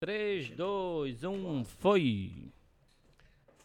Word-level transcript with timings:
3, 0.00 0.50
2, 0.50 1.24
1, 1.24 1.64
foi! 1.64 2.52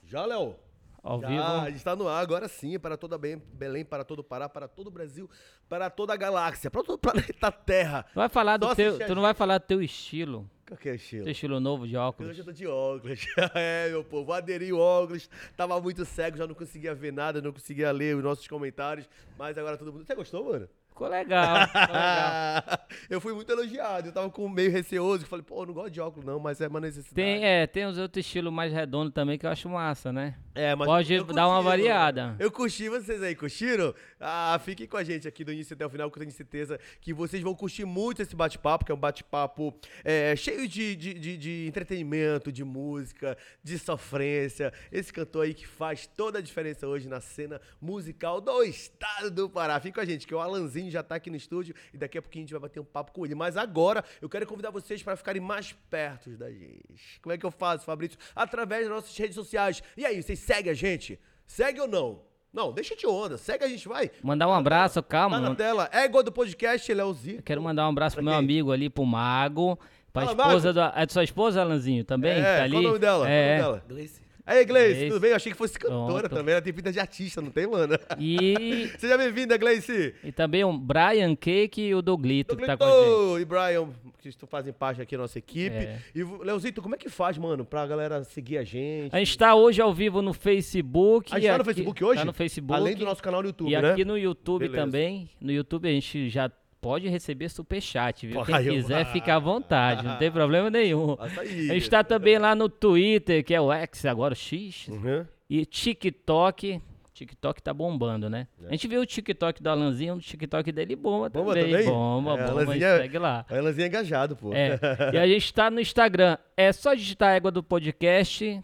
Já, 0.05 0.25
Léo? 0.25 0.55
Ao 1.03 1.19
Já, 1.19 1.27
vivo. 1.27 1.41
a 1.43 1.69
gente 1.69 1.83
tá 1.83 1.95
no 1.95 2.07
ar 2.07 2.21
agora 2.21 2.47
sim, 2.47 2.79
para 2.79 2.95
toda 2.95 3.17
Be- 3.17 3.35
Belém, 3.35 3.83
para 3.83 4.05
todo 4.05 4.19
o 4.19 4.23
Pará, 4.23 4.47
para 4.47 4.67
todo 4.69 4.87
o 4.87 4.91
Brasil, 4.91 5.29
para 5.67 5.89
toda 5.89 6.13
a 6.13 6.15
galáxia, 6.17 6.71
para 6.71 6.81
todo 6.81 6.95
o 6.95 6.97
planeta 6.97 7.51
Terra. 7.51 8.03
Tu 8.13 8.15
vai 8.15 8.29
falar 8.29 8.57
do 8.57 8.67
Só 8.67 8.75
teu. 8.75 8.97
Tu 9.05 9.13
não 9.13 9.21
vai 9.21 9.33
falar 9.33 9.57
do 9.57 9.65
teu 9.65 9.81
estilo. 9.81 10.49
Qual 10.65 10.77
que 10.77 10.87
é 10.89 10.93
o 10.93 10.95
estilo? 10.95 11.23
Teu 11.25 11.31
estilo 11.33 11.59
novo 11.59 11.85
de 11.85 11.97
óculos. 11.97 12.37
Eu 12.37 12.45
tô 12.45 12.51
de 12.53 12.65
óculos. 12.65 13.19
é, 13.53 13.89
meu 13.89 14.03
povo, 14.03 14.31
aderi 14.31 14.71
o 14.71 14.79
óculos. 14.79 15.29
Tava 15.57 15.79
muito 15.81 16.05
cego, 16.05 16.37
já 16.37 16.47
não 16.47 16.55
conseguia 16.55 16.95
ver 16.95 17.11
nada, 17.11 17.41
não 17.41 17.51
conseguia 17.51 17.91
ler 17.91 18.15
os 18.15 18.23
nossos 18.23 18.47
comentários. 18.47 19.07
Mas 19.37 19.57
agora 19.57 19.77
todo 19.77 19.91
mundo. 19.91 20.05
Você 20.05 20.15
gostou, 20.15 20.45
mano? 20.45 20.69
Ficou 20.93 21.07
legal. 21.07 21.67
Ficou 21.67 21.81
legal. 21.81 22.63
eu 23.09 23.19
fui 23.19 23.33
muito 23.33 23.51
elogiado. 23.51 24.09
Eu 24.09 24.13
tava 24.13 24.29
com 24.29 24.47
meio 24.47 24.71
receoso. 24.71 25.25
Falei, 25.25 25.43
pô, 25.43 25.63
eu 25.63 25.65
não 25.67 25.73
gosto 25.73 25.89
de 25.91 25.99
óculos, 25.99 26.23
não, 26.25 26.39
mas 26.39 26.61
é 26.61 26.67
uma 26.67 26.79
necessidade. 26.79 27.15
Tem, 27.15 27.43
é, 27.43 27.65
tem 27.65 27.85
os 27.87 27.97
outros 27.97 28.23
estilos 28.23 28.53
mais 28.53 28.71
redondos 28.71 29.11
também 29.13 29.37
que 29.39 29.45
eu 29.45 29.49
acho 29.49 29.67
massa, 29.67 30.13
né? 30.13 30.35
É, 30.53 30.75
mas 30.75 30.85
Pode 30.87 31.11
eu 31.11 31.23
dar 31.23 31.47
uma 31.47 31.55
curti, 31.63 31.67
variada. 31.69 32.25
mano. 32.27 32.35
Eu 32.39 32.51
curti, 32.51 32.87
vocês 32.89 33.23
aí 33.23 33.35
curtiram? 33.35 33.93
Ah, 34.19 34.59
fiquem 34.63 34.85
com 34.85 34.95
a 34.95 35.03
gente 35.03 35.27
aqui 35.27 35.43
do 35.43 35.51
início 35.51 35.73
até 35.73 35.83
o 35.83 35.89
final, 35.89 36.11
que 36.11 36.17
eu 36.17 36.21
tenho 36.21 36.31
certeza 36.31 36.79
que 37.01 37.11
vocês 37.11 37.41
vão 37.41 37.55
curtir 37.55 37.85
muito 37.85 38.21
esse 38.21 38.35
bate-papo, 38.35 38.85
que 38.85 38.91
é 38.91 38.95
um 38.95 38.99
bate-papo 38.99 39.75
é, 40.03 40.35
cheio 40.35 40.67
de, 40.67 40.95
de, 40.95 41.13
de- 41.15 41.37
de 41.37 41.65
entretenimento, 41.67 42.51
de 42.51 42.63
música, 42.63 43.35
de 43.63 43.79
sofrência. 43.79 44.71
Esse 44.91 45.11
cantor 45.11 45.45
aí 45.45 45.55
que 45.55 45.65
faz 45.65 46.05
toda 46.05 46.37
a 46.37 46.41
diferença 46.41 46.87
hoje 46.87 47.07
na 47.07 47.19
cena 47.19 47.59
musical 47.81 48.39
do 48.39 48.61
estado 48.63 49.31
do 49.31 49.49
Pará. 49.49 49.79
Fica 49.79 49.95
com 49.95 50.01
a 50.01 50.05
gente, 50.05 50.27
que 50.27 50.35
o 50.35 50.39
Alanzinho 50.39 50.82
já 50.91 51.03
tá 51.03 51.15
aqui 51.15 51.29
no 51.29 51.35
estúdio 51.35 51.75
e 51.93 51.97
daqui 51.97 52.17
a 52.17 52.21
pouquinho 52.21 52.43
a 52.43 52.45
gente 52.45 52.51
vai 52.53 52.61
bater 52.61 52.79
um 52.79 52.85
papo 52.85 53.11
com 53.11 53.25
ele. 53.25 53.35
Mas 53.35 53.55
agora 53.57 54.03
eu 54.21 54.29
quero 54.29 54.45
convidar 54.47 54.69
vocês 54.71 55.01
para 55.03 55.15
ficarem 55.15 55.41
mais 55.41 55.71
perto 55.89 56.29
da 56.31 56.51
gente. 56.51 57.19
Como 57.21 57.33
é 57.33 57.37
que 57.37 57.45
eu 57.45 57.51
faço, 57.51 57.85
Fabrício? 57.85 58.17
Através 58.35 58.83
das 58.87 58.91
nossas 58.95 59.17
redes 59.17 59.35
sociais. 59.35 59.81
E 59.97 60.05
aí, 60.05 60.21
vocês 60.21 60.39
seguem 60.39 60.71
a 60.71 60.75
gente? 60.75 61.19
Segue 61.45 61.79
ou 61.81 61.87
não? 61.87 62.21
Não, 62.53 62.71
deixa 62.71 62.95
de 62.95 63.07
onda. 63.07 63.35
Segue 63.37 63.63
a 63.63 63.67
gente, 63.67 63.87
vai. 63.87 64.11
Mandar 64.21 64.47
um 64.47 64.53
abraço, 64.53 65.01
Tá 65.01 65.07
calma. 65.07 65.37
na 65.37 65.43
mano. 65.43 65.55
tela. 65.55 65.89
Égua 65.91 66.21
do 66.21 66.31
podcast, 66.31 66.93
Leozinho. 66.93 67.37
Eu 67.37 67.43
quero 67.43 67.61
mandar 67.61 67.85
um 67.87 67.89
abraço 67.89 68.15
pro 68.15 68.23
meu 68.23 68.33
amigo 68.35 68.71
ali, 68.71 68.89
pro 68.89 69.03
Mago. 69.05 69.77
Pra 70.11 70.27
Fala, 70.27 70.47
esposa 70.49 70.71
da. 70.71 70.93
É 70.95 71.05
de 71.07 71.11
sua 71.13 71.23
esposa, 71.23 71.61
Alanzinho, 71.61 72.03
também? 72.05 72.33
É, 72.39 72.57
tá 72.57 72.63
ali? 72.63 72.71
qual 72.73 72.83
o 72.83 72.87
nome 72.87 72.99
dela? 72.99 73.27
É. 73.29 73.57
Qual 73.57 73.69
o 73.69 73.71
nome 73.71 73.81
dela? 73.81 73.85
Gleice. 73.89 74.21
Aí, 74.45 74.65
Gleice, 74.65 74.89
Gleice. 74.95 75.07
tudo 75.09 75.19
bem? 75.21 75.29
Eu 75.29 75.35
achei 75.37 75.51
que 75.53 75.57
fosse 75.57 75.79
cantora 75.79 76.27
Pronto. 76.27 76.35
também. 76.35 76.51
Ela 76.53 76.61
tem 76.61 76.73
vida 76.73 76.91
de 76.91 76.99
artista, 76.99 77.41
não 77.41 77.49
tem, 77.49 77.65
mano? 77.65 77.97
E, 78.19 78.89
Seja 78.99 79.17
bem-vinda, 79.17 79.55
Gleice. 79.57 80.13
e 80.21 80.31
também 80.33 80.63
o 80.65 80.77
Brian 80.77 81.33
Cake 81.35 81.81
e 81.81 81.95
o 81.95 82.01
Doglito, 82.01 82.57
que 82.57 82.65
tá 82.65 82.75
com 82.75 82.83
a 82.83 83.35
gente. 83.35 83.41
E 83.41 83.45
Brian, 83.45 83.89
que 84.19 84.31
fazem 84.47 84.73
parte 84.73 85.01
aqui 85.01 85.15
da 85.15 85.21
nossa 85.23 85.37
equipe. 85.39 85.73
É. 85.75 85.99
E, 86.13 86.23
Leozito, 86.23 86.81
como 86.81 86.93
é 86.95 86.97
que 86.97 87.07
faz, 87.09 87.37
mano, 87.37 87.63
pra 87.63 87.87
galera 87.87 88.23
seguir 88.25 88.57
a 88.57 88.63
gente? 88.65 89.15
A 89.15 89.19
gente 89.19 89.37
tá 89.37 89.55
hoje 89.55 89.81
ao 89.81 89.93
vivo 89.93 90.21
no 90.21 90.33
Facebook. 90.33 91.33
A 91.33 91.39
gente 91.39 91.47
tá 91.49 91.55
no 91.57 91.61
aqui- 91.61 91.65
Facebook 91.73 92.03
hoje? 92.03 92.19
Tá 92.19 92.25
no 92.25 92.33
Facebook. 92.33 92.73
Além 92.81 92.95
do 92.95 93.05
nosso 93.05 93.23
canal 93.23 93.41
no 93.41 93.47
YouTube, 93.47 93.71
E 93.71 93.81
né? 93.81 93.91
aqui 93.91 94.03
no 94.03 94.17
YouTube 94.17 94.59
Beleza. 94.67 94.83
também. 94.85 95.29
No 95.39 95.51
YouTube 95.53 95.87
a 95.87 95.91
gente 95.91 96.29
já 96.29 96.51
pode 96.83 97.07
receber 97.07 97.49
superchat, 97.49 98.27
viu? 98.27 98.43
Quem 98.45 98.61
quiser, 98.63 99.05
fica 99.11 99.35
à 99.35 99.39
vontade, 99.39 100.03
não 100.05 100.17
tem 100.17 100.29
problema 100.31 100.69
nenhum. 100.69 101.15
A 101.19 101.27
gente 101.73 101.89
tá 101.89 102.03
também 102.03 102.37
lá 102.37 102.53
no 102.53 102.67
Twitter, 102.69 103.43
que 103.43 103.53
é 103.55 103.59
o 103.61 103.71
X, 103.71 104.05
agora 104.05 104.33
o 104.33 104.35
X. 104.37 104.87
Uhum. 104.89 105.25
E 105.49 105.65
TikTok. 105.65 106.81
TikTok 107.13 107.61
tá 107.61 107.71
bombando, 107.73 108.27
né? 108.27 108.47
A 108.67 108.71
gente 108.71 108.87
viu 108.87 108.99
o 109.01 109.05
TikTok 109.05 109.61
do 109.61 109.69
Alanzinho, 109.69 110.15
o 110.15 110.19
TikTok 110.19 110.71
dele 110.71 110.95
bomba, 110.95 111.29
Bomba 111.29 111.53
também. 111.53 111.71
também? 111.71 111.85
Bomba, 111.85 112.31
É, 112.33 112.37
bomba, 112.47 112.61
Alanzinho 112.61 112.85
é- 112.85 112.97
segue 112.97 113.17
lá. 113.19 113.45
A 113.49 113.55
Elanzinha 113.55 113.85
é 113.85 113.87
engajado, 113.89 114.35
pô. 114.35 114.51
É. 114.51 114.79
E 115.13 115.17
a 115.17 115.27
gente 115.27 115.53
tá 115.53 115.69
no 115.69 115.79
Instagram. 115.79 116.37
É 116.57 116.71
só 116.73 116.93
digitar 116.95 117.35
Égua 117.35 117.51
do 117.51 117.61
Podcast. 117.61 118.61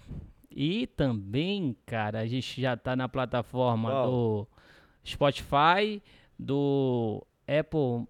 E 0.51 0.87
também, 0.87 1.77
cara, 1.85 2.19
a 2.21 2.25
gente 2.25 2.59
já 2.59 2.75
tá 2.75 2.95
na 2.95 3.07
plataforma 3.07 3.91
Qual? 3.91 4.07
do 4.09 4.47
Spotify, 5.05 6.01
do 6.37 7.23
Apple 7.49 8.07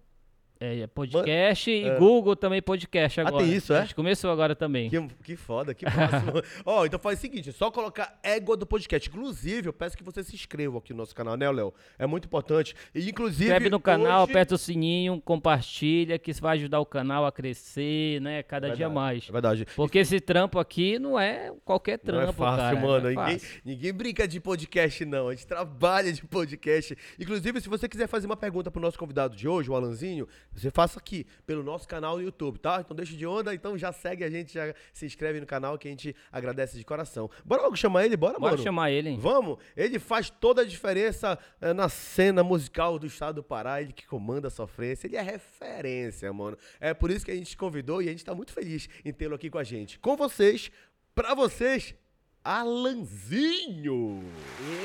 é, 0.60 0.86
Podcast 0.88 1.70
e 1.70 1.84
é. 1.84 1.96
Google 1.98 2.36
também 2.36 2.60
Podcast 2.60 3.18
Ah, 3.20 3.26
agora. 3.26 3.42
tem 3.44 3.54
isso, 3.54 3.72
é? 3.72 3.78
A 3.78 3.82
gente 3.82 3.94
começou 3.94 4.30
agora 4.30 4.54
também. 4.54 4.90
Que, 4.90 5.08
que 5.24 5.36
foda, 5.36 5.72
que 5.74 5.84
máximo. 5.88 6.32
Ó, 6.66 6.84
então 6.84 7.00
faz 7.00 7.18
o 7.18 7.22
seguinte, 7.22 7.48
é 7.48 7.52
só 7.52 7.70
colocar 7.70 8.18
égua 8.22 8.56
do 8.58 8.66
podcast. 8.66 9.08
Inclusive, 9.08 9.68
eu 9.68 9.72
peço 9.72 9.96
que 9.96 10.02
você 10.04 10.22
se 10.22 10.34
inscreva 10.34 10.76
aqui 10.78 10.92
no 10.92 10.98
nosso 10.98 11.14
canal, 11.14 11.34
né, 11.36 11.50
Léo? 11.50 11.72
É 11.98 12.06
muito 12.06 12.26
importante. 12.26 12.74
E, 12.94 13.08
inclusive, 13.08 13.44
inscreve 13.44 13.70
no 13.70 13.80
canal, 13.80 14.22
hoje- 14.24 14.32
aperta 14.32 14.54
o 14.54 14.58
sininho, 14.58 15.18
compartilha, 15.24 16.18
que 16.18 16.30
isso 16.30 16.42
vai 16.42 16.58
ajudar 16.58 16.78
o 16.80 16.86
canal 16.86 17.24
a 17.24 17.32
crescer, 17.32 18.20
né? 18.20 18.42
Cada 18.42 18.68
É 18.68 18.70
dia 18.72 18.88
verdade, 18.88 18.94
mais. 18.94 19.28
É 19.28 19.32
verdade. 19.32 19.66
Porque 19.74 19.98
esse 19.98 20.20
trampo 20.20 20.58
aqui 20.58 20.98
não 20.98 21.18
é 21.18 21.52
qualquer 21.64 21.98
Não 21.98 22.04
trampo, 22.04 22.30
é 22.30 22.32
fácil, 22.34 22.58
cara. 22.58 22.74
não 22.80 22.86
mano. 22.88 23.06
é 23.08 23.10
ninguém, 23.14 23.38
fácil. 23.38 23.60
ninguém 23.64 23.92
brinca 23.94 24.28
de 24.28 24.38
podcast, 24.40 25.04
não. 25.06 25.28
A 25.28 25.34
gente 25.34 25.46
trabalha 25.46 26.12
de 26.12 26.22
podcast. 26.26 26.96
Inclusive, 27.18 27.60
se 27.62 27.68
você 27.68 27.88
quiser 27.88 28.06
fazer 28.06 28.26
uma 28.26 28.36
pergunta 28.36 28.70
pro 28.70 28.80
nosso 28.80 28.98
convidado 28.98 29.34
de 29.34 29.48
hoje, 29.48 29.70
o 29.70 29.74
Alanzinho, 29.74 30.28
você 30.52 30.70
faça 30.70 30.98
aqui, 30.98 31.26
pelo 31.46 31.62
nosso 31.62 31.86
canal 31.86 32.16
no 32.16 32.22
YouTube, 32.22 32.58
tá? 32.58 32.80
Então 32.80 32.96
deixa 32.96 33.16
de 33.16 33.26
onda, 33.26 33.54
então 33.54 33.78
já 33.78 33.92
segue 33.92 34.24
a 34.24 34.30
gente, 34.30 34.52
já 34.54 34.74
se 34.92 35.06
inscreve 35.06 35.40
no 35.40 35.46
canal 35.46 35.78
que 35.78 35.86
a 35.88 35.90
gente 35.90 36.14
agradece 36.30 36.76
de 36.76 36.84
coração. 36.84 37.30
Bora 37.44 37.62
logo 37.62 37.76
chamar 37.76 38.04
ele, 38.04 38.16
bora, 38.16 38.38
Bora 38.38 38.52
mano? 38.52 38.62
chamar 38.62 38.90
ele, 38.90 39.10
hein? 39.10 39.18
Vamos? 39.20 39.58
Ele 39.76 39.98
faz 39.98 40.28
toda 40.28 40.62
a 40.62 40.64
diferença 40.64 41.38
eh, 41.60 41.72
na 41.72 41.88
cena 41.88 42.42
musical 42.42 42.98
do 42.98 43.06
estado 43.06 43.36
do 43.36 43.42
Pará, 43.42 43.80
ele 43.80 43.92
que 43.92 44.06
comanda 44.06 44.48
a 44.48 44.50
sofrência, 44.50 45.06
ele 45.06 45.16
é 45.16 45.22
referência, 45.22 46.32
mano. 46.32 46.58
É 46.80 46.92
por 46.92 47.10
isso 47.10 47.24
que 47.24 47.30
a 47.30 47.34
gente 47.34 47.50
te 47.50 47.56
convidou 47.56 48.02
e 48.02 48.08
a 48.08 48.10
gente 48.10 48.24
tá 48.24 48.34
muito 48.34 48.52
feliz 48.52 48.88
em 49.04 49.12
tê-lo 49.12 49.34
aqui 49.34 49.48
com 49.48 49.58
a 49.58 49.64
gente. 49.64 49.98
Com 49.98 50.16
vocês, 50.16 50.70
pra 51.14 51.34
vocês, 51.34 51.94
Alanzinho! 52.42 54.24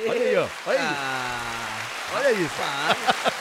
Olha 0.08 0.22
aí, 0.22 0.36
ó. 0.36 0.48
Olha 0.68 0.80
aí. 0.80 0.96
Ah, 0.98 1.82
Olha 2.14 2.32
isso. 2.34 3.35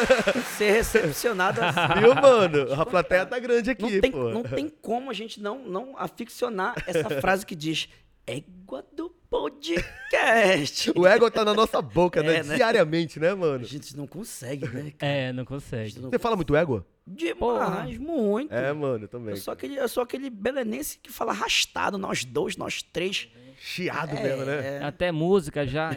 ser 0.56 0.72
recepcionado 0.72 1.60
assim. 1.62 2.00
Viu, 2.00 2.14
mano? 2.14 2.72
A 2.80 2.86
plateia 2.86 3.26
tá 3.26 3.38
grande 3.38 3.70
aqui, 3.70 3.82
Não 3.82 4.00
tem, 4.00 4.10
pô. 4.12 4.28
não 4.30 4.42
tem 4.42 4.68
como 4.68 5.10
a 5.10 5.14
gente 5.14 5.40
não, 5.40 5.58
não 5.64 5.94
aficcionar 5.96 6.74
essa 6.86 7.08
frase 7.20 7.44
que 7.46 7.54
diz 7.54 7.88
égua 8.26 8.84
do 8.94 9.14
podcast. 9.32 10.92
O 10.94 11.06
ego 11.06 11.30
tá 11.30 11.44
na 11.44 11.54
nossa 11.54 11.80
boca, 11.80 12.22
né? 12.22 12.36
É, 12.36 12.42
né? 12.42 12.56
Diariamente, 12.56 13.18
né, 13.18 13.30
A 13.30 13.36
mano? 13.36 13.64
gente 13.64 13.96
não 13.96 14.06
consegue, 14.06 14.68
né? 14.68 14.92
cara? 14.98 15.10
É, 15.12 15.32
não 15.32 15.42
A 15.42 15.46
consegue. 15.46 15.98
não 15.98 16.10
Você 16.10 16.18
fala 16.18 16.36
muito 16.36 16.54
ego? 16.54 16.84
Demais, 17.06 17.98
muito. 17.98 18.52
É, 18.54 18.72
mano, 18.72 19.08
também. 19.08 19.30
Eu 19.30 19.36
sou, 19.36 19.52
aquele, 19.52 19.76
eu 19.78 19.88
sou 19.88 20.02
aquele 20.02 20.30
belenense 20.30 20.98
que 20.98 21.10
fala 21.10 21.32
arrastado, 21.32 21.96
nós 21.98 22.24
dois, 22.24 22.56
nós 22.56 22.82
três. 22.82 23.28
Chiado 23.58 24.14
mesmo, 24.14 24.44
né? 24.44 24.78
É, 24.78 24.84
Até 24.84 25.10
música 25.12 25.66
já. 25.66 25.90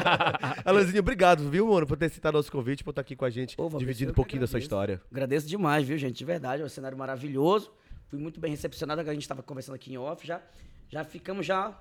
Alanzinho, 0.64 1.00
obrigado, 1.00 1.48
viu, 1.50 1.66
mano, 1.66 1.86
por 1.86 1.96
ter 1.96 2.10
citado 2.10 2.36
nosso 2.36 2.52
convite, 2.52 2.84
por 2.84 2.90
estar 2.90 3.00
aqui 3.00 3.16
com 3.16 3.24
a 3.24 3.30
gente, 3.30 3.56
Pô, 3.56 3.68
dividindo 3.76 4.10
eu 4.10 4.12
um 4.12 4.14
pouquinho 4.14 4.40
da 4.40 4.46
sua 4.46 4.58
agradeço. 4.58 4.66
história. 4.66 5.00
Agradeço 5.10 5.46
demais, 5.46 5.86
viu, 5.86 5.96
gente? 5.98 6.16
De 6.16 6.24
verdade, 6.24 6.62
é 6.62 6.64
um 6.64 6.68
cenário 6.68 6.96
maravilhoso. 6.96 7.72
Fui 8.08 8.18
muito 8.18 8.38
bem 8.38 8.50
recepcionado, 8.50 9.00
a 9.00 9.12
gente 9.12 9.22
estava 9.22 9.42
conversando 9.42 9.74
aqui 9.74 9.92
em 9.92 9.98
off, 9.98 10.26
já, 10.26 10.40
já 10.90 11.02
ficamos 11.04 11.44
já 11.46 11.74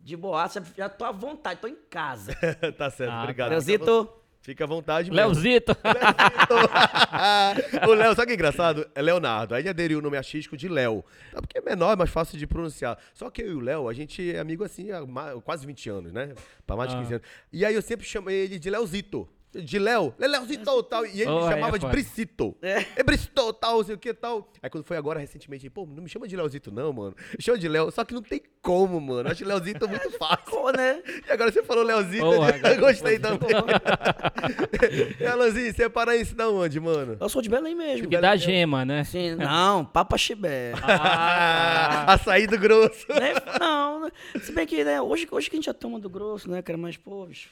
de 0.00 0.16
boa, 0.16 0.48
já, 0.48 0.62
já 0.76 0.88
tô 0.88 1.04
à 1.04 1.12
vontade, 1.12 1.60
tô 1.60 1.68
em 1.68 1.76
casa. 1.90 2.34
tá 2.76 2.90
certo, 2.90 3.12
Ah, 3.12 3.22
obrigado. 3.22 3.50
Leozito, 3.50 4.08
Fica 4.40 4.64
à 4.64 4.66
vontade 4.66 5.10
mesmo. 5.10 5.26
Leozito. 5.32 5.76
o 7.86 7.92
Léo, 7.92 8.14
sabe 8.14 8.22
o 8.22 8.26
que 8.26 8.32
é 8.32 8.34
engraçado? 8.34 8.88
É 8.94 9.02
Leonardo. 9.02 9.54
Aí 9.54 9.62
ele 9.62 9.68
aderiu 9.68 9.98
o 9.98 10.02
nome 10.02 10.16
artístico 10.16 10.56
de 10.56 10.68
Léo. 10.68 11.04
Tá, 11.32 11.40
Porque 11.42 11.58
é 11.58 11.60
menor, 11.60 11.92
é 11.92 11.96
mais 11.96 12.10
fácil 12.10 12.38
de 12.38 12.46
pronunciar. 12.46 12.98
Só 13.12 13.30
que 13.30 13.42
eu 13.42 13.50
e 13.50 13.54
o 13.54 13.60
Léo, 13.60 13.88
a 13.88 13.92
gente 13.92 14.34
é 14.34 14.38
amigo 14.38 14.64
assim 14.64 14.90
há 14.90 15.02
quase 15.44 15.66
20 15.66 15.90
anos, 15.90 16.12
né? 16.12 16.34
Pra 16.66 16.76
mais 16.76 16.90
de 16.90 16.96
Ah. 16.96 17.00
15 17.00 17.14
anos. 17.14 17.26
E 17.52 17.64
aí 17.64 17.74
eu 17.74 17.82
sempre 17.82 18.06
chamei 18.06 18.36
ele 18.44 18.58
de 18.58 18.70
Leozito. 18.70 19.28
De 19.62 19.78
Léo, 19.78 20.14
Leozito 20.18 20.82
tal. 20.84 21.04
E 21.06 21.22
ele 21.22 21.30
Oh, 21.30 21.40
me 21.46 21.52
chamava 21.52 21.76
é 21.76 21.78
de 21.78 21.80
foda. 21.80 21.92
Bricito. 21.92 22.56
É. 22.62 22.84
É 22.96 23.02
Bricito 23.02 23.52
tal, 23.52 23.78
não 23.78 23.84
sei 23.84 23.94
o 23.94 23.98
que 23.98 24.14
tal. 24.14 24.50
Aí 24.62 24.70
quando 24.70 24.84
foi 24.84 24.96
agora 24.96 25.18
recentemente, 25.20 25.68
pô, 25.70 25.86
não 25.86 26.02
me 26.02 26.08
chama 26.08 26.26
de 26.28 26.36
Leozito 26.36 26.70
não, 26.70 26.92
mano. 26.92 27.14
Me 27.36 27.42
chama 27.42 27.58
de 27.58 27.68
Léo. 27.68 27.90
Só 27.90 28.04
que 28.04 28.14
não 28.14 28.22
tem 28.22 28.42
como, 28.62 29.00
mano. 29.00 29.30
Acho 29.30 29.44
Leozito 29.44 29.88
muito 29.88 30.10
fácil. 30.18 30.44
pô, 30.46 30.70
né? 30.70 31.02
E 31.28 31.32
agora 31.32 31.50
você 31.52 31.62
falou 31.62 31.82
Leozito, 31.84 32.24
Oh, 32.24 32.44
eu 32.68 32.80
gostei 32.80 33.18
também. 33.18 33.48
Alanzinho, 35.30 35.72
você 35.72 35.84
é 35.84 35.88
paraense 35.88 36.34
da 36.34 36.48
onde, 36.48 36.78
mano? 36.80 37.16
Eu 37.20 37.28
sou 37.28 37.42
de 37.42 37.48
Belém 37.48 37.74
mesmo. 37.74 38.08
Que 38.08 38.18
dá 38.18 38.36
gema, 38.36 38.84
né? 38.84 39.04
Sim, 39.04 39.34
não, 39.34 39.84
Papa 39.84 40.16
Chibé. 40.16 40.72
Ah, 41.10 42.14
Açaí 42.14 42.46
do 42.46 42.58
grosso. 42.58 43.06
Né? 43.08 43.34
Não, 43.60 44.00
né? 44.00 44.10
se 44.40 44.52
bem 44.52 44.66
que 44.66 44.82
né, 44.84 45.00
hoje, 45.00 45.26
hoje 45.30 45.48
que 45.48 45.56
a 45.56 45.58
gente 45.58 45.66
já 45.66 45.74
toma 45.74 45.98
do 45.98 46.08
grosso, 46.08 46.50
né, 46.50 46.60
cara? 46.62 46.76
Mas, 46.78 46.96
pô, 46.96 47.26
bicho. 47.26 47.50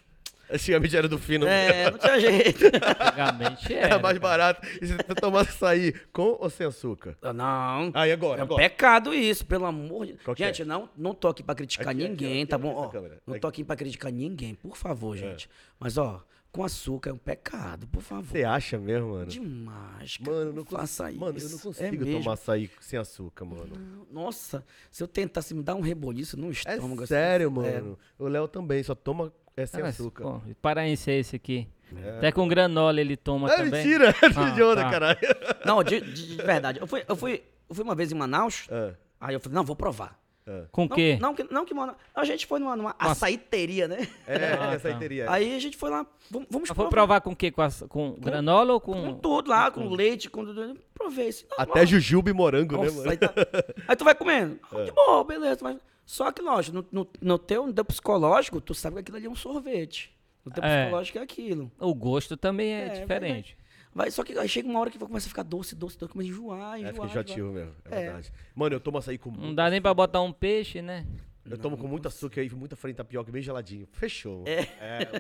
Antigamente 0.51 0.97
era 0.97 1.09
do 1.09 1.19
fino. 1.19 1.47
É, 1.47 1.91
não 1.91 1.99
tinha 1.99 2.21
jeito. 2.21 2.65
antigamente 2.67 3.75
Era 3.75 3.87
era. 3.95 3.99
mais 3.99 4.19
barato. 4.19 4.67
E 4.81 4.87
você 4.87 4.97
tomasse 5.21 5.51
açaí 5.51 5.93
com 6.13 6.37
ou 6.41 6.49
sem 6.51 6.67
açúcar? 6.67 7.17
Não. 7.35 7.91
Aí 7.95 8.13
agora, 8.13 8.41
É 8.41 8.43
um 8.43 8.47
agora. 8.47 8.63
pecado 8.63 9.13
isso, 9.15 9.45
pelo 9.45 9.67
amor 9.67 10.07
de 10.07 10.15
Qual 10.15 10.35
que 10.37 10.45
é? 10.45 10.49
Gente, 10.49 10.65
não, 10.65 10.89
não 10.97 11.15
tô 11.15 11.29
aqui 11.29 11.43
pra 11.43 11.55
criticar 11.55 11.89
Aqui, 11.89 11.99
ninguém, 12.09 12.43
aqui, 12.43 12.51
tá 12.51 12.57
aqui 12.57 12.63
bom? 12.65 12.75
Ó, 12.75 12.93
não 13.27 13.39
tô 13.39 13.47
aqui 13.49 13.65
pra 13.65 13.77
criticar 13.77 14.13
ninguém, 14.13 14.55
por 14.55 14.73
É. 14.73 14.77
favor, 14.77 15.17
gente. 15.17 15.49
Mas, 15.79 15.99
ó, 15.99 16.23
com 16.53 16.65
açúcar 16.65 17.11
é 17.11 17.13
um 17.13 17.19
pecado, 17.19 17.87
por 17.89 18.01
favor. 18.01 18.25
Você 18.31 18.45
acha 18.45 18.79
mesmo, 18.79 19.11
mano? 19.11 19.27
Demais, 19.27 20.17
cara. 20.17 20.31
Mano, 20.31 20.51
eu 20.51 20.55
não 20.55 20.65
faça 20.65 21.05
consigo. 21.05 21.21
Mano, 21.21 21.33
eu 21.33 21.37
isso. 21.39 21.51
não 21.51 21.59
É 21.59 21.63
consigo 21.63 22.05
mesmo. 22.05 22.21
tomar 22.21 22.33
açaí 22.35 22.71
sem 22.81 22.99
açúcar, 22.99 23.45
mano. 23.45 24.07
Nossa, 24.11 24.65
se 24.91 25.03
eu 25.03 25.09
tentasse 25.09 25.53
me 25.55 25.63
dar 25.63 25.75
um 25.75 25.81
reboliço 25.83 26.37
no 26.39 26.49
É 26.49 26.53
estômago. 26.53 27.03
assim, 27.03 27.07
sério, 27.09 27.49
é, 27.49 27.51
mano. 27.51 27.99
O 28.19 28.27
Léo 28.29 28.49
também, 28.49 28.83
só 28.83 28.95
toma 28.95 29.33
é 29.57 29.67
sem 29.67 29.83
Ah, 29.83 29.87
açúcar. 29.89 30.23
pô, 30.25 30.41
paraense 30.61 31.11
é 31.11 31.19
esse 31.19 31.37
aqui. 31.37 31.69
É. 32.05 32.19
Até 32.19 32.33
com 32.33 32.47
granola 32.49 33.01
ele 33.01 33.17
toma 33.17 33.49
É 33.51 33.57
também. 33.57 33.71
mentira! 33.73 34.13
Ah, 34.37 34.51
de 34.51 34.63
onda, 34.63 34.83
tá. 34.83 34.91
caralho. 34.91 35.19
Não, 35.65 35.83
de, 35.85 36.01
de- 36.01 36.37
de 36.37 36.43
verdade. 36.43 36.81
Eu 36.81 36.87
fui, 36.87 37.05
eu, 37.09 37.17
fui, 37.17 37.43
eu 37.69 37.75
fui 37.75 37.85
uma 37.85 37.95
vez 37.95 38.11
em 38.11 38.15
Manaus, 38.17 38.67
É, 38.71 38.95
aí 39.21 39.35
eu 39.35 39.41
falei, 39.41 39.55
não, 39.55 39.65
vou 39.65 39.77
provar. 39.77 40.19
é. 40.47 40.65
Com 40.73 40.83
o 40.85 40.89
Não, 40.89 40.97
quê? 40.97 41.19
não, 41.21 41.35
que, 41.35 41.45
não 41.45 41.65
que 41.65 41.73
Manaus. 41.73 41.97
A 42.15 42.25
gente 42.25 42.45
foi 42.45 42.59
numa, 42.59 42.75
numa 42.77 42.95
açaíteria, 42.99 43.87
né? 43.89 44.07
É, 44.27 44.53
Ah, 44.55 44.79
tá. 45.27 45.33
Aí 45.33 45.57
a 45.57 45.59
gente 45.61 45.77
foi 45.77 45.91
lá, 45.91 46.05
vamos, 46.31 46.49
vamos 46.51 46.69
Mas 46.69 46.77
foi 46.77 46.89
provar 46.89 47.21
com 47.21 47.31
o 47.31 47.37
quê? 47.37 47.51
Com, 47.53 47.63
as- 47.63 47.85
com 47.89 48.13
granola 48.19 48.73
ou 48.75 48.81
com... 48.81 48.93
Com 48.93 49.15
tudo 49.15 49.49
lá, 49.51 49.71
com 49.71 49.89
leite, 49.89 50.29
com 50.29 50.45
tudo. 50.45 50.77
Provei 50.93 51.29
assim. 51.29 51.45
não, 51.51 51.57
Até 51.61 51.81
não. 51.81 51.87
jujuba 51.87 52.31
e 52.31 52.33
morango, 52.33 52.77
né, 52.79 52.85
Nossa, 52.85 52.97
mano? 52.99 53.11
aí, 53.11 53.17
tá- 53.17 53.33
aí 53.89 53.97
tu 53.97 54.05
vai 54.05 54.15
comendo. 54.15 54.59
É. 54.75 54.85
De 54.85 54.91
boa, 54.93 55.23
beleza. 55.25 55.61
Mas, 55.63 55.77
só 56.07 56.33
que, 56.33 56.41
lógico, 56.41 56.77
no, 56.79 56.87
no, 56.91 57.09
no 57.21 57.39
teu, 57.39 57.67
no 57.67 57.73
teu 57.75 57.85
psicológico, 57.85 58.61
tu 58.61 58.73
sabe 58.75 58.95
que 58.95 59.01
aquilo 59.01 59.17
ali 59.19 59.27
é 59.27 59.31
um 59.31 59.35
sorvete. 59.37 60.17
No 60.45 60.51
teu 60.53 60.63
É. 60.65 60.85
psicológico 60.85 61.19
é 61.19 61.23
aquilo. 61.23 61.71
O 61.79 61.93
gosto 61.95 62.37
também 62.37 62.73
é, 62.73 62.85
É, 62.85 62.89
vai- 62.89 63.01
diferente. 63.01 63.59
Vai, 63.93 64.11
só 64.11 64.23
que 64.23 64.39
aí 64.39 64.49
chega 64.49 64.69
uma 64.69 64.79
hora 64.79 64.91
que 64.91 64.99
vai 64.99 65.09
começar 65.09 65.27
a 65.27 65.31
ficar 65.31 65.43
doce, 65.43 65.75
doce, 65.75 65.99
doce, 65.99 66.13
começa 66.13 66.29
a 66.31 66.33
enjoar, 66.33 66.75
É, 66.77 66.79
enjoar. 66.81 66.93
fica 66.93 67.05
enjoar. 67.07 67.11
enjoativo 67.25 67.53
mesmo, 67.53 67.75
é, 67.87 67.97
É. 67.97 68.01
verdade. 68.05 68.33
Mano, 68.55 68.75
eu 68.77 68.81
tomo 68.81 68.99
açaí 68.99 69.19
com 69.19 69.31
Não 69.31 69.55
dá 69.55 69.69
nem 69.69 69.81
pra 69.83 69.93
botar 69.93 70.21
um 70.21 70.33
peixe, 70.33 70.81
né? 70.81 71.05
Eu 71.49 71.57
tomo 71.57 71.77
com 71.79 71.87
muito 71.87 72.07
açúcar 72.09 72.41
aí, 72.41 72.51
muita 72.51 72.75
farinha 72.77 72.95
de 72.95 72.99
tapioca, 72.99 73.31
bem 73.33 73.41
geladinho. 73.41 73.87
Fechou. 73.93 74.43
É. 74.47 74.67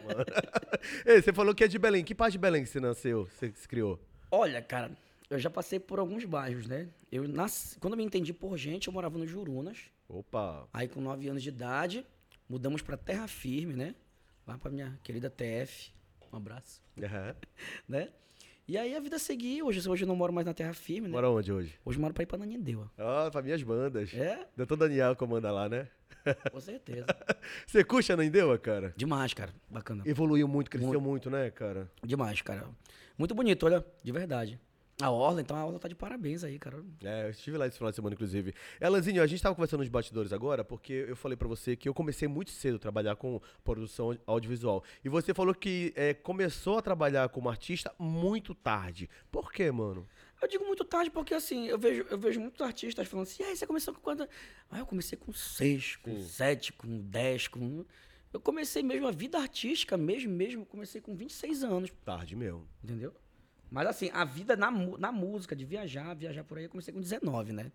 mano. 0.04 0.24
Ei, 1.06 1.22
você 1.22 1.32
falou 1.32 1.54
que 1.54 1.64
é 1.64 1.68
de 1.68 1.78
Belém. 1.78 2.04
Que 2.04 2.14
parte 2.14 2.32
de 2.32 2.38
Belém 2.38 2.62
que 2.64 2.68
você 2.68 2.80
nasceu, 2.80 3.26
você 3.26 3.50
se 3.54 3.66
criou? 3.68 3.98
Olha, 4.30 4.60
cara, 4.60 4.90
eu 5.28 5.38
já 5.38 5.50
passei 5.50 5.78
por 5.80 5.98
alguns 5.98 6.24
bairros, 6.24 6.66
né? 6.66 6.88
Eu 7.10 7.26
nasci, 7.28 7.78
quando 7.78 7.94
eu 7.94 7.98
me 7.98 8.04
entendi 8.04 8.32
por 8.32 8.56
gente, 8.56 8.88
eu 8.88 8.92
morava 8.92 9.18
no 9.18 9.26
Jurunas. 9.26 9.78
Opa. 10.08 10.68
Aí 10.72 10.88
com 10.88 11.00
9 11.00 11.28
anos 11.28 11.42
de 11.42 11.48
idade, 11.48 12.06
mudamos 12.48 12.82
pra 12.82 12.96
Terra 12.96 13.26
Firme, 13.26 13.74
né? 13.74 13.94
Lá 14.46 14.56
pra 14.56 14.70
minha 14.70 14.98
querida 15.02 15.28
TF. 15.28 15.92
Um 16.32 16.36
abraço, 16.36 16.82
Aham. 17.02 17.34
né? 17.88 18.08
E 18.68 18.76
aí 18.76 18.96
a 18.96 19.00
vida 19.00 19.16
seguiu. 19.18 19.66
Hoje, 19.66 19.88
hoje 19.88 20.02
eu 20.02 20.08
não 20.08 20.16
moro 20.16 20.32
mais 20.32 20.44
na 20.44 20.52
Terra 20.52 20.74
Firme, 20.74 21.06
né? 21.06 21.12
Mora 21.12 21.30
onde 21.30 21.52
hoje? 21.52 21.78
Hoje 21.84 21.98
eu 21.98 22.00
moro 22.02 22.12
pra 22.12 22.24
ir 22.24 22.26
pra 22.26 22.36
Nanindeua. 22.36 22.90
Ó, 22.98 23.30
pra 23.30 23.40
minhas 23.40 23.62
bandas. 23.62 24.12
É, 24.12 24.44
Doutor 24.56 24.76
Daniel 24.76 25.14
comanda 25.14 25.52
lá, 25.52 25.68
né? 25.68 25.88
com 26.50 26.60
certeza. 26.60 27.06
Você 27.64 27.84
curte 27.84 28.12
a 28.12 28.16
Naindeua, 28.16 28.58
cara? 28.58 28.92
Demais, 28.96 29.32
cara. 29.32 29.54
Bacana. 29.70 30.02
Evoluiu 30.04 30.48
muito, 30.48 30.68
cresceu 30.68 31.00
muito, 31.00 31.30
né, 31.30 31.48
cara? 31.50 31.88
Demais, 32.04 32.42
cara. 32.42 32.68
Muito 33.16 33.34
bonito, 33.36 33.66
olha, 33.66 33.84
de 34.02 34.10
verdade. 34.12 34.60
A 35.00 35.10
Orla, 35.10 35.42
então 35.42 35.54
a 35.54 35.64
Orla 35.64 35.78
tá 35.78 35.88
de 35.88 35.94
parabéns 35.94 36.42
aí, 36.42 36.58
cara. 36.58 36.82
É, 37.04 37.26
eu 37.26 37.30
estive 37.30 37.58
lá 37.58 37.66
esse 37.66 37.76
final 37.76 37.90
de 37.90 37.96
semana, 37.96 38.14
inclusive. 38.14 38.54
Elanzinho, 38.80 39.22
a 39.22 39.26
gente 39.26 39.42
tava 39.42 39.54
conversando 39.54 39.80
nos 39.80 39.90
bastidores 39.90 40.32
agora, 40.32 40.64
porque 40.64 41.04
eu 41.08 41.14
falei 41.14 41.36
pra 41.36 41.46
você 41.46 41.76
que 41.76 41.86
eu 41.86 41.92
comecei 41.92 42.26
muito 42.26 42.50
cedo 42.50 42.76
a 42.76 42.78
trabalhar 42.78 43.14
com 43.14 43.38
produção 43.62 44.18
audiovisual. 44.26 44.82
E 45.04 45.10
você 45.10 45.34
falou 45.34 45.54
que 45.54 45.92
é, 45.94 46.14
começou 46.14 46.78
a 46.78 46.82
trabalhar 46.82 47.28
como 47.28 47.50
artista 47.50 47.94
muito 47.98 48.54
tarde. 48.54 49.10
Por 49.30 49.52
quê, 49.52 49.70
mano? 49.70 50.08
Eu 50.40 50.48
digo 50.48 50.64
muito 50.64 50.82
tarde 50.82 51.10
porque, 51.10 51.34
assim, 51.34 51.66
eu 51.66 51.78
vejo, 51.78 52.06
eu 52.08 52.18
vejo 52.18 52.40
muitos 52.40 52.62
artistas 52.62 53.06
falando 53.06 53.26
assim, 53.26 53.42
e 53.42 53.46
aí, 53.46 53.56
você 53.56 53.66
começou 53.66 53.92
com 53.92 54.00
quanto? 54.00 54.26
Ah, 54.70 54.78
eu 54.78 54.86
comecei 54.86 55.18
com 55.18 55.30
seis, 55.30 55.96
com 55.96 56.18
sete, 56.22 56.72
com 56.72 57.00
dez, 57.02 57.48
com... 57.48 57.84
Eu 58.32 58.40
comecei 58.40 58.82
mesmo 58.82 59.06
a 59.06 59.10
vida 59.10 59.38
artística, 59.38 59.96
mesmo, 59.96 60.32
mesmo, 60.32 60.64
comecei 60.64 61.00
com 61.02 61.14
26 61.14 61.64
anos, 61.64 61.92
Tarde 62.04 62.34
mesmo. 62.34 62.66
entendeu? 62.82 63.14
Mas, 63.70 63.86
assim, 63.88 64.10
a 64.12 64.24
vida 64.24 64.56
na, 64.56 64.70
na 64.70 65.10
música, 65.12 65.54
de 65.56 65.64
viajar, 65.64 66.14
viajar 66.14 66.44
por 66.44 66.58
aí, 66.58 66.64
eu 66.64 66.70
comecei 66.70 66.92
com 66.94 67.00
19, 67.00 67.52
né? 67.52 67.72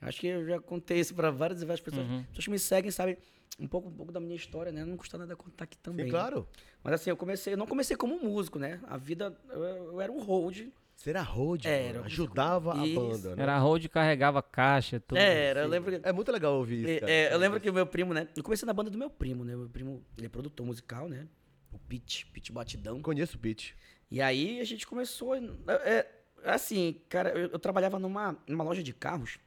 Acho 0.00 0.20
que 0.20 0.26
eu 0.26 0.46
já 0.46 0.60
contei 0.60 0.98
isso 1.00 1.14
pra 1.14 1.30
várias 1.30 1.62
e 1.62 1.64
várias 1.64 1.80
pessoas. 1.80 2.06
Pessoas 2.28 2.44
que 2.44 2.50
me 2.50 2.58
seguem 2.58 2.90
sabem 2.90 3.16
um 3.58 3.66
pouco, 3.66 3.88
um 3.88 3.92
pouco 3.92 4.12
da 4.12 4.20
minha 4.20 4.36
história, 4.36 4.70
né? 4.70 4.84
Não 4.84 4.96
custa 4.96 5.16
nada 5.16 5.34
contar 5.36 5.64
aqui 5.64 5.78
também. 5.78 6.06
Sim, 6.06 6.12
né? 6.12 6.18
claro. 6.18 6.46
Mas 6.82 6.94
assim, 6.94 7.10
eu 7.10 7.16
comecei, 7.16 7.54
eu 7.54 7.56
não 7.56 7.66
comecei 7.66 7.96
como 7.96 8.18
músico, 8.18 8.58
né? 8.58 8.80
A 8.86 8.96
vida, 8.98 9.34
eu, 9.50 9.62
eu 9.62 10.00
era 10.00 10.12
um 10.12 10.20
hold. 10.20 10.68
Será 10.96 11.22
road, 11.22 11.66
Era, 11.66 11.94
mano. 11.94 12.04
Ajudava 12.04 12.80
a 12.80 12.86
Isso. 12.86 13.00
banda, 13.00 13.36
né? 13.36 13.42
Era 13.42 13.58
road, 13.58 13.88
carregava 13.88 14.40
caixa, 14.42 15.00
tudo. 15.00 15.18
Era, 15.18 15.62
eu 15.62 15.68
lembro 15.68 15.90
que. 15.90 16.06
É 16.06 16.12
muito 16.12 16.30
legal 16.30 16.54
ouvir 16.54 16.82
isso, 16.82 16.90
É, 16.90 17.00
cara. 17.00 17.12
é, 17.12 17.34
eu 17.34 17.38
lembro 17.38 17.60
que 17.60 17.68
o 17.68 17.74
meu 17.74 17.86
primo, 17.86 18.14
né? 18.14 18.28
Eu 18.36 18.42
comecei 18.44 18.64
na 18.66 18.72
banda 18.72 18.90
do 18.90 18.98
meu 18.98 19.10
primo, 19.10 19.44
né? 19.44 19.56
Meu 19.56 19.68
primo, 19.68 20.04
ele 20.16 20.26
é 20.26 20.28
produtor 20.28 20.64
musical, 20.64 21.08
né? 21.08 21.26
O 21.72 21.78
Pete, 21.78 22.26
Pete 22.26 22.52
Batidão. 22.52 23.00
Conheço 23.02 23.36
o 23.36 23.40
Pete. 23.40 23.76
E 24.14 24.22
aí 24.22 24.60
a 24.60 24.64
gente 24.64 24.86
começou. 24.86 25.34
É, 25.34 25.42
é, 25.74 26.10
assim, 26.44 27.00
cara, 27.08 27.30
eu, 27.30 27.48
eu 27.48 27.58
trabalhava 27.58 27.98
numa, 27.98 28.38
numa 28.46 28.62
loja 28.62 28.80
de 28.80 28.92
carros, 28.94 29.40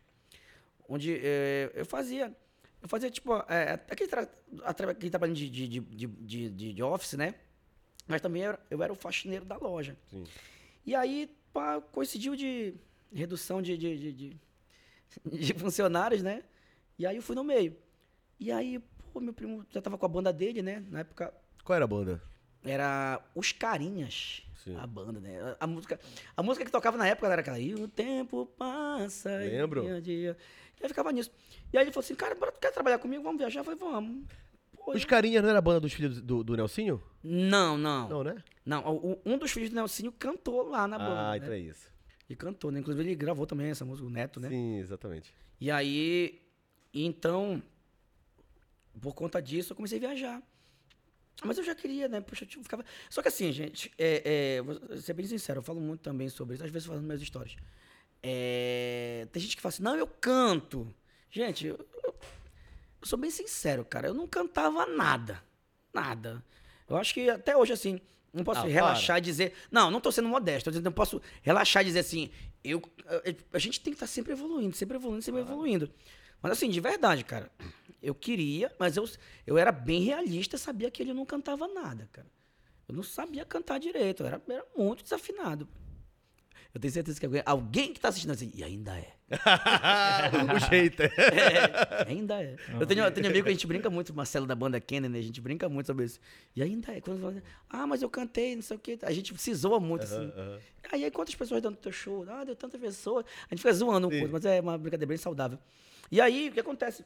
onde 0.89 1.17
é, 1.23 1.71
eu 1.73 1.85
fazia. 1.85 2.35
Eu 2.81 2.89
fazia, 2.89 3.09
tipo, 3.09 3.33
é, 3.47 3.79
aquele, 3.89 4.09
tra, 4.09 4.29
aquele 4.65 5.09
trabalho 5.09 5.33
de, 5.33 5.49
de, 5.49 5.67
de, 5.69 6.07
de, 6.49 6.73
de- 6.73 6.83
office, 6.83 7.13
né? 7.13 7.35
Mas 8.05 8.19
também 8.19 8.41
eu 8.43 8.49
era, 8.49 8.59
eu 8.69 8.83
era 8.83 8.91
o 8.91 8.95
faxineiro 8.97 9.45
da 9.45 9.55
loja. 9.55 9.95
Sim. 10.09 10.25
E 10.85 10.93
aí, 10.93 11.33
pá, 11.53 11.79
coincidiu 11.79 12.35
de 12.35 12.73
redução 13.13 13.61
de, 13.61 13.77
de, 13.77 13.97
de, 13.97 14.11
de- 14.11 14.37
de 15.45 15.53
funcionários, 15.53 16.21
né? 16.21 16.43
E 16.99 17.07
aí 17.07 17.15
eu 17.15 17.21
fui 17.21 17.37
no 17.37 17.43
meio. 17.43 17.73
E 18.37 18.51
aí, 18.51 18.79
pô, 19.13 19.21
meu 19.21 19.33
primo 19.33 19.65
já 19.69 19.81
tava 19.81 19.97
com 19.97 20.05
a 20.05 20.09
banda 20.09 20.33
dele, 20.33 20.61
né? 20.61 20.83
Na 20.89 20.99
época 20.99 21.33
Qual 21.63 21.73
era 21.73 21.85
a 21.85 21.87
banda? 21.87 22.21
Era 22.71 23.21
Os 23.35 23.51
Carinhas, 23.51 24.43
Sim. 24.63 24.75
a 24.75 24.85
banda, 24.87 25.19
né? 25.19 25.39
A, 25.59 25.65
a 25.65 25.67
música, 25.67 25.99
a 26.35 26.43
música 26.43 26.65
que 26.65 26.71
tocava 26.71 26.97
na 26.97 27.07
época 27.07 27.27
era 27.31 27.41
aquela, 27.41 27.59
e 27.59 27.73
o 27.75 27.87
tempo 27.87 28.45
passa, 28.57 29.29
e 29.45 29.49
Lembro. 29.49 29.87
a 29.95 29.99
dia. 29.99 30.37
E 30.79 30.83
aí 30.83 30.89
ficava 30.89 31.11
nisso. 31.11 31.31
E 31.73 31.77
aí 31.77 31.83
ele 31.83 31.91
falou 31.91 32.03
assim, 32.03 32.15
cara, 32.15 32.35
bora, 32.35 32.51
tu 32.51 32.59
quer 32.59 32.71
trabalhar 32.71 32.99
comigo? 32.99 33.23
Vamos 33.23 33.39
viajar? 33.39 33.61
Eu 33.61 33.63
falei, 33.63 33.79
vamos. 33.79 34.25
Pô, 34.75 34.91
Os 34.93 35.03
Carinhas 35.05 35.41
não 35.43 35.49
era 35.49 35.59
a 35.59 35.61
banda 35.61 35.79
dos 35.79 35.91
filhos 35.91 36.21
do, 36.21 36.43
do 36.43 36.55
Nelsinho? 36.55 37.01
Não, 37.23 37.77
não. 37.77 38.07
Não, 38.07 38.23
né? 38.23 38.43
Não, 38.65 38.83
o- 38.95 39.21
um 39.25 39.37
dos 39.37 39.51
filhos 39.51 39.69
do 39.69 39.75
Nelsinho 39.75 40.11
cantou 40.11 40.61
lá 40.69 40.87
na 40.87 40.97
banda. 40.99 41.19
ah, 41.27 41.31
né? 41.31 41.37
então 41.37 41.51
é 41.51 41.59
isso. 41.59 41.91
E 42.29 42.35
cantou, 42.35 42.71
né? 42.71 42.79
Inclusive 42.79 43.03
ele 43.09 43.15
gravou 43.15 43.45
também 43.47 43.67
essa 43.69 43.83
música, 43.85 44.05
o 44.07 44.09
Neto, 44.11 44.39
né? 44.39 44.49
Sim, 44.49 44.77
exatamente. 44.79 45.33
E 45.59 45.71
aí, 45.71 46.41
então, 46.93 47.61
por 49.01 49.13
conta 49.13 49.41
disso, 49.41 49.71
eu 49.71 49.75
comecei 49.75 49.97
a 49.97 50.01
viajar. 50.01 50.41
Mas 51.43 51.57
eu 51.57 51.63
já 51.63 51.75
queria, 51.75 52.07
né? 52.07 52.19
Poxa, 52.21 52.45
eu 52.55 52.63
ficava... 52.63 52.83
Só 53.09 53.21
que 53.21 53.27
assim, 53.27 53.51
gente, 53.51 53.91
é, 53.97 54.57
é, 54.57 54.61
vou 54.61 54.97
ser 54.97 55.13
bem 55.13 55.25
sincero, 55.25 55.59
eu 55.59 55.63
falo 55.63 55.79
muito 55.79 56.01
também 56.01 56.29
sobre 56.29 56.55
isso, 56.55 56.63
às 56.63 56.71
vezes 56.71 56.87
falando 56.87 57.03
minhas 57.03 57.21
histórias. 57.21 57.55
É, 58.23 59.27
tem 59.31 59.41
gente 59.41 59.55
que 59.55 59.61
fala 59.61 59.69
assim, 59.73 59.83
não, 59.83 59.95
eu 59.95 60.07
canto. 60.07 60.93
Gente, 61.29 61.67
eu, 61.67 61.75
eu- 62.03 62.15
eu 63.01 63.07
sou 63.07 63.17
bem 63.19 63.29
sincero, 63.29 63.85
cara, 63.85 64.07
eu 64.07 64.13
não 64.13 64.27
cantava 64.27 64.85
nada. 64.85 65.44
Nada. 65.94 66.44
Eu 66.89 66.97
acho 66.97 67.13
que 67.13 67.29
até 67.29 67.56
hoje, 67.56 67.73
assim, 67.73 68.01
não 68.33 68.44
posso 68.44 68.61
Ah, 68.61 68.67
relaxar 68.69 69.17
e 69.19 69.21
dizer. 69.21 69.53
Não, 69.71 69.91
não 69.91 70.01
tô 70.01 70.11
sendo 70.11 70.27
modesto, 70.27 70.69
dizendo, 70.71 70.85
não 70.85 70.91
posso 70.91 71.21
relaxar 71.41 71.83
e 71.83 71.85
dizer 71.85 71.99
assim, 71.99 72.29
eu, 72.63 72.81
a, 73.06 73.57
a 73.57 73.59
gente 73.59 73.79
tem 73.79 73.94
que 73.94 73.97
estar 73.97 74.07
sempre 74.07 74.31
evoluindo, 74.33 74.75
sempre 74.75 74.97
evoluindo, 74.97 75.21
sempre 75.21 75.41
evoluindo. 75.41 75.89
Mas 76.41 76.53
assim, 76.53 76.69
de 76.69 76.79
verdade, 76.79 77.23
cara, 77.23 77.51
eu 78.01 78.13
queria, 78.13 78.71
mas 78.79 78.95
eu, 78.97 79.07
eu 79.45 79.57
era 79.57 79.71
bem 79.71 80.01
realista, 80.01 80.57
sabia 80.57 80.91
que 80.91 81.01
ele 81.01 81.13
não 81.13 81.25
cantava 81.25 81.67
nada, 81.67 82.07
cara. 82.11 82.27
Eu 82.87 82.95
não 82.95 83.03
sabia 83.03 83.44
cantar 83.44 83.79
direito, 83.79 84.23
eu 84.23 84.27
era, 84.27 84.41
era 84.47 84.65
muito 84.75 85.03
desafinado. 85.03 85.67
Eu 86.73 86.79
tenho 86.79 86.94
certeza 86.94 87.19
que 87.19 87.25
alguém, 87.25 87.41
alguém 87.45 87.94
que 87.94 87.99
tá 87.99 88.09
assistindo 88.09 88.31
assim, 88.31 88.51
e 88.53 88.63
ainda 88.63 88.95
é. 88.97 89.13
o 90.56 90.69
jeito. 90.69 91.01
é. 91.01 91.09
É, 92.07 92.09
ainda 92.09 92.41
é. 92.41 92.56
Eu 92.79 92.85
tenho, 92.85 93.03
eu 93.03 93.11
tenho 93.11 93.27
amigo 93.27 93.44
que 93.44 93.49
a 93.49 93.53
gente 93.53 93.67
brinca 93.67 93.89
muito, 93.89 94.13
Marcelo 94.13 94.45
da 94.45 94.56
banda 94.56 94.79
Kennedy, 94.79 95.17
a 95.17 95.21
gente 95.21 95.41
brinca 95.41 95.67
muito 95.67 95.87
sobre 95.87 96.06
isso. 96.06 96.19
E 96.56 96.61
ainda 96.61 96.94
é. 96.94 97.01
Quando 97.01 97.19
fala, 97.19 97.44
ah, 97.69 97.87
mas 97.87 98.01
eu 98.01 98.09
cantei, 98.09 98.56
não 98.56 98.61
sei 98.61 98.77
o 98.77 98.79
quê. 98.79 98.97
A 99.01 99.11
gente 99.11 99.35
se 99.37 99.53
zoa 99.53 99.79
muito, 99.79 100.03
assim. 100.03 100.31
Aí, 100.91 101.03
aí 101.03 101.11
quantas 101.11 101.35
pessoas 101.35 101.61
dando 101.61 101.77
teu 101.77 101.91
show? 101.91 102.25
Ah, 102.29 102.44
deu 102.44 102.56
tanta 102.56 102.77
pessoa. 102.77 103.25
A 103.49 103.56
gente 103.56 103.59
fica 103.59 103.73
zoando 103.73 104.07
um 104.07 104.11
pouco, 104.11 104.29
mas 104.33 104.45
é 104.45 104.61
uma 104.61 104.77
brincadeira 104.77 105.07
bem 105.07 105.17
saudável. 105.17 105.57
E 106.11 106.21
aí, 106.21 106.49
o 106.49 106.52
que 106.52 106.59
acontece? 106.59 107.06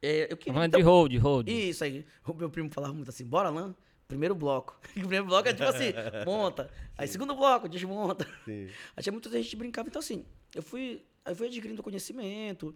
É, 0.00 0.32
eu 0.32 0.36
queria. 0.36 0.64
então- 0.64 0.80
de 0.80 0.84
road, 0.84 1.18
road. 1.18 1.68
isso 1.68 1.84
aí. 1.84 2.04
O 2.26 2.34
meu 2.34 2.50
primo 2.50 2.70
falava 2.70 2.92
muito 2.92 3.08
assim, 3.08 3.24
bora 3.24 3.50
lá, 3.50 3.74
primeiro 4.08 4.34
bloco. 4.34 4.78
o 4.96 5.00
primeiro 5.00 5.26
bloco 5.26 5.48
é 5.48 5.52
tipo 5.52 5.68
assim, 5.68 5.92
monta. 6.26 6.70
Aí 6.98 7.06
segundo 7.06 7.34
bloco, 7.34 7.68
desmonta. 7.68 8.26
Sim. 8.44 8.68
Aí 8.96 9.02
tinha 9.02 9.12
muita 9.12 9.30
gente 9.30 9.48
que 9.48 9.56
brincava. 9.56 9.88
Então, 9.88 10.00
assim, 10.00 10.24
eu 10.54 10.62
fui, 10.62 11.02
eu 11.24 11.36
fui 11.36 11.46
adquirindo 11.46 11.82
conhecimento 11.82 12.74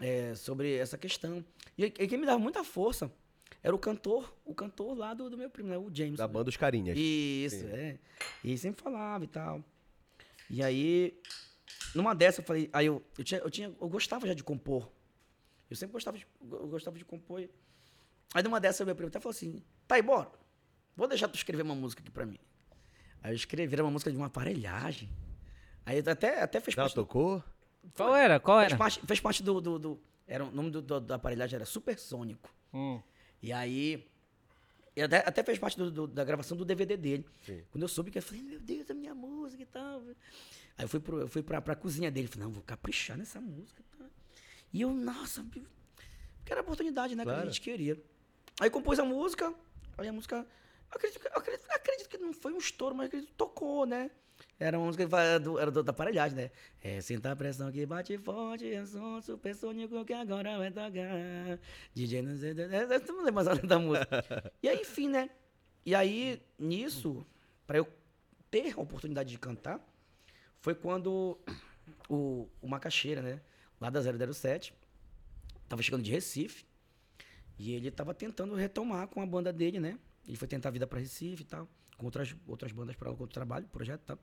é, 0.00 0.34
sobre 0.34 0.74
essa 0.76 0.96
questão. 0.96 1.44
E, 1.76 1.84
e 1.84 1.90
quem 1.90 2.18
me 2.18 2.26
dava 2.26 2.38
muita 2.38 2.64
força 2.64 3.12
era 3.62 3.74
o 3.74 3.78
cantor, 3.78 4.32
o 4.44 4.54
cantor 4.54 4.96
lá 4.96 5.14
do, 5.14 5.28
do 5.28 5.36
meu 5.36 5.50
primo, 5.50 5.68
né? 5.68 5.76
O 5.76 5.90
James. 5.92 6.16
Da 6.16 6.28
banda 6.28 6.48
Os 6.48 6.56
Carinhas. 6.56 6.96
Isso, 6.96 7.60
Sim. 7.60 7.68
é. 7.72 7.98
E 8.42 8.48
ele 8.50 8.58
sempre 8.58 8.82
falava 8.82 9.24
e 9.24 9.28
tal. 9.28 9.62
E 10.50 10.62
aí, 10.62 11.20
numa 11.94 12.14
dessa, 12.14 12.40
eu 12.40 12.44
falei, 12.44 12.68
aí 12.72 12.86
eu, 12.86 13.02
eu, 13.16 13.24
tinha, 13.24 13.40
eu, 13.40 13.50
tinha, 13.50 13.74
eu 13.80 13.88
gostava 13.88 14.26
já 14.26 14.34
de 14.34 14.42
compor. 14.44 14.90
Eu 15.70 15.76
sempre 15.76 15.92
gostava 15.92 16.16
de, 16.16 16.26
eu 16.50 16.66
gostava 16.68 16.96
de 16.98 17.04
compor. 17.04 17.48
Aí 18.34 18.42
numa 18.42 18.60
dessa, 18.60 18.84
meu 18.84 18.94
primo 18.94 19.08
até 19.08 19.18
falou 19.20 19.30
assim, 19.34 19.62
tá 19.86 19.94
aí, 19.96 20.02
bora. 20.02 20.30
vou 20.96 21.06
deixar 21.08 21.28
tu 21.28 21.34
escrever 21.36 21.62
uma 21.62 21.74
música 21.74 22.02
aqui 22.02 22.10
pra 22.10 22.26
mim. 22.26 22.38
Aí 23.22 23.32
eu 23.32 23.36
escrevi 23.36 23.72
era 23.74 23.82
uma 23.84 23.90
música 23.90 24.10
de 24.10 24.16
uma 24.16 24.26
aparelhagem. 24.26 25.08
Aí 25.84 25.98
até, 26.06 26.42
até 26.42 26.60
fez 26.60 26.74
Já 26.74 26.82
parte, 26.82 26.94
tocou? 26.94 27.42
Qual 27.94 28.14
era? 28.14 28.38
Qual 28.38 28.58
fez 28.60 28.72
era? 28.72 28.78
parte, 28.78 29.00
fez 29.06 29.20
parte 29.20 29.42
do, 29.42 29.60
do, 29.60 29.78
do- 29.78 30.00
era 30.26 30.44
o 30.44 30.50
nome 30.50 30.70
do, 30.70 30.82
do- 30.82 31.00
da 31.00 31.14
aparelhagem 31.14 31.56
era 31.56 31.64
Supersônico. 31.64 32.54
Hum. 32.72 33.00
E 33.42 33.52
aí 33.52 34.06
e 34.94 35.02
até, 35.02 35.18
até 35.18 35.42
fez 35.44 35.58
parte 35.58 35.76
do- 35.78 35.90
do- 35.90 36.06
da 36.06 36.24
gravação 36.24 36.56
do 36.56 36.64
DVD 36.64 36.96
dele. 36.96 37.24
Sim. 37.46 37.62
Quando 37.70 37.82
eu 37.82 37.88
soube 37.88 38.10
que 38.10 38.18
eu 38.18 38.22
falei, 38.22 38.42
meu 38.42 38.60
Deus, 38.60 38.90
a 38.90 38.94
minha 38.94 39.14
música 39.14 39.62
e 39.62 39.66
tal. 39.66 40.02
Aí 40.78 40.84
eu 40.84 40.88
fui, 40.88 41.00
pro, 41.00 41.18
eu 41.20 41.28
fui 41.28 41.42
pra, 41.42 41.60
pra 41.60 41.74
cozinha 41.74 42.10
dele, 42.10 42.28
falei, 42.28 42.44
não, 42.46 42.52
vou 42.52 42.62
caprichar 42.62 43.18
nessa 43.18 43.40
música. 43.40 43.82
Tá? 43.98 44.04
E 44.72 44.80
eu, 44.80 44.92
nossa, 44.94 45.42
porque 45.42 45.62
era 46.48 46.60
a 46.60 46.62
oportunidade, 46.62 47.14
né, 47.16 47.24
que 47.24 47.28
Claro. 47.28 47.42
a 47.42 47.46
gente 47.46 47.60
queria. 47.60 48.00
Aí 48.60 48.70
compôs 48.70 48.98
a 48.98 49.04
música, 49.04 49.52
aí 49.98 50.08
a 50.08 50.12
música, 50.12 50.46
acredito, 50.90 51.20
que- 51.20 51.28
acredito, 51.28 51.66
acredito 51.70 52.08
que 52.08 52.18
não 52.18 52.32
foi 52.32 52.52
um 52.52 52.58
estouro, 52.58 52.94
mas 52.94 53.06
acredito 53.08 53.28
que 53.30 53.34
tocou, 53.36 53.84
né? 53.86 54.10
Era 54.60 54.78
uma 54.78 54.86
música 54.86 55.04
que 55.04 55.10
fa- 55.10 55.38
do, 55.38 55.58
era 55.58 55.70
do- 55.70 55.82
da 55.82 55.90
aparelhagem, 55.90 56.36
né? 56.36 56.50
É, 56.80 57.00
senta 57.00 57.32
a 57.32 57.36
pressão 57.36 57.70
que 57.72 57.84
bate 57.84 58.16
forte, 58.18 58.72
é 58.72 58.84
som 58.86 59.20
supersônico 59.20 60.04
que 60.04 60.12
agora 60.12 60.58
vai 60.58 60.70
tocar. 60.70 61.58
DJ 61.94 62.22
não 62.22 62.36
sei, 62.38 62.52
eu 62.52 63.14
não 63.14 63.18
lembro 63.24 63.32
mais 63.34 63.48
a 63.48 63.54
da 63.54 63.78
música. 63.80 64.08
E 64.62 64.68
aí, 64.68 64.80
enfim, 64.80 65.08
né? 65.08 65.28
E 65.84 65.92
aí, 65.94 66.40
nisso, 66.58 67.26
pra 67.66 67.78
eu 67.78 67.88
ter 68.50 68.74
a 68.76 68.80
oportunidade 68.80 69.30
de 69.30 69.38
cantar, 69.38 69.80
foi 70.60 70.74
quando 70.74 71.38
o, 72.08 72.48
o 72.60 72.68
Macaxeira, 72.68 73.22
né? 73.22 73.40
Lá 73.80 73.90
da 73.90 74.00
007, 74.00 74.74
tava 75.68 75.82
chegando 75.82 76.02
de 76.02 76.10
Recife. 76.10 76.66
E 77.58 77.72
ele 77.72 77.90
tava 77.90 78.14
tentando 78.14 78.54
retomar 78.54 79.08
com 79.08 79.20
a 79.20 79.26
banda 79.26 79.52
dele, 79.52 79.80
né? 79.80 79.98
Ele 80.26 80.36
foi 80.36 80.46
tentar 80.46 80.68
a 80.68 80.72
vida 80.72 80.86
pra 80.86 80.98
Recife 80.98 81.42
e 81.42 81.46
tal. 81.46 81.68
Com 81.96 82.06
outras, 82.06 82.34
outras 82.46 82.72
bandas 82.72 82.94
para 82.94 83.10
outro 83.10 83.28
trabalho, 83.28 83.66
projeto 83.68 84.02
e 84.02 84.04
tal. 84.04 84.18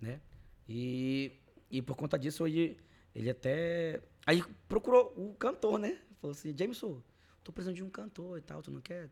Né? 0.00 0.20
E, 0.68 1.32
e 1.70 1.82
por 1.82 1.96
conta 1.96 2.18
disso, 2.18 2.46
ele, 2.46 2.78
ele 3.14 3.30
até. 3.30 4.02
Aí 4.26 4.42
procurou 4.68 5.12
o 5.16 5.34
cantor, 5.34 5.78
né? 5.78 5.98
Falou 6.20 6.32
assim: 6.32 6.54
Jameson, 6.56 7.02
tô 7.44 7.52
precisando 7.52 7.76
de 7.76 7.84
um 7.84 7.90
cantor 7.90 8.38
e 8.38 8.42
tal, 8.42 8.62
tu 8.62 8.70
não 8.70 8.80
quer 8.80 9.10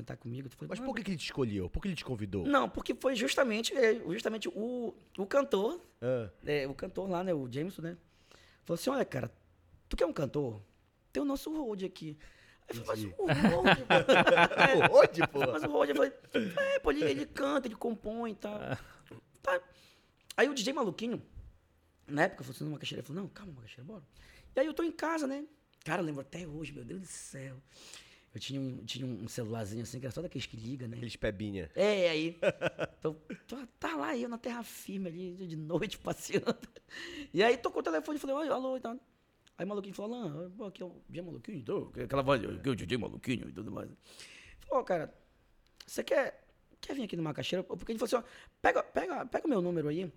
tentar 0.00 0.16
comigo? 0.16 0.48
Falei, 0.50 0.68
Mas 0.68 0.78
"Não, 0.78 0.86
por 0.86 0.94
que, 0.96 1.02
que 1.02 1.10
ele 1.10 1.18
te 1.18 1.24
escolheu? 1.24 1.68
Por 1.70 1.80
que 1.82 1.88
ele 1.88 1.94
te 1.96 2.04
convidou? 2.04 2.44
Não, 2.46 2.68
porque 2.68 2.94
foi 2.94 3.14
justamente, 3.14 3.74
é, 3.76 3.94
justamente 4.12 4.48
o, 4.48 4.94
o 5.18 5.26
cantor 5.26 5.80
Ah, 6.00 6.30
é, 6.44 6.66
o 6.66 6.74
cantor 6.74 7.08
lá, 7.08 7.22
né, 7.24 7.32
o 7.34 7.50
Jameson, 7.50 7.82
né? 7.82 7.96
Falou 8.64 8.74
assim, 8.78 8.90
olha, 8.90 9.04
cara, 9.04 9.30
tu 9.88 9.96
quer 9.96 10.06
um 10.06 10.12
cantor? 10.12 10.62
Tem 11.12 11.22
o 11.22 11.26
nosso 11.26 11.52
Road 11.52 11.84
aqui. 11.84 12.16
Aí 12.68 12.76
eu 12.78 12.84
falei, 12.84 13.06
mas 13.06 13.18
o 13.18 13.26
Road, 13.56 13.84
Pô, 13.86 14.96
Onde, 15.00 15.26
pô? 15.28 15.38
mas 15.52 15.62
o 15.64 15.66
Road, 15.68 15.90
eu 15.90 15.96
falei, 15.96 16.12
é, 16.74 16.78
pô, 16.78 16.90
ele, 16.92 17.04
ele 17.04 17.26
canta, 17.26 17.66
ele 17.66 17.74
compõe 17.74 18.32
e 18.32 18.34
tal. 18.36 18.58
Tá. 19.42 19.60
Aí 20.36 20.48
o 20.48 20.54
DJ 20.54 20.72
Maluquinho, 20.72 21.20
na 22.06 22.22
época, 22.24 22.44
falou 22.44 22.54
assim, 22.54 22.64
não, 22.64 22.72
Macaxeira, 22.72 23.00
ele 23.00 23.06
falou, 23.06 23.22
não, 23.22 23.28
calma, 23.28 23.52
Macaxeira, 23.54 23.84
bora. 23.84 24.02
E 24.54 24.60
aí 24.60 24.66
eu 24.66 24.74
tô 24.74 24.82
em 24.82 24.92
casa, 24.92 25.26
né? 25.26 25.44
Cara, 25.84 26.02
eu 26.02 26.06
lembro 26.06 26.20
até 26.20 26.46
hoje, 26.46 26.72
meu 26.72 26.84
Deus 26.84 27.00
do 27.00 27.06
céu. 27.06 27.56
Eu 28.32 28.40
tinha 28.40 28.60
um, 28.60 28.84
tinha 28.84 29.04
um 29.06 29.26
celularzinho 29.26 29.82
assim, 29.82 29.98
que 29.98 30.06
era 30.06 30.12
só 30.14 30.22
daqueles 30.22 30.46
que 30.46 30.56
liga, 30.56 30.86
né? 30.86 30.96
Aqueles 30.96 31.16
pebinha. 31.16 31.68
É, 31.74 32.08
aí. 32.10 32.38
Tô, 33.02 33.14
tô- 33.48 33.66
tá 33.78 33.96
lá 33.96 34.16
eu 34.16 34.28
na 34.28 34.38
terra 34.38 34.62
firme 34.62 35.08
ali, 35.08 35.32
de 35.34 35.56
noite, 35.56 35.98
passeando. 36.00 36.56
E 37.34 37.42
aí 37.42 37.56
tocou 37.56 37.80
o 37.80 37.82
telefone 37.82 38.18
e 38.18 38.20
falei, 38.20 38.36
oi, 38.36 38.48
alô 38.48 38.76
e 38.76 38.80
tal. 38.80 38.96
Aí 39.58 39.64
o 39.64 39.68
maluquinho 39.68 39.94
falou, 39.94 40.16
Alan, 40.16 40.50
pô, 40.52 40.64
aqui 40.66 40.82
é 40.82 40.86
o 40.86 41.02
DJ 41.08 41.22
Maluquinho, 41.22 41.58
então, 41.58 41.92
aquela 42.02 42.22
voz, 42.22 42.42
aqui 42.42 42.68
é 42.68 42.72
o 42.72 42.76
DJ 42.76 42.96
Maluquinho 42.98 43.48
e 43.48 43.52
tudo 43.52 43.70
mais. 43.70 43.90
Falou, 44.60 44.84
cara, 44.84 45.12
você 45.86 46.02
quer, 46.04 46.42
quer 46.80 46.94
vir 46.94 47.04
aqui 47.04 47.16
no 47.16 47.22
Macaxeira? 47.22 47.62
Porque 47.64 47.92
ele 47.92 47.98
falou 47.98 48.06
assim, 48.20 48.28
ó, 48.28 48.50
pega, 48.62 48.82
pega, 48.82 49.26
pega 49.26 49.46
o 49.46 49.50
meu 49.50 49.60
número 49.60 49.88
aí. 49.88 50.10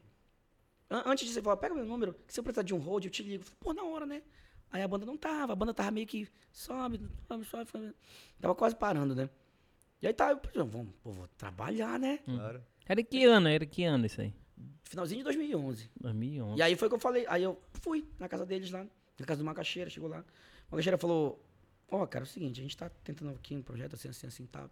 An- 0.90 1.04
Antes 1.06 1.28
de 1.28 1.34
você 1.34 1.42
falar, 1.42 1.58
pega 1.58 1.74
o 1.74 1.78
meu 1.78 1.86
número, 1.86 2.14
que 2.28 2.34
se 2.34 2.40
eu 2.40 2.44
precisar 2.44 2.64
de 2.64 2.74
um 2.74 2.80
hold, 2.80 3.06
eu 3.06 3.12
te 3.12 3.24
ligo. 3.24 3.44
Eu 3.44 3.46
falei, 3.46 3.58
pô, 3.60 3.74
na 3.74 3.84
hora, 3.84 4.06
né? 4.06 4.22
Aí 4.74 4.82
a 4.82 4.88
banda 4.88 5.06
não 5.06 5.16
tava, 5.16 5.54
a 5.54 5.56
banda 5.56 5.72
tava 5.72 5.92
meio 5.92 6.08
que 6.08 6.28
sobe, 6.52 7.00
sobe, 7.28 7.46
sobe. 7.46 7.70
sobe. 7.70 7.94
Tava 8.42 8.56
quase 8.56 8.76
parando, 8.76 9.14
né? 9.14 9.30
E 10.02 10.08
aí 10.08 10.14
tá, 10.14 10.32
eu, 10.56 10.66
vamos, 10.66 10.92
pô, 11.04 11.12
vou 11.12 11.28
trabalhar, 11.38 12.00
né? 12.00 12.18
Claro. 12.26 12.60
Era 12.84 13.04
que 13.04 13.24
ano? 13.24 13.48
Era 13.48 13.68
que 13.68 13.84
ano 13.84 14.08
isso 14.08 14.20
aí? 14.20 14.34
Finalzinho 14.82 15.20
de 15.20 15.26
2011. 15.26 15.92
2011. 16.02 16.58
E 16.58 16.62
aí 16.64 16.76
foi 16.76 16.90
que 16.90 16.96
eu 16.96 17.00
falei, 17.00 17.24
aí 17.30 17.44
eu 17.44 17.62
fui 17.84 18.04
na 18.18 18.28
casa 18.28 18.48
deles 18.48 18.72
lá, 18.72 18.84
na 19.20 19.26
casa 19.28 19.44
do 19.44 19.46
Macaxeira, 19.46 19.92
chegou 19.92 20.10
lá. 20.10 20.26
O 20.68 20.72
Macaxeira 20.72 20.98
falou, 20.98 21.40
ó, 21.92 22.08
cara, 22.08 22.26
é 22.26 22.28
o 22.28 22.30
seguinte, 22.30 22.60
a 22.60 22.64
gente 22.64 22.76
tá 22.76 22.90
tentando 23.04 23.30
aqui 23.30 23.56
um 23.56 23.62
projeto 23.62 23.94
assim, 23.94 24.10
assim, 24.10 24.26
assim, 24.26 24.46
tá. 24.48 24.68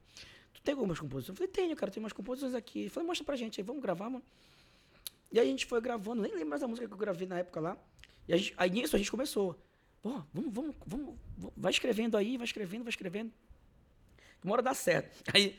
Tu 0.52 0.64
tem 0.64 0.74
algumas 0.74 1.00
composições? 1.00 1.30
Eu 1.30 1.36
falei, 1.36 1.48
tenho, 1.48 1.76
cara, 1.76 1.92
tem 1.92 2.02
umas 2.02 2.12
composições 2.12 2.56
aqui. 2.56 2.80
Ele 2.80 2.90
falou, 2.90 3.06
mostra 3.06 3.24
pra 3.24 3.36
gente 3.36 3.62
aí, 3.62 3.64
vamos 3.64 3.84
gravar, 3.84 4.10
mano. 4.10 4.24
E 5.32 5.40
aí 5.40 5.48
a 5.48 5.50
gente 5.50 5.68
foi 5.68 5.80
gravando, 5.80 6.24
nem 6.24 6.32
lembro 6.32 6.50
mais 6.50 6.62
da 6.62 6.68
música 6.68 6.88
que 6.88 6.94
eu 6.94 6.98
gravei 6.98 7.28
na 7.28 7.38
época 7.38 7.60
lá. 7.60 7.78
E 8.28 8.34
a 8.34 8.38
gente, 8.38 8.54
aí 8.58 8.70
nisso 8.72 8.96
a 8.96 9.00
gente 9.00 9.12
começou. 9.12 9.58
Pô, 10.02 10.24
vamos, 10.34 10.54
vamos, 10.54 10.76
vamos, 10.86 11.16
vai 11.56 11.72
escrevendo 11.72 12.18
aí, 12.18 12.38
vai 12.38 12.46
escrevendo, 12.46 12.84
vai 12.84 12.90
escrevendo. 12.90 13.32
Uma 14.44 14.54
hora 14.54 14.62
dá 14.64 14.74
certo. 14.74 15.22
Aí, 15.34 15.56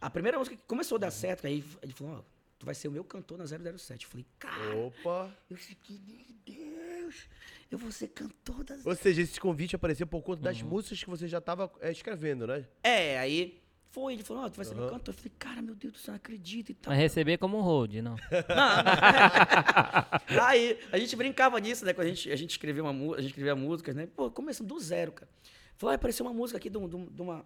a 0.00 0.08
primeira 0.08 0.38
música 0.38 0.56
que 0.56 0.62
começou 0.66 0.96
a 0.96 0.98
dar 0.98 1.10
certo, 1.10 1.46
aí 1.46 1.62
ele 1.82 1.92
falou, 1.92 2.14
ó, 2.16 2.22
tu 2.58 2.64
vai 2.64 2.74
ser 2.74 2.88
o 2.88 2.90
meu 2.90 3.04
cantor 3.04 3.36
na 3.38 3.44
007. 3.46 4.04
Eu 4.04 4.10
falei, 4.10 4.26
cara, 4.38 4.76
Opa. 4.76 5.36
eu 5.50 5.56
fiquei, 5.56 6.00
meu 6.08 6.24
Deus, 6.44 7.28
eu 7.70 7.78
vou 7.78 7.92
ser 7.92 8.08
cantor 8.08 8.64
das... 8.64 8.84
Ou 8.84 8.96
seja, 8.96 9.22
esse 9.22 9.38
convite 9.38 9.76
apareceu 9.76 10.06
por 10.06 10.22
conta 10.22 10.42
das 10.42 10.60
músicas 10.62 11.04
que 11.04 11.10
você 11.10 11.28
já 11.28 11.40
tava 11.40 11.70
é, 11.80 11.92
escrevendo, 11.92 12.46
né? 12.46 12.66
É, 12.82 13.18
aí 13.18 13.61
foi, 13.92 14.14
ele 14.14 14.24
falou, 14.24 14.44
ó, 14.44 14.48
tu 14.48 14.56
vai 14.56 14.64
ser 14.64 14.74
meu 14.74 14.84
Aham. 14.84 14.92
cantor. 14.94 15.14
Eu 15.14 15.18
falei, 15.18 15.32
cara, 15.38 15.62
meu 15.62 15.74
Deus 15.74 15.92
do 15.92 15.98
céu, 15.98 16.12
não 16.12 16.16
acredito 16.16 16.70
e 16.70 16.74
tal. 16.74 16.92
Vai 16.92 17.00
receber 17.02 17.36
como 17.38 17.60
hold, 17.60 17.94
não. 17.96 18.16
Aí 20.46 20.78
a 20.90 20.98
gente 20.98 21.14
brincava 21.16 21.58
nisso, 21.60 21.84
né? 21.84 21.92
Quando 21.92 22.06
a 22.06 22.10
gente, 22.10 22.30
a 22.30 22.36
gente 22.36 22.50
escrevia 22.50 22.82
uma 22.82 22.92
música, 22.92 23.18
a 23.18 23.22
gente 23.22 23.30
escrevia 23.30 23.54
músicas, 23.54 23.94
né? 23.94 24.06
Pô, 24.06 24.30
começando 24.30 24.68
do 24.68 24.78
zero, 24.80 25.12
cara. 25.12 25.30
Falou, 25.76 25.92
ah, 25.92 25.96
apareceu 25.96 26.24
uma 26.26 26.32
música 26.34 26.58
aqui 26.58 26.70
de, 26.70 26.78
um- 26.78 26.88
de 26.88 26.96
um- 26.96 27.08
uma, 27.22 27.44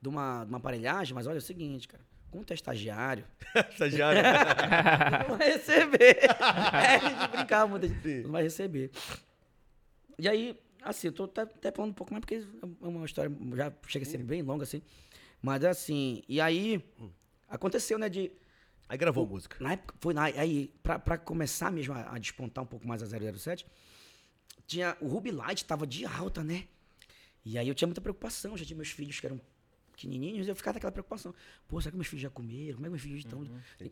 de, 0.00 0.08
uma, 0.08 0.44
de 0.44 0.48
uma 0.50 0.58
aparelhagem, 0.58 1.14
mas 1.14 1.26
olha 1.26 1.36
é 1.36 1.38
o 1.38 1.42
seguinte, 1.42 1.88
cara. 1.88 2.02
Como 2.30 2.44
tu 2.44 2.52
é 2.52 2.54
estagiário, 2.54 3.24
Estagiário. 3.72 4.22
não 5.28 5.36
vai 5.36 5.50
receber. 5.52 6.18
é, 6.24 6.96
a 6.96 6.98
gente 6.98 7.28
brincava 7.30 7.70
muito, 7.70 7.84
a 7.84 7.88
gente 7.88 8.22
não 8.22 8.30
vai 8.30 8.42
receber. 8.42 8.90
E 10.18 10.28
aí, 10.28 10.58
assim, 10.82 11.08
eu 11.08 11.12
tô 11.12 11.24
até, 11.24 11.42
até 11.42 11.70
falando 11.70 11.90
um 11.90 11.94
pouco 11.94 12.12
mais, 12.12 12.22
porque 12.22 12.36
é 12.36 12.86
uma 12.86 13.04
história, 13.04 13.30
já 13.54 13.72
chega 13.86 14.06
a 14.06 14.08
ser 14.08 14.18
bem 14.18 14.40
longa, 14.42 14.64
assim. 14.64 14.82
Mas 15.42 15.64
assim, 15.64 16.22
e 16.28 16.40
aí, 16.40 16.82
aconteceu, 17.48 17.98
né, 17.98 18.08
de... 18.08 18.30
Aí 18.88 18.96
gravou 18.96 19.26
música. 19.26 19.56
Na 19.58 19.72
época, 19.72 19.94
foi 20.00 20.14
na, 20.14 20.24
aí, 20.24 20.72
pra, 20.82 20.98
pra 20.98 21.18
começar 21.18 21.72
mesmo 21.72 21.94
a, 21.94 22.14
a 22.14 22.18
despontar 22.18 22.62
um 22.62 22.66
pouco 22.66 22.86
mais 22.86 23.02
a 23.02 23.06
007, 23.06 23.66
tinha, 24.66 24.96
o 25.00 25.08
Ruby 25.08 25.30
Light 25.30 25.64
tava 25.64 25.86
de 25.86 26.04
alta, 26.04 26.44
né? 26.44 26.68
E 27.44 27.58
aí 27.58 27.66
eu 27.66 27.74
tinha 27.74 27.88
muita 27.88 28.00
preocupação, 28.00 28.56
já 28.56 28.64
tinha 28.64 28.76
meus 28.76 28.90
filhos 28.90 29.18
que 29.18 29.26
eram 29.26 29.40
pequenininhos, 29.92 30.48
eu 30.48 30.54
ficava 30.54 30.74
naquela 30.74 30.92
preocupação. 30.92 31.34
Pô, 31.68 31.80
será 31.80 31.90
que 31.90 31.96
meus 31.96 32.06
filhos 32.06 32.22
já 32.22 32.30
comeram? 32.30 32.74
Como 32.74 32.86
é 32.86 32.88
que 32.88 32.90
meus 32.90 33.02
filhos 33.02 33.18
estão? 33.20 33.44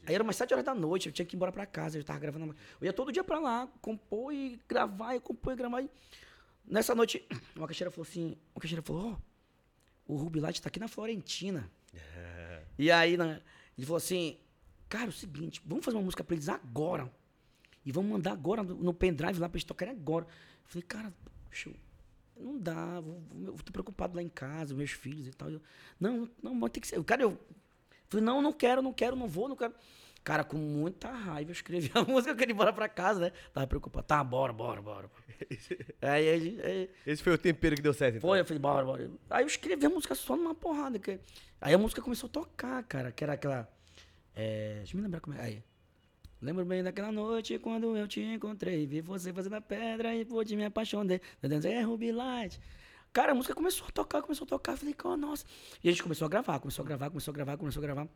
Aí 0.07 0.15
era 0.15 0.23
umas 0.23 0.37
7 0.37 0.53
horas 0.53 0.65
da 0.65 0.75
noite, 0.75 1.07
eu 1.07 1.13
tinha 1.13 1.25
que 1.27 1.35
ir 1.35 1.37
embora 1.37 1.53
pra 1.53 1.67
casa, 1.67 1.99
eu 1.99 2.05
tava 2.05 2.19
gravando. 2.19 2.55
Eu 2.81 2.87
ia 2.87 2.93
todo 2.93 3.13
dia 3.13 3.25
pra 3.25 3.39
lá, 3.39 3.69
compor 3.81 4.33
e 4.33 4.61
gravar, 4.69 5.17
e 5.17 5.21
compor 5.21 5.53
e 5.53 5.57
gravar. 5.57 5.83
E... 5.83 5.91
Nessa 6.65 6.95
noite, 6.95 7.27
uma 7.57 7.67
caixeira 7.67 7.91
falou 7.91 8.07
assim, 8.09 8.37
uma 8.55 8.61
caixeira 8.61 8.83
falou, 8.83 9.13
ó, 9.13 9.30
o 10.15 10.41
Light 10.41 10.61
tá 10.61 10.69
aqui 10.69 10.81
na 10.81 10.89
Florentina. 10.89 11.71
E 12.79 12.91
aí, 12.91 13.17
né, 13.17 13.41
ele 13.77 13.87
falou 13.87 13.99
assim, 13.99 14.37
cara, 14.89 15.07
é 15.07 15.09
o 15.09 15.13
seguinte, 15.13 15.63
vamos 15.65 15.85
fazer 15.85 15.97
uma 15.97 16.05
música 16.05 16.25
pra 16.25 16.35
eles 16.35 16.49
agora. 16.49 17.11
E 17.85 17.93
vamos 17.93 18.11
mandar 18.11 18.33
agora 18.33 18.63
no, 18.63 18.75
no 18.75 18.95
pendrive 18.95 19.39
lá 19.39 19.49
pra 19.49 19.57
eles 19.57 19.65
tocarem 19.65 19.95
agora. 19.95 20.27
Eu 20.27 20.31
falei, 20.65 20.83
cara, 20.87 21.15
poxa, 21.49 21.71
não 22.37 22.59
dá, 22.59 23.01
vou, 23.01 23.23
tô 23.65 23.73
preocupado 23.73 24.17
lá 24.17 24.23
em 24.23 24.29
casa, 24.29 24.75
meus 24.75 24.91
filhos 24.91 25.29
e 25.29 25.31
tal. 25.31 25.51
Eu, 25.51 25.61
não, 25.99 26.29
não, 26.43 26.59
vai 26.59 26.71
ter 26.71 26.81
que 26.81 26.87
ser. 26.87 26.99
O 26.99 27.05
cara, 27.05 27.23
eu 27.23 27.39
falei, 28.09 28.25
não, 28.25 28.43
não 28.43 28.53
quero, 28.53 28.83
não 28.83 28.93
quero, 28.93 29.17
não 29.17 29.29
vou, 29.29 29.49
não 29.49 29.57
quero. 29.57 29.75
Cara, 30.23 30.45
com 30.45 30.57
muita 30.57 31.11
raiva, 31.11 31.51
eu 31.51 31.53
escrevi 31.53 31.91
a 31.95 32.03
música, 32.05 32.33
eu 32.33 32.37
queria 32.37 32.53
ir 32.53 32.55
embora 32.55 32.73
pra 32.73 32.89
casa, 32.89 33.21
né? 33.21 33.33
Tava 33.53 33.67
preocupado. 33.67 34.07
Tá, 34.07 34.23
bora, 34.23 34.53
bora, 34.53 34.83
bora. 34.83 35.11
aí, 36.03 36.29
aí, 36.29 36.61
aí 36.63 36.91
Esse 37.07 37.23
foi 37.23 37.33
o 37.33 37.39
tempero 37.39 37.75
que 37.75 37.83
deu 37.83 37.95
certo, 37.95 38.17
então. 38.17 38.29
foi, 38.29 38.41
eu 38.41 38.45
falei, 38.45 38.59
bora, 38.59 38.85
bora. 38.85 39.11
Aí 39.31 39.43
eu 39.43 39.47
escrevi 39.47 39.87
a 39.87 39.91
música 39.91 40.15
só 40.15 40.37
numa 40.37 40.55
porrada. 40.55 40.99
Que... 40.99 41.19
Aí 41.61 41.73
a 41.73 41.79
música 41.79 42.03
começou 42.03 42.27
a 42.29 42.31
tocar, 42.31 42.83
cara, 42.85 43.11
que 43.11 43.25
era 43.25 43.33
aquela. 43.33 43.69
É... 44.35 44.77
Deixa 44.79 44.95
eu 44.95 44.99
me 44.99 45.05
lembrar 45.05 45.21
como 45.21 45.37
é. 45.37 45.43
Aí. 45.43 45.63
Lembro 46.41 46.65
bem 46.65 46.83
daquela 46.83 47.13
noite 47.13 47.59
quando 47.59 47.97
eu 47.97 48.09
te 48.09 48.21
encontrei. 48.21 48.87
Vi 48.87 49.01
você 49.01 49.33
fazendo 49.33 49.57
a 49.57 49.61
pedra 49.61 50.15
e 50.15 50.25
pude 50.25 50.57
me 50.57 50.65
apaixonei. 50.65 51.21
É 51.43 51.81
Ruby 51.83 52.13
Light. 52.13 52.61
Cara, 53.13 53.33
a 53.33 53.35
música 53.35 53.55
começou 53.55 53.87
a 53.89 53.91
tocar, 53.91 54.23
começou 54.23 54.45
a 54.45 54.49
tocar. 54.49 54.77
Falei, 54.77 54.95
oh, 55.05 55.17
nossa. 55.17 55.45
E 55.83 55.89
a 55.89 55.93
gente 55.93 56.03
começou 56.03 56.27
a 56.27 56.29
gravar, 56.29 56.59
começou 56.61 56.83
a 56.83 56.87
gravar, 56.87 57.11
começou 57.11 57.33
a 57.33 57.35
gravar, 57.35 57.57
começou 57.57 57.81
a 57.81 57.83
gravar. 57.83 58.09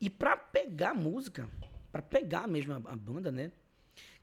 E 0.00 0.10
pra 0.10 0.36
pegar 0.36 0.90
a 0.90 0.94
música, 0.94 1.48
pra 1.90 2.02
pegar 2.02 2.46
mesmo 2.46 2.72
a, 2.72 2.76
a 2.76 2.96
banda, 2.96 3.30
né? 3.32 3.52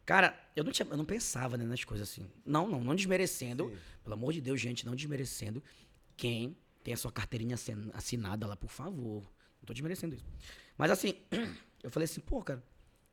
Cara, 0.06 0.38
eu 0.56 0.64
não, 0.64 0.72
tinha, 0.72 0.88
eu 0.90 0.98
não 0.98 1.06
pensava 1.06 1.58
né, 1.58 1.66
nas 1.66 1.84
coisas 1.84 2.10
assim. 2.10 2.30
Não, 2.46 2.68
não, 2.68 2.84
não 2.84 2.96
desmerecendo. 2.96 3.70
Sim. 3.70 3.78
Pelo 4.04 4.14
amor 4.16 4.34
de 4.34 4.42
Deus, 4.42 4.60
gente, 4.60 4.86
não 4.86 4.96
desmerecendo 4.96 5.64
quem 6.18 6.58
tem 6.84 6.94
a 6.94 6.98
sua 6.98 7.12
carteirinha 7.12 7.56
assin- 7.56 7.92
assinada 7.94 8.48
lá, 8.48 8.56
por 8.56 8.70
favor. 8.70 9.22
Não 9.60 9.66
tô 9.66 9.74
desmerecendo 9.74 10.16
isso. 10.16 10.26
Mas 10.78 10.92
assim, 10.92 11.14
eu 11.84 11.90
falei 11.92 12.06
assim, 12.06 12.20
pô, 12.20 12.42
cara. 12.42 12.64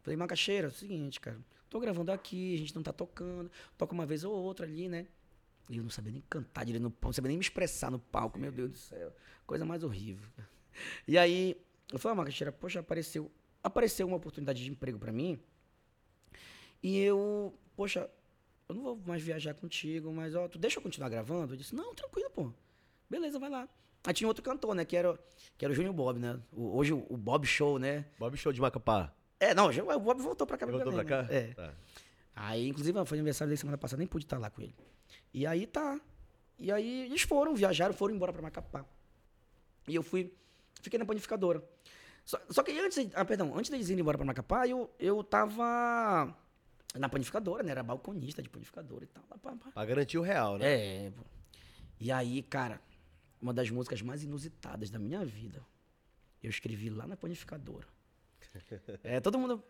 Falei, 0.02 0.16
Macaxeira, 0.16 0.68
é 0.68 0.70
o 0.70 0.72
seguinte, 0.72 1.20
cara. 1.20 1.38
Tô 1.68 1.78
gravando 1.78 2.10
aqui, 2.10 2.54
a 2.54 2.58
gente 2.58 2.74
não 2.74 2.82
tá 2.82 2.92
tocando. 2.92 3.50
Toca 3.76 3.92
uma 3.92 4.06
vez 4.06 4.24
ou 4.24 4.32
outra 4.34 4.64
ali, 4.64 4.88
né? 4.88 5.06
E 5.68 5.76
eu 5.76 5.82
não 5.82 5.90
sabia 5.90 6.10
nem 6.10 6.22
cantar 6.30 6.64
direito 6.64 6.82
no 6.82 6.90
palco, 6.90 7.08
não 7.08 7.12
sabia 7.12 7.28
nem 7.28 7.36
me 7.36 7.44
expressar 7.44 7.90
no 7.90 7.98
palco, 7.98 8.38
meu 8.38 8.50
Deus 8.50 8.70
do 8.70 8.78
céu. 8.78 9.14
Coisa 9.46 9.66
mais 9.66 9.84
horrível. 9.84 10.26
E 11.06 11.18
aí, 11.18 11.60
eu 11.92 11.98
falei, 11.98 12.12
ah, 12.12 12.16
Macaxeira, 12.16 12.52
poxa, 12.52 12.80
apareceu, 12.80 13.30
apareceu 13.62 14.06
uma 14.06 14.16
oportunidade 14.16 14.62
de 14.62 14.70
emprego 14.70 14.98
pra 14.98 15.12
mim. 15.12 15.38
E 16.82 16.98
eu, 16.98 17.54
poxa, 17.76 18.08
eu 18.68 18.74
não 18.74 18.82
vou 18.82 19.00
mais 19.06 19.22
viajar 19.22 19.54
contigo, 19.54 20.12
mas 20.12 20.34
ó, 20.34 20.46
tu 20.48 20.58
deixa 20.58 20.78
eu 20.78 20.82
continuar 20.82 21.08
gravando? 21.08 21.54
Eu 21.54 21.56
disse, 21.56 21.74
não, 21.74 21.94
tranquilo, 21.94 22.30
pô. 22.30 22.52
Beleza, 23.10 23.38
vai 23.38 23.50
lá. 23.50 23.68
Aí 24.04 24.14
tinha 24.14 24.28
outro 24.28 24.42
cantor, 24.42 24.74
né? 24.74 24.84
Que 24.84 24.96
era, 24.96 25.18
que 25.56 25.64
era 25.64 25.72
o 25.72 25.74
Júnior 25.74 25.92
Bob, 25.92 26.18
né? 26.18 26.38
O- 26.52 26.76
hoje 26.76 26.92
o, 26.92 27.16
Bob 27.16 27.46
Show, 27.46 27.78
né? 27.78 28.04
Bob 28.18 28.36
Show 28.36 28.52
de 28.52 28.60
Macapá. 28.60 29.12
É, 29.40 29.54
não, 29.54 29.72
já- 29.72 29.82
o 29.84 30.00
Bob 30.00 30.20
voltou 30.22 30.46
pra 30.46 30.56
cá. 30.56 30.66
Voltou 30.66 30.92
pra 30.92 31.04
cá? 31.04 31.22
né? 31.24 31.28
É. 31.36 31.54
Tá. 31.54 31.74
Aí, 32.34 32.68
inclusive, 32.68 33.04
foi 33.04 33.18
aniversário 33.18 33.48
dele 33.50 33.58
semana 33.58 33.76
passada, 33.76 33.98
nem 33.98 34.06
pude 34.06 34.24
estar 34.24 34.38
lá 34.38 34.48
com 34.50 34.62
ele. 34.62 34.74
E 35.34 35.44
aí 35.46 35.66
tá. 35.66 36.00
E 36.58 36.70
aí 36.70 37.06
eles 37.06 37.22
foram, 37.22 37.54
viajaram, 37.54 37.92
foram 37.92 38.14
embora 38.14 38.32
pra 38.32 38.40
Macapá. 38.42 38.84
E 39.88 39.94
eu 39.94 40.02
fui, 40.02 40.32
fiquei 40.82 40.98
na 40.98 41.04
panificadora. 41.04 41.62
Só, 42.24 42.38
só 42.50 42.62
que 42.62 42.78
antes, 42.78 43.08
ah, 43.14 43.24
perdão, 43.24 43.56
antes 43.56 43.70
deles 43.70 43.88
irem 43.88 44.00
embora 44.00 44.18
pra 44.18 44.26
Macapá, 44.26 44.66
eu, 44.66 44.90
eu 44.98 45.24
tava 45.24 46.36
na 46.94 47.08
panificadora, 47.08 47.62
né? 47.62 47.70
Era 47.70 47.82
balconista 47.82 48.42
de 48.42 48.48
panificadora 48.48 49.04
e 49.04 49.08
tal. 49.08 49.24
pá, 49.24 49.56
pá. 49.56 49.70
Pra 49.72 49.84
garantir 49.84 50.18
o 50.18 50.22
real, 50.22 50.58
né? 50.58 50.66
É. 50.66 51.12
E 52.00 52.12
aí, 52.12 52.42
cara, 52.42 52.80
uma 53.40 53.52
das 53.52 53.70
músicas 53.70 54.02
mais 54.02 54.22
inusitadas 54.22 54.90
da 54.90 54.98
minha 54.98 55.24
vida, 55.24 55.64
eu 56.42 56.50
escrevi 56.50 56.90
lá 56.90 57.06
na 57.06 57.16
panificadora. 57.16 57.86
É, 59.04 59.20
todo 59.20 59.38
mundo 59.38 59.62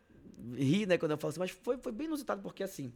ri, 0.54 0.86
né, 0.86 0.96
quando 0.98 1.12
eu 1.12 1.18
falo 1.18 1.30
assim, 1.30 1.40
mas 1.40 1.50
foi, 1.50 1.78
foi 1.78 1.92
bem 1.92 2.06
inusitado, 2.06 2.40
porque 2.42 2.62
assim, 2.62 2.92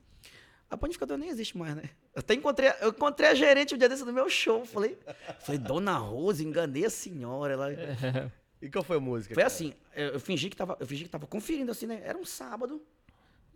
a 0.73 0.77
panificadora 0.79 1.19
nem 1.19 1.29
existe 1.29 1.57
mais, 1.57 1.77
né? 1.77 1.91
Eu 2.15 2.21
até 2.21 2.33
encontrei, 2.33 2.71
eu 2.81 2.89
encontrei 2.89 3.29
a 3.29 3.35
gerente 3.35 3.75
um 3.75 3.79
dia 3.79 3.91
desse 3.91 4.07
no 4.07 4.13
meu 4.13 4.31
show, 4.31 4.65
falei, 4.65 4.99
falei, 5.41 5.59
Dona 5.59 5.99
Rosa, 5.99 6.43
enganei 6.43 6.87
a 6.87 6.91
senhora. 6.91 7.53
Ela... 7.53 7.69
E 8.63 8.71
qual 8.71 8.85
foi 8.85 8.97
a 8.97 9.01
música? 9.01 9.35
Foi 9.35 9.43
cara? 9.43 9.53
assim, 9.53 9.75
eu, 9.93 10.11
eu 10.11 10.21
fingi 10.21 10.49
que 10.49 10.57
tava, 10.57 10.77
eu 10.79 10.87
fingi 10.87 11.03
que 11.03 11.11
tava 11.11 11.27
conferindo 11.27 11.73
assim, 11.73 11.85
né? 11.85 12.01
Era 12.05 12.17
um 12.17 12.25
sábado, 12.25 12.81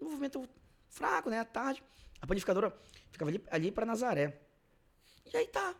um 0.00 0.06
movimento 0.06 0.46
fraco, 0.88 1.30
né? 1.30 1.38
À 1.38 1.44
tarde. 1.44 1.80
A 2.20 2.26
panificadora 2.26 2.76
ficava 3.12 3.30
ali, 3.30 3.40
ali 3.48 3.70
para 3.70 3.86
Nazaré. 3.86 4.36
E 5.32 5.36
aí 5.36 5.46
tá. 5.46 5.76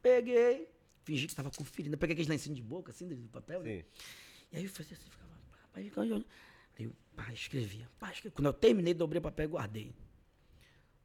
Peguei, 0.00 0.68
fingi 1.02 1.26
que 1.26 1.34
tava 1.34 1.50
conferindo. 1.50 1.96
Eu 1.96 1.98
peguei 1.98 2.14
aqueles 2.14 2.28
lencinhos 2.28 2.56
de 2.56 2.62
boca, 2.62 2.92
assim, 2.92 3.08
do 3.08 3.16
papel, 3.30 3.64
né? 3.64 3.78
Sim. 3.78 3.84
E 4.52 4.56
aí 4.58 4.64
eu 4.64 4.70
fazia 4.70 4.96
assim, 4.96 5.10
ficava, 5.10 5.32
pá, 5.72 5.80
ficava 5.82 6.06
olhando. 6.06 6.24
Aí 6.78 6.84
eu, 6.84 6.92
pá, 7.16 7.32
escrevia. 7.32 7.90
Pá, 7.98 8.12
escrevia. 8.12 8.30
Quando 8.30 8.46
eu 8.46 8.52
terminei, 8.52 8.94
dobrei 8.94 9.18
o 9.18 9.22
papel 9.22 9.46
e 9.46 9.48
guardei. 9.48 9.92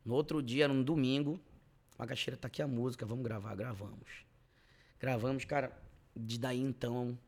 No 0.07 0.13
outro 0.13 0.41
dia, 0.41 0.63
era 0.63 0.71
um 0.71 0.81
domingo, 0.81 1.37
a 1.99 2.07
caixeira 2.07 2.37
tá 2.37 2.47
aqui 2.47 2.61
a 2.61 2.67
música, 2.67 3.05
vamos 3.05 3.25
gravar, 3.25 3.53
gravamos. 3.55 4.23
Gravamos, 4.97 5.43
cara, 5.43 5.77
de 6.15 6.39
daí 6.39 6.61
então, 6.61 7.19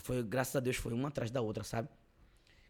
foi, 0.00 0.22
graças 0.22 0.56
a 0.56 0.60
Deus, 0.60 0.76
foi 0.76 0.94
uma 0.94 1.08
atrás 1.08 1.30
da 1.30 1.42
outra, 1.42 1.62
sabe? 1.62 1.90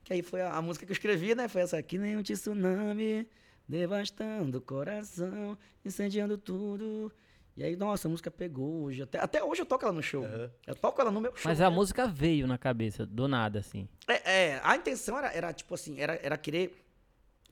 Que 0.02 0.12
aí 0.12 0.22
foi 0.22 0.42
a, 0.42 0.54
a 0.54 0.60
música 0.60 0.84
que 0.84 0.90
eu 0.90 0.94
escrevi, 0.94 1.36
né? 1.36 1.46
Foi 1.46 1.60
essa 1.60 1.78
aqui, 1.78 1.98
nem 1.98 2.16
um 2.16 2.22
tsunami, 2.24 3.28
devastando 3.68 4.58
o 4.58 4.60
coração, 4.60 5.56
incendiando 5.84 6.36
tudo. 6.36 7.12
E 7.56 7.62
aí, 7.62 7.76
nossa, 7.76 8.08
a 8.08 8.10
música 8.10 8.28
pegou 8.28 8.82
hoje. 8.82 9.04
Até, 9.04 9.20
até 9.20 9.44
hoje 9.44 9.62
eu 9.62 9.66
toco 9.66 9.84
ela 9.84 9.94
no 9.94 10.02
show. 10.02 10.24
Eu 10.66 10.74
toco 10.74 11.00
ela 11.00 11.12
no 11.12 11.20
meu 11.20 11.30
show. 11.36 11.48
Mas 11.48 11.60
a 11.60 11.70
né? 11.70 11.76
música 11.76 12.08
veio 12.08 12.48
na 12.48 12.58
cabeça, 12.58 13.06
do 13.06 13.28
nada, 13.28 13.60
assim. 13.60 13.88
É, 14.08 14.32
é, 14.32 14.60
a 14.64 14.74
intenção 14.74 15.16
era, 15.16 15.32
era 15.32 15.52
tipo 15.52 15.72
assim, 15.76 16.00
era, 16.00 16.18
era 16.20 16.36
querer. 16.36 16.84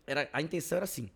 Era, 0.05 0.29
a 0.33 0.43
intenção 0.43 0.75
era 0.75 0.85
assim. 0.85 1.09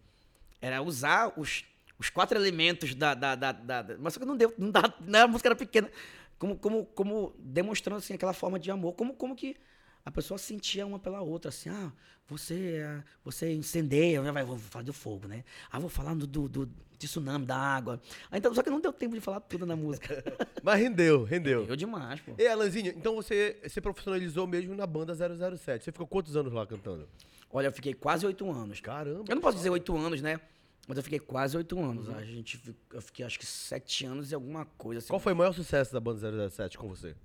Era 0.64 0.80
usar 0.80 1.33
os, 1.38 1.62
os 1.99 2.09
quatro 2.09 2.38
elementos 2.38 2.94
da, 2.94 3.12
da, 3.12 3.35
da, 3.35 3.52
da- 3.52 3.97
Mas 3.99 4.14
só 4.14 4.21
que 4.21 4.25
não 4.26 4.37
deu. 4.37 4.54
Não 4.56 4.71
dá, 4.71 4.83
né, 5.00 5.20
a 5.22 5.29
música 5.29 5.48
era 5.48 5.55
pequena. 5.57 5.90
Como, 6.38 6.57
como, 6.57 6.87
como 6.87 7.35
demonstrando 7.38 7.98
assim, 7.98 8.14
aquela 8.14 8.33
forma 8.33 8.59
de 8.59 8.70
amor. 8.70 8.94
Como, 8.94 9.12
como 9.14 9.37
que 9.37 9.57
a 10.05 10.11
pessoa 10.11 10.38
sentia 10.38 10.87
uma 10.87 10.98
pela 10.98 11.20
outra, 11.20 11.50
assim, 11.50 11.68
ah, 11.68 11.92
você, 12.27 12.77
é, 12.83 13.03
você 13.22 13.53
incendeia, 13.53 14.22
né, 14.22 14.33
vai, 14.33 14.42
vou 14.44 14.59
falar 14.59 14.85
do 14.85 14.92
fogo, 14.92 15.29
né? 15.29 15.44
Ah, 15.70 15.79
vou 15.79 15.90
falar 15.90 16.14
do, 16.14 16.27
do, 16.27 16.70
tsunami, 16.98 17.44
da 17.44 17.57
água. 17.57 18.00
Ah, 18.31 18.38
então, 18.38 18.55
só 18.55 18.62
que 18.62 18.70
não 18.70 18.81
deu 18.81 18.92
tempo 18.92 19.14
de 19.14 19.20
falar 19.20 19.40
tudo 19.40 19.66
na 19.66 19.77
música. 19.77 20.24
Mas 20.62 20.81
rendeu, 20.81 21.24
rendeu. 21.24 21.66
Deu 21.66 21.77
demais, 21.77 22.20
pô. 22.20 22.33
E 22.38 22.46
Alanzinho, 22.46 22.88
então 22.96 23.14
você 23.14 23.61
se 23.68 23.81
profissionalizou 23.81 24.46
mesmo 24.46 24.74
na 24.74 24.87
banda 24.87 25.14
007. 25.14 25.85
Você 25.85 25.92
ficou 25.92 26.07
quantos 26.07 26.37
anos 26.37 26.53
lá 26.53 26.66
cantando? 26.66 27.07
Olha, 27.50 27.68
eu 27.68 27.72
fiquei 27.72 27.94
quase 27.94 28.27
oito 28.27 28.50
anos. 28.50 28.81
Caramba. 28.81 29.24
Eu 29.29 29.35
não 29.35 29.42
posso 29.42 29.57
dizer 29.57 29.70
oito 29.70 29.96
anos, 29.96 30.20
né? 30.20 30.40
Mas 30.87 30.97
eu 30.99 31.03
fiquei 31.03 31.18
quase 31.18 31.57
oito 31.57 31.79
anos. 31.81 32.09
A 32.11 32.23
gente, 32.25 32.61
eu 32.92 33.01
fiquei 33.01 33.25
acho 33.25 33.38
que 33.38 33.47
sete 33.47 34.05
anos 34.05 34.31
e 34.31 34.35
alguma 34.35 34.66
coisa. 34.66 34.99
Assim. 34.99 35.09
Qual 35.09 35.18
foi 35.20 35.33
o 35.33 35.37
maior 35.37 35.53
sucesso 35.53 35.92
da 35.92 36.01
banda 36.01 36.51
007 36.51 36.77
com 36.77 36.88
você? 36.88 37.16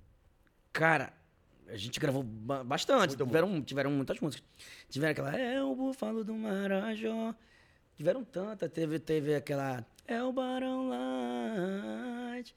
Cara, 0.72 1.12
a 1.68 1.76
gente 1.76 2.00
gravou 2.00 2.22
ba- 2.22 2.64
bastante. 2.64 3.16
Tiveram, 3.16 3.62
tiveram 3.62 3.90
muitas 3.90 4.18
músicas. 4.18 4.46
Tiveram 4.88 5.12
aquela 5.12 5.36
É 5.36 5.62
o 5.62 5.74
Búfalo 5.74 6.24
do 6.24 6.34
Marajó. 6.34 7.34
Tiveram 7.96 8.24
tanta. 8.24 8.66
Teve, 8.68 8.98
teve 8.98 9.34
aquela 9.34 9.84
É 10.06 10.22
o 10.22 10.32
Barão 10.32 10.88
Light. 10.88 12.54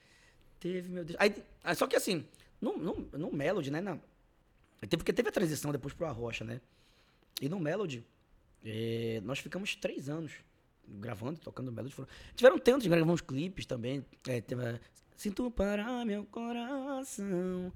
Teve, 0.60 0.90
meu 0.90 1.04
Deus. 1.04 1.18
Aí, 1.20 1.36
só 1.76 1.86
que 1.86 1.98
assim, 1.98 2.26
no, 2.62 2.78
no, 2.78 2.94
no 3.18 3.32
Melody, 3.32 3.70
né? 3.70 3.82
Na, 3.82 3.98
teve, 4.82 4.98
porque 4.98 5.12
teve 5.12 5.28
a 5.28 5.32
transição 5.34 5.72
depois 5.74 5.94
pro 5.94 6.06
Arrocha, 6.08 6.46
né? 6.46 6.62
E 7.42 7.50
no 7.50 7.60
Melody, 7.60 8.06
eh, 8.64 9.20
nós 9.26 9.40
ficamos 9.40 9.76
três 9.76 10.08
anos 10.08 10.32
gravando, 10.88 11.40
tocando 11.40 11.72
Melody. 11.72 11.94
Foram- 11.94 12.10
Tiveram 12.36 12.58
tantos, 12.60 12.88
gravamos 12.88 13.22
clipes 13.22 13.66
também. 13.66 14.06
eh, 14.28 14.42
teve 14.42 14.80
Sinto 15.16 15.50
parar 15.52 16.06
meu 16.06 16.26
coração. 16.26 17.72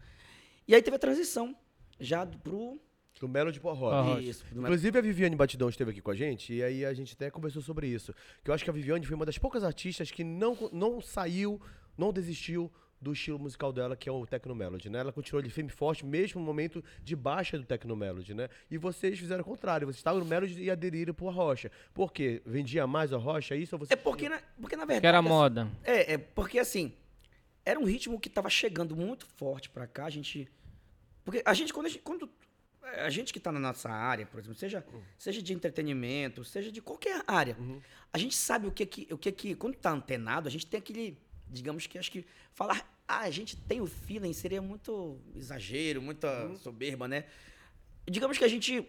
E 0.67 0.73
aí 0.75 0.81
teve 0.81 0.95
a 0.95 0.99
transição 0.99 1.55
já 1.99 2.25
pro. 2.25 2.79
Do 3.19 3.27
Melody 3.27 3.59
pro 3.59 3.73
Rock. 3.73 4.27
Isso. 4.29 4.45
Inclusive 4.55 4.99
a 4.99 5.01
Viviane 5.01 5.35
Batidão 5.35 5.69
esteve 5.69 5.89
aqui 5.91 6.01
com 6.01 6.11
a 6.11 6.15
gente 6.15 6.53
e 6.53 6.61
aí 6.61 6.85
a 6.85 6.93
gente 6.93 7.13
até 7.13 7.31
conversou 7.31 7.61
sobre 7.63 7.87
isso. 7.87 8.13
Que 8.43 8.49
eu 8.51 8.53
acho 8.53 8.63
que 8.63 8.69
a 8.69 8.73
Viviane 8.73 9.05
foi 9.05 9.15
uma 9.15 9.25
das 9.25 9.37
poucas 9.39 9.63
artistas 9.63 10.11
que 10.11 10.23
não, 10.23 10.55
não 10.71 11.01
saiu, 11.01 11.59
não 11.97 12.13
desistiu 12.13 12.71
do 12.99 13.13
estilo 13.13 13.37
musical 13.37 13.71
dela, 13.71 13.95
que 13.95 14.09
é 14.09 14.11
o 14.11 14.25
Tecno 14.25 14.55
Melody, 14.55 14.89
né? 14.89 14.99
Ela 14.99 15.11
continuou 15.11 15.41
de 15.41 15.49
firme 15.49 15.69
e 15.69 15.73
forte, 15.73 16.05
mesmo 16.05 16.39
no 16.39 16.45
momento 16.45 16.83
de 17.03 17.15
baixa 17.15 17.57
do 17.57 17.63
Tecno 17.63 17.95
Melody, 17.95 18.33
né? 18.33 18.49
E 18.69 18.77
vocês 18.77 19.17
fizeram 19.19 19.41
o 19.41 19.45
contrário, 19.45 19.85
vocês 19.87 19.97
estavam 19.97 20.19
no 20.19 20.25
Melody 20.25 20.61
e 20.61 20.71
aderiram 20.71 21.13
pro 21.13 21.29
Rocha. 21.29 21.71
Por 21.93 22.11
quê? 22.11 22.41
Vendia 22.45 22.87
mais 22.87 23.13
a 23.13 23.17
Rocha, 23.17 23.55
isso 23.55 23.75
ou 23.75 23.79
você... 23.79 23.93
É 23.93 23.95
porque, 23.95 24.27
na, 24.27 24.41
porque 24.59 24.75
na 24.75 24.85
verdade. 24.85 25.01
Que 25.01 25.07
era 25.07 25.19
assim, 25.19 25.27
moda. 25.27 25.67
É, 25.83 26.13
é 26.13 26.17
porque 26.17 26.59
assim, 26.59 26.93
era 27.63 27.79
um 27.79 27.83
ritmo 27.83 28.19
que 28.19 28.29
tava 28.29 28.49
chegando 28.49 28.95
muito 28.95 29.25
forte 29.25 29.69
pra 29.69 29.85
cá, 29.85 30.05
a 30.05 30.09
gente. 30.09 30.49
Porque 31.23 31.41
a 31.45 31.53
gente, 31.53 31.73
quando 31.73 31.85
a 31.87 31.89
gente, 31.89 32.01
quando 32.01 32.29
a 32.81 33.09
gente 33.09 33.33
que 33.33 33.39
tá 33.39 33.51
na 33.51 33.59
nossa 33.59 33.89
área, 33.89 34.25
por 34.25 34.39
exemplo, 34.39 34.57
seja, 34.57 34.85
seja 35.17 35.41
de 35.41 35.53
entretenimento, 35.53 36.43
seja 36.43 36.71
de 36.71 36.81
qualquer 36.81 37.21
área, 37.27 37.57
a 38.13 38.17
gente 38.17 38.35
sabe 38.35 38.67
o 38.67 38.71
que 38.71 38.85
que, 38.85 39.13
o 39.13 39.17
que 39.17 39.31
que, 39.31 39.55
quando 39.55 39.75
tá 39.75 39.91
antenado, 39.91 40.47
a 40.47 40.51
gente 40.51 40.65
tem 40.65 40.77
aquele, 40.77 41.17
digamos 41.49 41.87
que 41.87 41.97
acho 41.97 42.11
que 42.11 42.25
falar, 42.53 42.85
ah, 43.07 43.19
a 43.21 43.29
gente 43.31 43.55
tem 43.55 43.81
o 43.81 43.87
feeling 43.87 44.33
seria 44.33 44.61
muito 44.61 45.19
exagero, 45.35 46.01
muita 46.01 46.55
soberba, 46.57 47.07
né? 47.07 47.25
Digamos 48.05 48.37
que 48.37 48.43
a 48.43 48.47
gente 48.47 48.87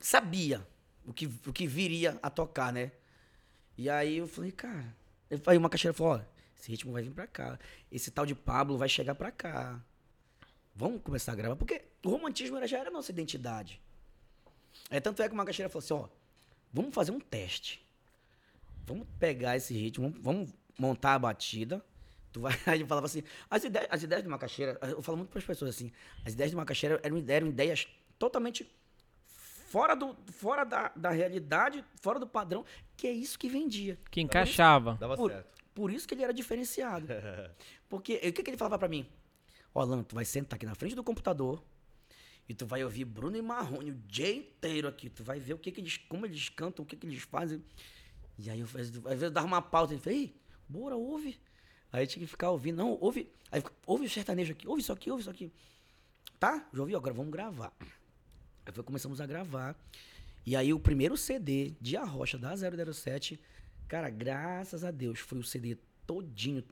sabia 0.00 0.66
o 1.06 1.12
que, 1.12 1.26
o 1.46 1.52
que 1.52 1.66
viria 1.66 2.18
a 2.22 2.30
tocar, 2.30 2.72
né? 2.72 2.92
E 3.76 3.88
aí 3.90 4.18
eu 4.18 4.28
falei, 4.28 4.52
cara. 4.52 4.94
eu- 5.30 5.40
Aí 5.46 5.56
uma 5.58 5.68
caixeira 5.70 5.92
falou: 5.92 6.14
ó, 6.14 6.20
esse 6.58 6.70
ritmo 6.70 6.92
vai 6.92 7.02
vir 7.02 7.10
pra 7.12 7.26
cá. 7.26 7.58
Esse 7.90 8.10
tal 8.10 8.24
de 8.24 8.34
Pablo 8.34 8.78
vai 8.78 8.88
chegar 8.88 9.14
pra 9.14 9.30
cá. 9.30 9.80
Vamos 10.74 11.02
começar 11.02 11.32
a 11.32 11.34
gravar. 11.34 11.56
Porque 11.56 11.82
o 12.04 12.10
romantismo 12.10 12.56
era- 12.56 12.66
já 12.66 12.78
era 12.78 12.88
a 12.88 12.92
nossa 12.92 13.10
identidade. 13.10 13.80
É, 14.90 15.00
tanto 15.00 15.22
é 15.22 15.28
que 15.28 15.34
uma 15.34 15.44
caixeira 15.44 15.68
falou 15.68 15.84
assim: 15.84 15.94
ó, 15.94 16.08
vamos 16.72 16.94
fazer 16.94 17.10
um 17.10 17.20
teste. 17.20 17.84
Vamos 18.86 19.06
pegar 19.18 19.56
esse 19.56 19.72
ritmo, 19.74 20.10
vamos, 20.10 20.22
vamos 20.22 20.50
montar 20.78 21.14
a 21.14 21.18
batida. 21.18 21.84
Tu 22.32 22.40
vai, 22.40 22.52
aí 22.66 22.80
eu 22.80 22.86
falava 22.86 23.06
assim, 23.06 23.22
as 23.48 23.64
ideias, 23.64 23.88
as 23.90 24.02
ideias 24.02 24.22
de 24.22 24.28
uma 24.28 24.38
caixeira, 24.38 24.78
eu 24.82 25.02
falo 25.02 25.18
muito 25.18 25.30
para 25.30 25.38
as 25.38 25.44
pessoas 25.44 25.74
assim, 25.74 25.92
as 26.24 26.32
ideias 26.32 26.50
de 26.50 26.56
uma 26.56 26.64
caixeira 26.64 27.00
eram, 27.02 27.24
eram 27.28 27.46
ideias 27.46 27.86
totalmente 28.18 28.68
fora, 29.74 29.96
do, 29.96 30.16
fora 30.32 30.64
da, 30.64 30.92
da 30.94 31.10
realidade, 31.10 31.84
fora 32.00 32.20
do 32.20 32.26
padrão, 32.26 32.64
que 32.96 33.08
é 33.08 33.12
isso 33.12 33.36
que 33.36 33.48
vendia. 33.48 33.98
Que 34.08 34.20
encaixava. 34.20 34.96
Dava 35.00 35.16
Por, 35.16 35.32
certo. 35.32 35.64
por 35.74 35.90
isso 35.90 36.06
que 36.06 36.14
ele 36.14 36.22
era 36.22 36.32
diferenciado. 36.32 37.08
Porque 37.88 38.14
o 38.16 38.32
que, 38.32 38.42
que 38.42 38.50
ele 38.50 38.56
falava 38.56 38.78
pra 38.78 38.88
mim? 38.88 39.08
Ó, 39.74 39.80
Alan, 39.80 40.04
tu 40.04 40.14
vai 40.14 40.24
sentar 40.24 40.56
aqui 40.56 40.64
na 40.64 40.76
frente 40.76 40.94
do 40.94 41.02
computador 41.02 41.60
e 42.48 42.54
tu 42.54 42.66
vai 42.66 42.84
ouvir 42.84 43.04
Bruno 43.04 43.36
e 43.36 43.42
Marrone 43.42 43.90
o 43.90 43.94
dia 43.94 44.32
inteiro 44.32 44.86
aqui. 44.86 45.10
Tu 45.10 45.24
vai 45.24 45.40
ver 45.40 45.54
o 45.54 45.58
que, 45.58 45.72
que 45.72 45.80
eles, 45.80 45.96
como 45.96 46.24
eles 46.24 46.48
cantam, 46.48 46.84
o 46.84 46.86
que, 46.86 46.96
que 46.96 47.06
eles 47.06 47.22
fazem. 47.22 47.60
E 48.38 48.48
aí 48.50 48.60
eu, 48.60 48.66
às 48.66 48.90
vezes 48.90 49.22
eu 49.22 49.30
dava 49.30 49.46
uma 49.46 49.62
pausa 49.62 49.92
e 49.92 49.96
ele 49.96 50.02
falei, 50.02 50.18
ei, 50.20 50.36
bora, 50.68 50.96
ouve. 50.96 51.38
Aí 51.92 52.06
tinha 52.06 52.24
que 52.24 52.30
ficar 52.30 52.50
ouvindo. 52.50 52.76
Não, 52.76 52.98
ouve. 53.00 53.30
Aí 53.50 53.62
ouve 53.86 54.06
o 54.06 54.10
sertanejo 54.10 54.52
aqui, 54.52 54.66
ouve 54.66 54.82
isso 54.82 54.92
aqui, 54.92 55.10
ouve 55.10 55.20
isso 55.22 55.30
aqui. 55.30 55.52
tá, 56.40 56.68
já 56.72 56.80
ouviu? 56.80 56.96
Agora 56.98 57.14
vamos 57.14 57.30
gravar. 57.32 57.72
Aí 58.66 58.72
foi, 58.72 58.82
começamos 58.82 59.20
a 59.20 59.26
gravar. 59.26 59.76
E 60.44 60.56
aí 60.56 60.72
o 60.72 60.80
primeiro 60.80 61.16
CD 61.16 61.74
de 61.80 61.96
Arrocha 61.96 62.36
da 62.36 62.52
007, 62.56 63.40
cara, 63.88 64.10
graças 64.10 64.84
a 64.84 64.90
Deus, 64.90 65.20
foi 65.20 65.38
o 65.38 65.42
CD 65.44 65.76
todinho. 66.06 66.62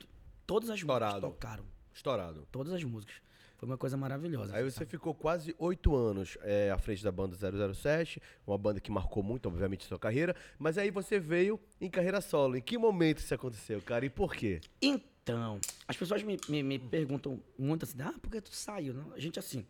Todas 0.45 0.69
as 0.69 0.79
Estourado. 0.79 1.13
músicas 1.13 1.31
tocaram. 1.33 1.65
Estourado. 1.93 2.47
Todas 2.51 2.73
as 2.73 2.83
músicas. 2.83 3.15
Foi 3.63 3.71
uma 3.71 3.77
coisa 3.77 3.95
maravilhosa. 3.95 4.53
Aí 4.57 4.61
você 4.61 4.79
sabe? 4.79 4.91
ficou 4.91 5.13
quase 5.13 5.55
oito 5.57 5.95
anos 5.95 6.37
é, 6.41 6.69
à 6.69 6.77
frente 6.77 7.01
da 7.01 7.13
banda 7.13 7.33
007, 7.73 8.21
uma 8.45 8.57
banda 8.57 8.81
que 8.81 8.91
marcou 8.91 9.23
muito, 9.23 9.47
obviamente, 9.47 9.85
sua 9.85 9.97
carreira. 9.97 10.35
Mas 10.59 10.77
aí 10.77 10.91
você 10.91 11.17
veio 11.17 11.57
em 11.79 11.89
carreira 11.89 12.19
solo. 12.19 12.57
Em 12.57 12.61
que 12.61 12.77
momento 12.77 13.19
isso 13.19 13.33
aconteceu, 13.33 13.81
cara? 13.81 14.05
E 14.05 14.09
por 14.09 14.35
quê? 14.35 14.59
Então, 14.81 15.61
as 15.87 15.95
pessoas 15.95 16.21
me, 16.23 16.37
me, 16.49 16.61
me 16.61 16.77
perguntam 16.77 17.39
muito 17.57 17.83
assim, 17.85 18.01
ah, 18.01 18.13
por 18.21 18.29
que 18.29 18.41
tu 18.41 18.53
saiu? 18.53 18.93
Não, 18.93 19.13
a 19.13 19.19
gente, 19.19 19.39
assim, 19.39 19.65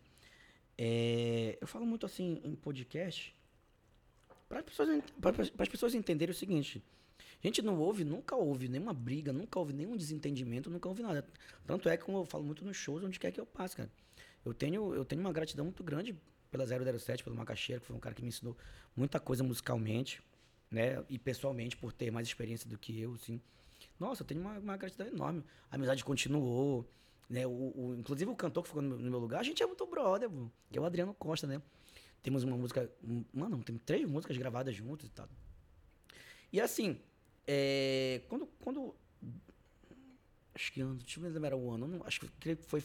é, 0.75 1.56
eu 1.62 1.67
falo 1.67 1.86
muito 1.86 2.03
assim 2.08 2.41
em 2.43 2.56
podcast 2.56 3.32
para 4.49 4.58
as 4.58 4.65
pessoas, 4.65 5.03
pra- 5.21 5.34
pra- 5.34 5.65
pessoas 5.67 5.93
entenderem 5.93 6.34
o 6.34 6.36
seguinte. 6.36 6.84
Gente 7.42 7.62
não 7.62 7.78
ouve, 7.80 8.04
nunca 8.04 8.36
houve 8.36 8.68
nenhuma 8.68 8.94
briga, 8.94 9.34
nunca 9.34 9.60
houve 9.60 9.74
nenhum 9.74 9.98
desentendimento, 9.98 10.70
nunca 10.70 10.88
houve 10.88 11.02
nada. 11.04 11.26
Tanto 11.66 11.90
é 11.90 11.98
que, 11.98 12.04
como 12.06 12.20
eu 12.20 12.26
falo 12.26 12.44
muito 12.44 12.64
nos 12.64 12.78
shows, 12.78 13.04
onde 13.04 13.20
quer 13.20 13.32
que 13.32 13.40
eu 13.40 13.46
passe, 13.46 13.76
cara. 13.76 13.92
Eu 14.46 14.54
tenho, 14.54 14.94
eu 14.94 15.04
tenho 15.06 15.22
uma 15.22 15.32
gratidão 15.32 15.66
muito 15.66 15.84
grande 15.84 16.16
pela 16.52 16.66
007, 16.66 17.24
pelo 17.24 17.36
Macaxeira, 17.36 17.80
que 17.82 17.88
foi 17.88 17.96
um 17.96 18.00
cara 18.00 18.14
que 18.16 18.22
me 18.22 18.28
ensinou 18.30 18.56
muita 18.96 19.20
coisa 19.20 19.44
musicalmente, 19.44 20.22
né? 20.70 21.04
E 21.10 21.18
pessoalmente, 21.18 21.76
por 21.76 21.92
ter 21.92 22.12
mais 22.12 22.28
experiência 22.28 22.70
do 22.70 22.78
que 22.78 23.00
eu, 23.00 23.14
assim. 23.14 23.42
Nossa, 24.00 24.22
eu 24.22 24.28
tenho 24.28 24.42
uma, 24.42 24.60
uma 24.60 24.78
gratidão 24.78 25.08
enorme. 25.08 25.44
A 25.72 25.76
amizade 25.76 26.04
continuou, 26.04 26.88
né? 27.30 27.46
O, 27.48 27.50
o- 27.76 27.96
inclusive 27.98 28.30
o 28.30 28.36
cantor 28.36 28.64
que 28.64 28.70
ficou 28.70 28.82
no 28.82 28.98
meu, 28.98 29.20
lugar, 29.20 29.40
a 29.40 29.44
gente 29.44 29.62
é 29.64 29.66
muito 29.66 29.86
brother, 29.88 30.30
que 30.72 30.78
é 30.78 30.82
o 30.82 30.86
Adriano 30.86 31.14
Costa, 31.14 31.48
né? 31.48 31.62
Temos 32.22 32.44
uma 32.44 32.56
música, 32.56 32.90
mano, 33.34 33.62
tem 33.64 33.78
três 33.78 34.08
músicas 34.08 34.38
gravadas 34.38 34.74
juntos 34.76 35.08
e 35.08 35.12
tal. 35.12 35.28
E 36.52 36.62
assim, 36.62 37.00
é, 37.47 38.21
quando, 38.29 38.47
quando, 38.62 38.95
acho 40.53 40.71
que 40.71 40.82
ano, 40.82 40.95
deixa 40.95 41.19
eu 41.19 41.29
lembrar 41.29 41.56
o 41.56 41.71
ano, 41.71 41.88
não- 41.88 42.06
acho 42.06 42.21
que 42.39 42.56
foi 42.56 42.84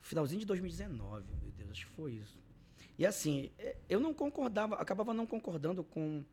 finalzinho 0.00 0.40
de 0.40 0.46
2019, 0.46 1.26
meu 1.42 1.50
Deus, 1.52 1.70
acho 1.70 1.86
que 1.86 1.92
foi 1.92 2.12
isso. 2.12 2.38
E 2.98 3.04
assim, 3.04 3.50
é, 3.58 3.76
eu 3.88 4.00
não 4.00 4.14
concordava, 4.14 4.76
acabava 4.76 5.12
não 5.12 5.26
concordando 5.26 5.82
com, 5.84 6.24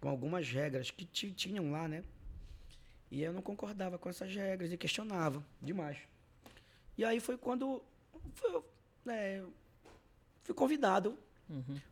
com 0.00 0.08
algumas 0.08 0.48
regras 0.48 0.90
que 0.90 1.04
ti- 1.04 1.32
tinham 1.32 1.70
lá, 1.70 1.86
né? 1.88 2.04
E 3.10 3.22
eu 3.22 3.32
não 3.32 3.42
concordava 3.42 3.98
com 3.98 4.08
essas 4.08 4.34
regras 4.34 4.70
e 4.72 4.76
questionava 4.76 5.44
demais. 5.60 5.98
E 6.96 7.04
aí 7.04 7.20
foi 7.20 7.36
quando 7.38 7.82
né, 9.04 9.44
fui 10.44 10.54
convidado, 10.54 11.18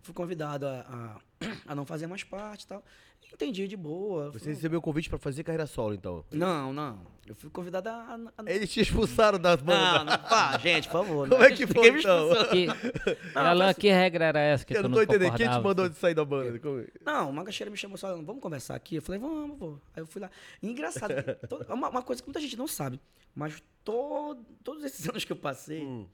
fui 0.02 0.14
convidado 0.14 0.66
a, 0.66 1.20
a, 1.40 1.50
a 1.66 1.74
não 1.74 1.84
fazer 1.86 2.06
mais 2.06 2.22
parte 2.24 2.62
e 2.62 2.66
tal. 2.66 2.84
Entendi 3.32 3.66
de 3.66 3.76
boa. 3.76 4.30
Você 4.30 4.44
Fui- 4.44 4.52
recebeu 4.54 4.78
o 4.78 4.82
convite 4.82 5.08
pra 5.10 5.18
fazer 5.18 5.42
carreira 5.42 5.66
solo, 5.66 5.92
então. 5.94 6.24
Não, 6.30 6.72
não. 6.72 7.00
Eu 7.26 7.34
fui 7.34 7.50
convidado 7.50 7.88
a. 7.88 8.18
a- 8.38 8.42
Eles 8.50 8.70
te 8.72 8.80
expulsaram 8.80 9.38
das 9.38 9.60
Não, 9.60 9.66
bandas. 9.66 10.04
não, 10.20 10.28
pá, 10.28 10.56
gente, 10.58 10.86
por 10.88 11.04
favor. 11.04 11.28
Como 11.28 11.40
não. 11.42 11.46
é 11.46 11.52
que 11.52 11.66
foi, 11.66 11.88
então? 11.98 12.28
Que, 12.50 12.66
Alan, 13.36 13.74
que 13.74 13.88
regra 13.90 14.26
era 14.26 14.40
essa 14.40 14.64
que 14.64 14.74
Eu 14.76 14.82
tu 14.82 14.88
não 14.88 14.96
tô 14.96 15.02
entendendo. 15.02 15.36
Quem 15.36 15.50
te 15.50 15.58
mandou 15.60 15.88
de 15.88 15.96
sair 15.96 16.14
da 16.14 16.24
banda? 16.24 16.58
Como- 16.60 16.84
Não, 17.04 17.28
uma 17.30 17.42
gacheira 17.44 17.70
me 17.70 17.76
chamou 17.76 17.98
só, 17.98 18.14
vamos 18.22 18.40
conversar 18.40 18.76
aqui? 18.76 18.96
Eu 18.96 19.02
falei, 19.02 19.20
vamos, 19.20 19.58
pô. 19.58 19.78
Aí 19.94 20.02
eu 20.02 20.06
fui 20.06 20.20
lá. 20.22 20.30
E 20.62 20.70
engraçado, 20.70 21.12
to- 21.48 21.66
é 21.68 21.74
uma, 21.74 21.88
uma 21.90 22.02
coisa 22.02 22.22
que 22.22 22.28
muita 22.28 22.40
gente 22.40 22.56
não 22.56 22.68
sabe, 22.68 23.00
mas 23.34 23.60
to- 23.84 24.36
todos 24.62 24.84
esses 24.84 25.06
anos 25.08 25.24
que 25.24 25.32
eu 25.32 25.36
passei. 25.36 25.82
Hum. 25.84 26.06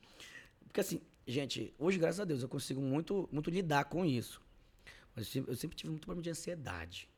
Porque 0.65 0.81
assim, 0.81 1.01
gente, 1.27 1.73
hoje, 1.79 1.99
graças 1.99 2.21
a 2.21 2.25
Deus, 2.25 2.43
eu 2.43 2.49
consigo 2.49 2.81
muito, 2.81 3.29
muito 3.33 3.51
lidar 3.51 3.85
com 3.85 4.05
isso. 4.05 4.41
Mas 5.15 5.35
eu 5.35 5.55
sempre, 5.55 5.77
tive 5.77 5.91
muito 5.91 6.07
problema 6.07 6.23
de 6.23 6.31
ansiedade. 6.31 7.09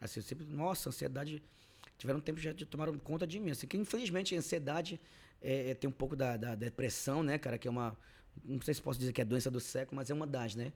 Assim, 0.00 0.20
eu 0.20 0.24
sempre, 0.24 0.44
nossa, 0.46 0.88
ansiedade. 0.88 1.42
Tiveram 1.96 2.20
tempo 2.20 2.38
já 2.38 2.52
de 2.52 2.66
tomaram 2.66 2.98
conta 2.98 3.26
de 3.26 3.38
mim. 3.40 3.50
Assim, 3.50 3.66
que 3.66 3.76
infelizmente 3.76 4.34
a 4.34 4.38
ansiedade 4.38 5.00
é, 5.40 5.70
é- 5.70 5.74
tem 5.74 5.88
um 5.88 5.92
pouco 5.92 6.14
da, 6.16 6.36
da 6.36 6.54
depressão, 6.54 7.22
né, 7.22 7.38
cara? 7.38 7.56
Que 7.56 7.68
é 7.68 7.70
uma. 7.70 7.96
Não 8.44 8.60
sei 8.60 8.74
se 8.74 8.82
posso 8.82 8.98
dizer 8.98 9.12
que 9.12 9.20
é 9.22 9.24
doença 9.24 9.50
do 9.50 9.60
século, 9.60 9.96
mas 9.96 10.10
é 10.10 10.14
uma 10.14 10.26
das, 10.26 10.54
né? 10.54 10.72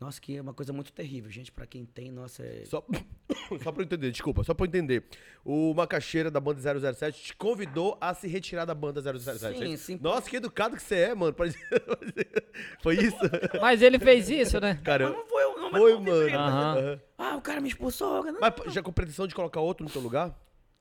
Nossa, 0.00 0.18
que 0.18 0.34
é 0.34 0.40
uma 0.40 0.54
coisa 0.54 0.72
muito 0.72 0.92
terrível, 0.92 1.30
gente. 1.30 1.52
Pra 1.52 1.66
quem 1.66 1.84
tem, 1.84 2.10
nossa. 2.10 2.42
É... 2.42 2.64
Só, 2.64 2.82
só 3.62 3.70
pra 3.70 3.82
eu 3.82 3.84
entender, 3.84 4.10
desculpa, 4.10 4.42
só 4.42 4.54
pra 4.54 4.64
eu 4.64 4.68
entender. 4.68 5.04
O 5.44 5.74
Macaxeira 5.74 6.30
da 6.30 6.40
banda 6.40 6.58
007 6.92 7.22
te 7.22 7.36
convidou 7.36 7.98
a 8.00 8.14
se 8.14 8.26
retirar 8.26 8.64
da 8.64 8.74
banda 8.74 9.02
007. 9.02 9.58
Sim, 9.58 9.76
sim. 9.76 9.98
Nossa, 10.00 10.30
que 10.30 10.36
educado 10.36 10.74
que 10.74 10.82
você 10.82 10.94
é, 10.96 11.14
mano. 11.14 11.36
Foi 12.82 12.96
isso? 12.96 13.18
Mas 13.60 13.82
ele 13.82 13.98
fez 13.98 14.30
isso, 14.30 14.58
né? 14.58 14.80
Cara, 14.82 15.10
não 15.10 15.26
foi 15.26 15.44
não, 15.44 15.70
foi, 15.70 15.92
não 15.92 16.00
mano. 16.00 17.00
Ah, 17.18 17.36
o 17.36 17.42
cara 17.42 17.60
me 17.60 17.68
expulsou. 17.68 18.24
Não, 18.24 18.40
Mas 18.40 18.54
já 18.72 18.82
com 18.82 18.92
pretensão 18.92 19.26
de 19.26 19.34
colocar 19.34 19.60
outro 19.60 19.84
no 19.84 19.90
teu 19.90 20.00
lugar? 20.00 20.34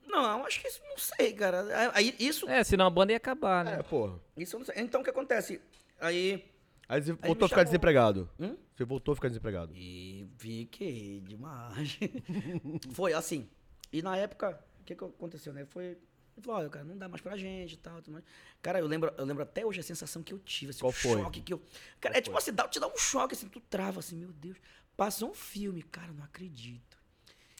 não, 0.07 0.45
acho 0.45 0.61
que 0.61 0.67
isso 0.67 0.81
não 0.89 0.97
sei, 0.97 1.33
cara. 1.33 1.65
Aí 1.93 2.15
isso. 2.19 2.49
É, 2.49 2.63
senão 2.63 2.85
a 2.85 2.89
banda 2.89 3.11
ia 3.11 3.17
acabar, 3.17 3.63
né? 3.63 3.77
É, 3.79 3.83
porra. 3.83 4.19
Isso 4.35 4.55
eu 4.55 4.59
não 4.59 4.65
sei. 4.65 4.75
Então 4.77 5.01
o 5.01 5.03
que 5.03 5.09
acontece? 5.09 5.61
Aí. 5.99 6.43
Aí 6.89 6.99
você 7.03 7.13
voltou 7.13 7.45
a 7.45 7.49
ficar 7.49 7.63
desempregado. 7.63 8.27
Hum? 8.39 8.57
Você 8.75 8.83
voltou 8.83 9.11
a 9.11 9.15
ficar 9.15 9.27
desempregado. 9.27 9.71
E 9.75 10.27
fiquei 10.37 11.21
demais. 11.21 11.99
foi 12.93 13.13
assim. 13.13 13.47
E 13.93 14.01
na 14.01 14.17
época, 14.17 14.59
o 14.81 14.83
que, 14.83 14.95
que 14.95 15.03
aconteceu, 15.03 15.53
né? 15.53 15.65
Foi. 15.65 15.85
Ele 15.85 16.45
falou, 16.45 16.61
olha, 16.61 16.69
cara, 16.69 16.83
não 16.85 16.97
dá 16.97 17.07
mais 17.07 17.21
pra 17.21 17.37
gente 17.37 17.73
e 17.73 17.77
tal. 17.77 18.01
tudo 18.01 18.13
mais. 18.13 18.25
Cara, 18.59 18.79
eu 18.79 18.87
lembro, 18.87 19.13
eu 19.15 19.23
lembro 19.25 19.43
até 19.43 19.63
hoje 19.63 19.79
a 19.79 19.83
sensação 19.83 20.23
que 20.23 20.33
eu 20.33 20.39
tive, 20.39 20.71
assim, 20.71 20.79
Qual 20.79 20.89
o 20.89 20.93
foi? 20.93 21.21
choque 21.21 21.41
que 21.41 21.53
eu. 21.53 21.61
Cara, 22.01 22.17
é 22.17 22.21
tipo 22.21 22.35
assim, 22.35 22.51
dá, 22.51 22.67
te 22.67 22.79
dá 22.79 22.87
um 22.87 22.97
choque, 22.97 23.35
assim, 23.35 23.47
tu 23.47 23.59
trava 23.59 23.99
assim, 23.99 24.15
meu 24.15 24.33
Deus. 24.33 24.57
Passou 24.97 25.29
um 25.29 25.33
filme, 25.35 25.83
cara, 25.83 26.11
não 26.11 26.23
acredito. 26.23 26.97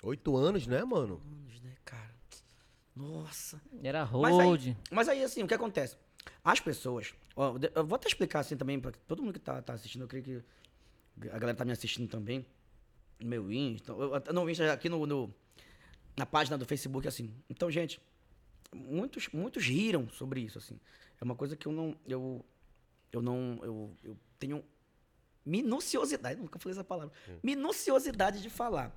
Oito 0.02 0.36
anos, 0.36 0.66
né, 0.66 0.84
mano? 0.84 1.22
Anos, 1.24 1.62
né, 1.62 1.76
cara? 1.86 2.16
Nossa. 2.96 3.62
Era 3.82 4.06
Mas 4.06 4.36
hold. 4.36 4.68
aí, 4.68 4.78
mas 4.92 5.08
aí, 5.08 5.24
assim, 5.24 5.44
o 5.44 5.48
que 5.48 5.54
acontece? 5.54 5.96
As 6.44 6.60
pessoas. 6.60 7.14
ó, 7.36 7.56
eu 7.76 7.86
vou 7.86 7.96
até 7.96 8.08
explicar 8.08 8.40
assim 8.40 8.56
também, 8.58 8.80
pra 8.80 8.92
todo 9.08 9.22
mundo 9.22 9.34
que 9.34 9.40
tá, 9.40 9.62
tá 9.62 9.74
assistindo, 9.74 10.02
eu 10.04 10.08
creio 10.08 10.24
que 10.24 11.30
a 11.30 11.38
galera 11.40 11.56
tá 11.56 11.66
me 11.66 11.72
assistindo 11.72 12.08
também. 12.10 12.46
No 13.20 13.28
meu 13.28 13.52
Insta. 13.52 13.92
eu- 13.92 14.16
eu- 14.16 14.34
No 14.34 14.50
Insta, 14.50 14.72
aqui 14.72 14.88
no, 14.90 15.06
no- 15.06 15.34
na 16.18 16.26
página 16.26 16.58
do 16.58 16.66
Facebook, 16.66 17.08
assim. 17.08 17.34
Então, 17.50 17.70
gente, 17.70 18.00
muitos, 18.74 19.28
muitos 19.30 19.66
riram 19.66 20.08
sobre 20.10 20.42
isso, 20.42 20.58
assim. 20.58 20.80
É 21.20 21.24
uma 21.24 21.36
coisa 21.36 21.56
que 21.58 21.68
eu 21.68 21.72
não. 21.72 21.96
Eu, 22.08 22.46
eu 23.12 23.22
não. 23.22 23.60
Eu, 23.64 23.94
eu 24.04 24.18
tenho 24.38 24.64
minuciosidade, 25.46 26.40
nunca 26.40 26.60
falei 26.60 26.74
essa 26.74 26.84
palavra. 26.84 27.12
Minuciosidade 27.44 28.42
de 28.42 28.50
falar. 28.50 28.96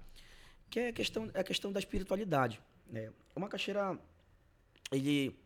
Que 0.71 0.81
é 0.81 0.88
a 0.88 0.92
questão, 0.92 1.31
é 1.35 1.40
a 1.40 1.45
questão 1.45 1.73
da 1.73 1.79
espiritualidade. 1.81 2.61
Né? 2.87 3.11
O 3.35 3.40
Macaxeira, 3.40 3.99
ele, 4.90 5.37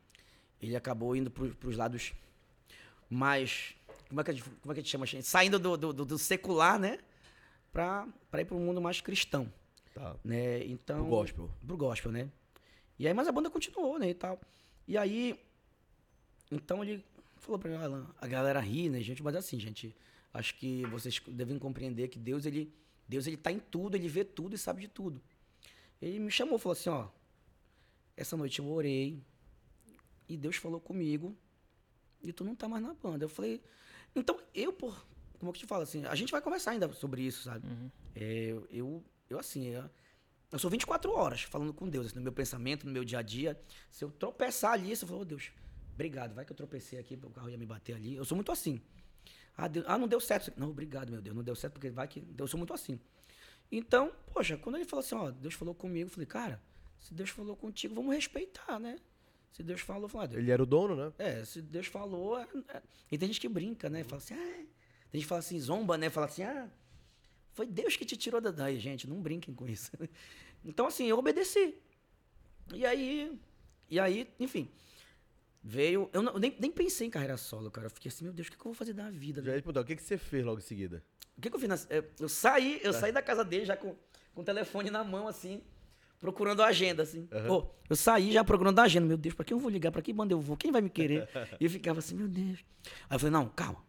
ele 0.60 0.76
acabou 0.76 1.14
indo 1.16 1.30
para 1.30 1.68
os 1.68 1.76
lados 1.76 2.12
mais. 3.10 3.74
Como 4.08 4.20
é 4.20 4.24
que 4.24 4.30
a 4.30 4.34
gente, 4.34 4.44
como 4.62 4.72
é 4.72 4.74
que 4.74 4.80
a 4.80 4.82
gente 4.82 4.90
chama? 4.90 5.06
Saindo 5.22 5.58
do, 5.58 5.76
do, 5.76 5.92
do- 6.04 6.18
secular, 6.18 6.78
né? 6.78 6.98
Para 7.72 8.06
ir 8.40 8.44
para 8.44 8.56
o 8.56 8.60
mundo 8.60 8.80
mais 8.80 9.00
cristão. 9.00 9.52
Tá. 9.94 10.16
Né? 10.24 10.64
Então, 10.66 10.98
Pro 11.00 11.06
gospel. 11.06 11.50
Pro 11.66 11.76
gospel, 11.76 12.12
né? 12.12 12.30
E 12.98 13.06
aí, 13.06 13.12
mas 13.12 13.28
a 13.28 13.32
banda 13.32 13.50
continuou, 13.50 13.98
né? 13.98 14.10
E 14.10 14.14
tal. 14.14 14.40
E 14.86 14.96
aí. 14.96 15.38
Então 16.50 16.82
ele 16.82 17.04
falou 17.38 17.58
pra 17.58 17.70
mim, 17.70 17.76
Alan, 17.76 18.06
a 18.20 18.26
galera 18.26 18.60
ri, 18.60 18.88
né, 18.88 19.00
gente? 19.00 19.22
Mas 19.22 19.34
assim, 19.36 19.58
gente, 19.58 19.94
acho 20.32 20.54
que 20.56 20.84
vocês 20.86 21.20
devem 21.28 21.58
compreender 21.58 22.08
que 22.08 22.18
Deus, 22.18 22.46
ele, 22.46 22.72
Deus, 23.08 23.26
ele 23.26 23.36
tá 23.36 23.50
em 23.50 23.58
tudo, 23.58 23.96
ele 23.96 24.08
vê 24.08 24.24
tudo 24.24 24.54
e 24.54 24.58
sabe 24.58 24.82
de 24.82 24.88
tudo. 24.88 25.20
Ele 26.00 26.18
me 26.20 26.30
chamou, 26.30 26.58
falou 26.58 26.72
assim, 26.74 26.88
ó, 26.90 27.08
essa 28.16 28.36
noite 28.36 28.58
eu 28.60 28.68
orei 28.70 29.18
e 30.28 30.36
Deus 30.36 30.56
falou 30.56 30.80
comigo 30.80 31.36
e 32.22 32.32
tu 32.32 32.44
não 32.44 32.54
tá 32.54 32.68
mais 32.68 32.82
na 32.82 32.94
banda. 32.94 33.24
Eu 33.24 33.28
falei, 33.28 33.62
então 34.14 34.38
eu, 34.54 34.72
por, 34.72 35.06
como 35.38 35.50
é 35.50 35.52
que 35.52 35.58
eu 35.58 35.66
te 35.66 35.68
falo 35.68 35.82
assim, 35.82 36.04
a 36.04 36.14
gente 36.14 36.30
vai 36.32 36.40
conversar 36.40 36.72
ainda 36.72 36.92
sobre 36.92 37.22
isso, 37.22 37.42
sabe? 37.44 37.66
É, 38.14 38.46
eu, 38.46 38.66
eu, 38.70 39.04
eu, 39.30 39.38
assim, 39.38 39.66
eu, 39.66 39.88
eu 40.50 40.58
sou 40.58 40.70
24 40.70 41.12
horas 41.12 41.42
falando 41.42 41.72
com 41.72 41.88
Deus, 41.88 42.06
assim, 42.06 42.16
no 42.16 42.22
meu 42.22 42.32
pensamento, 42.32 42.86
no 42.86 42.92
meu 42.92 43.04
dia 43.04 43.18
a 43.18 43.22
dia. 43.22 43.60
Se 43.90 44.04
eu 44.04 44.10
tropeçar 44.10 44.72
ali, 44.72 44.94
você 44.96 45.04
falou, 45.06 45.22
oh, 45.22 45.24
Deus, 45.24 45.52
obrigado, 45.94 46.34
vai 46.34 46.44
que 46.44 46.52
eu 46.52 46.56
tropecei 46.56 46.98
aqui, 46.98 47.14
o 47.22 47.30
carro 47.30 47.50
ia 47.50 47.58
me 47.58 47.66
bater 47.66 47.94
ali. 47.94 48.14
Eu 48.14 48.24
sou 48.24 48.36
muito 48.36 48.50
assim. 48.52 48.80
Ah, 49.56 49.68
Deus- 49.68 49.86
ah, 49.88 49.96
não 49.96 50.06
deu 50.08 50.20
certo. 50.20 50.52
Não, 50.56 50.70
obrigado, 50.70 51.10
meu 51.10 51.20
Deus, 51.22 51.34
não 51.34 51.42
deu 51.42 51.56
certo 51.56 51.74
porque 51.74 51.90
vai 51.90 52.06
que. 52.06 52.22
Eu 52.36 52.46
sou 52.46 52.58
muito 52.58 52.72
assim. 52.74 53.00
Então, 53.72 54.12
poxa, 54.32 54.56
quando 54.56 54.76
ele 54.76 54.84
falou 54.84 55.00
assim, 55.04 55.14
ó, 55.14 55.30
Deus 55.30 55.54
falou 55.54 55.74
comigo, 55.74 56.06
eu 56.08 56.12
falei, 56.12 56.26
cara, 56.26 56.62
se 57.00 57.12
Deus 57.14 57.30
falou 57.30 57.56
contigo, 57.56 57.94
vamos 57.94 58.14
respeitar, 58.14 58.78
né? 58.78 58.96
Se 59.52 59.62
Deus 59.62 59.80
falou, 59.80 60.08
falei, 60.08 60.24
ah, 60.24 60.28
Deus, 60.28 60.42
Ele 60.42 60.50
era 60.50 60.62
o 60.62 60.66
dono, 60.66 60.94
né? 60.94 61.12
é, 61.18 61.44
se 61.44 61.62
Deus 61.62 61.86
falou. 61.86 62.38
é- 62.38 62.46
é- 62.68 62.82
E 63.10 63.16
tem 63.16 63.28
gente 63.28 63.40
que 63.40 63.48
brinca, 63.48 63.88
né? 63.88 64.04
Fala 64.04 64.18
assim, 64.22 64.34
ah. 64.34 64.38
Tem 65.10 65.20
gente 65.20 65.22
que 65.22 65.26
fala 65.26 65.38
assim, 65.38 65.58
zomba, 65.60 65.96
né? 65.96 66.10
Fala 66.10 66.26
assim, 66.26 66.42
ah, 66.42 66.68
foi 67.52 67.66
Deus 67.66 67.96
que 67.96 68.04
te 68.04 68.16
tirou 68.16 68.40
da. 68.40 68.50
Daí, 68.50 68.78
gente, 68.78 69.08
não 69.08 69.20
brinquem 69.22 69.54
com 69.54 69.66
isso. 69.68 69.90
Então, 70.64 70.86
assim, 70.86 71.06
eu 71.06 71.16
obedeci. 71.16 71.76
E 72.74 72.84
aí. 72.84 73.38
E 73.88 74.00
aí, 74.00 74.28
enfim. 74.40 74.68
Veio. 75.62 76.10
Eu, 76.12 76.22
não- 76.22 76.32
eu 76.34 76.38
nem, 76.40 76.56
nem 76.58 76.70
pensei 76.72 77.06
em 77.06 77.10
carreira 77.10 77.36
solo, 77.36 77.70
cara. 77.70 77.86
Eu 77.86 77.90
fiquei 77.90 78.08
assim, 78.08 78.24
meu 78.24 78.32
Deus, 78.32 78.48
o 78.48 78.50
que, 78.50 78.56
que 78.56 78.60
eu 78.62 78.64
vou 78.70 78.74
fazer 78.74 78.92
da 78.92 79.08
vida? 79.10 79.40
Já 79.42 79.50
ia 79.52 79.56
perguntar, 79.62 79.80
o 79.80 79.84
que, 79.84 79.94
que 79.96 80.02
você 80.02 80.18
fez 80.18 80.44
logo 80.44 80.58
em 80.58 80.62
seguida? 80.62 81.04
O 81.36 81.40
que, 81.40 81.48
que 81.50 81.54
eu 81.56 81.60
fiz? 81.60 81.68
na- 81.68 81.78
Eu, 81.94 82.04
eu 82.18 82.28
saí, 82.28 82.80
eu 82.82 82.92
saí 82.92 83.12
da 83.12 83.22
casa 83.22 83.44
dele 83.44 83.64
já 83.64 83.76
com, 83.76 83.94
com 84.34 84.40
o 84.40 84.44
telefone 84.44 84.90
na 84.90 85.04
mão, 85.04 85.28
assim, 85.28 85.62
procurando 86.18 86.62
a 86.62 86.66
agenda, 86.66 87.02
assim. 87.02 87.28
Pô, 87.46 87.70
eu 87.88 87.96
saí 87.96 88.32
já 88.32 88.44
procurando 88.44 88.78
a 88.78 88.82
agenda. 88.82 89.06
Meu 89.06 89.16
Deus, 89.16 89.34
pra 89.34 89.44
quem 89.44 89.54
eu 89.54 89.60
vou 89.60 89.70
ligar? 89.70 89.92
Pra 89.92 90.02
que 90.02 90.12
banda 90.12 90.32
eu 90.32 90.40
vou? 90.40 90.56
Quem 90.56 90.72
vai 90.72 90.80
me 90.80 90.90
querer? 90.90 91.28
e 91.60 91.64
eu 91.64 91.70
ficava 91.70 91.98
assim, 91.98 92.14
meu 92.14 92.28
Deus. 92.28 92.64
Aí 93.08 93.16
eu 93.16 93.18
falei, 93.18 93.32
não, 93.32 93.48
calma. 93.48 93.84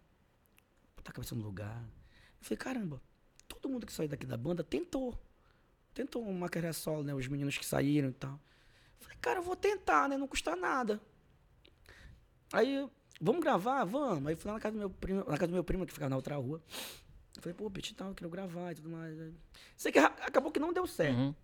Botar 0.96 1.12
a 1.12 1.14
cabeça 1.14 1.36
no 1.36 1.44
lugar. 1.44 1.84
Eu 2.40 2.46
falei, 2.46 2.58
caramba, 2.58 3.02
todo 3.48 3.70
mundo 3.70 3.86
que 3.86 3.94
saiu 3.94 4.10
daqui 4.10 4.26
da 4.26 4.38
banda 4.38 4.64
tentou. 4.64 5.18
Tentou 5.94 6.22
uma 6.24 6.48
carreira 6.48 6.74
solo, 6.74 7.04
né? 7.04 7.14
Os 7.14 7.28
meninos 7.28 7.58
que 7.58 7.66
saíram 7.66 8.10
e 8.10 8.14
tal. 8.14 8.34
Eu 8.34 9.04
falei, 9.06 9.18
cara, 9.20 9.40
eu 9.40 9.44
vou 9.44 9.56
tentar, 9.56 10.08
né? 10.08 10.18
Não 10.18 10.28
custa 10.28 10.56
nada. 10.56 11.02
Aí, 12.54 12.88
vamos 13.20 13.42
gravar? 13.42 13.84
Vamos. 13.84 14.28
Aí 14.28 14.36
fui 14.36 14.48
lá 14.48 14.56
na 14.56 14.60
casa 14.60 14.74
do 14.74 14.80
meu 14.80 14.90
primo, 14.90 15.20
na 15.20 15.38
casa 15.38 15.48
do 15.48 15.54
meu 15.54 15.64
primo, 15.64 15.86
que 15.86 15.94
ficava 15.94 16.10
na 16.10 16.16
outra 16.16 16.36
rua. 16.36 16.62
Eu 17.36 17.42
falei, 17.42 17.56
pô, 17.56 17.70
Petit, 17.70 17.96
tal, 17.96 18.10
eu 18.10 18.16
quero 18.16 18.30
gravar 18.30 18.72
e 18.72 18.76
tudo 18.76 18.90
mais. 18.90 19.16
Sei 19.76 19.92
que 19.92 20.00
acabou 20.00 20.52
que 20.52 20.60
não 20.60 20.74
deu 20.74 20.88
certo. 20.88 21.18
Uhum. 21.18 21.36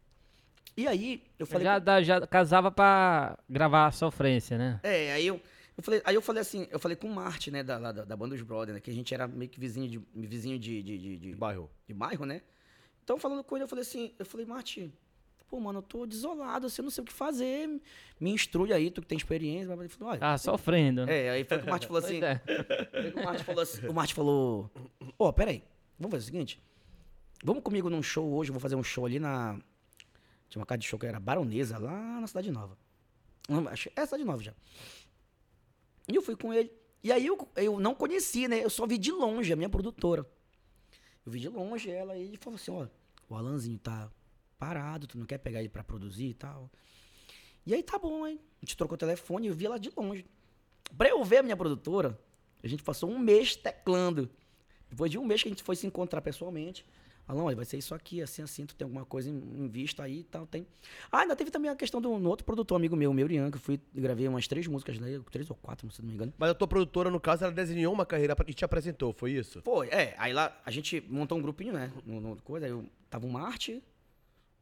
E 0.76 0.88
aí, 0.88 1.24
eu 1.38 1.46
falei. 1.46 1.66
Já, 1.66 2.02
já 2.02 2.28
casava 2.28 2.72
pra 2.72 3.38
gravar 3.50 3.88
a 3.88 3.92
sofrência, 3.92 4.58
né? 4.58 4.80
É, 4.84 5.14
aí 5.14 5.28
eu, 5.28 5.40
eu 5.78 5.84
falei, 5.84 6.02
aí 6.04 6.16
eu 6.16 6.22
falei 6.22 6.42
assim, 6.42 6.68
eu 6.72 6.80
falei 6.80 6.96
com 6.98 7.08
o 7.08 7.14
Marte, 7.14 7.52
né, 7.52 7.62
da, 7.64 7.78
lá 7.78 7.92
da, 7.92 8.04
da 8.04 8.16
banda 8.18 8.36
dos 8.36 8.44
Brothers, 8.44 8.74
né, 8.76 8.80
que 8.80 8.90
a 8.90 8.94
gente 8.94 9.14
era 9.14 9.28
meio 9.28 9.50
que 9.52 9.60
vizinho 9.60 9.88
de, 9.88 10.02
vizinho 10.16 10.58
de, 10.58 10.82
de, 10.82 10.98
de, 10.98 11.18
de- 11.18 11.36
Bairro. 11.36 11.70
de 11.88 11.94
bairro, 11.94 12.26
né? 12.26 12.42
Então, 13.04 13.18
falando 13.20 13.44
com 13.44 13.56
ele, 13.56 13.66
eu 13.66 13.68
falei 13.68 13.84
assim, 13.84 14.14
eu 14.18 14.26
falei, 14.26 14.46
Marte, 14.48 14.92
pô, 15.48 15.60
mano, 15.60 15.78
eu 15.80 15.84
tô 15.84 16.08
desolado, 16.08 16.66
assim, 16.66 16.82
eu 16.82 16.86
não 16.86 16.90
sei 16.92 17.04
o 17.04 17.06
que 17.06 17.14
fazer, 17.14 17.68
me 18.20 18.32
instrui 18.32 18.74
aí, 18.74 18.90
tu 18.90 19.02
que 19.02 19.08
tem 19.08 19.18
experiência. 19.18 19.72
Ele 19.74 19.90
falou, 19.90 20.10
olha, 20.12 20.20
Tava 20.20 20.38
sofrendo, 20.40 21.06
né? 21.06 21.26
é, 21.26 21.30
aí 21.30 21.44
foi 21.44 21.60
que 21.60 21.68
o 21.68 21.70
Marte 21.70 21.86
falou 21.86 22.02
assim, 22.04 22.20
é. 22.24 22.42
O 23.16 23.24
Marte 23.24 23.44
falou 23.44 23.62
assim, 23.62 23.88
o 23.88 23.94
Marte 23.94 24.14
falou, 24.16 24.72
ó, 25.20 25.32
peraí, 25.32 25.64
vamos 26.00 26.14
fazer 26.14 26.24
o 26.24 26.26
seguinte, 26.26 26.60
vamos 27.44 27.62
comigo 27.62 27.90
num 27.92 28.02
show 28.02 28.34
hoje, 28.34 28.50
eu 28.50 28.54
vou 28.54 28.60
fazer 28.62 28.76
um 28.76 28.84
show 28.84 29.06
ali 29.06 29.20
na, 29.20 29.60
tinha 30.54 30.60
uma 30.60 30.68
casa 30.68 30.78
de 30.78 30.88
show 30.88 31.00
que 31.00 31.08
era 31.08 31.20
Baronesa, 31.20 31.80
lá 31.80 32.22
na 32.22 32.28
Cidade 32.28 32.52
Nova. 32.52 32.78
É 33.96 34.06
Cidade 34.06 34.24
Nova 34.24 34.44
já. 34.44 34.54
E 36.08 36.16
eu 36.16 36.22
fui 36.22 36.36
com 36.36 36.54
ele, 36.54 36.72
e 37.04 37.12
aí 37.12 37.26
eu, 37.26 37.50
eu 37.56 37.80
não 37.80 37.96
conheci, 37.96 38.48
né, 38.48 38.64
eu 38.64 38.70
só 38.70 38.86
vi 38.86 39.00
de 39.00 39.12
longe 39.12 39.52
a 39.52 39.56
minha 39.56 39.70
produtora. 39.70 40.30
Eu 41.26 41.32
vi 41.32 41.40
de 41.40 41.50
longe 41.50 41.90
ela 41.90 42.16
e 42.16 42.26
ele 42.26 42.38
falou 42.38 42.56
assim, 42.56 42.70
ó, 42.70 42.88
o 43.28 43.36
Alanzinho 43.36 43.80
tá 43.80 44.12
parado, 44.60 45.08
tu 45.08 45.18
não 45.18 45.26
quer 45.26 45.40
pegar 45.40 45.60
ele 45.60 45.70
pra 45.70 45.84
produzir 45.84 46.28
e 46.28 46.34
tal. 46.36 46.70
E 47.66 47.74
aí 47.74 47.82
tá 47.82 47.98
bom, 47.98 48.28
hein? 48.28 48.40
A 48.62 48.66
gente 48.66 48.78
trocou 48.78 48.94
o 48.94 48.98
telefone 48.98 49.48
e 49.48 49.50
eu 49.50 49.56
vi 49.56 49.66
ela 49.66 49.80
de 49.80 49.92
longe. 49.98 50.24
Pra 50.96 51.10
eu 51.10 51.24
ver 51.24 51.38
a 51.38 51.44
minha 51.44 51.58
produtora, 51.58 52.20
a 52.62 52.68
gente 52.68 52.84
passou 52.84 53.10
um 53.10 53.18
mês 53.18 53.56
teclando. 53.56 54.30
Depois 54.88 55.10
de 55.10 55.18
um 55.18 55.26
mês 55.26 55.42
que 55.42 55.50
a 55.50 55.52
gente 55.52 55.64
foi 55.64 55.76
se 55.76 55.88
encontrar 55.88 56.22
pessoalmente. 56.22 56.86
Alão, 57.26 57.54
vai 57.56 57.64
ser 57.64 57.78
isso 57.78 57.96
aqui, 57.96 58.22
assim, 58.22 58.42
assim, 58.42 58.66
tu 58.66 58.76
tem 58.76 58.84
alguma 58.84 59.06
coisa 59.06 59.30
em, 59.30 59.34
em 59.34 59.68
vista 59.70 60.04
aí 60.04 60.20
e 60.20 60.24
tal, 60.26 60.46
tem. 60.46 60.68
Ah, 61.10 61.20
ainda 61.20 61.36
teve 61.38 61.50
também 61.52 61.72
a 61.72 61.76
questão 61.76 62.02
do 62.02 62.12
um 62.12 62.28
outro 62.28 62.46
produtor 62.46 62.76
amigo 62.76 62.98
meu, 62.98 63.12
o 63.12 63.14
Meurian, 63.14 63.50
que 63.50 63.56
eu 63.56 63.62
fui 63.62 63.80
gravei 63.96 64.28
umas 64.28 64.46
três 64.46 64.68
músicas 64.68 65.00
dele, 65.00 65.24
três 65.32 65.50
ou 65.50 65.56
quatro, 65.56 65.90
se 65.90 66.02
não 66.02 66.10
me 66.10 66.16
engano. 66.16 66.34
Mas 66.38 66.50
a 66.50 66.54
tua 66.54 66.68
produtora, 66.68 67.10
no 67.10 67.22
caso, 67.22 67.46
ela 67.46 67.54
desenhou 67.54 67.94
uma 67.94 68.06
carreira 68.06 68.36
e 68.46 68.54
te 68.54 68.66
apresentou, 68.66 69.14
foi 69.14 69.32
isso? 69.32 69.62
Foi, 69.62 69.88
é, 69.88 70.16
aí 70.18 70.34
lá 70.34 70.60
a 70.66 70.70
gente 70.70 71.00
montou 71.10 71.38
um 71.38 71.42
grupinho, 71.42 71.72
né, 71.72 71.94
no, 72.06 72.20
no 72.20 72.42
coisa, 72.42 72.68
eu 72.68 72.86
tava 73.10 73.26
o 73.26 73.30
Marte, 73.32 73.82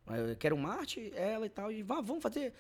eu 0.07 0.35
quero 0.35 0.55
o 0.55 0.59
Marte, 0.59 1.11
ela 1.15 1.47
e 1.47 1.49
tal, 1.49 1.71
e 1.71 1.81
vá, 1.81 1.99
vamos 1.99 2.21
fazer, 2.21 2.53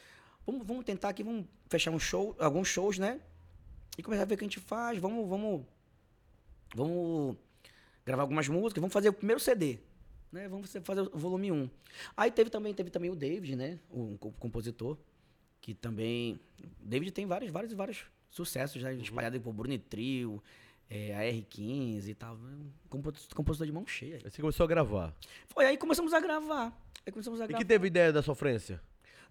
vamos, 0.47 0.65
vamos 0.65 0.83
tentar 0.83 1.09
aqui, 1.09 1.21
vamos 1.21 1.45
fechar 1.69 1.91
um 1.91 1.99
show, 1.99 2.35
alguns 2.39 2.67
shows, 2.67 2.97
né, 2.97 3.19
e 3.99 4.01
começar 4.01 4.23
a 4.23 4.25
ver 4.25 4.33
o 4.33 4.37
que 4.39 4.45
a 4.45 4.47
gente 4.47 4.59
faz, 4.59 4.97
vamos, 4.97 5.29
vamos, 5.29 5.63
vamos 6.73 7.37
gravar 8.03 8.23
algumas 8.23 8.47
músicas, 8.47 8.81
vamos 8.81 8.93
fazer 8.93 9.09
o 9.09 9.13
primeiro 9.13 9.39
CD, 9.39 9.77
né, 10.31 10.47
vamos 10.47 10.71
fazer 10.83 11.01
o 11.01 11.17
volume 11.17 11.51
1. 11.51 11.69
Aí 12.15 12.31
teve 12.31 12.49
também, 12.49 12.73
teve 12.73 12.89
também 12.89 13.09
o 13.09 13.15
David, 13.15 13.55
né, 13.55 13.79
o 13.89 14.17
co- 14.17 14.31
compositor, 14.33 14.97
que 15.59 15.73
também, 15.73 16.39
o 16.63 16.85
David 16.87 17.11
tem 17.11 17.25
vários, 17.25 17.51
vários, 17.51 17.73
vários 17.73 18.05
sucessos, 18.29 18.81
já 18.81 18.91
espalhados 18.93 19.37
aí 19.37 19.43
por 19.43 19.53
Bruno 19.53 19.73
e 19.73 19.79
Trio, 19.79 20.41
é, 20.89 21.15
a 21.15 21.21
R15 21.33 22.07
e 22.09 22.13
tal, 22.15 22.37
compo- 22.89 23.13
compositor 23.35 23.65
de 23.67 23.73
mão 23.73 23.85
cheia. 23.85 24.15
Aí 24.23 24.29
você 24.31 24.41
começou 24.41 24.63
a 24.63 24.67
gravar. 24.67 25.13
Foi 25.47 25.65
aí 25.65 25.77
começamos 25.77 26.13
a 26.13 26.19
gravar. 26.19 26.75
Aí 27.05 27.11
começamos 27.11 27.39
a 27.41 27.45
E 27.45 27.47
gravar. 27.47 27.59
que 27.63 27.67
teve 27.67 27.87
ideia 27.87 28.11
da 28.13 28.21
sofrência? 28.21 28.81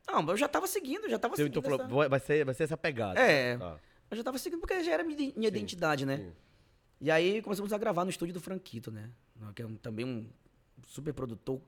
Não, 0.06 0.22
mas 0.22 0.30
eu 0.30 0.36
já 0.38 0.48
tava 0.48 0.66
seguindo, 0.66 1.08
já 1.08 1.18
tava 1.18 1.36
Você 1.36 1.42
seguindo. 1.44 1.58
então 1.58 1.74
essa- 1.74 1.86
vai, 1.88 2.08
vai 2.08 2.20
ser, 2.20 2.44
vai 2.44 2.54
ser 2.54 2.64
essa 2.64 2.76
pegada. 2.76 3.20
É. 3.20 3.56
Tá. 3.58 3.78
Eu 4.10 4.16
já 4.16 4.24
tava 4.24 4.38
seguindo 4.38 4.58
porque 4.60 4.82
já 4.82 4.92
era 4.92 5.04
minha, 5.04 5.32
minha 5.36 5.48
identidade, 5.48 6.04
né? 6.06 6.16
sim. 6.16 6.32
E 7.02 7.10
aí 7.10 7.40
começamos 7.42 7.72
a 7.72 7.78
gravar 7.78 8.04
no 8.04 8.10
estúdio 8.10 8.34
do 8.34 8.40
Franquito, 8.40 8.90
né? 8.90 9.08
Que 9.54 9.62
é 9.62 9.66
um- 9.66 9.76
também 9.76 10.04
um 10.04 10.28
super 10.86 11.12
produtor, 11.14 11.60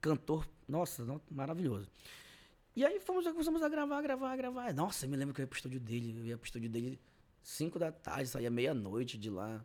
cantor, 0.00 0.48
nossa, 0.68 1.04
no- 1.04 1.20
maravilhoso. 1.30 1.88
E 2.74 2.84
aí 2.84 3.00
fomos, 3.00 3.24
começamos 3.26 3.62
a 3.62 3.68
gravar, 3.68 4.00
gravar, 4.02 4.36
gravar. 4.36 4.72
Nossa, 4.72 5.04
eu 5.06 5.10
me 5.10 5.16
lembro 5.16 5.34
que 5.34 5.40
eu 5.40 5.42
ia 5.44 5.46
pro 5.48 5.56
estúdio 5.56 5.80
dele, 5.80 6.14
eu 6.18 6.24
ia 6.26 6.38
pro 6.38 6.46
estúdio 6.46 6.70
dele 6.70 7.00
5 7.42 7.78
da 7.78 7.90
tarde, 7.90 8.28
saía 8.28 8.50
meia-noite 8.50 9.18
de 9.18 9.28
lá. 9.28 9.64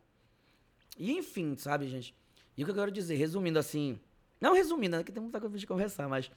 E 0.98 1.12
enfim, 1.12 1.56
sabe, 1.56 1.88
gente? 1.88 2.14
E 2.56 2.62
o 2.62 2.66
que 2.66 2.70
eu 2.72 2.74
quero 2.74 2.90
dizer, 2.90 3.14
resumindo 3.16 3.58
assim, 3.58 4.00
não 4.40 4.54
resumindo, 4.54 4.96
né, 4.96 5.04
que 5.04 5.12
tem 5.12 5.22
muita 5.22 5.40
coisa 5.40 5.56
de 5.58 5.66
conversar, 5.66 6.08
mas 6.08 6.30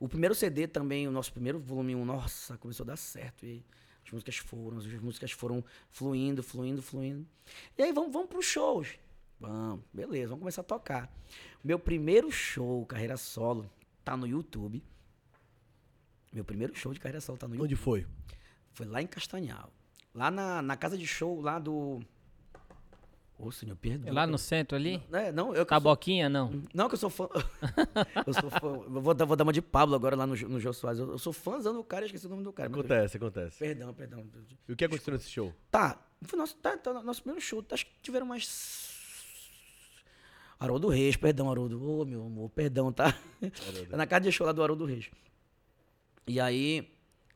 o 0.00 0.08
primeiro 0.08 0.34
CD 0.34 0.66
também, 0.66 1.06
o 1.06 1.10
nosso 1.10 1.32
primeiro 1.32 1.58
volume 1.60 1.94
1, 1.94 2.04
nossa, 2.04 2.56
começou 2.58 2.84
a 2.84 2.88
dar 2.88 2.96
certo. 2.96 3.44
E 3.44 3.64
as 4.04 4.10
músicas 4.12 4.36
foram, 4.38 4.78
as 4.78 4.86
músicas 4.86 5.30
foram 5.32 5.64
fluindo, 5.90 6.42
fluindo, 6.42 6.80
fluindo. 6.82 7.26
E 7.76 7.82
aí 7.82 7.92
vamos, 7.92 8.12
vamos 8.12 8.28
pros 8.28 8.46
shows. 8.46 8.96
Vamos, 9.42 9.84
beleza, 9.92 10.28
vamos 10.28 10.40
começar 10.40 10.60
a 10.60 10.64
tocar. 10.64 11.12
Meu 11.64 11.78
primeiro 11.78 12.30
show, 12.30 12.84
carreira 12.86 13.16
solo, 13.16 13.70
tá 14.04 14.16
no 14.16 14.26
YouTube. 14.26 14.82
Meu 16.32 16.44
primeiro 16.44 16.74
show 16.74 16.92
de 16.94 17.00
carreira 17.00 17.20
solo 17.20 17.36
tá 17.38 17.46
no 17.48 17.54
YouTube. 17.54 17.66
Onde 17.66 17.76
foi? 17.76 18.06
Foi 18.72 18.86
lá 18.86 19.02
em 19.02 19.06
Castanhal. 19.06 19.70
Lá 20.14 20.30
na, 20.30 20.62
na 20.62 20.76
casa 20.76 20.96
de 20.96 21.06
show 21.06 21.40
lá 21.40 21.58
do. 21.58 22.00
Ô, 23.38 23.50
senhor, 23.50 23.74
perdão. 23.76 24.14
Lá 24.14 24.24
no 24.26 24.38
centro 24.38 24.76
ali? 24.76 25.02
É, 25.12 25.32
não, 25.32 25.48
eu 25.54 25.64
que 25.64 25.70
Tá 25.70 25.76
sou- 25.76 25.82
Taboquinha, 25.82 26.28
não? 26.28 26.62
não, 26.72 26.88
que 26.88 26.94
eu 26.94 26.98
sou 26.98 27.10
fã. 27.10 27.28
eu 28.26 28.32
sou 28.34 28.48
fã. 28.50 28.68
Eu 28.84 29.00
vou, 29.02 29.12
dar- 29.14 29.24
vou 29.24 29.36
dar 29.36 29.42
uma 29.42 29.52
de 29.52 29.60
Pablo 29.60 29.94
agora 29.96 30.14
lá 30.14 30.26
no, 30.26 30.36
Jô- 30.36 30.48
no 30.48 30.60
Jô 30.60 30.72
Soares. 30.72 31.00
Eu, 31.00 31.10
eu 31.10 31.18
sou 31.18 31.32
fãzão 31.32 31.74
do 31.74 31.82
cara, 31.82 32.06
esqueci 32.06 32.26
o 32.26 32.30
nome 32.30 32.44
do 32.44 32.52
cara. 32.52 32.68
meu. 32.68 32.78
Acontece, 32.80 33.16
acontece. 33.16 33.58
Perdão, 33.58 33.92
perdão. 33.92 34.24
E 34.68 34.72
o 34.72 34.76
que 34.76 34.84
aconteceu 34.84 35.12
nesse 35.14 35.28
show? 35.28 35.52
Tá, 35.70 35.98
foi 36.22 36.38
nosso, 36.38 36.54
tá, 36.56 36.76
tá, 36.76 37.02
nosso 37.02 37.22
primeiro 37.22 37.44
show. 37.44 37.64
Acho 37.72 37.84
que 37.86 37.92
tiveram 38.00 38.26
mais. 38.26 38.91
Haroldo 40.62 40.88
Reis, 40.88 41.16
perdão, 41.16 41.50
Haroldo. 41.50 41.82
Ô, 41.82 42.04
meu 42.04 42.24
amor, 42.24 42.48
perdão, 42.50 42.92
tá? 42.92 43.18
É 43.42 43.50
na 43.96 44.06
casa 44.06 44.20
de 44.20 44.30
show 44.30 44.46
lá 44.46 44.52
do 44.52 44.62
Haroldo 44.62 44.84
Reis. 44.84 45.10
E 46.24 46.38
aí, 46.38 46.88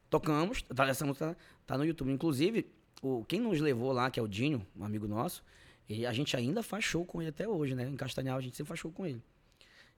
tocamos. 0.08 0.62
Tá, 0.62 0.86
essa 0.86 1.04
música 1.04 1.34
tá, 1.34 1.36
tá 1.66 1.78
no 1.78 1.84
YouTube. 1.84 2.12
Inclusive, 2.12 2.70
o, 3.02 3.24
quem 3.24 3.40
nos 3.40 3.60
levou 3.60 3.90
lá, 3.90 4.12
que 4.12 4.20
é 4.20 4.22
o 4.22 4.28
Dinho, 4.28 4.64
um 4.76 4.84
amigo 4.84 5.08
nosso, 5.08 5.42
e 5.88 6.06
a 6.06 6.12
gente 6.12 6.36
ainda 6.36 6.62
faz 6.62 6.84
show 6.84 7.04
com 7.04 7.20
ele 7.20 7.30
até 7.30 7.48
hoje, 7.48 7.74
né? 7.74 7.88
Em 7.88 7.96
Castanhal, 7.96 8.38
a 8.38 8.40
gente 8.40 8.56
sempre 8.56 8.68
faz 8.68 8.78
show 8.78 8.92
com 8.92 9.04
ele. 9.04 9.20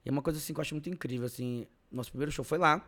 E 0.03 0.09
é 0.09 0.11
uma 0.11 0.23
coisa 0.23 0.39
assim 0.39 0.51
que 0.51 0.59
eu 0.59 0.61
acho 0.63 0.73
muito 0.73 0.89
incrível, 0.89 1.27
assim. 1.27 1.67
Nosso 1.91 2.09
primeiro 2.09 2.31
show 2.31 2.43
foi 2.43 2.57
lá. 2.57 2.83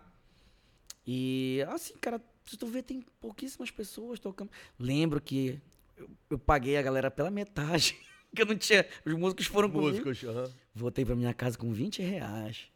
E, 1.06 1.64
assim, 1.70 1.94
cara, 2.02 2.20
se 2.46 2.58
tu 2.58 2.66
vê, 2.66 2.82
tem 2.82 3.06
pouquíssimas 3.20 3.70
pessoas 3.70 4.20
tocando. 4.20 4.50
Lembro 4.80 5.22
que 5.22 5.62
eu, 5.96 6.10
eu 6.32 6.40
paguei 6.40 6.78
a 6.78 6.82
galera 6.82 7.12
pela 7.12 7.30
metade. 7.30 7.96
que 8.36 8.42
eu 8.42 8.46
não 8.46 8.58
tinha. 8.58 8.88
Os 9.06 9.14
músicos 9.14 9.46
foram 9.46 9.70
comigo. 9.70 9.90
Músicos, 10.06 10.24
aham. 10.24 10.52
Voltei 10.74 11.06
pra 11.06 11.16
minha 11.16 11.34
casa 11.34 11.58
com 11.58 11.72
20 11.72 12.02
reais. 12.02 12.72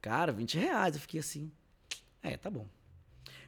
Cara, 0.00 0.32
20 0.32 0.58
reais. 0.58 0.94
Eu 0.94 1.00
fiquei 1.00 1.20
assim. 1.20 1.50
É, 2.22 2.36
tá 2.36 2.50
bom. 2.50 2.66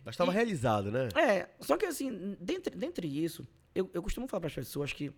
Mas 0.04 0.14
estava 0.14 0.30
realizado, 0.30 0.90
né? 0.90 1.08
É, 1.16 1.48
só 1.60 1.76
que 1.76 1.84
assim, 1.84 2.36
dentre, 2.40 2.76
dentre 2.76 3.08
isso, 3.08 3.46
eu, 3.74 3.90
eu 3.92 4.02
costumo 4.02 4.28
falar 4.28 4.40
para 4.40 4.48
as 4.48 4.54
pessoas 4.54 4.92
que, 4.92 5.12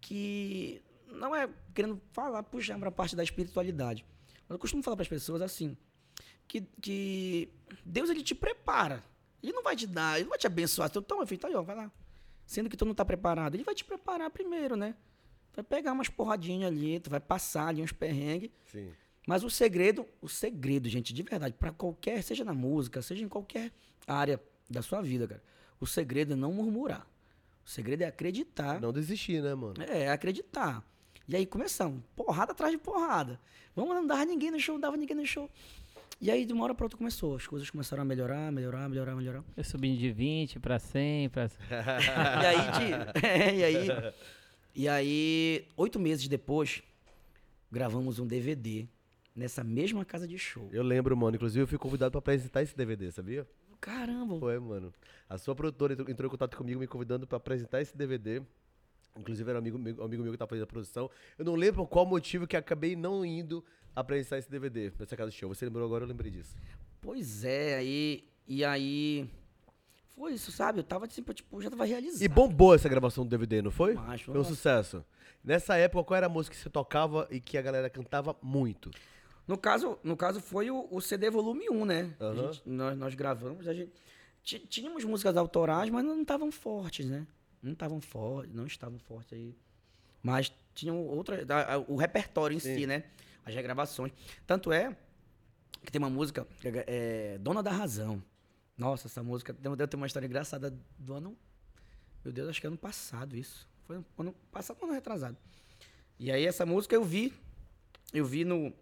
que 0.00 0.80
não 1.08 1.34
é 1.34 1.48
querendo 1.74 2.00
falar, 2.12 2.42
puxar 2.42 2.78
para 2.78 2.88
a 2.88 2.92
parte 2.92 3.14
da 3.14 3.22
espiritualidade. 3.22 4.04
Mas 4.48 4.50
eu 4.50 4.58
costumo 4.58 4.82
falar 4.82 4.96
para 4.96 5.02
as 5.02 5.08
pessoas 5.08 5.42
assim, 5.42 5.76
que, 6.48 6.62
que 6.80 7.50
Deus 7.84 8.08
ele 8.08 8.22
te 8.22 8.34
prepara. 8.34 9.04
Ele 9.42 9.52
não 9.52 9.62
vai 9.62 9.76
te 9.76 9.86
dar, 9.86 10.14
ele 10.16 10.24
não 10.24 10.30
vai 10.30 10.38
te 10.38 10.46
abençoar. 10.46 10.88
Então, 10.88 11.02
toma, 11.02 11.26
filho, 11.26 11.40
tá 11.40 11.48
aí, 11.48 11.54
ó, 11.54 11.62
vai 11.62 11.76
lá. 11.76 11.92
Sendo 12.46 12.70
que 12.70 12.76
tu 12.76 12.86
não 12.86 12.94
tá 12.94 13.04
preparado, 13.04 13.54
ele 13.54 13.64
vai 13.64 13.74
te 13.74 13.84
preparar 13.84 14.30
primeiro, 14.30 14.74
né? 14.74 14.94
Tu 15.54 15.58
vai 15.58 15.64
pegar 15.64 15.92
umas 15.92 16.08
porradinhas 16.08 16.66
ali, 16.66 16.98
tu 16.98 17.08
vai 17.08 17.20
passar 17.20 17.68
ali 17.68 17.80
uns 17.80 17.92
perrengues. 17.92 18.50
Sim. 18.66 18.90
Mas 19.24 19.44
o 19.44 19.48
segredo, 19.48 20.04
o 20.20 20.28
segredo, 20.28 20.88
gente, 20.88 21.14
de 21.14 21.22
verdade, 21.22 21.54
para 21.54 21.70
qualquer, 21.70 22.22
seja 22.24 22.44
na 22.44 22.52
música, 22.52 23.00
seja 23.00 23.24
em 23.24 23.28
qualquer 23.28 23.70
área 24.04 24.42
da 24.68 24.82
sua 24.82 25.00
vida, 25.00 25.28
cara. 25.28 25.42
O 25.80 25.86
segredo 25.86 26.32
é 26.32 26.36
não 26.36 26.52
murmurar. 26.52 27.06
O 27.64 27.70
segredo 27.70 28.02
é 28.02 28.06
acreditar. 28.06 28.80
Não 28.80 28.92
desistir, 28.92 29.40
né, 29.40 29.54
mano? 29.54 29.76
É, 29.88 30.10
acreditar. 30.10 30.84
E 31.28 31.36
aí 31.36 31.46
começamos, 31.46 32.02
porrada 32.16 32.50
atrás 32.50 32.72
de 32.72 32.78
porrada. 32.78 33.40
Vamos 33.76 33.94
não 33.94 34.04
dava 34.04 34.24
ninguém 34.24 34.50
no 34.50 34.58
show, 34.58 34.74
não 34.74 34.80
dava 34.80 34.96
ninguém 34.96 35.16
no 35.16 35.24
show. 35.24 35.48
E 36.20 36.30
aí, 36.30 36.44
de 36.44 36.52
uma 36.52 36.64
hora 36.64 36.74
pra 36.74 36.84
outra, 36.84 36.98
começou. 36.98 37.36
As 37.36 37.46
coisas 37.46 37.70
começaram 37.70 38.02
a 38.02 38.04
melhorar, 38.04 38.50
melhorar, 38.50 38.88
melhorar, 38.88 39.14
melhorar. 39.14 39.44
Eu 39.56 39.62
subindo 39.62 39.98
de 39.98 40.10
20 40.10 40.58
pra 40.58 40.80
100, 40.80 41.28
pra... 41.28 41.44
e 42.42 42.46
aí, 42.46 42.70
de, 42.72 43.22
é, 43.26 43.56
e 43.56 43.64
aí, 43.64 43.88
e 44.74 44.88
aí, 44.88 45.66
oito 45.76 45.98
meses 46.00 46.26
depois, 46.28 46.82
gravamos 47.70 48.18
um 48.18 48.26
DVD 48.26 48.86
nessa 49.34 49.62
mesma 49.64 50.04
casa 50.04 50.26
de 50.26 50.38
show. 50.38 50.68
Eu 50.72 50.82
lembro, 50.82 51.16
mano. 51.16 51.36
Inclusive, 51.36 51.62
eu 51.62 51.66
fui 51.66 51.78
convidado 51.78 52.10
pra 52.12 52.18
apresentar 52.18 52.62
esse 52.62 52.76
DVD, 52.76 53.10
sabia? 53.10 53.46
Caramba, 53.80 54.38
Foi, 54.38 54.58
mano. 54.58 54.92
A 55.28 55.36
sua 55.36 55.54
produtora 55.54 55.92
entrou, 55.92 56.08
entrou 56.10 56.26
em 56.26 56.30
contato 56.30 56.56
comigo, 56.56 56.80
me 56.80 56.86
convidando 56.86 57.26
pra 57.26 57.36
apresentar 57.36 57.80
esse 57.82 57.96
DVD. 57.96 58.40
Inclusive, 59.16 59.48
era 59.48 59.58
um 59.58 59.62
amigo, 59.62 59.78
meu- 59.78 60.00
um 60.00 60.04
amigo 60.04 60.22
meu 60.22 60.32
que 60.32 60.38
tava 60.38 60.48
fazendo 60.48 60.64
a 60.64 60.66
produção. 60.66 61.10
Eu 61.38 61.44
não 61.44 61.54
lembro 61.54 61.86
qual 61.86 62.04
motivo 62.06 62.46
que 62.46 62.56
acabei 62.56 62.96
não 62.96 63.24
indo 63.24 63.64
apresentar 63.94 64.38
esse 64.38 64.50
DVD 64.50 64.90
nessa 64.98 65.16
casa 65.16 65.30
de 65.30 65.36
show. 65.36 65.48
Você 65.54 65.64
lembrou 65.64 65.84
agora, 65.84 66.04
eu 66.04 66.08
lembrei 66.08 66.30
disso. 66.30 66.56
Pois 67.00 67.44
é, 67.44 67.76
aí. 67.76 68.24
E 68.48 68.64
aí. 68.64 69.28
Foi 70.16 70.32
isso, 70.34 70.52
sabe? 70.52 70.78
Eu 70.80 70.84
tava 70.84 71.06
tipo, 71.08 71.32
tipo 71.34 71.60
já 71.60 71.68
tava 71.70 71.84
realizado. 71.84 72.22
E 72.22 72.28
bombou 72.28 72.74
essa 72.74 72.88
gravação 72.88 73.24
do 73.24 73.30
DVD, 73.30 73.60
não 73.62 73.70
foi? 73.70 73.94
Macho, 73.94 74.26
Foi 74.26 74.34
um 74.34 74.38
nossa. 74.38 74.50
sucesso. 74.50 75.04
Nessa 75.42 75.76
época, 75.76 76.04
qual 76.04 76.16
era 76.16 76.26
a 76.26 76.28
música 76.28 76.54
que 76.56 76.62
você 76.62 76.70
tocava 76.70 77.26
e 77.30 77.40
que 77.40 77.58
a 77.58 77.62
galera 77.62 77.90
cantava 77.90 78.36
muito? 78.40 78.90
No 79.46 79.58
caso, 79.58 79.98
no 80.02 80.16
caso 80.16 80.40
foi 80.40 80.70
o, 80.70 80.86
o 80.90 81.00
CD 81.00 81.28
volume 81.30 81.68
1, 81.68 81.84
né? 81.84 82.14
Aham. 82.20 82.52
gente- 82.52 82.62
nós, 82.66 82.96
nós 82.96 83.14
gravamos, 83.14 83.66
a 83.68 83.74
gente. 83.74 83.92
Tínhamos 84.42 85.04
músicas 85.04 85.36
autorais, 85.36 85.90
mas 85.90 86.04
não 86.04 86.20
estavam 86.22 86.50
fortes, 86.52 87.06
né? 87.06 87.26
Não 87.62 87.72
estavam 87.72 88.00
fortes, 88.00 88.54
não 88.54 88.66
estavam 88.66 88.98
fortes 88.98 89.32
aí. 89.32 89.54
Mas 90.22 90.52
tinham 90.74 90.96
outras. 91.06 91.48
a- 91.50 91.74
a- 91.74 91.78
O 91.78 91.96
repertório 91.96 92.54
em 92.56 92.60
si, 92.60 92.74
Sim. 92.74 92.86
né? 92.86 93.04
As 93.44 93.54
regravações. 93.54 94.12
Tanto 94.46 94.70
é 94.72 94.96
que 95.84 95.90
tem 95.92 95.98
uma 95.98 96.08
música, 96.10 96.46
é, 96.64 97.34
é 97.34 97.38
Dona 97.38 97.62
da 97.62 97.70
Razão. 97.70 98.22
Nossa, 98.76 99.06
essa 99.06 99.22
música 99.22 99.52
deve 99.52 99.86
ter 99.86 99.96
uma 99.96 100.06
história 100.06 100.26
engraçada 100.26 100.76
do 100.98 101.14
ano. 101.14 101.36
Meu 102.24 102.32
Deus, 102.32 102.48
acho 102.48 102.60
que 102.60 102.66
é 102.66 102.68
ano 102.68 102.78
passado 102.78 103.36
isso. 103.36 103.68
Foi 103.86 104.02
ano 104.18 104.32
passado 104.50 104.82
ano 104.82 104.92
retrasado. 104.92 105.36
E 106.18 106.30
aí 106.30 106.44
essa 106.44 106.66
música 106.66 106.94
eu 106.94 107.04
vi. 107.04 107.32
Eu 108.12 108.24
vi 108.24 108.44
no, 108.44 108.72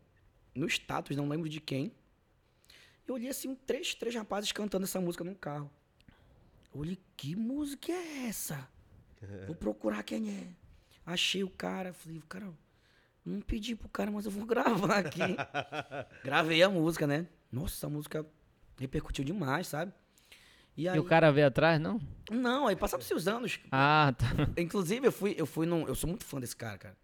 no 0.55 0.67
status, 0.67 1.17
não 1.17 1.29
lembro 1.29 1.49
de 1.49 1.61
quem. 1.61 1.93
Eu 3.07 3.15
olhei 3.15 3.29
assim, 3.29 3.55
três, 3.55 3.95
três 3.95 4.15
rapazes 4.15 4.53
cantando 4.53 4.85
essa 4.85 5.01
música 5.01 5.25
num 5.25 5.35
carro. 5.35 5.71
Eu 6.73 6.81
olhei, 6.81 6.99
que 7.17 7.35
música 7.35 7.93
é 7.93 8.27
essa? 8.29 8.69
Vou 9.47 9.55
procurar 9.55 10.03
quem 10.03 10.31
é. 10.31 10.47
Achei 11.05 11.43
o 11.43 11.51
cara, 11.51 11.93
falei, 11.93 12.23
cara, 12.29 12.53
não 13.25 13.41
pedi 13.41 13.75
pro 13.75 13.89
cara, 13.89 14.11
mas 14.11 14.25
eu 14.25 14.31
vou 14.31 14.47
gravar 14.47 14.99
aqui. 14.99 15.19
Gravei 16.23 16.63
a 16.63 16.69
música, 16.69 17.07
né? 17.07 17.27
Nossa, 17.51 17.87
a 17.87 17.91
música 17.91 18.25
repercutiu 18.79 19.25
demais, 19.25 19.67
sabe? 19.67 19.93
E 20.77 20.89
aí, 20.89 20.97
E 20.97 21.01
o 21.01 21.05
cara 21.05 21.31
veio 21.31 21.47
atrás, 21.47 21.79
não? 21.81 22.01
Não, 22.31 22.67
aí 22.67 22.75
passaram-se 22.75 23.13
os 23.13 23.29
anos. 23.29 23.61
Ah, 23.71 24.15
tá. 24.17 24.27
Inclusive, 24.61 25.07
eu 25.07 25.13
fui, 25.13 25.35
eu 25.37 25.45
fui 25.47 25.67
num. 25.67 25.87
Eu 25.87 25.95
sou 25.95 26.09
muito 26.09 26.25
fã 26.25 26.41
desse 26.41 26.57
cara, 26.57 26.79
cara. 26.79 26.97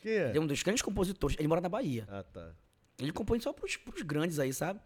Quem 0.00 0.12
é? 0.12 0.28
Ele 0.28 0.38
é 0.38 0.40
um 0.40 0.46
dos 0.46 0.62
grandes 0.62 0.82
compositores. 0.82 1.36
Ele 1.38 1.48
mora 1.48 1.60
na 1.60 1.68
Bahia. 1.68 2.06
Ah, 2.08 2.22
tá. 2.22 2.52
Ele 2.98 3.10
compõe 3.12 3.40
só 3.40 3.52
pros, 3.52 3.76
pros 3.76 4.02
grandes 4.02 4.38
aí, 4.38 4.52
sabe? 4.52 4.80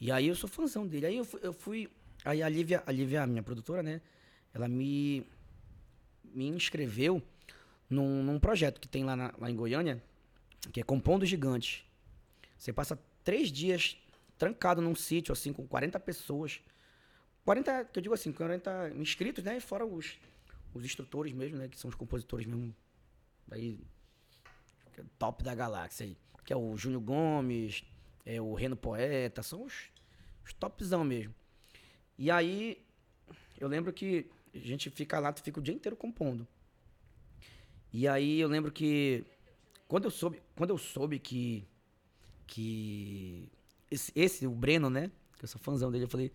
E 0.00 0.10
aí 0.10 0.26
eu 0.26 0.34
sou 0.34 0.48
fãzão 0.48 0.86
dele. 0.86 1.06
Aí 1.06 1.16
eu 1.16 1.24
fui. 1.24 1.40
Eu 1.42 1.52
fui 1.52 1.88
aí 2.24 2.42
a 2.42 2.48
Lívia, 2.48 2.82
a 2.84 2.90
Lívia, 2.90 3.22
a 3.22 3.26
minha 3.26 3.42
produtora, 3.44 3.82
né? 3.82 4.00
Ela 4.52 4.66
me. 4.68 5.24
Me 6.24 6.48
inscreveu 6.48 7.22
num, 7.88 8.22
num 8.22 8.38
projeto 8.38 8.80
que 8.80 8.88
tem 8.88 9.04
lá, 9.04 9.16
na- 9.16 9.32
lá 9.38 9.50
em 9.50 9.54
Goiânia, 9.56 10.02
que 10.72 10.80
é 10.80 10.82
Compondo 10.82 11.24
Gigante. 11.24 11.86
Você 12.56 12.72
passa 12.72 12.98
três 13.24 13.50
dias 13.50 13.96
trancado 14.38 14.80
num 14.80 14.94
sítio, 14.94 15.32
assim, 15.32 15.52
com 15.52 15.66
40 15.66 15.98
pessoas. 16.00 16.60
40, 17.44 17.86
que 17.86 17.98
eu 17.98 18.02
digo 18.02 18.14
assim, 18.14 18.32
40 18.32 18.92
inscritos, 18.96 19.42
né? 19.44 19.56
E 19.56 19.60
fora 19.60 19.84
os, 19.84 20.18
os 20.72 20.84
instrutores 20.84 21.32
mesmo, 21.32 21.58
né? 21.58 21.68
Que 21.68 21.78
são 21.78 21.88
os 21.88 21.94
compositores 21.94 22.46
mesmo. 22.46 22.74
Aí, 23.50 23.80
é 24.96 25.02
top 25.18 25.42
da 25.42 25.54
galáxia 25.54 26.06
aí. 26.06 26.16
Que 26.44 26.52
é 26.52 26.56
o 26.56 26.76
Júnior 26.76 27.02
Gomes, 27.02 27.84
é 28.24 28.40
o 28.40 28.54
Reno 28.54 28.76
Poeta, 28.76 29.42
são 29.42 29.64
os, 29.64 29.90
os 30.44 30.52
topzão 30.52 31.04
mesmo. 31.04 31.34
E 32.16 32.30
aí, 32.30 32.82
eu 33.58 33.68
lembro 33.68 33.92
que 33.92 34.30
a 34.54 34.58
gente 34.58 34.90
fica 34.90 35.18
lá, 35.18 35.32
tu 35.32 35.42
fica 35.42 35.60
o 35.60 35.62
dia 35.62 35.74
inteiro 35.74 35.96
compondo. 35.96 36.46
E 37.92 38.06
aí 38.06 38.38
eu 38.38 38.48
lembro 38.48 38.70
que 38.70 39.24
quando 39.86 40.04
eu 40.04 40.10
soube, 40.10 40.42
quando 40.54 40.70
eu 40.70 40.78
soube 40.78 41.18
que 41.18 41.66
que 42.46 43.50
esse, 43.90 44.12
esse, 44.14 44.46
o 44.46 44.50
Breno, 44.50 44.90
né? 44.90 45.10
Que 45.38 45.44
eu 45.44 45.48
sou 45.48 45.60
fãzão 45.60 45.90
dele, 45.90 46.04
eu 46.04 46.08
falei, 46.08 46.32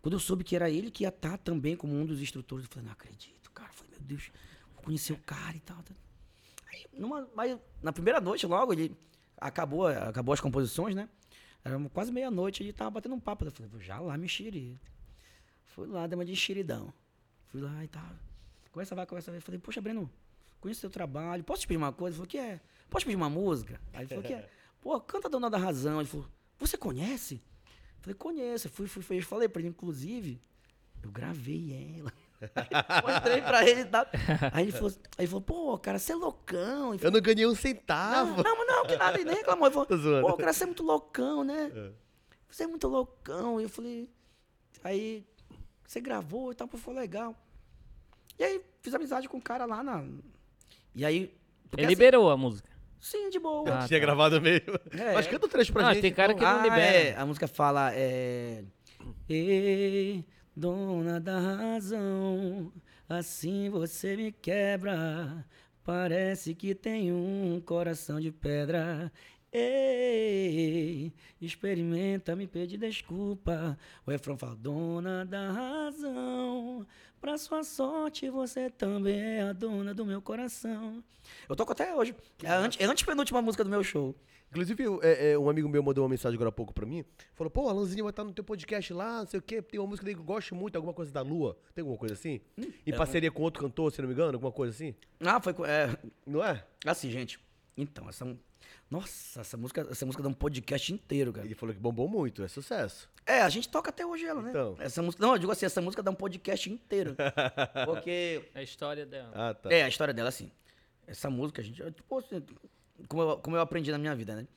quando 0.00 0.14
eu 0.14 0.20
soube 0.20 0.44
que 0.44 0.56
era 0.56 0.70
ele 0.70 0.90
que 0.90 1.04
ia 1.04 1.08
estar 1.08 1.36
também 1.38 1.76
como 1.76 1.94
um 1.94 2.06
dos 2.06 2.20
instrutores, 2.20 2.64
eu 2.64 2.70
falei, 2.70 2.86
não 2.86 2.92
acredito, 2.92 3.50
cara. 3.50 3.70
Eu 3.70 3.74
falei, 3.74 3.92
meu 3.92 4.00
Deus, 4.02 4.30
vou 4.74 4.82
conhecer 4.84 5.12
o 5.12 5.18
cara 5.18 5.56
e 5.56 5.60
tal. 5.60 5.78
Aí, 6.72 6.86
numa, 6.92 7.28
mas 7.34 7.58
na 7.82 7.92
primeira 7.92 8.20
noite, 8.20 8.46
logo, 8.46 8.72
ele 8.72 8.96
acabou, 9.36 9.86
acabou 9.86 10.32
as 10.32 10.40
composições, 10.40 10.94
né? 10.94 11.08
Era 11.62 11.78
quase 11.90 12.10
meia-noite, 12.10 12.62
ele 12.62 12.72
tava 12.72 12.90
batendo 12.90 13.14
um 13.14 13.20
papo. 13.20 13.44
Eu 13.44 13.50
falei, 13.50 13.70
vou 13.70 13.80
já 13.80 13.98
lá 13.98 14.16
me 14.16 14.24
enxerir. 14.24 14.78
Fui 15.66 15.86
lá, 15.86 16.06
dei 16.06 16.16
uma 16.16 16.24
de 16.24 16.32
enxeridão. 16.32 16.92
Fui 17.48 17.60
lá 17.60 17.84
e 17.84 17.88
tal. 17.88 18.02
Conversa 18.72 18.94
vai, 18.94 19.06
conversa 19.06 19.30
vai. 19.30 19.40
Falei, 19.40 19.60
poxa, 19.60 19.80
Breno, 19.80 20.10
conheço 20.60 20.80
seu 20.80 20.90
trabalho. 20.90 21.44
Posso 21.44 21.62
te 21.62 21.68
pedir 21.68 21.78
uma 21.78 21.92
coisa? 21.92 22.14
Ele 22.14 22.16
falou, 22.16 22.28
que 22.28 22.38
é? 22.38 22.60
Posso 22.88 23.04
te 23.04 23.06
pedir 23.06 23.16
uma 23.16 23.28
música? 23.28 23.80
Aí 23.92 24.00
ele 24.00 24.08
falou, 24.08 24.24
que 24.24 24.32
é? 24.32 24.48
Pô, 24.80 24.98
canta 25.00 25.28
Dona 25.28 25.50
da 25.50 25.58
Razão. 25.58 26.00
Ele 26.00 26.08
falou, 26.08 26.26
você 26.66 26.76
conhece? 26.76 27.34
Eu 27.34 28.02
falei, 28.02 28.14
conheço. 28.14 28.66
Eu 28.66 28.70
fui, 28.70 28.86
fui, 28.86 29.02
fui. 29.02 29.18
Eu 29.18 29.22
falei 29.22 29.48
pra 29.48 29.60
ele, 29.60 29.68
inclusive, 29.68 30.40
eu 31.02 31.10
gravei 31.10 31.96
ela. 31.98 32.12
Mostrei 33.04 33.42
pra 33.42 33.68
ele 33.68 33.80
e 33.82 33.84
tal. 33.84 34.06
Aí 34.52 34.64
ele 34.64 34.72
falou, 34.72 34.90
aí 34.90 35.24
ele 35.24 35.26
falou, 35.28 35.42
pô, 35.42 35.78
cara, 35.78 35.98
você 35.98 36.12
é 36.12 36.16
loucão. 36.16 36.88
Ele 36.88 36.96
Eu 36.96 36.98
falou, 36.98 37.12
não 37.12 37.20
ganhei 37.20 37.46
um 37.46 37.50
não, 37.50 37.56
centavo. 37.56 38.42
não, 38.42 38.66
não, 38.66 38.86
que 38.86 38.96
nada, 38.96 39.18
ele 39.18 39.24
nem 39.24 39.36
reclamou. 39.38 39.66
Ele 39.66 39.74
falou, 39.74 39.86
pô, 40.22 40.36
cara, 40.36 40.52
você 40.52 40.64
é 40.64 40.66
muito 40.66 40.82
loucão, 40.82 41.44
né? 41.44 41.92
Você 42.48 42.64
é 42.64 42.66
muito 42.66 42.88
loucão. 42.88 43.60
E 43.60 43.64
eu 43.64 43.68
falei, 43.68 44.08
aí, 44.82 45.26
você 45.86 46.00
gravou 46.00 46.52
e 46.52 46.54
tal, 46.54 46.66
pô, 46.66 46.78
foi 46.78 46.94
legal. 46.94 47.36
E 48.38 48.44
aí, 48.44 48.64
fiz 48.80 48.94
amizade 48.94 49.28
com 49.28 49.36
o 49.36 49.42
cara 49.42 49.66
lá 49.66 49.82
na... 49.82 50.02
E 50.94 51.04
aí... 51.04 51.36
Ele 51.72 51.82
assim, 51.82 51.86
liberou 51.86 52.30
a 52.30 52.36
música. 52.36 52.69
Sim, 53.00 53.30
de 53.30 53.38
boa. 53.38 53.64
Ah, 53.68 53.86
Tinha 53.88 53.98
tá. 53.98 54.04
gravado 54.06 54.40
mesmo. 54.40 54.78
É. 54.92 55.14
Mas 55.14 55.26
canta 55.26 55.46
o 55.46 55.48
trecho 55.48 55.72
pra 55.72 55.82
Não, 55.82 55.92
gente. 55.94 56.02
tem 56.02 56.12
cara 56.12 56.34
que 56.34 56.40
não 56.42 56.48
Ah, 56.60 56.62
libera. 56.62 56.80
é, 56.80 57.16
a 57.16 57.24
música 57.26 57.48
fala, 57.48 57.90
é... 57.94 58.62
Ei, 59.28 60.24
dona 60.54 61.18
da 61.20 61.38
razão, 61.38 62.72
assim 63.08 63.70
você 63.70 64.16
me 64.16 64.30
quebra. 64.32 65.44
Parece 65.82 66.54
que 66.54 66.74
tem 66.74 67.10
um 67.12 67.60
coração 67.64 68.20
de 68.20 68.30
pedra. 68.30 69.10
Ei, 69.52 71.12
experimenta 71.40 72.36
me 72.36 72.46
pedir 72.46 72.78
desculpa. 72.78 73.78
O 74.06 74.10
refrão 74.10 74.36
fala, 74.36 74.54
dona 74.56 75.24
da 75.24 75.50
razão. 75.50 76.86
Pra 77.20 77.36
sua 77.36 77.62
sorte, 77.64 78.30
você 78.30 78.70
também 78.70 79.18
é 79.20 79.42
a 79.42 79.52
dona 79.52 79.92
do 79.92 80.04
meu 80.06 80.22
coração. 80.22 81.02
Eu 81.48 81.56
toco 81.56 81.72
até 81.72 81.94
hoje. 81.94 82.14
É 82.42 82.48
a 82.48 82.58
ante- 82.58 82.82
é 82.82 82.86
a 82.86 82.90
antepenúltima 82.90 83.42
música 83.42 83.62
do 83.64 83.70
meu 83.70 83.82
show. 83.84 84.14
Inclusive, 84.50 84.82
é, 85.02 85.32
é, 85.32 85.38
um 85.38 85.48
amigo 85.48 85.68
meu 85.68 85.82
mandou 85.82 86.02
uma 86.02 86.10
mensagem 86.10 86.34
agora 86.36 86.48
há 86.48 86.52
pouco 86.52 86.72
pra 86.74 86.84
mim. 86.84 87.04
Falou, 87.34 87.50
pô, 87.50 87.68
Alanzinho 87.68 88.02
vai 88.04 88.10
estar 88.10 88.24
no 88.24 88.32
teu 88.32 88.42
podcast 88.42 88.92
lá, 88.92 89.20
não 89.20 89.26
sei 89.26 89.38
o 89.38 89.42
quê. 89.42 89.62
Tem 89.62 89.78
uma 89.78 89.86
música 89.86 90.04
dele 90.04 90.16
que 90.16 90.22
eu 90.22 90.26
gosto 90.26 90.54
muito, 90.56 90.74
alguma 90.76 90.92
coisa 90.94 91.12
da 91.12 91.22
Lua. 91.22 91.56
Tem 91.74 91.82
alguma 91.82 91.98
coisa 91.98 92.14
assim? 92.14 92.40
em 92.58 92.92
é 92.92 92.96
parceria 92.96 93.30
com 93.30 93.42
outro 93.42 93.62
cantor, 93.62 93.92
se 93.92 94.00
não 94.00 94.08
me 94.08 94.14
engano, 94.14 94.32
alguma 94.34 94.50
coisa 94.50 94.74
assim? 94.74 94.94
Ah, 95.20 95.40
foi. 95.40 95.54
É, 95.68 95.96
Não 96.26 96.42
é? 96.44 96.64
assim, 96.84 97.10
gente. 97.10 97.38
Então, 97.76 98.08
essa. 98.08 98.26
Nossa, 98.90 99.40
essa 99.40 99.56
música, 99.56 99.86
essa 99.90 100.04
música 100.04 100.22
dá 100.22 100.28
um 100.28 100.34
podcast 100.34 100.92
inteiro, 100.92 101.32
cara. 101.32 101.46
Ele 101.46 101.54
falou 101.54 101.74
que 101.74 101.80
bombou 101.80 102.08
muito, 102.08 102.42
é 102.42 102.48
sucesso. 102.48 103.08
É, 103.24 103.40
a 103.42 103.48
gente 103.48 103.68
toca 103.68 103.90
até 103.90 104.04
hoje 104.04 104.24
ela, 104.24 104.42
né? 104.42 104.50
Então. 104.50 104.76
Essa 104.80 105.00
música, 105.00 105.24
não, 105.24 105.34
eu 105.34 105.38
digo 105.38 105.52
assim, 105.52 105.66
essa 105.66 105.80
música 105.80 106.02
dá 106.02 106.10
um 106.10 106.14
podcast 106.14 106.68
inteiro. 106.68 107.14
Porque 107.86 108.42
É 108.54 108.60
a 108.60 108.62
história 108.62 109.06
dela. 109.06 109.30
Ah, 109.32 109.54
tá. 109.54 109.72
É, 109.72 109.84
a 109.84 109.88
história 109.88 110.12
dela, 110.12 110.28
assim. 110.28 110.50
Essa 111.06 111.30
música, 111.30 111.62
a 111.62 111.64
gente. 111.64 111.82
Tipo, 111.92 112.18
assim, 112.18 112.42
como, 113.06 113.22
eu, 113.22 113.38
como 113.38 113.56
eu 113.56 113.60
aprendi 113.60 113.92
na 113.92 113.98
minha 113.98 114.14
vida, 114.14 114.34
né? 114.34 114.48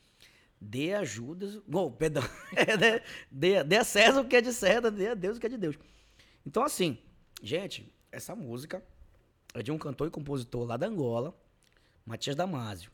Dê 0.59 0.93
ajudas. 0.93 1.57
Bom, 1.67 1.91
perdão. 1.91 2.23
É, 2.55 2.77
né? 2.77 3.01
dê, 3.29 3.63
dê 3.63 3.77
a 3.77 3.83
César 3.83 4.21
o 4.21 4.27
que 4.27 4.35
é 4.35 4.41
de 4.41 4.53
César, 4.53 4.89
dê 4.89 5.09
a 5.09 5.13
Deus 5.13 5.37
o 5.37 5.39
que 5.39 5.45
é 5.45 5.49
de 5.49 5.57
Deus. 5.57 5.77
Então, 6.45 6.63
assim, 6.63 6.97
gente, 7.41 7.93
essa 8.11 8.35
música 8.35 8.83
é 9.53 9.61
de 9.61 9.71
um 9.71 9.77
cantor 9.77 10.07
e 10.07 10.11
compositor 10.11 10.65
lá 10.65 10.77
da 10.77 10.87
Angola, 10.87 11.35
Matias 12.05 12.35
Damasio. 12.35 12.91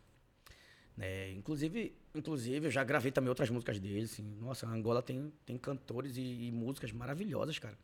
Né? 1.00 1.32
inclusive, 1.32 1.96
inclusive, 2.14 2.68
eu 2.68 2.72
já 2.72 2.84
gravei 2.84 3.12
também 3.12 3.30
outras 3.30 3.50
músicas 3.50 3.80
dele. 3.80 4.04
Assim. 4.04 4.24
Nossa, 4.40 4.68
a 4.68 4.70
Angola 4.70 5.02
tem, 5.02 5.32
tem 5.46 5.58
cantores 5.58 6.18
e, 6.18 6.48
e 6.48 6.52
músicas 6.52 6.92
maravilhosas, 6.92 7.58
cara. 7.58 7.78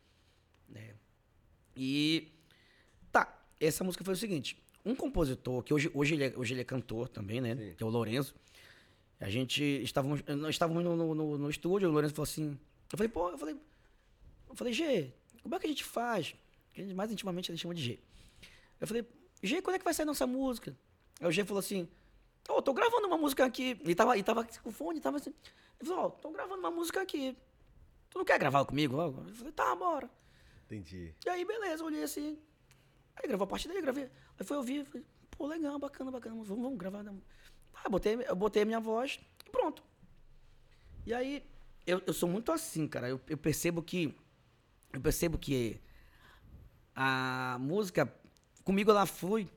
né? 0.69 0.93
E 1.75 2.31
Tá, 3.15 3.33
essa 3.61 3.81
música 3.81 4.03
foi 4.03 4.13
o 4.13 4.17
seguinte. 4.17 4.61
Um 4.83 4.93
compositor, 4.93 5.63
que 5.63 5.73
hoje, 5.73 5.89
hoje, 5.93 6.15
ele, 6.15 6.25
é, 6.25 6.33
hoje 6.35 6.53
ele 6.53 6.59
é 6.59 6.63
cantor 6.65 7.07
também, 7.07 7.39
né? 7.39 7.55
Sim. 7.55 7.73
Que 7.77 7.81
é 7.81 7.85
o 7.85 7.89
Lourenço. 7.89 8.35
A 9.21 9.29
gente 9.29 9.63
estávamos, 9.63 10.21
nós 10.23 10.49
estávamos 10.49 10.83
no, 10.83 10.97
no, 10.97 11.15
no, 11.15 11.37
no 11.37 11.49
estúdio, 11.49 11.87
o 11.87 11.91
Lourenço 11.93 12.13
falou 12.13 12.25
assim. 12.25 12.59
Eu 12.91 12.97
falei, 12.97 13.07
pô, 13.07 13.29
eu 13.29 13.37
falei, 13.37 13.55
eu 14.49 14.55
falei, 14.55 14.73
G, 14.73 15.13
como 15.41 15.55
é 15.55 15.59
que 15.59 15.65
a 15.65 15.69
gente 15.69 15.85
faz? 15.85 16.35
Que 16.73 16.81
a 16.81 16.83
gente, 16.83 16.93
mais 16.93 17.09
intimamente 17.09 17.49
ele 17.49 17.57
chama 17.57 17.73
de 17.73 17.81
G. 17.81 17.99
Eu 18.81 18.85
falei, 18.85 19.07
G, 19.41 19.61
quando 19.61 19.77
é 19.77 19.79
que 19.79 19.85
vai 19.85 19.93
sair 19.93 20.05
nossa 20.05 20.27
música? 20.27 20.75
Aí 21.21 21.27
o 21.27 21.31
G 21.31 21.45
falou 21.45 21.59
assim, 21.59 21.87
ô, 22.49 22.61
tô 22.61 22.73
gravando 22.73 23.07
uma 23.07 23.17
música 23.17 23.45
aqui. 23.45 23.79
E 23.83 23.95
tava, 23.95 24.17
e 24.17 24.23
tava 24.23 24.47
com 24.63 24.71
fone, 24.71 24.99
tava 24.99 25.17
assim. 25.17 25.33
Ele 25.79 25.89
falou, 25.89 26.05
ó, 26.05 26.09
tô 26.09 26.29
gravando 26.31 26.59
uma 26.59 26.71
música 26.71 27.01
aqui. 27.01 27.35
Tu 28.09 28.17
não 28.17 28.25
quer 28.25 28.39
gravar 28.39 28.65
comigo? 28.65 28.99
Eu 28.99 29.13
falei, 29.33 29.51
tá, 29.51 29.75
bora. 29.75 30.09
Entendi. 30.65 31.13
E 31.25 31.29
aí, 31.29 31.45
beleza, 31.45 31.83
eu 31.83 31.87
olhei 31.87 32.03
assim. 32.03 32.39
Aí 33.15 33.27
gravou 33.27 33.45
a 33.45 33.47
parte 33.47 33.67
dele, 33.67 33.81
gravei. 33.81 34.09
Aí 34.39 34.45
foi 34.45 34.57
ouvir, 34.57 34.85
falei, 34.85 35.05
pô, 35.31 35.47
legal, 35.47 35.77
bacana, 35.79 36.11
bacana, 36.11 36.35
vamos, 36.35 36.47
vamos 36.47 36.77
gravar. 36.77 37.03
Tá, 37.03 37.89
botei, 37.89 38.17
eu 38.27 38.35
botei 38.35 38.63
a 38.63 38.65
minha 38.65 38.79
voz 38.79 39.19
e 39.45 39.49
pronto. 39.49 39.83
E 41.05 41.13
aí, 41.13 41.43
eu, 41.85 42.01
eu 42.05 42.13
sou 42.13 42.27
muito 42.27 42.51
assim, 42.51 42.87
cara. 42.87 43.07
Eu, 43.07 43.19
eu 43.27 43.37
percebo 43.37 43.81
que. 43.81 44.15
Eu 44.91 45.01
percebo 45.01 45.37
que 45.37 45.79
a 46.95 47.57
música, 47.59 48.11
comigo 48.63 48.89
ela 48.89 49.05
flui 49.05 49.49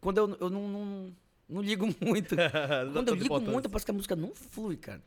quando 0.00 0.18
eu, 0.18 0.36
eu 0.40 0.50
não, 0.50 0.68
não, 0.68 1.16
não 1.54 1.62
ligo 1.62 1.86
muito. 2.00 2.34
Quando 2.92 3.08
eu 3.08 3.14
ligo 3.14 3.40
muito, 3.40 3.70
parece 3.70 3.84
que 3.84 3.90
a 3.90 3.94
música 3.94 4.16
não 4.16 4.34
flui, 4.34 4.76
cara. 4.76 5.02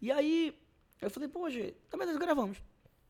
E 0.00 0.10
aí, 0.10 0.58
eu 1.00 1.10
falei, 1.10 1.28
pô, 1.28 1.48
Gê, 1.50 1.74
tá 1.90 1.96
beleza, 1.96 2.18
gravamos. 2.18 2.58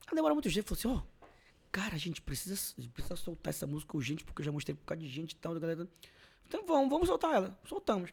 Aí 0.07 0.15
demora 0.15 0.35
muito 0.35 0.49
jeito, 0.49 0.75
falou 0.75 0.99
assim, 0.99 1.05
ó, 1.05 1.29
cara, 1.71 1.95
a 1.95 1.99
gente 1.99 2.21
precisa, 2.21 2.55
a 2.77 2.81
gente 2.81 2.93
precisa 2.93 3.17
soltar 3.17 3.51
essa 3.51 3.67
música 3.67 3.97
urgente, 3.97 4.25
porque 4.25 4.43
eu 4.43 4.47
já 4.47 4.53
mostrei 4.53 4.75
por 4.75 4.85
causa 4.85 5.03
de 5.03 5.09
gente 5.09 5.33
e 5.33 5.37
tal, 5.37 5.55
da 5.55 5.61
galera. 5.61 5.89
Então 6.47 6.65
vamos, 6.67 6.91
vamos 6.91 7.09
soltar 7.09 7.35
ela. 7.35 7.59
Soltamos. 7.65 8.11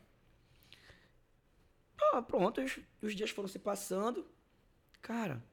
Ah, 2.11 2.21
pronto, 2.21 2.61
os, 2.61 2.79
os 3.01 3.15
dias 3.15 3.29
foram 3.29 3.47
se 3.47 3.59
passando. 3.59 4.25
Cara, 5.01 5.43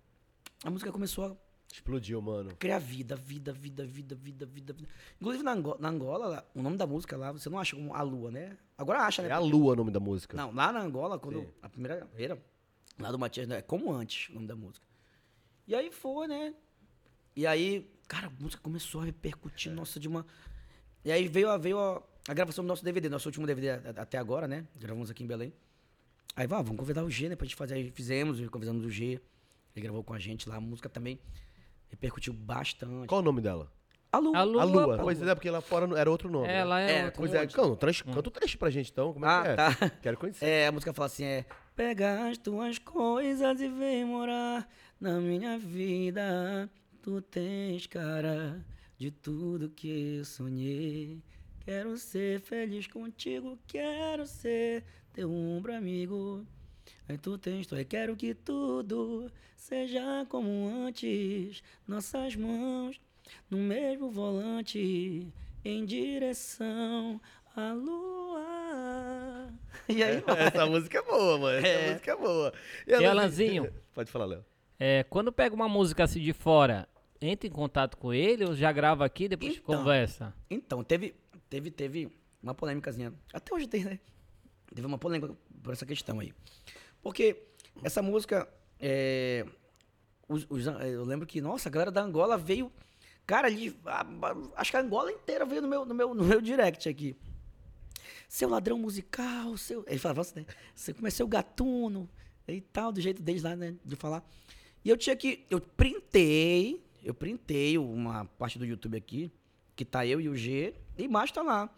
a 0.63 0.71
música 0.71 0.93
começou 0.93 1.25
a 1.25 1.37
Explodiu, 1.73 2.21
mano. 2.21 2.57
criar 2.59 2.79
vida, 2.79 3.15
vida, 3.15 3.53
vida, 3.53 3.85
vida, 3.85 4.15
vida, 4.15 4.47
vida, 4.47 4.73
vida. 4.73 4.89
Inclusive 5.21 5.45
na 5.45 5.53
Angola, 5.53 5.77
na 5.79 5.89
Angola, 5.89 6.51
o 6.55 6.63
nome 6.63 6.77
da 6.77 6.87
música 6.87 7.17
lá, 7.17 7.31
você 7.31 7.49
não 7.49 7.59
acha 7.59 7.77
como 7.77 7.95
a 7.95 8.03
lua, 8.03 8.31
né? 8.31 8.59
Agora 8.81 9.01
acha, 9.01 9.21
né? 9.21 9.29
É 9.29 9.33
a 9.33 9.39
Lua 9.39 9.75
o 9.75 9.77
nome 9.77 9.91
da 9.91 10.01
música. 10.01 10.35
Não, 10.35 10.55
lá 10.55 10.73
na 10.73 10.81
Angola, 10.81 11.19
quando 11.19 11.41
Sim. 11.41 11.49
a 11.61 11.69
primeira 11.69 12.09
era 12.17 12.43
lá 12.99 13.13
do 13.13 13.19
Matias, 13.19 13.51
é 13.51 13.61
como 13.61 13.93
antes 13.93 14.31
o 14.31 14.33
nome 14.33 14.47
da 14.47 14.57
música. 14.57 14.87
E 15.69 15.75
aí 15.75 15.93
foi, 15.93 16.27
né? 16.27 16.55
E 17.37 17.47
aí, 17.47 17.87
cara, 18.09 18.29
a 18.29 18.31
música 18.43 18.63
começou 18.63 19.03
a 19.03 19.05
repercutir, 19.05 19.71
nossa, 19.71 20.01
de 20.01 20.09
uma. 20.09 20.25
E 21.05 21.13
aí 21.13 21.29
veio 21.29 21.51
a, 21.51 21.59
veio 21.59 21.79
a, 21.79 22.03
a 22.27 22.33
gravação 22.33 22.65
do 22.65 22.69
nosso 22.69 22.83
DVD, 22.83 23.11
nosso 23.11 23.29
último 23.29 23.47
DVD 23.47 23.73
até 23.99 24.17
agora, 24.17 24.49
né? 24.49 24.67
Gravamos 24.79 25.11
aqui 25.11 25.25
em 25.25 25.27
Belém. 25.27 25.53
Aí, 26.35 26.47
vá, 26.47 26.63
vamos 26.63 26.79
convidar 26.79 27.05
o 27.05 27.11
G, 27.11 27.29
né, 27.29 27.37
pra 27.37 27.45
gente 27.45 27.57
fazer. 27.57 27.75
Aí 27.75 27.91
fizemos, 27.91 28.41
convidamos 28.49 28.83
o 28.83 28.89
G. 28.89 29.21
Ele 29.77 29.83
gravou 29.83 30.03
com 30.03 30.15
a 30.15 30.19
gente 30.19 30.49
lá, 30.49 30.57
a 30.57 30.61
música 30.61 30.89
também 30.89 31.19
repercutiu 31.91 32.33
bastante. 32.33 33.09
Qual 33.09 33.21
o 33.21 33.25
nome 33.25 33.43
dela? 33.43 33.71
A 34.13 34.19
Lua. 34.19 34.39
A 34.39 34.43
Lua, 34.43 34.63
a 34.63 34.65
Lua. 34.65 34.99
Pois 34.99 35.23
é, 35.23 35.35
porque 35.35 35.51
lá 35.51 35.61
fora 35.61 35.87
não- 35.87 35.97
era 35.97 36.11
outro 36.11 36.29
nome. 36.29 36.49
né? 36.49 36.57
Ela 36.59 36.81
é, 36.81 36.91
É, 36.93 37.05
outra- 37.05 37.13
Pois 37.21 37.35
é, 37.35 37.47
canta, 37.47 37.77
trans, 37.77 38.03
canta 38.03 38.29
o 38.29 38.31
trecho 38.31 38.59
pra 38.59 38.69
gente 38.71 38.91
então. 38.91 39.13
Como 39.13 39.25
é 39.25 39.29
Ah, 39.29 39.43
que 39.43 39.49
é? 39.49 39.55
tá. 39.57 39.91
Quero 40.03 40.17
conhecer. 40.19 40.45
É, 40.45 40.67
a 40.67 40.73
música 40.73 40.93
fala 40.93 41.07
assim, 41.07 41.25
é... 41.25 41.45
Pega 41.77 42.29
as 42.29 42.37
tuas 42.37 42.79
coisas 42.79 43.61
e 43.61 43.69
vem 43.69 44.05
morar 44.05 44.69
na 45.01 45.21
minha 45.21 45.59
vida. 45.59 46.69
Tu 47.03 47.23
tens 47.23 47.87
cara 47.87 48.65
de 48.99 49.11
tudo 49.11 49.71
que 49.71 50.17
eu 50.19 50.25
sonhei. 50.25 51.23
Quero 51.65 51.97
ser 51.97 52.41
feliz 52.41 52.87
contigo, 52.89 53.57
quero 53.67 54.27
ser 54.27 54.83
teu 55.13 55.31
ombro 55.33 55.73
amigo. 55.75 56.45
Aí 57.09 57.17
tu 57.17 57.39
tens, 57.39 57.67
tu 57.67 57.77
quero 57.87 58.17
que 58.17 58.35
tudo 58.35 59.31
seja 59.57 60.27
como 60.29 60.69
antes. 60.87 61.63
Nossas 61.87 62.35
mãos 62.37 63.01
no 63.51 63.59
mesmo 63.59 64.11
volante, 64.11 65.27
em 65.65 65.85
direção 65.85 67.21
à 67.57 67.73
lua. 67.73 69.53
E 69.89 70.03
aí, 70.03 70.21
vai. 70.21 70.47
Essa 70.47 70.67
música 70.67 70.99
é 70.99 71.03
boa, 71.03 71.39
mano. 71.39 71.59
Essa 71.59 71.69
É. 71.69 71.91
música 71.93 72.13
é 72.13 72.17
boa. 72.17 72.53
E 72.87 72.95
Alanzinho? 73.05 73.73
Pode 73.95 74.11
falar, 74.11 74.25
Léo. 74.27 74.45
É, 74.79 75.05
quando 75.05 75.33
pega 75.33 75.55
uma 75.55 75.69
música 75.69 76.05
assim 76.05 76.21
de 76.21 76.33
fora, 76.33 76.89
entra 77.21 77.47
em 77.47 77.51
contato 77.51 77.97
com 77.97 78.15
ele 78.15 78.45
ou 78.45 78.55
já 78.55 78.73
grava 78.73 79.05
aqui 79.05 79.25
e 79.25 79.29
depois 79.29 79.57
Então. 79.57 79.77
conversa? 79.79 80.35
Então, 80.49 80.83
teve, 80.83 81.15
teve, 81.49 81.71
teve 81.71 82.09
uma 82.43 82.55
polêmicazinha. 82.55 83.13
Até 83.33 83.55
hoje 83.55 83.67
tem, 83.67 83.85
né? 83.85 83.99
Teve 84.75 84.87
uma 84.87 84.97
polêmica 84.99 85.35
por 85.63 85.73
essa 85.73 85.85
questão 85.85 86.21
aí. 86.21 86.33
Porque 87.03 87.43
essa 87.83 88.01
música, 88.01 88.49
é, 88.79 89.45
os- 90.29 90.47
os- 90.49 90.67
eu 90.67 91.05
lembro 91.05 91.27
que, 91.27 91.41
nossa, 91.41 91.69
a 91.69 91.73
galera 91.73 91.91
da 91.91 92.01
Angola 92.03 92.39
veio, 92.39 92.73
cara, 93.31 93.47
ali, 93.47 93.77
a- 93.87 94.01
a- 94.03 94.61
acho 94.61 94.73
que 94.73 94.77
a 94.77 94.81
Angola 94.81 95.13
inteira 95.13 95.45
veio 95.47 95.63
no 95.63 95.69
meu, 95.69 95.85
no 95.85 95.95
meu, 95.95 96.13
no 96.15 96.25
meu 96.25 96.41
direct 96.41 96.89
aqui. 96.89 97.17
Seu 98.29 98.49
ladrão 98.49 98.77
musical, 98.77 99.57
seu... 99.57 99.85
Ele 99.87 99.99
falava 100.01 100.23
assim, 100.23 100.41
né? 100.41 100.47
Você 100.75 100.93
começou 100.93 101.29
gatuno 101.29 102.09
e 102.49 102.61
tal, 102.61 102.91
do 102.91 103.01
jeito 103.01 103.23
deles 103.23 103.45
lá, 103.45 103.55
né? 103.55 103.77
De 103.85 103.95
falar. 103.95 104.29
E 104.85 104.89
eu 104.91 104.97
tinha 104.97 105.15
que... 105.15 105.47
Eu 105.49 105.61
printei, 105.61 106.85
eu 107.05 107.15
printei 107.15 107.79
uma 107.79 108.25
parte 108.25 108.59
do 108.59 108.67
YouTube 108.67 108.97
aqui, 108.97 109.31
que 109.77 109.85
tá 109.85 110.05
eu 110.05 110.21
e 110.21 110.29
o 110.29 110.37
G, 110.37 110.75
e 110.99 111.05
embaixo 111.05 111.33
tá 111.33 111.43
lá 111.43 111.71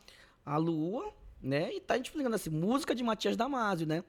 a 0.46 0.57
Lua, 0.57 1.12
né? 1.40 1.74
E 1.74 1.80
tá 1.80 1.94
a 1.94 1.96
gente 1.98 2.07
explicando 2.07 2.34
assim, 2.34 2.48
música 2.50 2.94
de 2.94 3.05
Matias 3.05 3.36
Damasio, 3.36 3.86
né? 3.86 4.03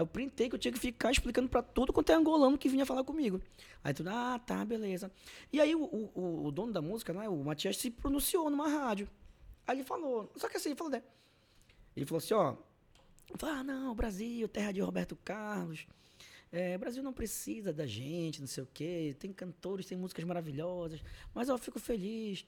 Aí 0.00 0.02
eu 0.02 0.06
printei 0.06 0.48
que 0.48 0.54
eu 0.54 0.58
tinha 0.58 0.72
que 0.72 0.78
ficar 0.78 1.10
explicando 1.10 1.46
pra 1.46 1.62
tudo 1.62 1.92
quanto 1.92 2.10
é 2.10 2.14
angolano 2.14 2.56
que 2.56 2.70
vinha 2.70 2.86
falar 2.86 3.04
comigo. 3.04 3.38
Aí 3.84 3.92
tudo, 3.92 4.08
ah, 4.08 4.38
tá, 4.38 4.64
beleza. 4.64 5.12
E 5.52 5.60
aí 5.60 5.74
o, 5.76 5.82
o, 5.84 6.46
o- 6.46 6.50
dono 6.50 6.72
da 6.72 6.80
música, 6.80 7.12
né, 7.12 7.28
o 7.28 7.36
Matias, 7.44 7.76
se 7.76 7.90
pronunciou 7.90 8.48
numa 8.48 8.66
rádio. 8.66 9.06
Aí 9.66 9.76
ele 9.76 9.84
falou, 9.84 10.32
só 10.36 10.48
que 10.48 10.56
assim, 10.56 10.70
ele 10.70 10.76
falou, 10.76 10.90
né? 10.90 11.02
Ele 11.94 12.06
falou 12.06 12.16
assim, 12.18 12.32
ó, 12.32 12.56
ah, 13.42 13.62
não, 13.62 13.94
Brasil, 13.94 14.48
terra 14.48 14.72
de 14.72 14.80
Roberto 14.80 15.14
Carlos. 15.16 15.86
É, 16.50 16.78
Brasil 16.78 17.02
não 17.02 17.12
precisa 17.12 17.70
da 17.70 17.86
gente, 17.86 18.40
não 18.40 18.48
sei 18.48 18.64
o 18.64 18.68
quê. 18.72 19.14
Tem 19.18 19.30
cantores, 19.34 19.84
tem 19.84 19.98
músicas 19.98 20.24
maravilhosas. 20.24 21.04
Mas 21.34 21.50
eu 21.50 21.58
fico 21.58 21.78
feliz 21.78 22.46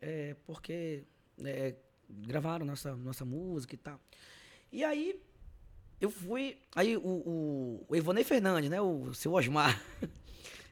é, 0.00 0.36
porque 0.46 1.02
é, 1.42 1.74
gravaram 2.08 2.64
nossa, 2.64 2.94
nossa 2.94 3.24
música 3.24 3.74
e 3.74 3.78
tal. 3.78 4.00
E 4.70 4.84
aí 4.84 5.20
eu 6.00 6.10
fui. 6.10 6.58
Aí 6.74 6.96
o, 6.96 7.00
o, 7.00 7.86
o 7.88 7.96
Ivonei 7.96 8.24
Fernandes, 8.24 8.70
né? 8.70 8.80
O 8.80 9.12
seu 9.14 9.32
Osmar. 9.32 9.80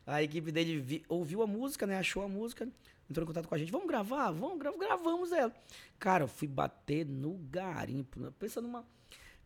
A 0.07 0.23
equipe 0.23 0.53
dele 0.53 0.79
vi- 0.81 1.03
ouviu 1.09 1.41
a 1.43 1.47
música, 1.47 1.87
né? 1.87 1.97
Achou 1.97 2.23
a 2.23 2.29
música, 2.29 2.69
entrou 3.09 3.25
em 3.25 3.27
contato 3.27 3.49
com 3.49 3.55
a 3.55 3.59
gente. 3.59 3.73
Vamos 3.73 3.87
gravar? 3.89 4.31
Vamos, 4.33 4.59
gra- 4.59 4.77
gravamos 4.77 5.33
ela. 5.33 5.51
Cara, 5.99 6.25
eu 6.25 6.29
fui 6.29 6.47
bater 6.47 7.07
no 7.07 7.39
garimpo. 7.51 8.21
né? 8.21 8.31
Pensa 8.39 8.61
numa. 8.61 8.85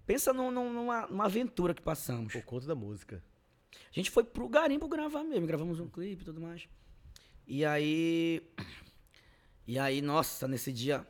Pensa 0.05 0.33
num- 0.33 0.51
num- 0.51 0.73
numa, 0.73 1.07
numa 1.07 1.27
aventura 1.27 1.73
que 1.73 1.81
passamos. 1.81 2.33
Por 2.33 2.43
conta 2.43 2.67
da 2.67 2.75
música. 2.75 3.23
A 3.73 3.95
gente 3.95 4.11
foi 4.11 4.25
pro 4.25 4.49
garimpo 4.49 4.89
gravar 4.89 5.23
mesmo, 5.23 5.47
gravamos 5.47 5.79
um 5.79 5.89
clipe 5.89 6.23
e 6.23 6.25
tudo 6.25 6.41
mais. 6.41 6.69
E 7.47 7.65
aí. 7.65 8.43
E 9.65 9.79
aí, 9.79 10.03
nossa, 10.03 10.49
nesse 10.49 10.73
dia, 10.73 11.07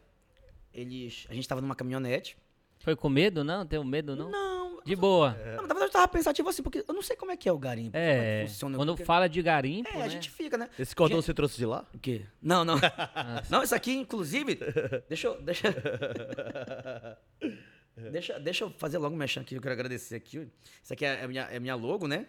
eles. 0.74 1.26
A 1.30 1.34
gente 1.34 1.48
tava 1.48 1.60
numa 1.62 1.74
caminhonete. 1.74 2.36
Foi 2.80 2.94
com 2.94 3.08
medo, 3.08 3.42
não? 3.42 3.64
Tem 3.66 3.82
medo, 3.84 4.14
não? 4.14 4.30
Não, 4.30 4.57
De 4.88 4.96
boa. 4.96 5.30
não, 5.56 5.62
na 5.66 5.74
verdade 5.74 5.84
eu 5.84 5.90
tava 5.90 6.08
pensativo 6.08 6.48
assim, 6.48 6.62
porque 6.62 6.84
eu 6.86 6.94
não 6.94 7.02
sei 7.02 7.14
como 7.16 7.30
é 7.30 7.36
que 7.36 7.48
é 7.48 7.52
o 7.52 7.58
garimpo. 7.58 7.92
como 7.92 8.02
É, 8.04 8.42
que 8.44 8.48
funciona. 8.50 8.76
quando 8.76 8.88
porque- 8.92 9.04
fala 9.04 9.28
de 9.28 9.42
garimpo, 9.42 9.88
É, 9.90 9.98
né? 9.98 10.04
a 10.04 10.08
gente 10.08 10.30
fica, 10.30 10.56
né? 10.56 10.68
Esse 10.78 10.94
cordão 10.96 11.18
Gente- 11.18 11.26
você 11.26 11.34
trouxe 11.34 11.56
de 11.56 11.66
lá? 11.66 11.86
O 11.94 11.98
quê? 11.98 12.22
Não, 12.42 12.64
não. 12.64 12.76
Ah, 13.14 13.42
não, 13.50 13.62
isso 13.62 13.74
aqui, 13.74 13.92
inclusive. 13.94 14.58
Deixa 15.08 15.26
eu. 15.28 15.40
Deixa, 15.42 15.68
deixa, 18.10 18.38
deixa 18.40 18.64
eu 18.64 18.70
fazer 18.70 18.98
logo 18.98 19.14
um 19.14 19.18
mexendo 19.18 19.42
aqui, 19.42 19.54
eu 19.54 19.60
quero 19.60 19.74
agradecer 19.74 20.14
aqui. 20.16 20.48
Isso 20.82 20.92
aqui 20.92 21.04
é 21.04 21.22
a 21.24 21.28
minha, 21.28 21.42
é 21.44 21.58
minha 21.60 21.74
logo, 21.74 22.06
né? 22.06 22.26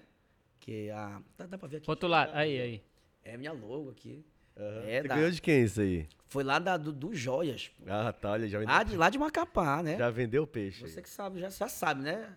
Que 0.59 0.87
é 0.87 0.91
a. 0.91 1.21
Dá, 1.37 1.45
dá 1.45 1.57
pra 1.57 1.67
ver 1.67 1.77
aqui. 1.77 1.89
Outro 1.89 2.07
lado, 2.09 2.31
aí, 2.33 2.59
aí. 2.59 2.83
É 3.23 3.37
minha 3.37 3.51
logo 3.51 3.89
aqui. 3.91 4.25
Aham. 4.57 4.83
É, 4.87 5.01
você 5.01 5.07
da- 5.07 5.15
ganhou 5.15 5.31
de 5.31 5.41
quem 5.41 5.63
isso 5.63 5.79
aí? 5.81 6.07
Foi 6.27 6.43
lá 6.43 6.59
da, 6.59 6.77
do, 6.77 6.91
do 6.91 7.13
Joias. 7.15 7.71
Ah, 7.87 8.11
tá, 8.13 8.31
olha, 8.31 8.47
já 8.47 8.59
vendeu, 8.59 8.73
Lá 8.75 8.83
de, 8.83 8.97
lá 8.97 9.09
de 9.09 9.17
Macapá, 9.17 9.81
né? 9.81 9.97
já 9.97 10.09
vendeu 10.09 10.43
o 10.43 10.47
peixe. 10.47 10.81
Você 10.87 11.01
que 11.01 11.09
sabe, 11.09 11.39
já, 11.39 11.49
já 11.49 11.67
sabe, 11.67 12.03
né? 12.03 12.29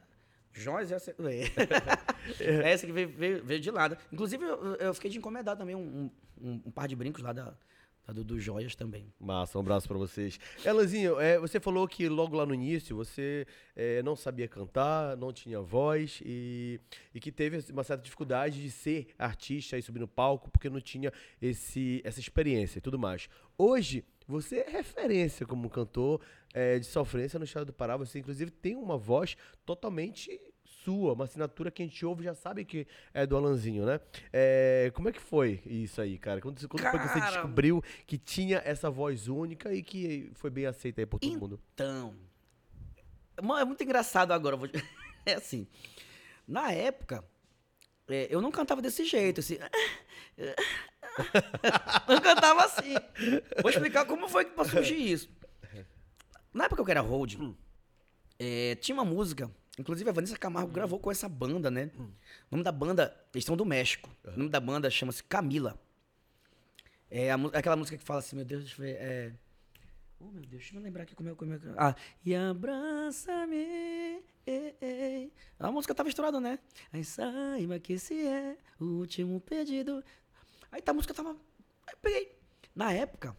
Joias 0.53 0.93
é 0.93 0.95
essa. 0.97 1.15
É 2.39 2.73
essa 2.73 2.87
que 2.87 2.93
veio, 2.93 3.09
veio, 3.09 3.45
veio 3.45 3.61
de 3.61 3.73
né? 3.73 3.97
Inclusive, 4.13 4.45
eu, 4.45 4.75
eu 4.77 4.95
fiquei 4.95 5.11
de 5.11 5.19
encomendar 5.19 5.57
também 5.57 5.75
um, 5.75 6.09
um, 6.41 6.63
um 6.67 6.71
par 6.71 6.87
de 6.87 6.95
brincos 6.95 7.21
lá 7.21 7.33
da, 7.33 7.53
Joias 8.39 8.75
também. 8.75 9.13
Massa, 9.19 9.57
um 9.57 9.61
abraço 9.61 9.87
pra 9.87 9.97
vocês. 9.97 10.39
Elanzinho, 10.65 11.21
é, 11.21 11.39
você 11.39 11.61
falou 11.61 11.87
que 11.87 12.09
logo 12.09 12.37
lá 12.37 12.45
no 12.45 12.55
início 12.55 12.97
você 12.97 13.47
é, 13.77 14.03
não 14.03 14.17
sabia 14.17 14.49
cantar, 14.49 15.17
não 15.17 15.33
tinha 15.33 15.61
voz 15.61 16.21
e, 16.25 16.81
e 17.15 17.21
que 17.21 17.31
teve 17.31 17.59
uma 17.73 17.85
certa 17.85 18.03
dificuldade 18.03 18.61
de 18.61 18.71
ser 18.71 19.09
artista 19.19 19.79
e 19.79 19.83
subir 19.83 20.01
no 20.01 20.09
palco 20.09 20.51
porque 20.51 20.69
não 20.69 20.81
tinha 20.81 21.13
esse, 21.41 22.01
essa 22.05 22.21
experiência 22.21 22.79
e 22.79 22.83
tudo 22.83 22.99
mais. 22.99 23.29
Hoje, 23.57 24.05
você 24.33 24.59
é 24.67 24.71
referência 24.71 25.47
como 25.47 25.69
cantor 25.71 26.21
é, 26.55 26.79
de 26.79 26.87
sofrência 26.87 27.39
no 27.39 27.45
estado 27.45 27.67
do 27.67 27.73
Pará. 27.73 27.97
Você, 27.97 28.19
inclusive, 28.19 28.51
tem 28.51 28.75
uma 28.75 28.97
voz 28.99 29.37
totalmente 29.65 30.41
sua, 30.65 31.13
uma 31.13 31.25
assinatura 31.25 31.71
que 31.71 31.81
a 31.81 31.87
gente 31.87 32.05
ouve 32.05 32.25
já 32.25 32.35
sabe 32.35 32.65
que 32.65 32.87
é 33.15 33.25
do 33.25 33.37
Alanzinho, 33.37 33.87
né? 33.87 34.01
É, 34.33 34.91
como 34.95 35.09
é 35.09 35.13
que 35.13 35.21
foi 35.21 35.63
isso 35.65 36.01
aí, 36.01 36.19
cara? 36.19 36.41
Quando, 36.41 36.67
quando 36.69 36.83
foi 36.91 36.99
que 36.99 37.07
você 37.09 37.21
Cara. 37.21 37.31
descobriu 37.31 37.81
que 38.05 38.19
tinha 38.19 38.61
essa 38.65 38.91
voz 38.91 39.29
única 39.29 39.73
e 39.73 39.81
que 39.81 40.29
foi 40.35 40.51
bem 40.51 40.67
aceita 40.67 41.01
aí 41.01 41.07
por 41.07 41.21
todo 41.21 41.39
mundo? 41.39 41.61
Então, 41.75 42.17
é 43.37 43.65
muito 43.65 43.83
engraçado 43.85 44.33
agora. 44.33 44.57
vou- 44.57 44.69
É 45.25 45.35
assim, 45.35 45.69
na 46.49 46.73
época, 46.73 47.25
é, 48.09 48.27
eu 48.29 48.41
não 48.43 48.51
cantava 48.51 48.83
desse 48.83 49.05
jeito, 49.05 49.39
assim. 49.39 49.57
Eu 52.09 52.21
cantava 52.21 52.65
assim. 52.65 52.95
Vou 53.61 53.71
explicar 53.71 54.05
como 54.05 54.29
foi 54.29 54.45
que 54.45 54.53
pra 54.53 54.65
surgir 54.65 54.97
isso. 54.97 55.29
Na 56.53 56.65
época 56.65 56.85
que 56.85 56.91
eu 56.91 56.93
era 56.93 57.01
hold, 57.01 57.35
é, 58.39 58.75
tinha 58.77 58.95
uma 58.95 59.05
música, 59.05 59.51
inclusive 59.79 60.09
a 60.11 60.13
Vanessa 60.13 60.37
Camargo 60.37 60.71
gravou 60.71 60.99
com 60.99 61.11
essa 61.11 61.29
banda, 61.29 61.71
né? 61.71 61.91
O 61.97 62.11
nome 62.51 62.63
da 62.65 62.73
banda, 62.73 63.17
eles 63.33 63.45
são 63.45 63.57
do 63.57 63.65
México. 63.65 64.11
O 64.25 64.39
nome 64.39 64.51
da 64.51 64.61
banda 64.61 64.91
chama-se 64.91 65.23
Camila. 65.25 65.81
É 67.11 67.31
a 67.31 67.37
aquela 67.53 67.77
música 67.77 67.97
que 67.97 68.05
fala 68.05 68.21
assim, 68.21 68.37
meu 68.37 68.45
Deus, 68.45 68.65
deixa 68.65 68.81
eu 68.81 68.87
ver. 68.87 68.97
É... 68.99 69.33
Oh, 70.19 70.25
meu 70.27 70.41
Deus, 70.43 70.51
deixa 70.51 70.77
eu 70.77 70.81
lembrar 70.81 71.03
aqui 71.03 71.15
como 71.15 71.31
é, 71.31 71.35
como 71.35 71.55
é 71.55 71.59
que... 71.59 71.67
Ah, 71.77 71.95
e 72.25 72.35
abraça-me. 72.35 74.23
A 75.59 75.71
música 75.71 75.95
tava 75.95 76.09
estourada, 76.09 76.41
né? 76.41 76.59
Aí 76.93 77.05
saiba 77.05 77.79
que 77.79 77.95
esse 77.95 78.27
é 78.27 78.57
o 78.81 78.85
último 78.85 79.41
pedido. 79.41 80.03
Aí 80.73 80.81
tá, 80.81 80.91
a 80.91 80.95
música 80.95 81.13
tava. 81.13 81.31
Aí 81.87 81.93
eu 81.93 81.99
peguei. 82.01 82.35
Na 82.75 82.93
época, 82.93 83.37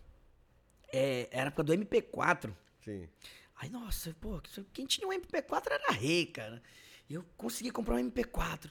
é, 0.92 1.28
era 1.32 1.46
a 1.46 1.48
época 1.48 1.64
do 1.64 1.74
MP4. 1.74 2.54
Sim. 2.86 3.10
Aí, 3.56 3.70
nossa, 3.70 4.16
pô, 4.22 4.40
quem 4.72 4.86
tinha 4.86 5.08
um 5.08 5.12
MP4 5.12 5.72
era 5.72 5.92
rei, 5.92 6.28
cara. 6.28 6.62
E 7.10 7.16
eu 7.16 7.26
consegui 7.36 7.72
comprar 7.72 7.96
um 7.96 8.12
MP4. 8.12 8.70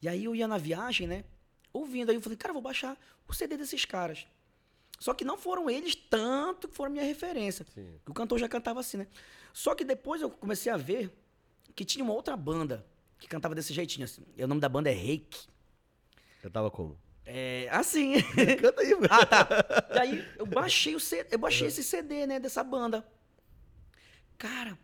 E 0.00 0.08
aí 0.08 0.24
eu 0.24 0.34
ia 0.34 0.46
na 0.46 0.56
viagem, 0.56 1.08
né? 1.08 1.24
Ouvindo. 1.72 2.10
Aí 2.10 2.16
eu 2.16 2.20
falei, 2.20 2.38
cara, 2.38 2.50
eu 2.50 2.54
vou 2.54 2.62
baixar 2.62 2.96
o 3.26 3.34
CD 3.34 3.56
desses 3.56 3.84
caras. 3.84 4.26
Só 5.00 5.14
que 5.14 5.24
não 5.24 5.36
foram 5.36 5.68
eles 5.68 5.94
tanto 5.94 6.68
que 6.68 6.74
foram 6.74 6.92
minha 6.92 7.04
referência. 7.04 7.66
Sim. 7.74 8.00
O 8.06 8.14
cantor 8.14 8.38
já 8.38 8.48
cantava 8.48 8.80
assim, 8.80 8.98
né? 8.98 9.08
Só 9.52 9.74
que 9.74 9.84
depois 9.84 10.22
eu 10.22 10.30
comecei 10.30 10.70
a 10.70 10.76
ver 10.76 11.12
que 11.74 11.84
tinha 11.84 12.04
uma 12.04 12.14
outra 12.14 12.36
banda 12.36 12.86
que 13.18 13.26
cantava 13.26 13.54
desse 13.54 13.72
jeitinho, 13.72 14.04
assim. 14.04 14.22
E 14.36 14.44
o 14.44 14.48
nome 14.48 14.60
da 14.60 14.68
banda 14.68 14.90
é 14.90 14.94
Reiki. 14.94 15.48
Eu 16.42 16.50
tava 16.50 16.70
como? 16.70 16.98
É, 17.30 17.68
assim. 17.70 18.14
Canta 18.58 18.80
aí, 18.80 18.92
ah, 19.10 19.26
tá. 19.26 19.48
E 19.94 19.98
aí 19.98 20.28
eu 20.38 20.46
baixei 20.46 20.94
o 20.94 21.00
CD, 21.00 21.28
eu 21.30 21.38
baixei 21.38 21.68
esse 21.68 21.84
CD, 21.84 22.26
né, 22.26 22.40
dessa 22.40 22.64
banda. 22.64 23.06
Cara, 24.38 24.78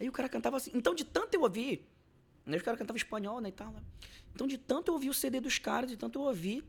aí 0.00 0.08
o 0.08 0.12
cara 0.12 0.26
cantava 0.30 0.56
assim. 0.56 0.70
Então, 0.72 0.94
de 0.94 1.04
tanto 1.04 1.34
eu 1.34 1.42
ouvir, 1.42 1.86
né, 2.46 2.56
os 2.56 2.62
caras 2.62 2.78
cantavam 2.78 2.96
espanhol, 2.96 3.38
né, 3.38 3.50
e 3.50 3.52
tal. 3.52 3.70
né? 3.70 3.80
Então, 4.34 4.46
de 4.46 4.56
tanto 4.56 4.88
eu 4.88 4.94
ouvir 4.94 5.10
o 5.10 5.14
CD 5.14 5.40
dos 5.40 5.58
caras, 5.58 5.90
de 5.90 5.96
tanto 5.98 6.18
eu 6.18 6.22
ouvir, 6.22 6.64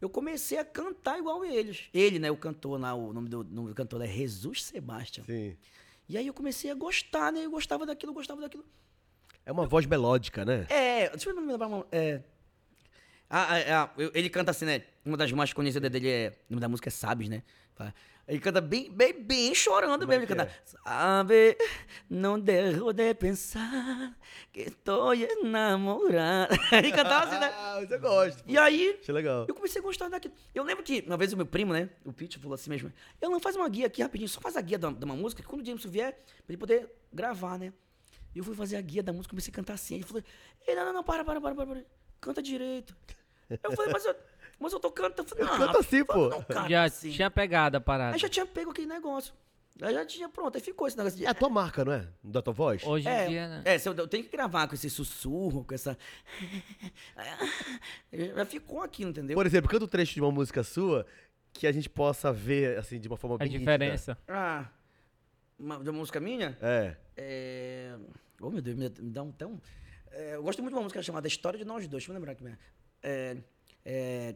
eu 0.00 0.10
comecei 0.10 0.58
a 0.58 0.64
cantar 0.64 1.20
igual 1.20 1.44
eles. 1.44 1.84
Ele, 1.94 2.18
né, 2.18 2.28
o 2.28 2.36
cantor 2.36 2.80
lá, 2.80 2.94
o 2.94 3.12
nome 3.12 3.28
do, 3.28 3.44
nome 3.44 3.68
do 3.68 3.74
cantor 3.76 4.02
é 4.02 4.08
Jesus 4.08 4.64
Sebastian. 4.64 5.22
Sim. 5.24 5.56
E 6.08 6.18
aí 6.18 6.26
eu 6.26 6.34
comecei 6.34 6.68
a 6.68 6.74
gostar, 6.74 7.32
né, 7.32 7.44
eu 7.44 7.50
gostava 7.50 7.86
daquilo, 7.86 8.10
eu 8.10 8.14
gostava 8.14 8.40
daquilo. 8.40 8.64
É 9.46 9.52
uma 9.52 9.66
voz 9.66 9.86
melódica, 9.86 10.44
né? 10.44 10.66
É, 10.68 11.10
deixa 11.10 11.30
eu 11.30 11.40
me 11.40 11.46
lembrar. 11.46 11.70
É. 11.92 12.22
Ah, 13.30 13.46
ah, 13.56 13.82
ah, 13.84 13.90
eu- 13.98 14.10
ele 14.14 14.30
canta 14.30 14.50
assim, 14.50 14.64
né? 14.64 14.82
Uma 15.04 15.16
das 15.16 15.30
mais 15.32 15.52
conhecidas 15.52 15.90
dele 15.90 16.08
é. 16.08 16.28
O 16.48 16.52
nome 16.54 16.60
da 16.60 16.68
música 16.68 16.88
é 16.88 16.90
Sabes, 16.90 17.28
né? 17.28 17.42
Ele 18.26 18.40
canta 18.40 18.60
bem, 18.60 18.90
bem, 18.92 19.12
bem 19.22 19.54
chorando 19.54 20.00
Como 20.00 20.12
é 20.12 20.18
mesmo. 20.18 20.22
Ele 20.24 20.26
que 20.26 20.34
canta. 20.34 20.52
Sabe, 20.84 21.56
não 22.10 22.38
dejo 22.38 22.92
de 22.92 23.14
pensar 23.14 24.14
que 24.52 24.62
estou 24.62 25.14
enamorado. 25.14 26.54
Ele 26.72 26.92
cantava 26.92 27.26
assim, 27.30 27.38
né? 27.40 27.46
Ah, 27.56 27.80
você 27.80 27.96
gosta. 27.98 28.42
E 28.46 28.58
aí, 28.58 28.98
Achei 29.00 29.14
legal. 29.14 29.46
eu 29.48 29.54
comecei 29.54 29.80
a 29.80 29.84
gostar 29.84 30.08
daquilo. 30.10 30.34
Eu 30.54 30.62
lembro 30.62 30.84
que 30.84 31.02
uma 31.06 31.16
vez 31.16 31.32
o 31.32 31.36
meu 31.38 31.46
primo, 31.46 31.72
né? 31.72 31.88
O 32.04 32.12
Pete 32.12 32.38
falou 32.38 32.54
assim 32.54 32.68
mesmo. 32.68 32.92
Eu 33.20 33.30
não 33.30 33.40
faz 33.40 33.56
uma 33.56 33.68
guia 33.68 33.86
aqui 33.86 34.02
rapidinho, 34.02 34.28
só 34.28 34.40
faz 34.40 34.56
a 34.56 34.60
guia 34.60 34.78
da- 34.78 34.90
de 34.90 35.04
uma 35.04 35.16
música, 35.16 35.40
que 35.42 35.48
quando 35.48 35.62
o 35.62 35.64
Jameson 35.64 35.88
vier, 35.88 36.12
pra 36.12 36.24
ele 36.50 36.58
poder 36.58 36.90
gravar, 37.12 37.58
né? 37.58 37.72
E 38.34 38.38
eu 38.38 38.44
fui 38.44 38.54
fazer 38.54 38.76
a 38.76 38.80
guia 38.82 39.02
da 39.02 39.12
música, 39.12 39.30
comecei 39.30 39.50
a 39.50 39.54
cantar 39.54 39.74
assim. 39.74 39.94
Ele 39.94 40.04
falou: 40.04 40.22
Ei, 40.66 40.74
não, 40.74 40.84
não, 40.86 40.92
não, 40.92 41.02
para, 41.04 41.24
para, 41.24 41.40
para, 41.40 41.54
para, 41.54 41.66
para. 41.66 41.84
Canta 42.20 42.42
direito. 42.42 42.94
Eu 43.62 43.72
falei, 43.72 43.92
mas 43.92 44.04
eu, 44.04 44.16
mas 44.58 44.72
eu 44.72 44.80
tô 44.80 44.90
cantando. 44.90 45.22
Eu 45.22 45.36
falei, 45.36 45.44
não, 45.44 45.66
Canta 45.66 45.78
assim, 45.80 46.04
pô. 46.04 46.28
Não 46.28 46.68
Já 46.68 46.84
assim. 46.84 47.10
tinha 47.10 47.30
pegado 47.30 47.76
a 47.76 47.80
parada. 47.80 48.14
Aí 48.14 48.18
já 48.18 48.28
tinha 48.28 48.44
pego 48.46 48.70
aquele 48.70 48.86
negócio. 48.86 49.32
Aí 49.80 49.94
já 49.94 50.04
tinha, 50.04 50.28
pronto, 50.28 50.56
aí 50.56 50.60
ficou 50.60 50.88
esse 50.88 50.96
negócio 50.96 51.16
de. 51.16 51.24
É 51.24 51.28
a 51.28 51.34
tua 51.34 51.48
marca, 51.48 51.84
não 51.84 51.92
é? 51.92 52.08
Da 52.22 52.42
tua 52.42 52.52
voz? 52.52 52.82
Hoje 52.84 53.06
em 53.08 53.10
É, 53.12 53.26
dia, 53.28 53.48
né? 53.48 53.62
é, 53.64 53.76
eu, 53.76 53.94
eu 53.94 54.08
tenho 54.08 54.24
que 54.24 54.30
gravar 54.30 54.66
com 54.66 54.74
esse 54.74 54.90
sussurro, 54.90 55.64
com 55.64 55.72
essa. 55.72 55.96
Já 58.36 58.44
ficou 58.44 58.82
aquilo, 58.82 59.10
entendeu? 59.10 59.36
Por 59.36 59.46
exemplo, 59.46 59.70
canta 59.70 59.84
um 59.84 59.88
trecho 59.88 60.14
de 60.14 60.20
uma 60.20 60.32
música 60.32 60.62
sua 60.64 61.06
que 61.52 61.66
a 61.66 61.72
gente 61.72 61.88
possa 61.88 62.32
ver, 62.32 62.78
assim, 62.78 62.98
de 63.00 63.08
uma 63.08 63.16
forma 63.16 63.36
A 63.36 63.38
bem 63.38 63.48
nítida. 63.48 63.72
diferença. 63.78 64.18
Ah, 64.28 64.66
uma, 65.58 65.78
de 65.82 65.90
uma 65.90 65.98
música 65.98 66.20
minha? 66.20 66.56
É. 66.60 66.96
É... 67.16 67.94
Oh, 68.40 68.50
meu 68.50 68.60
Deus, 68.62 68.76
me, 68.76 68.88
dá 68.88 69.22
um 69.22 69.32
tão... 69.32 69.60
É, 70.10 70.34
eu 70.36 70.42
gosto 70.42 70.60
muito 70.62 70.72
de 70.72 70.76
uma 70.78 70.82
música 70.82 71.02
chamada 71.02 71.26
História 71.26 71.58
de 71.58 71.64
Nós 71.64 71.86
Dois. 71.86 72.02
Deixa 72.04 72.10
eu 72.10 72.14
me 72.14 72.18
lembrar 72.18 72.32
aqui. 72.32 72.42
mesmo. 72.44 72.58
É... 73.02 73.36
é... 73.84 74.34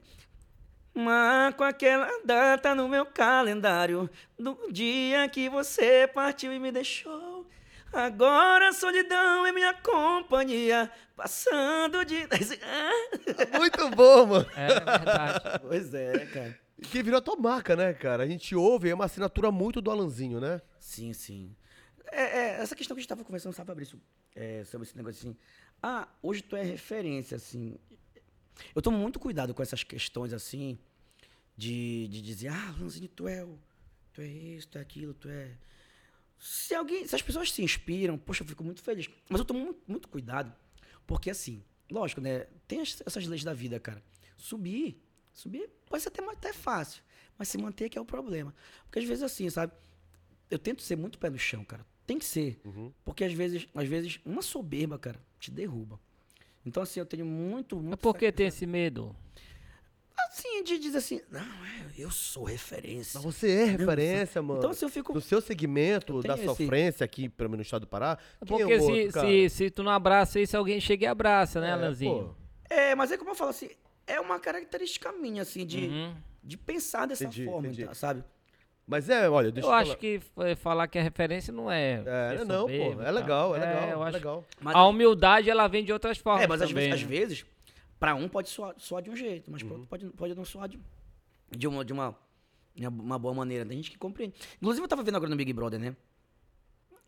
Marco 0.95 1.65
aquela 1.65 2.07
data 2.23 2.75
no 2.75 2.87
meu 2.87 3.07
calendário 3.07 4.11
do 4.39 4.71
dia 4.71 5.27
que 5.29 5.49
você 5.49 6.07
partiu 6.07 6.53
e 6.53 6.59
me 6.59 6.71
deixou. 6.71 7.47
Agora 7.93 8.69
a 8.69 8.73
solidão 8.73 9.47
é 9.47 9.53
minha 9.53 9.75
companhia, 9.75 10.91
passando 11.17 12.05
de... 12.05 12.27
Muito 13.59 13.91
bom, 13.91 14.27
mano. 14.27 14.47
É 14.57 14.67
verdade. 14.67 15.61
pois 15.61 15.95
é, 15.95 16.27
cara. 16.27 16.59
Que 16.83 17.03
virou 17.03 17.19
a 17.19 17.23
tua 17.23 17.37
marca, 17.37 17.77
né, 17.77 17.93
cara? 17.93 18.25
A 18.25 18.27
gente 18.27 18.55
ouve, 18.55 18.89
é 18.89 18.95
uma 18.95 19.05
assinatura 19.05 19.51
muito 19.51 19.81
do 19.81 19.91
Alanzinho, 19.91 20.41
né? 20.41 20.61
Sim, 20.79 21.13
sim. 21.13 21.55
É, 22.11 22.23
é, 22.23 22.63
essa 22.63 22.75
questão 22.75 22.95
que 22.95 23.01
a 23.01 23.03
gente 23.03 23.09
tava 23.09 23.25
conversando, 23.25 23.53
sabe, 23.53 23.69
Fabrício? 23.69 24.01
É, 24.35 24.65
sobre 24.65 24.87
esse 24.87 24.97
negócio 24.97 25.19
assim. 25.19 25.37
Ah, 25.83 26.09
hoje 26.23 26.43
tu 26.43 26.57
é 26.57 26.63
referência, 26.63 27.37
assim. 27.37 27.79
Eu 28.75 28.83
tomo 28.83 28.99
muito 28.99 29.19
cuidado 29.19 29.55
com 29.55 29.63
essas 29.63 29.83
questões, 29.83 30.33
assim, 30.33 30.79
de, 31.57 32.09
de 32.09 32.21
dizer, 32.23 32.49
ah, 32.49 32.75
Lanzinho, 32.79 33.09
tu 33.09 33.27
é 33.29 33.45
o. 33.45 33.59
Tu 34.13 34.21
é 34.21 34.27
isso, 34.27 34.69
tu 34.69 34.79
é 34.79 34.81
aquilo, 34.81 35.15
tu 35.15 35.29
é. 35.29 35.57
Se 36.39 36.75
alguém. 36.75 37.07
Se 37.07 37.15
as 37.15 37.23
pessoas 37.23 37.51
se 37.53 37.63
inspiram, 37.63 38.19
poxa, 38.19 38.43
eu 38.43 38.47
fico 38.49 38.63
muito 38.65 38.83
feliz. 38.83 39.09
Mas 39.29 39.39
eu 39.41 39.45
tomo 39.45 39.61
muito, 39.61 39.81
muito 39.87 40.09
cuidado, 40.09 40.55
porque 41.07 41.31
assim, 41.31 41.63
lógico, 41.91 42.21
né? 42.21 42.47
Tem 42.67 42.81
as- 42.81 43.03
essas 43.07 43.27
leis 43.27 43.45
da 43.45 43.55
vida, 43.55 43.79
cara. 43.81 44.03
Subir, 44.37 45.01
subir 45.33 45.71
pode 45.89 46.03
ser 46.03 46.09
até, 46.09 46.23
até 46.25 46.53
fácil, 46.53 47.03
mas 47.39 47.49
se 47.49 47.57
manter 47.59 47.89
que 47.89 47.97
é 47.97 48.01
o 48.01 48.05
problema. 48.05 48.55
Porque 48.85 48.99
às 48.99 49.05
vezes 49.05 49.23
assim, 49.23 49.49
sabe? 49.49 49.73
Eu 50.51 50.59
tento 50.59 50.83
ser 50.83 50.97
muito 50.97 51.19
pé 51.19 51.31
no 51.31 51.39
chão, 51.39 51.65
cara. 51.65 51.87
Tem 52.07 52.19
que 52.19 52.25
ser. 52.25 52.61
Porque 53.05 53.25
às 53.25 53.33
vezes, 53.33 53.67
às 53.75 53.89
vezes, 53.89 54.19
uma 54.25 54.43
soberba, 54.43 54.99
cara, 54.99 55.19
te 55.39 55.51
derruba. 55.51 55.99
Então, 56.65 56.83
assim, 56.83 57.01
eu 57.01 57.07
tenho 57.07 57.27
muito, 57.27 57.77
muito. 57.77 57.91
Mas 57.91 57.99
por 58.01 58.17
que 58.17 58.31
tem 58.31 58.47
esse 58.47 58.67
medo? 58.67 59.15
Assim, 60.29 60.63
de 60.63 60.79
dizer 60.79 60.99
assim, 60.99 61.21
não, 61.31 61.41
é, 61.41 61.87
eu 61.99 62.11
sou 62.11 62.45
referência. 62.45 63.13
Mas 63.21 63.25
você 63.25 63.51
é 63.51 63.65
referência, 63.65 64.41
mano. 64.41 64.61
Então, 64.61 64.71
assim, 64.71 64.85
eu 64.85 64.89
fico. 64.89 65.13
No 65.13 65.21
seu 65.21 65.41
segmento 65.41 66.23
da 66.23 66.35
esse- 66.35 66.45
sofrência 66.45 67.05
aqui, 67.05 67.29
pelo 67.29 67.51
menos 67.51 67.59
no 67.59 67.67
estado 67.67 67.83
do 67.83 67.87
Pará, 67.89 68.17
quem 68.17 68.57
é 68.57 68.61
Porque 68.61 68.65
o 68.65 68.81
se, 68.81 68.93
outro, 69.07 69.21
se, 69.21 69.49
se 69.51 69.71
tu 69.71 69.83
não 69.83 69.91
abraça 69.91 70.39
isso, 70.39 70.57
alguém 70.57 70.81
chega 70.81 71.05
e 71.05 71.09
abraça, 71.09 71.61
né, 71.61 71.69
É, 71.69 71.73
Alanzinho? 71.73 72.35
pô. 72.69 72.75
É, 72.75 72.95
mas 72.95 73.11
é 73.11 73.19
como 73.19 73.31
eu 73.31 73.35
falo 73.35 73.51
assim, 73.51 73.69
é 74.07 74.21
uma 74.21 74.39
característica 74.39 75.11
minha, 75.13 75.43
assim, 75.43 75.67
de, 75.67 75.89
Uhum. 75.89 76.15
de 76.45 76.57
pensar 76.57 77.07
dessa 77.07 77.25
Entendi, 77.25 77.45
forma, 77.45 77.67
entendi. 77.69 77.85
tá, 77.87 77.95
sabe? 77.95 78.25
Mas 78.87 79.09
é, 79.09 79.28
olha, 79.30 79.51
deixa 79.53 79.68
Eu 79.68 79.72
eu, 79.72 79.76
acho 79.76 79.87
falar. 79.93 79.99
que 79.99 80.20
falar 80.57 80.89
que 80.89 80.99
é 80.99 81.03
referência 81.03 81.53
não 81.53 81.70
é. 81.70 82.03
É, 82.05 82.45
não, 82.45 82.66
pô. 82.66 82.72
É 82.72 83.05
tal. 83.05 83.14
legal, 83.14 83.57
é 83.57 83.59
legal. 83.61 83.89
eu 83.91 84.03
é 84.03 84.09
acho- 84.09 84.12
legal. 84.16 84.45
Mas, 84.61 84.74
A 84.76 84.85
humildade, 84.87 85.49
ela 85.49 85.68
vem 85.68 85.85
de 85.85 85.93
outras 85.93 86.18
formas 86.18 86.43
é, 86.45 86.47
mas 86.49 86.61
às 86.62 86.68
também, 86.68 86.91
vezes, 86.91 87.03
às 87.05 87.09
né? 87.11 87.16
vezes, 87.16 87.47
pra 87.99 88.14
um 88.14 88.28
pode 88.28 88.49
soar, 88.49 88.74
soar 88.78 89.01
de 89.03 89.09
um 89.11 89.16
jeito, 89.16 89.51
mas 89.51 89.62
Uhum. 89.62 89.68
pra 89.68 89.74
outro 89.76 89.89
pode, 89.89 90.07
pode 90.11 90.35
não 90.35 90.45
soar 90.45 90.68
de, 90.68 90.78
de, 91.51 91.66
uma, 91.68 91.85
de 91.85 91.93
uma, 91.93 92.14
uma 92.91 93.18
boa 93.18 93.33
maneira. 93.35 93.64
Tem 93.64 93.76
gente 93.76 93.91
que 93.91 93.99
compreende. 93.99 94.35
Inclusive, 94.61 94.85
eu 94.85 94.89
tava 94.89 95.03
vendo 95.05 95.16
agora 95.16 95.30
no 95.30 95.37
Big 95.37 95.53
Brother, 95.53 95.78
né? 95.78 95.97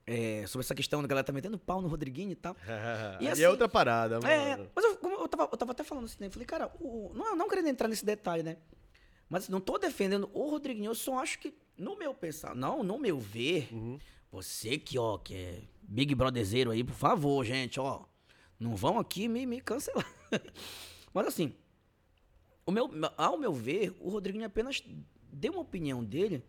É, 0.07 0.45
sobre 0.47 0.64
essa 0.64 0.75
questão 0.75 1.01
da 1.01 1.09
galera 1.09 1.25
tá 1.25 1.33
metendo 1.33 1.59
pau 1.59 1.81
no 1.81 1.89
Rodriguinho 1.89 2.31
e 2.33 2.37
tal. 2.37 2.55
E 3.20 3.27
assim- 3.29 3.43
é 3.43 3.49
outra 3.49 3.68
parada, 3.68 4.20
mano. 4.20 4.29
É, 4.29 4.68
mas 4.75 4.85
eu, 4.85 4.97
como 4.99 5.14
eu, 5.16 5.27
tava, 5.29 5.49
eu 5.51 5.57
tava 5.57 5.72
até 5.72 5.83
falando 5.83 6.05
assim, 6.05 6.18
né? 6.20 6.27
Eu 6.27 6.31
falei, 6.31 6.47
cara, 6.47 6.70
o, 6.79 7.11
não, 7.14 7.35
não 7.35 7.49
querendo 7.49 7.68
entrar 7.68 7.89
nesse 7.89 8.05
detalhe, 8.05 8.43
né? 8.43 8.57
Mas 9.35 9.49
não 9.49 9.61
tô 9.61 9.78
defendendo 9.78 10.30
o 10.32 10.49
Rodriguinho, 10.49 10.91
eu 10.91 10.95
só 10.95 11.18
acho 11.18 11.41
que, 11.41 11.53
no 11.76 11.99
meu 11.99 12.14
pensar, 12.14 12.55
não, 12.55 12.85
no 12.85 12.97
meu 13.01 13.18
ver, 13.18 13.68
Uhum. 13.74 13.99
você 14.30 14.78
que, 14.78 14.97
ó, 14.97 15.18
que 15.18 15.35
é 15.35 15.62
Big 15.82 16.14
Brotherzeiro 16.14 16.70
aí, 16.70 16.85
por 16.85 16.95
favor, 16.95 17.45
gente, 17.45 17.80
ó, 17.80 18.05
não 18.61 18.76
vão 18.76 18.97
aqui 18.97 19.26
me, 19.26 19.45
me 19.45 19.61
cancelar. 19.61 20.07
Mas 21.12 21.26
assim, 21.26 21.53
o 22.64 22.70
meu, 22.70 22.89
ao 23.16 23.37
meu 23.37 23.53
ver, 23.53 23.93
o 23.99 24.09
Rodriguinho 24.09 24.47
apenas 24.47 24.80
deu 25.32 25.55
uma 25.55 25.62
opinião 25.62 26.05
dele, 26.05 26.41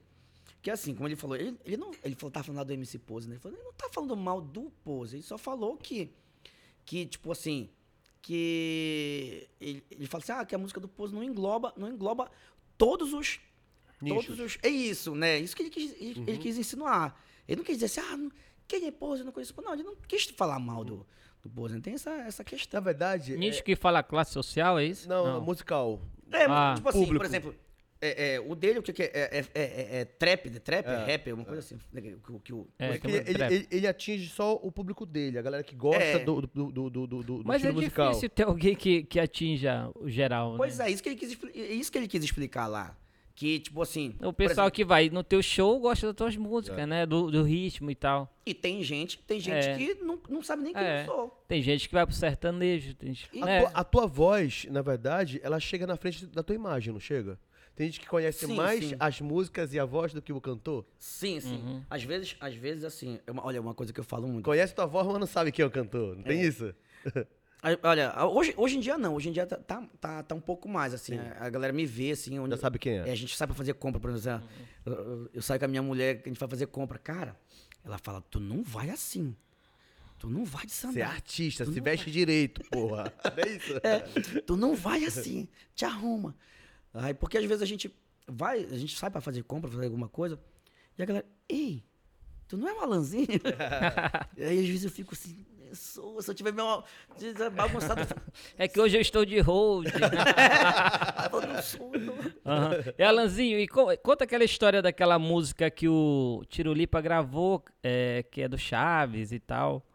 que 0.62 0.70
assim, 0.70 0.94
como 0.94 1.08
ele 1.08 1.16
falou, 1.16 1.36
ele, 1.38 1.58
ele 1.66 1.78
não, 1.78 1.90
ele 2.04 2.14
falou, 2.14 2.30
tava 2.30 2.44
falando 2.44 2.60
lá 2.60 2.64
do 2.66 2.74
MC 2.74 3.00
Pose, 3.00 3.28
né? 3.28 3.34
Ele 3.34 3.42
falou, 3.42 3.58
ele 3.58 3.66
não 3.66 3.74
tá 3.74 3.90
falando 3.92 4.16
mal 4.16 4.40
do 4.40 4.72
Pose, 4.84 5.16
ele 5.16 5.24
só 5.24 5.40
falou 5.40 5.76
que 5.76 6.14
que, 6.86 7.04
tipo 7.08 7.32
assim, 7.32 7.68
que 8.26 9.48
ele, 9.62 9.84
ele 9.92 10.08
fala 10.08 10.24
assim, 10.24 10.32
ah, 10.32 10.44
que 10.46 10.56
a 10.56 10.58
música 10.58 10.80
do 10.80 10.88
Pose 10.88 11.14
não 11.14 11.24
engloba, 11.24 11.72
não 11.78 11.88
engloba 11.88 12.32
todos 12.78 13.14
os 13.14 13.40
Nichos. 14.02 14.26
todos 14.26 14.40
os 14.40 14.58
é 14.64 14.70
isso, 14.70 15.16
né? 15.16 15.40
Isso 15.40 15.56
que 15.56 15.64
ele 15.64 15.70
quis, 15.70 15.92
ele, 16.00 16.24
ele 16.28 16.38
quis 16.38 16.58
insinuar. 16.58 17.16
Ele 17.48 17.58
não 17.58 17.64
quis 17.66 17.78
dizer 17.78 17.86
assim, 18.00 18.12
ah, 18.14 18.18
não- 18.18 18.32
quem 18.68 18.86
é 18.88 18.92
Pose, 18.92 19.22
eu 19.22 19.26
não 19.26 19.32
conheço. 19.32 19.54
Não, 19.62 19.74
ele 19.74 19.84
não 19.84 19.96
quis 20.08 20.26
falar 20.26 20.60
mal 20.60 20.84
do 20.84 21.06
do 21.44 21.50
Pose, 21.50 21.76
não 21.76 21.82
tem 21.82 21.94
essa 21.94 22.10
essa 22.12 22.42
Na 22.44 22.50
questão. 22.50 22.82
verdade. 22.82 23.38
Nicho 23.38 23.60
é- 23.60 23.62
que 23.62 23.76
fala 23.76 24.02
classe 24.02 24.32
social, 24.34 24.80
é 24.80 24.86
isso? 24.86 25.08
não, 25.08 25.40
musical. 25.42 26.02
É, 26.32 26.46
Ah, 26.46 26.74
tipo 26.76 26.90
assim, 26.90 27.00
público. 27.00 27.20
por 27.20 27.26
exemplo, 27.26 27.56
é, 28.02 28.36
é, 28.36 28.40
o 28.40 28.54
dele, 28.56 28.80
o 28.80 28.84
que, 28.84 28.94
que 28.94 29.04
é? 29.04 29.12
É, 29.14 29.40
é, 29.40 29.46
é, 29.54 30.00
é 30.02 30.06
trap, 30.06 30.48
é 30.48 30.60
trap, 30.60 30.86
é, 30.86 30.92
É, 30.94 31.06
rap, 31.06 31.32
uma 31.34 31.46
coisa 31.46 31.60
assim. 31.60 31.78
né, 31.92 32.02
Que, 32.02 32.14
o- 32.32 32.40
que 32.40 32.54
o- 32.54 32.68
É, 32.78 32.88
é 32.88 33.00
ele, 33.28 33.44
ele- 33.56 33.68
ele 33.72 33.88
atinge 33.88 34.30
só 34.30 34.54
o 34.62 34.72
público 34.72 35.06
dele, 35.06 35.38
a 35.40 35.42
galera 35.42 35.64
que 35.64 35.76
gosta 35.76 36.04
É. 36.04 36.20
do, 36.20 36.42
do, 36.42 36.72
do, 36.72 36.90
do, 36.90 37.08
do, 37.08 37.24
do 37.24 37.42
Mas 37.46 37.56
é 37.64 37.68
estilo 37.68 37.74
musical. 37.76 38.08
difícil 38.10 38.30
ter 38.30 38.44
alguém 38.44 38.76
que, 38.76 39.04
que 39.04 39.20
atinja 39.20 39.90
o 39.96 40.10
geral, 40.10 40.56
Pois 40.58 40.78
né? 40.78 40.88
é, 40.88 40.92
isso 40.92 41.02
que 41.02 41.10
ele 41.10 41.16
quis, 41.16 41.38
é 41.56 41.74
isso 41.74 41.92
que 41.92 41.98
ele 41.98 42.08
quis 42.08 42.24
explicar 42.24 42.68
lá. 42.68 42.96
Que, 43.38 43.60
tipo 43.60 43.82
assim. 43.82 44.16
O 44.24 44.32
pessoal 44.32 44.68
exemplo, 44.68 44.72
que 44.72 44.86
vai 44.86 45.10
no 45.10 45.22
teu 45.22 45.44
show 45.44 45.78
gosta 45.78 46.08
das 46.08 46.16
tuas 46.16 46.38
músicas, 46.38 46.80
É. 46.80 46.86
né? 46.86 47.06
Do, 47.06 47.30
do 47.30 47.44
ritmo 47.44 47.92
e 47.92 47.96
tal. 47.96 48.34
E 48.46 48.54
tem 48.54 48.82
gente, 48.82 49.18
tem 49.28 49.42
gente 49.42 49.68
É. 49.68 49.76
que 49.78 49.96
não, 49.96 50.18
não 50.30 50.42
sabe 50.42 50.64
nem 50.64 50.72
quem 50.74 50.82
É. 50.82 51.02
eu 51.02 51.06
sou. 51.08 51.44
Tem 51.46 51.62
gente 51.62 51.90
que 51.90 51.94
vai 51.94 52.06
pro 52.06 52.16
sertanejo. 52.16 52.94
Tem... 52.94 53.14
gente- 53.14 53.30
E- 53.34 53.44
A, 53.44 53.50
É. 53.50 53.60
tua, 53.60 53.70
a 53.74 53.84
tua 53.84 54.08
voz, 54.08 54.66
na 54.72 54.82
verdade, 54.82 55.42
ela 55.44 55.60
chega 55.60 55.86
na 55.86 55.98
frente 55.98 56.26
da 56.28 56.42
tua 56.42 56.56
imagem, 56.56 56.94
não 56.94 57.00
chega? 57.02 57.38
Tem 57.76 57.88
gente 57.88 58.00
que 58.00 58.08
conhece 58.08 58.46
Sim, 58.48 58.56
mais 58.56 58.86
sim. 58.86 58.96
as 59.00 59.20
músicas 59.20 59.74
e 59.74 59.80
a 59.80 59.84
voz 59.86 60.14
do 60.14 60.22
que 60.22 60.32
o 60.32 60.40
cantor. 60.40 60.86
Sim, 60.98 61.40
sim. 61.42 61.56
Uhum. 61.58 61.84
Às 61.90 62.04
vezes, 62.04 62.36
às 62.40 62.56
vezes, 62.56 62.84
assim, 62.86 63.20
é 63.28 63.32
uma- 63.32 63.46
olha, 63.46 63.60
uma 63.60 63.74
coisa 63.74 63.92
que 63.92 64.00
eu 64.00 64.04
falo 64.04 64.28
muito. 64.28 64.46
Conhece 64.46 64.74
tua 64.74 64.86
voz, 64.86 65.06
mas 65.08 65.20
não 65.20 65.28
sabe 65.28 65.52
quem 65.52 65.64
é 65.64 65.66
o 65.68 65.72
cantor. 65.72 66.16
Não 66.16 66.24
tem 66.24 66.42
isso? 66.42 66.74
Aí, 67.62 67.78
Olha, 67.84 68.14
hoje, 68.28 68.54
hoje 68.56 68.78
em 68.78 68.80
dia 68.80 68.98
não, 68.98 69.16
hoje 69.16 69.28
em 69.30 69.32
dia 69.32 69.46
tá, 69.46 69.58
tá, 69.58 69.84
tá, 70.00 70.24
tá 70.24 70.36
um 70.36 70.40
pouco 70.40 70.70
mais, 70.70 70.94
assim, 70.94 71.18
a, 71.18 71.46
a 71.46 71.50
galera 71.50 71.74
me 71.74 71.86
vê, 71.86 72.12
assim, 72.12 72.38
onde, 72.38 72.52
Já 72.52 72.62
sabe 72.62 72.78
quem 72.80 73.00
é, 73.00 73.10
é. 73.10 73.12
a 73.12 73.16
gente 73.16 73.36
sai 73.36 73.48
pra 73.48 73.56
fazer 73.56 73.74
compra, 73.74 74.00
por 74.00 74.12
exemplo, 74.12 74.48
eu, 74.86 74.94
eu- 74.94 75.30
eu 75.34 75.42
saio 75.42 75.60
com 75.60 75.66
a 75.66 75.68
minha 75.68 75.82
mulher, 75.82 76.22
que 76.22 76.30
a 76.30 76.32
gente 76.32 76.40
vai 76.40 76.48
fazer 76.48 76.68
compra, 76.68 77.00
cara, 77.00 77.36
ela 77.84 77.98
fala, 77.98 78.22
tu 78.30 78.40
não 78.40 78.62
vai 78.62 78.90
assim, 78.92 79.36
tu 80.20 80.30
não 80.30 80.46
vai 80.46 80.66
de 80.68 80.72
Você 80.74 80.86
é 80.86 80.92
sandália, 80.92 81.08
artista, 81.16 81.66
Tu 81.66 81.74
se 81.74 81.80
veste 81.82 82.12
direito, 82.12 82.62
porra. 82.70 83.12
É 83.36 83.50
isso? 83.50 83.74
É, 83.84 84.42
tu 84.42 84.56
não 84.56 84.76
vai 84.76 85.04
assim, 85.04 85.48
te 85.74 85.86
arruma. 85.86 86.36
Aí, 86.96 87.14
porque 87.14 87.38
às 87.38 87.46
vezes 87.46 87.62
a 87.62 87.66
gente 87.66 87.94
vai, 88.28 88.64
a 88.64 88.78
gente 88.78 88.98
sai 88.98 89.10
pra 89.12 89.22
fazer 89.22 89.44
compra, 89.44 89.70
fazer 89.70 89.86
alguma 89.86 90.08
coisa, 90.10 90.40
e 90.98 91.04
a 91.04 91.06
galera, 91.06 91.26
ei, 91.50 91.84
tu 92.48 92.58
não 92.58 92.68
é 92.68 92.74
um 92.74 92.82
Alanzinho? 92.82 93.28
e 94.38 94.44
aí 94.44 94.60
às 94.60 94.66
vezes 94.68 94.86
eu 94.86 94.90
fico 94.92 95.14
assim, 95.14 95.46
eu 95.70 95.76
sou, 95.76 96.22
se 96.22 96.32
eu 96.32 96.36
tiver 96.36 96.54
meio 96.54 96.84
bagunçado, 97.54 98.02
É 98.58 98.68
que 98.68 98.80
hoje 98.80 98.96
eu 98.98 99.02
estou 99.02 99.26
de 99.26 99.40
hold. 99.40 99.88
"Ah, 100.38 101.30
eu 101.34 101.42
não 101.42 101.62
sou, 101.62 101.92
não. 102.00 102.16
Aham. 102.46 102.94
E 102.98 103.04
Alanzinho, 103.04 103.60
e 103.60 103.68
co- 103.68 103.96
conta 103.98 104.24
aquela 104.24 104.44
história 104.44 104.82
daquela 104.82 105.20
música 105.20 105.70
que 105.70 105.88
o 105.90 106.44
Tirulipa 106.48 107.02
gravou, 107.02 107.64
é, 107.84 108.24
que 108.32 108.42
é 108.42 108.48
do 108.48 108.58
Chaves 108.58 109.32
e 109.32 109.40
tal. 109.40 109.86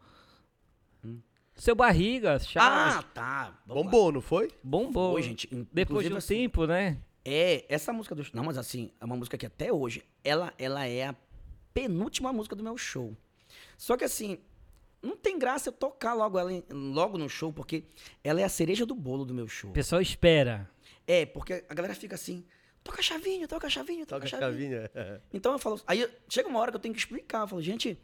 Seu 1.60 1.74
Barriga, 1.74 2.34
Ah, 2.36 2.38
Chaves, 2.38 3.04
tá. 3.12 3.58
vamos 3.66 3.84
lá. 3.84 3.90
Bombou, 3.90 4.12
não 4.12 4.20
foi? 4.20 4.50
bombou. 4.62 5.12
Foi, 5.12 5.22
gente. 5.22 5.46
Depois 5.48 5.66
de 5.74 5.82
inclusive, 5.82 6.14
um 6.14 6.16
assim, 6.16 6.34
tempo, 6.36 6.66
né? 6.66 6.96
É, 7.24 7.66
essa 7.68 7.92
música 7.92 8.14
do. 8.14 8.24
Não, 8.32 8.42
mas 8.44 8.56
assim, 8.56 8.90
é 8.98 9.04
uma 9.04 9.14
música 9.16 9.36
que 9.36 9.44
até 9.44 9.70
hoje, 9.72 10.02
ela, 10.24 10.54
ela 10.58 10.86
é 10.86 11.08
a 11.08 11.14
penúltima 11.74 12.32
música 12.32 12.56
do 12.56 12.62
meu 12.64 12.78
show. 12.78 13.14
Só 13.76 13.96
que 13.96 14.04
assim, 14.04 14.38
não 15.02 15.16
tem 15.16 15.38
graça 15.38 15.68
eu 15.68 15.72
tocar 15.72 16.14
logo 16.14 16.38
ela 16.38 16.50
em- 16.52 16.64
logo 16.70 17.18
no 17.18 17.28
show, 17.28 17.52
porque 17.52 17.84
ela 18.24 18.40
é 18.40 18.44
a 18.44 18.48
cereja 18.48 18.86
do 18.86 18.94
bolo 18.94 19.24
do 19.26 19.34
meu 19.34 19.46
show. 19.46 19.70
O 19.70 19.72
pessoal 19.74 20.00
espera. 20.00 20.68
É, 21.06 21.26
porque 21.26 21.62
a 21.68 21.74
galera 21.74 21.94
fica 21.94 22.14
assim, 22.14 22.42
toca 22.82 23.02
chavinho, 23.02 23.46
toca 23.46 23.68
chavinho, 23.68 24.06
toca, 24.06 24.24
Toca 24.24 24.36
a 24.36 24.40
chavinho. 24.40 24.88
chavinha. 24.94 25.22
Então 25.32 25.52
eu 25.52 25.58
falo, 25.58 25.80
aí 25.86 26.08
chega 26.28 26.48
uma 26.48 26.58
hora 26.58 26.70
que 26.70 26.76
eu 26.76 26.80
tenho 26.80 26.94
que 26.94 27.00
explicar, 27.00 27.42
eu 27.42 27.48
falo, 27.48 27.60
gente, 27.62 27.98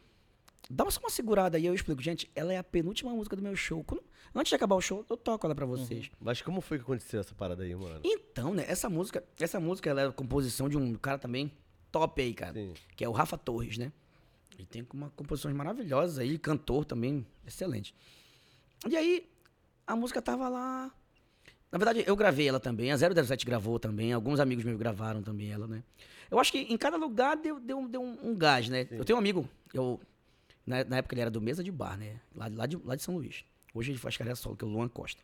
dá 0.69 0.89
só 0.89 0.99
uma 0.99 1.09
segurada 1.09 1.57
aí, 1.57 1.65
eu 1.65 1.73
explico, 1.73 2.01
gente, 2.01 2.29
ela 2.35 2.53
é 2.53 2.57
a 2.57 2.63
penúltima 2.63 3.11
música 3.11 3.35
do 3.35 3.41
meu 3.41 3.55
show. 3.55 3.83
Quando- 3.83 4.03
antes 4.35 4.49
de 4.49 4.55
acabar 4.55 4.75
o 4.75 4.81
show, 4.81 5.05
eu 5.09 5.17
toco 5.17 5.45
ela 5.45 5.55
pra 5.55 5.65
vocês. 5.65 6.09
Mas 6.19 6.41
como 6.41 6.61
foi 6.61 6.77
que 6.77 6.83
aconteceu 6.83 7.19
essa 7.19 7.33
parada 7.35 7.63
aí, 7.63 7.75
mano? 7.75 7.99
Então, 8.03 8.53
né, 8.53 8.65
essa 8.67 8.89
música, 8.89 9.23
essa 9.39 9.59
música 9.59 9.89
ela 9.89 10.01
é 10.01 10.07
a 10.07 10.11
composição 10.11 10.67
de 10.69 10.77
um 10.77 10.93
cara 10.95 11.17
também 11.17 11.51
top 11.91 12.21
aí, 12.21 12.33
cara, 12.33 12.53
Sim. 12.53 12.73
que 12.95 13.03
é 13.03 13.09
o 13.09 13.11
Rafa 13.11 13.37
Torres, 13.37 13.77
né? 13.77 13.91
Ele 14.57 14.65
tem 14.65 14.87
uma 14.93 15.09
composições 15.11 15.55
maravilhosas 15.55 16.17
aí, 16.17 16.37
cantor 16.39 16.83
também, 16.83 17.25
excelente. 17.45 17.93
E 18.89 18.95
aí, 18.97 19.29
a 19.85 19.95
música 19.95 20.21
tava 20.21 20.49
lá. 20.49 20.91
Na 21.71 21.77
verdade, 21.77 22.03
eu 22.07 22.15
gravei 22.15 22.47
ela 22.47 22.59
também, 22.59 22.91
a 22.91 22.97
007 22.97 23.45
gravou 23.45 23.77
também, 23.79 24.13
alguns 24.13 24.39
amigos 24.39 24.63
meus 24.63 24.77
gravaram 24.77 25.21
também 25.21 25.51
ela, 25.51 25.67
né? 25.67 25.83
Eu 26.31 26.39
acho 26.39 26.51
que 26.51 26.59
em 26.59 26.77
cada 26.77 26.97
lugar 26.97 27.37
deu, 27.37 27.59
deu, 27.59 27.87
deu 27.87 28.01
um, 28.01 28.29
um 28.31 28.35
gás, 28.35 28.67
né? 28.69 28.87
Eu 28.91 29.05
tenho 29.05 29.17
um 29.17 29.19
amigo, 29.19 29.47
eu, 29.73 29.99
na, 30.67 30.83
na 30.83 30.97
época 30.97 31.15
ele 31.15 31.21
era 31.21 31.31
do 31.31 31.39
Mesa 31.39 31.63
de 31.63 31.71
Bar, 31.71 31.97
né? 31.97 32.19
Lá, 32.35 32.49
lá, 32.53 32.65
de, 32.65 32.77
lá 32.83 32.95
de 32.95 33.01
São 33.01 33.15
Luís. 33.15 33.45
Hoje 33.73 33.91
ele 33.91 33.97
faz 33.97 34.17
carreira 34.17 34.35
solo, 34.35 34.57
que 34.57 34.65
é 34.65 34.67
o 34.67 34.69
Luan 34.69 34.89
Costa. 34.89 35.23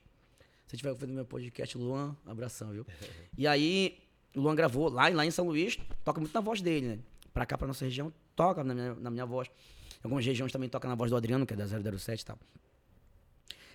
Se 0.65 0.75
estiver 0.75 0.91
ouvindo 0.91 1.11
meu 1.11 1.25
podcast, 1.25 1.77
Luan, 1.77 2.15
abração, 2.25 2.71
viu? 2.71 2.87
E 3.37 3.45
aí, 3.45 3.99
o 4.33 4.39
Luan 4.39 4.55
gravou 4.55 4.89
lá, 4.89 5.09
lá 5.09 5.25
em 5.25 5.31
São 5.31 5.45
Luís, 5.45 5.77
toca 6.03 6.21
muito 6.21 6.33
na 6.33 6.39
voz 6.39 6.61
dele, 6.61 6.87
né? 6.87 6.99
Pra 7.33 7.45
cá, 7.45 7.57
pra 7.57 7.67
nossa 7.67 7.83
região, 7.83 8.13
toca 8.35 8.63
na 8.63 8.73
minha, 8.73 8.95
na 8.95 9.11
minha 9.11 9.25
voz. 9.25 9.49
Em 9.49 10.05
algumas 10.05 10.25
regiões 10.25 10.51
também 10.51 10.69
toca 10.69 10.87
na 10.87 10.95
voz 10.95 11.11
do 11.11 11.17
Adriano, 11.17 11.45
que 11.45 11.53
é 11.53 11.57
da 11.57 11.67
007 11.67 12.21
e 12.21 12.25
tal. 12.25 12.39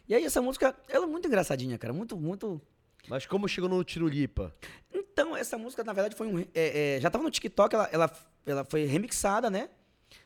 E 0.08 0.14
aí, 0.14 0.24
essa 0.24 0.40
música, 0.40 0.74
ela 0.88 1.04
é 1.04 1.08
muito 1.08 1.28
engraçadinha, 1.28 1.76
cara. 1.76 1.92
Muito, 1.92 2.16
muito. 2.16 2.60
Mas 3.08 3.26
como 3.26 3.46
chegou 3.46 3.68
no 3.68 3.84
Tirulipa? 3.84 4.54
Então, 4.92 5.36
essa 5.36 5.58
música, 5.58 5.84
na 5.84 5.92
verdade, 5.92 6.16
foi 6.16 6.26
um. 6.26 6.38
é, 6.38 6.96
é, 6.96 7.00
já 7.00 7.10
tava 7.10 7.24
no 7.24 7.30
TikTok, 7.30 7.74
ela, 7.74 7.88
ela, 7.92 8.28
ela 8.46 8.64
foi 8.64 8.84
remixada, 8.86 9.50
né? 9.50 9.68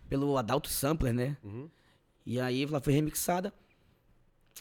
Pelo 0.09 0.37
Adalto 0.37 0.68
Sampler, 0.68 1.12
né? 1.12 1.37
Uhum. 1.43 1.68
E 2.26 2.39
aí 2.41 2.62
ela 2.64 2.80
foi 2.80 2.93
remixada. 2.93 3.53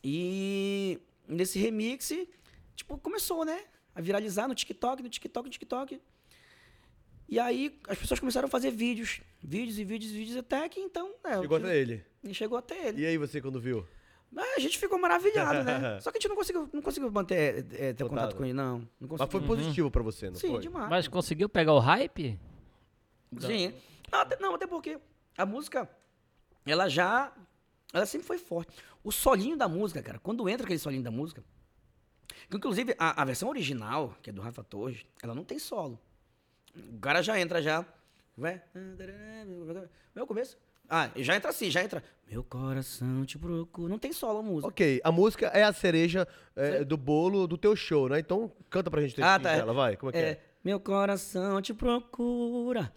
E 0.03 0.99
nesse 1.27 1.59
remix, 1.59 2.11
tipo, 2.75 2.97
começou, 2.97 3.45
né? 3.45 3.63
A 3.93 4.01
viralizar 4.01 4.47
no 4.47 4.55
TikTok, 4.55 5.03
no 5.03 5.09
TikTok, 5.09 5.45
no 5.45 5.51
TikTok. 5.51 6.01
E 7.27 7.39
aí 7.39 7.77
as 7.87 7.97
pessoas 7.97 8.19
começaram 8.19 8.47
a 8.47 8.49
fazer 8.51 8.71
vídeos. 8.71 9.21
Vídeos 9.41 9.77
e 9.79 9.83
vídeos 9.83 10.11
e 10.11 10.15
vídeos, 10.17 10.37
até 10.37 10.67
que 10.69 10.79
então. 10.79 11.13
É, 11.23 11.39
Chegou 11.39 11.57
eu- 11.59 11.65
até 11.65 11.77
ele. 11.77 12.05
e 12.23 12.33
chegou 12.33 12.57
até 12.57 12.87
ele. 12.87 13.01
E 13.01 13.05
aí 13.05 13.17
você 13.17 13.41
quando 13.41 13.59
viu? 13.59 13.85
Mas 14.31 14.55
a 14.55 14.59
gente 14.59 14.77
ficou 14.79 14.97
maravilhado, 14.97 15.63
né? 15.63 15.99
Só 15.99 16.09
que 16.11 16.17
a 16.17 16.19
gente 16.21 16.29
não 16.29 16.35
conseguiu, 16.37 16.69
não 16.71 16.81
conseguiu 16.81 17.11
manter, 17.11 17.65
é, 17.73 17.93
ter 17.93 18.03
Contato. 18.03 18.09
contato 18.09 18.35
com 18.37 18.45
ele, 18.45 18.53
não. 18.53 18.79
Não 18.79 18.87
Mas 19.01 19.09
conseguiu. 19.09 19.27
foi 19.39 19.41
positivo 19.47 19.91
pra 19.91 20.01
você, 20.01 20.27
não 20.29 20.35
Sim, 20.37 20.51
foi? 20.51 20.59
demais. 20.61 20.89
Mas 20.89 21.07
conseguiu 21.09 21.49
pegar 21.49 21.73
o 21.73 21.79
hype? 21.79 22.39
Sim. 23.39 23.73
Não 24.11 24.19
até, 24.21 24.39
não, 24.39 24.55
até 24.55 24.67
porque 24.67 24.97
a 25.37 25.45
música, 25.45 25.89
ela 26.65 26.87
já. 26.89 27.31
Ela 27.93 28.05
sempre 28.05 28.27
foi 28.27 28.37
forte. 28.37 28.71
O 29.03 29.11
solinho 29.11 29.57
da 29.57 29.67
música, 29.67 30.01
cara, 30.01 30.19
quando 30.19 30.47
entra 30.47 30.65
aquele 30.65 30.79
solinho 30.79 31.03
da 31.03 31.11
música. 31.11 31.43
que, 32.49 32.55
Inclusive, 32.55 32.95
a, 32.97 33.21
a 33.21 33.25
versão 33.25 33.49
original, 33.49 34.15
que 34.21 34.29
é 34.29 34.33
do 34.33 34.41
Rafa 34.41 34.63
Torres, 34.63 35.05
ela 35.21 35.35
não 35.35 35.43
tem 35.43 35.59
solo. 35.59 35.99
O 36.75 36.99
cara 36.99 37.21
já 37.21 37.39
entra 37.39 37.61
já. 37.61 37.85
Vai. 38.37 38.61
Meu 40.15 40.25
começo. 40.25 40.57
Ah, 40.89 41.09
já 41.15 41.35
entra 41.35 41.49
assim, 41.49 41.71
já 41.71 41.81
entra. 41.83 42.03
Meu 42.29 42.43
coração 42.43 43.25
te 43.25 43.37
procura. 43.37 43.89
Não 43.89 43.97
tem 43.99 44.11
solo 44.11 44.39
a 44.39 44.43
música. 44.43 44.67
Ok, 44.67 45.01
a 45.03 45.11
música 45.11 45.47
é 45.47 45.63
a 45.63 45.71
cereja 45.71 46.27
é, 46.55 46.83
do 46.83 46.97
bolo 46.97 47.47
do 47.47 47.57
teu 47.57 47.75
show, 47.75 48.09
né? 48.09 48.19
Então 48.19 48.51
canta 48.69 48.91
pra 48.91 49.01
gente 49.01 49.15
ter 49.15 49.23
Ah, 49.23 49.39
tá. 49.39 49.55
dela, 49.55 49.73
vai. 49.73 49.95
Como 49.95 50.09
é 50.09 50.13
que 50.13 50.17
é? 50.19 50.21
É, 50.31 50.41
meu 50.63 50.79
coração 50.79 51.61
te 51.61 51.73
procura. 51.73 52.91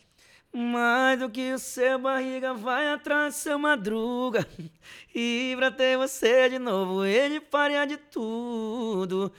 Mais 0.57 1.18
do 1.18 1.28
que 1.28 1.52
o 1.52 1.59
seu 1.59 1.98
barriga 1.98 2.55
vai 2.55 2.86
atrás 2.92 3.34
do 3.34 3.38
seu 3.38 3.59
madruga. 3.59 4.46
E 5.16 5.55
pra 5.57 5.70
ter 5.70 5.96
você 5.96 6.48
de 6.48 6.59
novo, 6.59 7.05
ele 7.05 7.40
faria 7.40 7.84
de 7.84 7.96
tudo. 7.96 9.32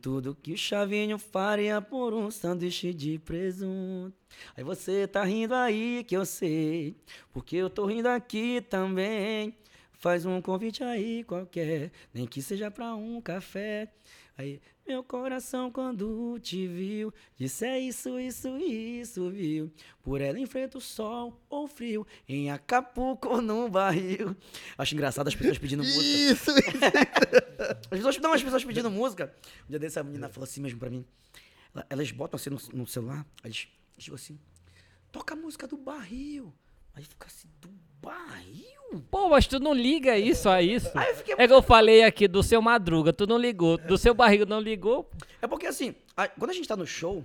Tudo 0.00 0.34
que 0.34 0.52
o 0.52 0.56
Chavinho 0.56 1.18
faria 1.18 1.80
por 1.80 2.12
um 2.14 2.30
sanduíche 2.30 2.92
de 2.92 3.18
presunto. 3.18 4.14
Aí 4.56 4.64
você 4.64 5.06
tá 5.06 5.22
rindo 5.24 5.54
aí 5.54 6.04
que 6.04 6.16
eu 6.16 6.24
sei, 6.24 6.96
porque 7.32 7.56
eu 7.56 7.70
tô 7.70 7.86
rindo 7.86 8.08
aqui 8.08 8.60
também. 8.60 9.56
Faz 9.92 10.26
um 10.26 10.40
convite 10.40 10.82
aí 10.82 11.24
qualquer, 11.24 11.90
nem 12.12 12.26
que 12.26 12.42
seja 12.42 12.70
pra 12.70 12.94
um 12.94 13.20
café. 13.20 13.88
Aí, 14.38 14.60
meu 14.86 15.02
coração 15.02 15.70
quando 15.70 16.38
te 16.40 16.66
viu, 16.68 17.12
disse 17.36 17.64
é 17.64 17.80
isso, 17.80 18.18
isso, 18.20 18.48
isso, 18.58 19.30
viu? 19.30 19.72
Por 20.02 20.20
ela 20.20 20.38
enfrenta 20.38 20.76
o 20.76 20.80
sol 20.80 21.40
ou 21.48 21.66
frio, 21.66 22.06
em 22.28 22.50
Acapulco 22.50 23.28
ou 23.28 23.40
num 23.42 23.70
barril. 23.70 24.36
Acho 24.76 24.94
engraçado 24.94 25.26
as 25.28 25.34
pessoas 25.34 25.56
pedindo 25.58 25.82
música. 25.82 26.02
Isso! 26.32 26.50
As 27.90 27.98
pessoas, 27.98 28.18
não, 28.18 28.32
as 28.34 28.42
pessoas 28.42 28.64
pedindo 28.64 28.90
música. 28.90 29.34
Um 29.66 29.70
dia 29.70 29.78
desse, 29.78 29.98
a 29.98 30.04
menina 30.04 30.28
falou 30.28 30.44
assim 30.44 30.60
mesmo 30.60 30.78
pra 30.78 30.90
mim. 30.90 31.04
Ela- 31.74 31.86
Elas 31.88 32.10
botam 32.10 32.36
assim 32.36 32.50
no, 32.50 32.58
no 32.74 32.86
celular, 32.86 33.26
aí 33.42 33.48
eles 33.50 33.68
chegam 33.98 34.14
assim, 34.16 34.38
toca 35.10 35.32
a 35.34 35.36
música 35.36 35.66
do 35.66 35.76
barril. 35.78 36.52
Aí 36.96 37.04
fica 37.04 37.26
assim, 37.26 37.46
do 37.60 37.68
barril? 38.02 38.66
Pô, 39.10 39.28
mas 39.28 39.46
tu 39.46 39.60
não 39.60 39.74
liga 39.74 40.16
isso 40.18 40.48
a 40.48 40.62
isso. 40.62 40.90
Aí 40.94 41.10
eu 41.10 41.16
fiquei. 41.16 41.34
É 41.38 41.46
que 41.46 41.52
eu 41.52 41.60
falei 41.62 42.02
aqui 42.02 42.26
do 42.26 42.42
seu 42.42 42.60
Madruga, 42.62 43.12
tu 43.12 43.26
não 43.26 43.36
ligou. 43.38 43.76
Do 43.76 43.98
seu 43.98 44.14
Barriga 44.14 44.46
não 44.46 44.58
ligou. 44.60 45.10
É 45.42 45.46
porque 45.46 45.66
assim, 45.66 45.94
a- 46.16 46.26
quando 46.28 46.50
a 46.50 46.54
gente 46.54 46.66
tá 46.66 46.74
no 46.76 46.86
show, 46.86 47.22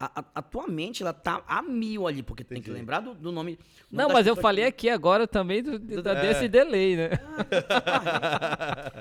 a, 0.00 0.20
a, 0.20 0.24
a 0.36 0.42
tua 0.42 0.66
mente, 0.66 1.02
ela 1.02 1.12
tá 1.12 1.42
a 1.46 1.62
mil 1.62 2.06
ali, 2.08 2.22
porque 2.22 2.42
tem 2.42 2.60
que 2.60 2.68
Entendi. 2.68 2.78
lembrar 2.80 3.00
do, 3.00 3.14
do 3.14 3.30
nome. 3.30 3.58
Não, 3.90 4.08
mas 4.08 4.26
eu 4.26 4.34
falei 4.34 4.64
que- 4.64 4.68
aqui 4.68 4.90
agora 4.90 5.28
também 5.28 5.62
do, 5.62 5.78
do- 5.78 6.08
É. 6.08 6.20
desse 6.22 6.48
delay, 6.48 6.96
né? 6.96 7.10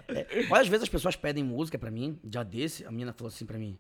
É, 0.08 0.48
olha, 0.52 0.62
às 0.62 0.68
vezes 0.68 0.84
as 0.84 0.90
pessoas 0.90 1.16
pedem 1.16 1.44
música 1.44 1.78
pra 1.80 1.90
mim, 1.90 2.20
já 2.30 2.44
desse, 2.44 2.86
a 2.86 2.92
menina 2.92 3.14
falou 3.14 3.30
assim 3.30 3.46
pra 3.46 3.58
mim, 3.58 3.78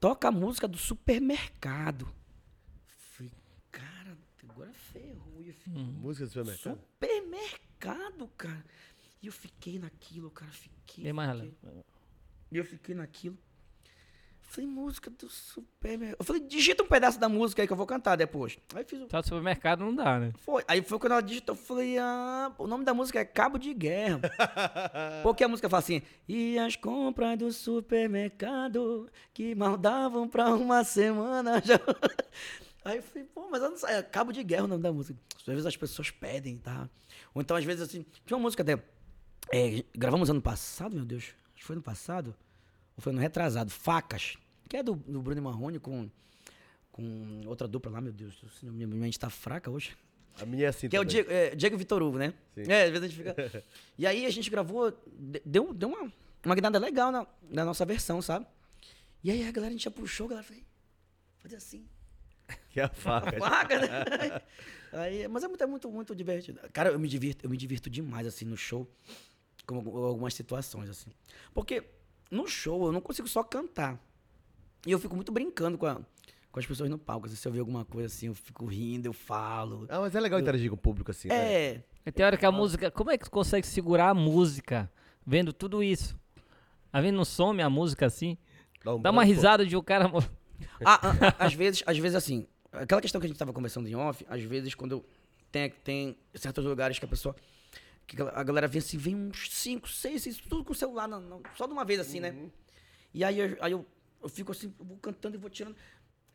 toca 0.00 0.28
a 0.28 0.32
música 0.32 0.68
do 0.68 0.76
supermercado. 0.76 2.06
Falei, 3.16 3.32
cara, 3.70 4.16
agora 4.48 4.70
E 5.66 5.70
fiquei, 5.70 5.82
Música 6.00 6.26
do 6.26 6.30
supermercado. 6.30 6.78
supermercado, 7.00 8.28
cara. 8.36 8.64
E 9.22 9.26
eu 9.26 9.32
fiquei 9.32 9.78
naquilo, 9.78 10.30
cara, 10.30 10.50
fiquei. 10.52 11.12
Mais 11.12 11.32
fiquei. 11.40 11.54
E 12.52 12.56
eu 12.56 12.64
fiquei 12.64 12.94
naquilo. 12.94 13.36
Falei, 14.48 14.70
música 14.70 15.10
do 15.10 15.28
supermercado. 15.28 16.20
Eu 16.20 16.24
falei, 16.24 16.40
digita 16.42 16.82
um 16.84 16.86
pedaço 16.86 17.18
da 17.18 17.28
música 17.28 17.60
aí 17.62 17.66
que 17.66 17.72
eu 17.72 17.76
vou 17.76 17.84
cantar 17.86 18.14
depois. 18.14 18.56
Aí 18.76 18.84
fiz 18.84 19.00
o. 19.00 19.08
Só 19.10 19.20
do 19.20 19.24
supermercado 19.26 19.80
não 19.80 19.92
dá, 19.92 20.20
né? 20.20 20.32
Foi. 20.38 20.62
Aí 20.68 20.80
foi 20.82 20.98
quando 21.00 21.12
ela 21.12 21.20
digitou, 21.20 21.56
eu 21.56 21.60
falei, 21.60 21.98
ah, 21.98 22.52
o 22.56 22.66
nome 22.68 22.84
da 22.84 22.94
música 22.94 23.18
é 23.18 23.24
Cabo 23.24 23.58
de 23.58 23.74
Guerra. 23.74 24.20
Porque 25.24 25.42
a 25.42 25.48
música 25.48 25.68
fala 25.68 25.80
assim, 25.80 26.00
e 26.28 26.56
as 26.60 26.76
compras 26.76 27.36
do 27.36 27.52
supermercado 27.52 29.10
que 29.34 29.52
mal 29.56 29.76
davam 29.76 30.28
pra 30.28 30.54
uma 30.54 30.84
semana 30.84 31.60
já. 31.62 31.80
Aí 32.86 32.98
eu 32.98 33.02
falei, 33.02 33.24
pô, 33.34 33.48
mas 33.50 33.60
eu 33.62 33.70
não 33.70 33.76
sei, 33.76 33.90
é 33.96 34.02
Cabo 34.02 34.30
de 34.32 34.44
Guerra 34.44 34.64
o 34.64 34.68
nome 34.68 34.82
da 34.82 34.92
música. 34.92 35.18
Às 35.36 35.44
vezes 35.44 35.66
as 35.66 35.76
pessoas 35.76 36.10
pedem, 36.10 36.56
tá? 36.56 36.88
Ou 37.34 37.42
então, 37.42 37.56
às 37.56 37.64
vezes, 37.64 37.82
assim, 37.82 38.06
tinha 38.24 38.36
uma 38.36 38.42
música 38.44 38.62
até. 38.62 38.74
é, 39.52 39.84
gravamos 39.94 40.30
ano 40.30 40.40
passado, 40.40 40.94
meu 40.94 41.04
Deus. 41.04 41.24
Acho 41.24 41.56
que 41.56 41.64
foi 41.64 41.74
ano 41.74 41.82
passado. 41.82 42.34
Ou 42.96 43.02
foi 43.02 43.12
ano 43.12 43.20
retrasado. 43.20 43.70
Facas. 43.70 44.36
Que 44.68 44.76
é 44.76 44.82
do, 44.82 44.94
do 44.94 45.20
Bruno 45.20 45.42
Marrone 45.42 45.78
com, 45.80 46.08
com 46.92 47.42
outra 47.46 47.66
dupla 47.66 47.90
lá, 47.90 48.00
meu 48.00 48.12
Deus. 48.12 48.34
Minha 48.62 48.86
mente 48.86 49.18
tá 49.18 49.28
fraca 49.30 49.68
hoje. 49.70 49.96
A 50.40 50.46
minha 50.46 50.66
é 50.66 50.68
assim 50.68 50.88
Que 50.88 50.96
é 50.96 51.00
o 51.00 51.02
também. 51.02 51.14
Diego, 51.24 51.30
é, 51.32 51.54
Diego 51.56 51.76
Vitor 51.78 52.02
Hugo, 52.02 52.18
né? 52.18 52.34
Sim. 52.54 52.70
É, 52.70 52.84
às 52.84 52.90
vezes 52.90 53.04
a 53.04 53.08
gente 53.08 53.16
fica. 53.16 53.64
e 53.98 54.06
aí 54.06 54.26
a 54.26 54.30
gente 54.30 54.48
gravou, 54.50 54.90
de- 55.06 55.42
deu, 55.44 55.72
deu 55.74 55.88
uma, 55.88 56.12
uma 56.44 56.54
guinada 56.54 56.78
legal 56.78 57.10
na, 57.10 57.26
na 57.50 57.64
nossa 57.64 57.84
versão, 57.84 58.20
sabe? 58.22 58.46
E 59.24 59.30
aí 59.30 59.48
a 59.48 59.50
galera, 59.50 59.70
a 59.70 59.76
gente 59.76 59.84
já 59.84 59.90
puxou, 59.90 60.26
a 60.26 60.30
galera 60.30 60.46
falou, 60.46 60.62
fazer 61.38 61.56
assim. 61.56 61.84
Que 62.70 62.80
é 62.80 62.84
a 62.84 62.88
faca. 62.88 63.38
Vaga, 63.38 63.78
né? 63.80 64.42
Aí, 64.92 65.26
mas 65.28 65.42
é 65.42 65.48
muito, 65.48 65.62
é 65.64 65.66
muito, 65.66 65.90
muito 65.90 66.14
divertido. 66.14 66.60
Cara, 66.72 66.90
eu 66.90 66.98
me 66.98 67.08
divirto, 67.08 67.44
eu 67.44 67.50
me 67.50 67.56
divirto 67.56 67.88
demais, 67.90 68.26
assim, 68.26 68.44
no 68.44 68.56
show, 68.56 68.88
com 69.66 69.76
algu- 69.76 70.04
algumas 70.04 70.34
situações, 70.34 70.88
assim. 70.88 71.10
Porque 71.52 71.82
no 72.30 72.46
show 72.46 72.86
eu 72.86 72.92
não 72.92 73.00
consigo 73.00 73.26
só 73.28 73.42
cantar. 73.42 73.98
E 74.86 74.92
eu 74.92 74.98
fico 74.98 75.14
muito 75.16 75.32
brincando 75.32 75.76
com, 75.76 75.86
a- 75.86 76.00
com 76.52 76.60
as 76.60 76.66
pessoas 76.66 76.88
no 76.88 76.98
palco. 76.98 77.26
assim, 77.26 77.34
se 77.36 77.46
eu 77.48 77.52
ver 77.52 77.60
alguma 77.60 77.84
coisa 77.84 78.06
assim, 78.06 78.26
eu 78.28 78.34
fico 78.34 78.64
rindo, 78.66 79.06
eu 79.06 79.12
falo. 79.12 79.86
Ah, 79.88 80.00
mas 80.00 80.14
é 80.14 80.20
legal 80.20 80.38
interagir 80.38 80.68
com 80.70 80.76
o 80.76 80.78
público 80.78 81.10
assim. 81.10 81.28
né? 81.28 81.34
É, 82.04 82.10
tem 82.12 82.24
hora 82.24 82.36
que 82.36 82.46
a 82.46 82.52
música. 82.52 82.90
Como 82.90 83.10
é 83.10 83.18
que 83.18 83.24
tu 83.24 83.30
consegue 83.30 83.66
segurar 83.66 84.10
a 84.10 84.14
música 84.14 84.90
vendo 85.26 85.52
tudo 85.52 85.82
isso? 85.82 86.16
Tá 86.92 87.00
vendo? 87.00 87.16
Não 87.16 87.24
some 87.24 87.60
a 87.60 87.68
música 87.68 88.06
assim? 88.06 88.38
Dá, 88.84 88.94
um 88.94 89.00
Dá 89.02 89.10
uma 89.10 89.24
risada 89.24 89.66
de 89.66 89.76
o 89.76 89.82
cara. 89.82 90.08
Ah, 90.84 91.00
ah, 91.02 91.34
ah, 91.38 91.44
às 91.46 91.54
vezes, 91.54 91.82
às 91.86 91.98
vezes 91.98 92.14
assim, 92.16 92.46
aquela 92.72 93.00
questão 93.00 93.20
que 93.20 93.26
a 93.26 93.28
gente 93.28 93.38
tava 93.38 93.52
conversando 93.52 93.88
em 93.88 93.94
off, 93.94 94.24
às 94.28 94.42
vezes 94.42 94.74
quando 94.74 94.92
eu 94.92 95.04
tem, 95.50 95.70
tem 95.70 96.16
certos 96.34 96.64
lugares 96.64 96.98
que 96.98 97.04
a 97.04 97.08
pessoa 97.08 97.34
que 98.06 98.16
a 98.22 98.42
galera 98.44 98.68
vem 98.68 98.78
assim, 98.78 98.96
vem 98.96 99.14
uns 99.16 99.50
5, 99.50 99.88
6, 99.88 100.22
6, 100.22 100.36
tudo 100.38 100.64
com 100.64 100.72
o 100.72 100.76
celular, 100.76 101.08
não, 101.08 101.20
não, 101.20 101.42
só 101.56 101.66
de 101.66 101.72
uma 101.72 101.84
vez 101.84 101.98
assim, 102.00 102.20
né? 102.20 102.30
E 103.12 103.24
aí, 103.24 103.38
eu- 103.38 103.56
aí 103.60 103.72
eu, 103.72 103.84
eu 104.22 104.28
fico 104.28 104.52
assim, 104.52 104.72
eu 104.78 104.84
vou 104.84 104.96
cantando 104.98 105.34
e 105.36 105.38
vou 105.38 105.50
tirando. 105.50 105.74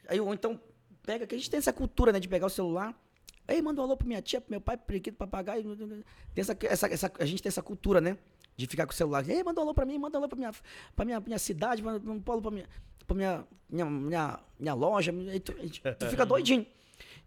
Aí 0.08 0.18
eu, 0.18 0.26
ou 0.26 0.34
então 0.34 0.60
pega, 1.04 1.26
que 1.26 1.34
a 1.34 1.38
gente 1.38 1.50
tem 1.50 1.58
essa 1.60 1.72
cultura, 1.72 2.12
né, 2.12 2.20
de 2.20 2.28
pegar 2.28 2.46
o 2.48 2.50
celular. 2.50 2.94
Aí 3.48 3.62
manda 3.62 3.82
um 3.82 3.86
alô 3.86 3.96
pra 3.98 4.06
minha 4.08 4.22
tia, 4.22 4.40
pro 4.42 4.52
meu 4.52 4.60
pai, 4.62 4.76
pro 4.78 4.86
periquito, 4.88 5.18
papagaio. 5.18 5.76
Tem 6.34 6.42
essa, 6.42 6.58
essa, 6.64 6.88
essa, 6.88 7.12
a 7.20 7.26
gente 7.26 7.42
tem 7.42 7.50
essa 7.50 7.62
cultura, 7.62 8.00
né? 8.02 8.18
De 8.56 8.68
ficar 8.68 8.86
com 8.86 8.92
o 8.94 8.96
celular. 8.96 9.28
Ei, 9.30 9.44
manda 9.44 9.60
um 9.60 9.64
alô 9.64 9.74
pra 9.74 9.86
mim, 9.86 9.98
manda 9.98 10.18
um 10.18 10.22
alô 10.22 10.28
pra 10.30 10.38
minha, 10.38 10.52
pra 10.96 11.06
minha, 11.06 11.20
minha 11.22 11.40
cidade, 11.40 11.82
manda 11.82 12.00
um 12.10 12.22
alô 12.32 12.42
pra 12.42 12.52
minha, 12.52 12.68
pra 13.14 13.16
minha, 13.16 13.46
minha, 13.70 13.86
minha, 13.86 14.40
minha 14.60 14.74
loja. 14.74 15.12
Aí 15.32 15.40
tu, 15.40 15.54
gente- 15.62 15.82
tu 16.00 16.08
fica 16.08 16.26
doidinho. 16.26 16.66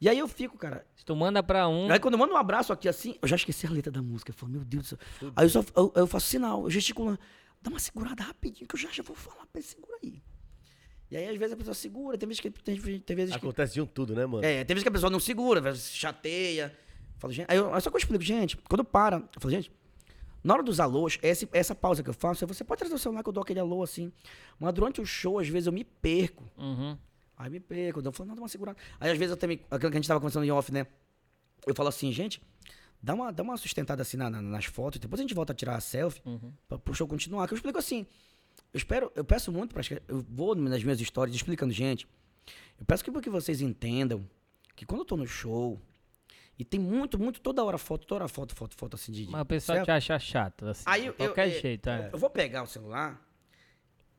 E 0.01 0.09
aí 0.09 0.19
eu 0.19 0.27
fico, 0.29 0.57
cara. 0.59 0.85
Se 0.97 1.05
tu 1.05 1.15
manda 1.15 1.43
pra 1.43 1.69
um. 1.69 1.91
Aí 1.91 1.99
quando 2.01 2.15
eu 2.15 2.19
mando 2.19 2.35
um 2.35 2.37
abraço 2.37 2.73
aqui 2.73 2.89
assim, 2.89 3.17
eu 3.23 3.29
já 3.29 3.37
esqueci 3.37 3.67
a 3.67 3.71
letra 3.71 3.91
da 3.93 4.03
música. 4.03 4.31
Eu 4.31 4.35
falo, 4.35 4.53
meu 4.53 4.65
Deus 4.65 4.83
do 4.83 4.89
céu. 4.89 4.99
Aí 5.37 5.47
eu, 5.47 5.51
só, 5.51 5.65
eu, 5.77 5.93
eu 5.95 6.07
faço 6.07 6.27
sinal, 6.27 6.65
eu 6.65 6.71
gesticulo. 6.71 7.19
Dá 7.63 7.71
uma 7.71 7.79
segurada 7.79 8.23
rapidinho, 8.23 8.69
que 8.69 8.75
eu 8.75 8.79
já, 8.81 8.91
já 8.91 9.03
vou 9.03 9.17
falar 9.17 9.47
pra 9.47 9.61
ele, 9.61 9.63
segura 9.67 9.97
aí. 10.03 10.23
E 11.11 11.17
aí, 11.17 11.29
às 11.29 11.37
vezes, 11.37 11.55
a 11.55 11.57
pessoa 11.57 11.75
segura, 11.75 12.19
tem 12.19 12.27
vezes 12.27 12.41
que. 12.41 12.51
Tem, 12.51 12.79
tem 13.01 13.17
vezes 13.17 13.35
que 13.35 13.39
Acontece 13.39 13.75
de 13.75 13.81
um 13.81 13.87
tudo, 13.87 14.15
né, 14.15 14.27
mano? 14.27 14.45
é, 14.45 14.65
tem 14.65 14.75
vezes 14.75 14.83
que 14.83 14.89
a 14.89 14.93
pessoa 14.93 15.09
não 15.11 15.21
segura, 15.21 15.61
às 15.61 15.65
vezes 15.65 15.83
se 15.83 15.97
chateia. 15.97 16.77
Falo, 17.19 17.33
gente, 17.33 17.47
aí, 17.49 17.57
eu, 17.57 17.73
aí 17.73 17.81
só 17.81 17.89
que 17.89 17.97
eu 17.97 17.99
explico, 17.99 18.23
gente, 18.25 18.57
quando 18.69 18.85
para, 18.85 19.17
eu 19.17 19.41
falo, 19.41 19.51
gente, 19.53 19.71
na 20.45 20.55
hora 20.55 20.63
dos 20.63 20.79
alôs, 20.79 21.19
essa, 21.23 21.49
essa 21.53 21.75
pausa 21.75 22.03
que 22.03 22.11
eu 22.11 22.15
faço, 22.15 22.47
você 22.47 22.63
pode 22.63 22.79
trazer 22.81 22.95
o 22.95 22.99
celular 22.99 23.23
que 23.23 23.29
eu 23.31 23.33
dou 23.33 23.43
aquele 23.43 23.59
alô 23.59 23.83
assim. 23.83 24.13
Mas 24.61 24.73
durante 24.75 25.01
o 25.01 25.07
show, 25.07 25.39
às 25.39 25.49
vezes 25.49 25.67
eu 25.67 25.73
me 25.73 25.83
perco. 25.85 26.45
Uhum. 26.57 26.97
Aí 27.37 27.51
me 27.51 27.59
perco, 27.59 28.01
eu 28.05 28.13
falo, 28.13 28.29
não, 28.29 28.37
dá 28.37 28.43
uma 28.43 28.49
segurada. 28.49 28.79
Aí 29.01 29.11
às 29.11 29.19
vezes 29.19 29.31
eu 29.33 29.37
também, 29.37 29.59
aquilo 29.71 29.91
que 29.91 29.97
a 29.97 30.01
gente 30.01 30.07
tava 30.07 30.21
conversando 30.21 30.45
em 30.45 30.51
off, 30.53 30.71
né? 30.71 30.87
Eu 31.67 31.75
falo 31.75 31.89
assim, 31.89 32.13
gente, 32.13 32.41
dá 33.03 33.15
uma, 33.15 33.33
dá 33.33 33.43
uma 33.43 33.57
sustentada 33.57 34.03
assim 34.03 34.17
na- 34.19 34.29
na- 34.31 34.43
nas 34.43 34.67
fotos, 34.67 35.01
depois 35.01 35.19
a 35.19 35.23
gente 35.23 35.35
volta 35.35 35.53
a 35.53 35.57
tirar 35.57 35.77
a 35.77 35.81
selfie, 35.81 36.21
pra, 36.69 36.79
pro 36.79 36.95
show 36.95 37.09
continuar. 37.09 37.49
Que 37.49 37.55
eu 37.55 37.57
explico 37.57 37.79
assim, 37.79 38.07
eu 38.73 38.79
espero, 38.79 39.11
eu 39.17 39.25
peço 39.25 39.51
muito 39.51 39.75
para 39.75 39.83
eu 40.07 40.25
vou 40.29 40.55
nas 40.55 40.83
minhas 40.85 41.01
histórias 41.01 41.35
explicando, 41.35 41.73
gente, 41.73 42.07
eu 42.79 42.85
peço 42.85 43.03
que, 43.03 43.11
que 43.21 43.31
vocês 43.31 43.61
entendam 43.63 44.29
que 44.77 44.85
quando 44.85 45.01
eu 45.01 45.05
tô 45.07 45.17
no 45.17 45.27
show, 45.27 45.81
e 46.59 46.65
tem 46.65 46.79
muito, 46.79 47.19
muito, 47.19 47.41
toda 47.41 47.65
hora 47.65 47.79
foto, 47.79 48.07
toda 48.07 48.23
hora 48.25 48.29
foto, 48.29 48.55
foto, 48.55 48.75
foto 48.77 48.95
assim 48.95 49.11
de. 49.13 49.27
Mas 49.31 49.43
o 49.43 49.45
pessoal 49.45 49.77
selfie. 49.77 49.87
te 49.87 49.91
acha 49.93 50.19
chato, 50.19 50.67
assim. 50.67 50.83
Aí 50.87 51.03
de 51.03 51.07
eu- 51.09 51.15
qualquer 51.15 51.49
eu- 51.55 51.61
jeito, 51.61 51.89
é. 51.91 52.11
Eu 52.13 52.19
vou 52.19 52.31
pegar 52.31 52.63
o 52.63 52.67
celular. 52.67 53.21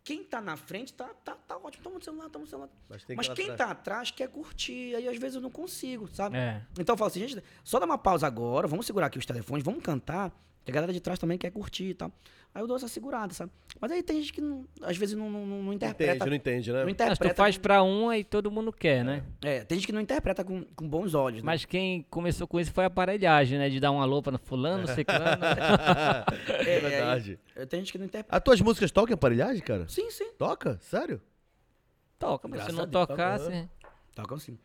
Quem 0.04 0.24
tá 0.24 0.40
na 0.40 0.56
frente 0.56 0.94
tá, 0.94 1.06
tá, 1.24 1.34
tá 1.34 1.58
ótimo. 1.58 1.84
Toma 1.84 1.98
o 1.98 2.04
celular, 2.04 2.30
toma 2.30 2.46
o 2.46 2.48
celular. 2.48 2.70
Mas 2.88 3.04
que 3.06 3.16
Mas 3.16 3.28
quem 3.30 3.46
atrás. 3.50 3.58
tá 3.58 3.72
atrás 3.72 4.12
quer 4.12 4.30
curtir. 4.30 4.94
Aí 4.96 5.08
às 5.08 5.18
vezes 5.18 5.36
eu 5.36 5.42
não 5.42 5.50
consigo, 5.50 6.08
sabe? 6.08 6.38
É. 6.38 6.62
Então 6.80 6.94
eu 6.94 6.98
falo 6.98 7.08
assim, 7.08 7.28
gente, 7.28 7.44
só 7.64 7.80
dá 7.80 7.86
uma 7.88 7.98
pausa 7.98 8.28
agora, 8.28 8.68
vamos 8.68 8.86
segurar 8.86 9.08
aqui 9.08 9.18
os 9.18 9.26
telefones, 9.26 9.64
vamos 9.66 9.82
cantar. 9.84 10.32
A 10.68 10.72
galera 10.72 10.92
de 10.92 11.00
trás 11.00 11.20
também 11.20 11.38
quer 11.38 11.52
curtir 11.52 11.86
e 11.90 11.94
tal. 11.94 12.12
Aí 12.54 12.62
eu 12.62 12.68
dou 12.68 12.78
essa 12.78 12.88
segurada, 12.88 13.34
sabe? 13.34 13.52
Mas 13.80 13.92
aí 13.92 14.02
tem 14.02 14.20
gente 14.22 14.32
que 14.34 14.42
não- 14.42 14.66
às 14.82 14.96
vezes 14.98 15.14
não, 15.16 15.30
não, 15.30 15.46
não 15.46 15.74
interpreta. 15.74 16.14
entende, 16.16 16.30
não 16.30 16.36
entende, 16.36 16.72
né? 16.72 16.78
não 16.80 16.86
Mas 16.86 16.94
interpreta. 16.94 17.34
tu 17.34 17.38
faz 17.38 17.58
pra 17.58 17.84
um, 17.84 18.10
aí 18.10 18.24
todo 18.24 18.50
mundo 18.50 18.72
quer, 18.72 19.04
né? 19.04 19.24
É, 19.44 19.64
tem 19.66 19.78
gente 19.78 19.86
que 19.86 19.92
não 19.94 20.00
interpreta 20.02 20.44
com, 20.44 20.64
com 20.64 20.88
bons 20.88 21.14
olhos. 21.14 21.44
né? 21.44 21.46
Mas 21.46 21.66
quem 21.66 22.04
começou 22.10 22.48
com 22.48 22.60
isso 22.60 22.72
foi 22.72 22.86
a 22.86 22.88
aparelhagem, 22.88 23.60
né? 23.60 23.70
De 23.70 23.80
dar 23.80 23.92
uma 23.92 24.02
alô 24.04 24.24
pra 24.24 24.38
fulano, 24.38 24.88
ciclano. 24.88 25.44
é 26.66 26.80
verdade. 26.80 27.40
Aí, 27.56 27.66
tem 27.66 27.82
gente 27.82 27.92
que 27.92 27.98
não 27.98 28.06
interpreta. 28.06 28.36
As 28.36 28.42
tuas 28.42 28.62
músicas 28.62 28.90
tocam 28.92 29.12
em 29.12 29.16
aparelhagem, 29.16 29.62
cara? 29.62 29.88
Sim, 29.90 30.10
sim. 30.10 30.32
Toca? 30.38 30.80
Sério? 30.82 31.22
Toca, 32.18 32.48
mas 32.48 32.64
se 32.64 32.72
não 32.72 32.88
tocasse... 32.88 33.70
Tocam 34.16 34.40
sim. 34.40 34.58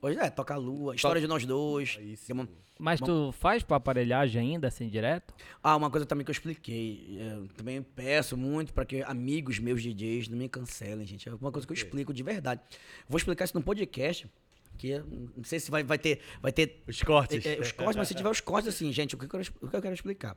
Hoje 0.00 0.18
é, 0.18 0.30
toca 0.30 0.54
a 0.54 0.56
lua, 0.56 0.94
história 0.94 1.20
de 1.20 1.26
nós 1.26 1.44
dois. 1.44 1.96
Tem 1.96 2.34
uma- 2.34 2.48
Mas 2.78 3.00
tu 3.00 3.32
faz 3.32 3.62
pra 3.62 3.78
aparelhagem 3.78 4.40
ainda, 4.52 4.68
assim, 4.68 4.88
direto? 4.88 5.34
Ah, 5.62 5.74
uma 5.74 5.90
coisa 5.90 6.04
também 6.06 6.24
que 6.24 6.30
eu 6.30 6.34
expliquei. 6.34 7.16
Eu 7.18 7.48
também 7.48 7.82
peço 7.82 8.36
muito 8.36 8.74
para 8.74 8.84
que 8.84 9.02
amigos 9.02 9.58
meus 9.58 9.82
DJs 9.82 10.28
não 10.28 10.36
me 10.36 10.48
cancelem, 10.48 11.06
gente. 11.06 11.28
É 11.28 11.34
uma 11.34 11.50
coisa 11.50 11.66
que 11.66 11.72
eu 11.72 11.76
explico 11.76 12.12
de 12.12 12.22
verdade. 12.22 12.60
Vou 13.08 13.16
explicar 13.16 13.44
isso 13.46 13.56
no 13.56 13.62
podcast. 13.62 14.30
Que 14.76 14.88
eu 14.90 15.06
não 15.34 15.42
sei 15.44 15.58
se 15.58 15.70
vai, 15.70 15.82
vai 15.82 15.98
ter. 15.98 16.20
Vai 16.42 16.52
ter 16.52 16.82
Os 16.86 17.02
cortes. 17.02 17.46
é, 17.46 17.54
é, 17.56 17.60
os 17.60 17.72
cortes, 17.72 17.96
mas 17.96 18.08
se 18.08 18.14
tiver 18.14 18.28
os 18.28 18.42
cortes, 18.42 18.68
assim, 18.68 18.92
gente, 18.92 19.14
o 19.14 19.18
que, 19.18 19.24
eu 19.24 19.28
quero, 19.30 19.42
o 19.62 19.68
que 19.68 19.76
eu 19.76 19.80
quero 19.80 19.94
explicar? 19.94 20.36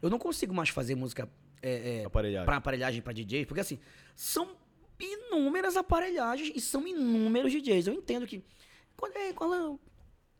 Eu 0.00 0.08
não 0.08 0.18
consigo 0.18 0.54
mais 0.54 0.70
fazer 0.70 0.94
música 0.94 1.28
é, 1.60 2.00
é, 2.00 2.04
Aparelhagem. 2.06 2.46
pra 2.46 2.56
aparelhagem 2.56 3.02
pra 3.02 3.12
DJ, 3.12 3.44
porque 3.44 3.60
assim, 3.60 3.78
são 4.16 4.56
inúmeras 5.02 5.76
aparelhagens 5.76 6.52
e 6.54 6.60
são 6.60 6.86
inúmeros 6.86 7.52
DJs. 7.52 7.88
Eu 7.88 7.94
entendo 7.94 8.26
que. 8.26 8.42
Quando, 8.96 9.16
é, 9.16 9.32
qual 9.32 9.52
é, 9.54 9.78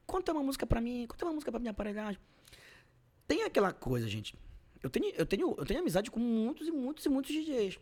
quanto 0.07 0.31
é 0.31 0.35
uma 0.35 0.43
música 0.43 0.67
pra 0.67 0.81
mim? 0.81 1.07
Quanto 1.09 1.23
é 1.23 1.27
uma 1.27 1.35
música 1.35 1.51
pra 1.51 1.61
minha 1.61 1.73
aparelhagem? 1.73 2.21
Tem 3.27 3.43
aquela 3.43 3.73
coisa, 3.73 4.09
gente. 4.09 4.37
Eu 4.83 4.91
tenho, 4.91 5.07
eu 5.15 5.27
tenho, 5.27 5.55
eu 5.57 5.65
tenho 5.65 5.81
amizade 5.81 6.11
com 6.11 6.21
muitos 6.21 6.67
e 6.67 6.71
muitos 6.71 7.05
e 7.05 7.09
muitos 7.09 7.33
DJs. 7.33 7.79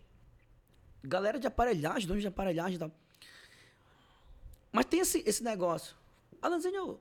Galera 1.02 1.38
de 1.38 1.46
aparelhagem, 1.46 2.06
donos 2.06 2.22
de 2.22 2.28
aparelhagem 2.28 2.76
e 2.76 2.78
tal. 2.78 2.92
Mas 4.70 4.84
tem 4.84 5.00
esse, 5.00 5.22
esse 5.26 5.42
negócio. 5.42 5.96
Alanzinho, 6.40 7.00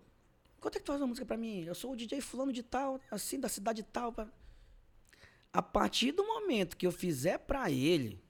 quanto 0.60 0.76
é 0.76 0.80
que 0.80 0.86
tu 0.86 0.92
faz 0.92 1.02
uma 1.02 1.08
música 1.08 1.26
pra 1.26 1.38
mim? 1.38 1.64
Eu 1.64 1.76
sou 1.76 1.92
o 1.92 1.96
DJ 1.96 2.22
fulano 2.22 2.52
de 2.52 2.64
tal, 2.64 3.00
assim, 3.12 3.40
da 3.40 3.50
cidade 3.50 3.84
tal. 3.84 4.12
pá. 4.14 4.28
A 5.52 5.62
partir 5.62 6.12
do 6.12 6.26
momento 6.26 6.78
que 6.78 6.88
eu 6.88 6.92
fizer 6.92 7.40
pra 7.40 7.70
ele, 7.72 8.22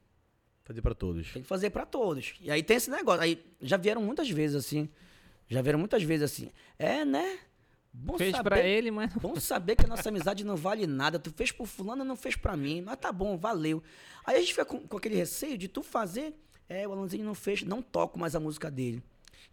Fazer 0.69 0.83
pra 0.83 0.93
todos. 0.93 1.33
tem 1.33 1.41
que 1.41 1.47
fazer 1.47 1.71
pra 1.71 1.83
todos. 1.83 2.35
E 2.39 2.51
aí 2.51 2.61
tem 2.61 2.77
esse 2.77 2.91
negócio. 2.91 3.23
Aí 3.23 3.43
já 3.59 3.75
vieram 3.75 4.03
muitas 4.03 4.29
vezes 4.29 4.55
assim. 4.55 4.87
Já 5.47 5.63
viram 5.63 5.79
muitas 5.79 6.03
vezes 6.03 6.31
assim, 6.31 6.51
é, 6.77 7.03
né? 7.03 7.39
Bom 7.91 8.19
Fez 8.19 8.35
saber, 8.35 8.49
pra 8.49 8.59
ele, 8.61 8.91
mas 8.91 9.11
não 9.15 9.19
Bom 9.19 9.39
saber 9.39 9.75
que 9.75 9.83
a 9.83 9.87
nossa 9.87 10.09
amizade 10.09 10.43
não 10.43 10.55
vale 10.55 10.85
nada. 10.85 11.17
Tu 11.17 11.31
fez 11.31 11.51
por 11.51 11.65
fulano, 11.65 12.03
não 12.03 12.15
fez 12.15 12.35
pra 12.35 12.55
mim. 12.55 12.81
Mas 12.81 12.97
tá 12.97 13.11
bom, 13.11 13.35
valeu. 13.35 13.81
Aí 14.23 14.35
a 14.35 14.39
gente 14.39 14.51
fica 14.51 14.63
com, 14.63 14.87
com 14.87 14.97
aquele 14.97 15.15
receio 15.15 15.57
de 15.57 15.67
tu 15.67 15.81
fazer. 15.81 16.35
É, 16.67 16.87
o 16.87 16.91
Alanzinho 16.91 17.25
não 17.25 17.33
fez, 17.33 17.63
não 17.63 17.81
toco 17.81 18.19
mais 18.19 18.35
a 18.35 18.39
música 18.39 18.69
dele. 18.69 19.01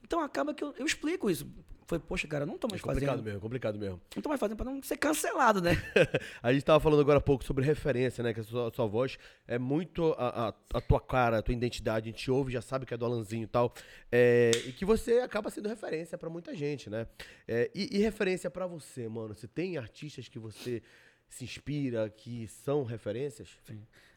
Então 0.04 0.20
acaba 0.20 0.52
que 0.52 0.62
eu, 0.62 0.74
eu 0.78 0.84
explico 0.84 1.30
isso. 1.30 1.48
Foi, 1.86 2.00
poxa, 2.00 2.26
cara, 2.26 2.44
não 2.44 2.58
tô 2.58 2.66
É 2.66 2.70
mais 2.70 2.82
complicado 2.82 3.10
fazendo. 3.10 3.24
mesmo, 3.24 3.40
complicado 3.40 3.78
mesmo. 3.78 4.00
Não 4.16 4.20
tô 4.22 4.28
mais 4.28 4.40
fazendo 4.40 4.56
pra 4.56 4.64
não 4.66 4.82
ser 4.82 4.96
cancelado, 4.96 5.62
né? 5.62 5.70
a 6.42 6.52
gente 6.52 6.64
tava 6.64 6.80
falando 6.80 7.00
agora 7.00 7.18
há 7.18 7.20
pouco 7.20 7.44
sobre 7.44 7.64
referência, 7.64 8.24
né? 8.24 8.34
Que 8.34 8.40
a 8.40 8.42
sua, 8.42 8.68
a 8.68 8.72
sua 8.74 8.86
voz 8.86 9.16
é 9.46 9.56
muito 9.56 10.12
a, 10.18 10.48
a- 10.48 10.54
a 10.74 10.80
tua 10.80 11.00
cara, 11.00 11.38
a 11.38 11.42
tua 11.42 11.54
identidade. 11.54 12.08
A 12.08 12.12
gente 12.12 12.28
ouve, 12.30 12.52
já 12.52 12.60
sabe 12.60 12.86
que 12.86 12.92
é 12.92 12.96
do 12.96 13.04
Alanzinho 13.04 13.44
e 13.44 13.46
tal. 13.46 13.72
É, 14.10 14.50
e 14.66 14.72
que 14.72 14.84
você 14.84 15.20
acaba 15.20 15.48
sendo 15.48 15.68
referência 15.68 16.18
pra 16.18 16.28
muita 16.28 16.54
gente, 16.56 16.90
né? 16.90 17.06
É, 17.46 17.70
e, 17.72 17.96
e 17.96 17.98
referência 17.98 18.50
pra 18.50 18.66
você, 18.66 19.08
mano? 19.08 19.32
Você 19.34 19.46
tem 19.46 19.78
artistas 19.78 20.26
que 20.28 20.40
você 20.40 20.82
se 21.28 21.44
inspira, 21.44 22.10
que 22.10 22.48
são 22.48 22.82
referências? 22.82 23.48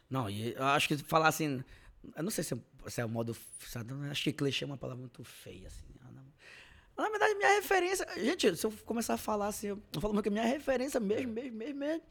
Não, 0.10 0.28
e 0.28 0.54
eu 0.56 0.64
acho 0.64 0.88
que 0.88 0.98
falar 0.98 1.28
assim. 1.28 1.64
Eu 2.16 2.24
não 2.24 2.32
sei 2.32 2.44
se 2.44 2.54
é, 2.56 2.58
se 2.90 3.02
é 3.02 3.06
o 3.06 3.10
modo. 3.10 3.36
eu 3.76 4.10
Acho 4.10 4.24
que 4.24 4.32
clichê 4.34 4.64
é 4.64 4.68
uma 4.68 4.78
palavra 4.78 5.00
muito 5.02 5.24
feia, 5.24 5.68
assim. 5.68 5.84
Ah, 7.00 7.04
não. 7.04 7.06
Na 7.06 7.10
verdade, 7.18 7.36
minha 7.36 7.50
referência. 7.56 8.08
Gente, 8.18 8.56
se 8.56 8.66
eu 8.66 8.74
começar 8.86 9.14
a 9.14 9.18
falar 9.18 9.48
assim, 9.48 9.68
eu 9.68 9.80
falo 10.00 10.22
que 10.22 10.30
minha 10.30 10.44
referência 10.46 11.00
mesmo, 11.00 11.32
mesmo, 11.32 11.58
mesmo, 11.58 11.80
mesmo. 11.80 12.02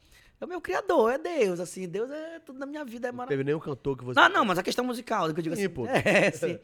É 0.41 0.45
o 0.45 0.47
meu 0.47 0.61
criador, 0.61 1.11
é 1.13 1.17
Deus, 1.17 1.59
assim. 1.59 1.87
Deus 1.87 2.09
é 2.09 2.39
tudo 2.39 2.57
na 2.59 2.65
minha 2.65 2.83
vida, 2.85 3.07
é 3.09 3.11
Não 3.11 3.17
maravilhoso. 3.17 3.37
teve 3.39 3.43
nenhum 3.43 3.59
cantor 3.59 3.97
que 3.97 4.03
você. 4.05 4.19
Não, 4.19 4.29
não, 4.29 4.45
mas 4.45 4.57
a 4.57 4.63
questão 4.63 4.85
musical, 4.85 5.31
que 5.33 5.39
eu 5.39 5.43
digo 5.43 5.55
Sim, 5.55 5.65
assim. 5.65 5.73
pô. 5.73 5.85
É, 5.91 6.31
sim. 6.31 6.59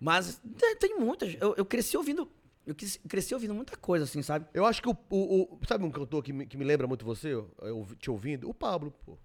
Mas 0.00 0.40
tem, 0.58 0.76
tem 0.76 0.98
muitas. 0.98 1.36
Eu, 1.40 1.54
eu 1.56 1.64
cresci 1.64 1.96
ouvindo. 1.96 2.28
Eu 2.64 2.76
cresci, 3.08 3.34
ouvindo 3.34 3.52
muita 3.54 3.76
coisa, 3.76 4.04
assim, 4.04 4.22
sabe? 4.22 4.46
Eu 4.54 4.64
acho 4.64 4.80
que 4.80 4.88
o, 4.88 4.96
o- 5.10 5.42
o- 5.42 5.58
Sabe 5.66 5.84
um 5.84 5.90
cantor 5.90 6.22
que 6.22 6.32
me, 6.32 6.46
que 6.46 6.56
me 6.56 6.64
lembra 6.64 6.86
muito 6.86 7.04
você, 7.04 7.30
eu, 7.34 7.50
te 7.98 8.08
ouvindo? 8.08 8.48
O 8.48 8.54
Pablo, 8.54 8.94
pô. 9.04 9.18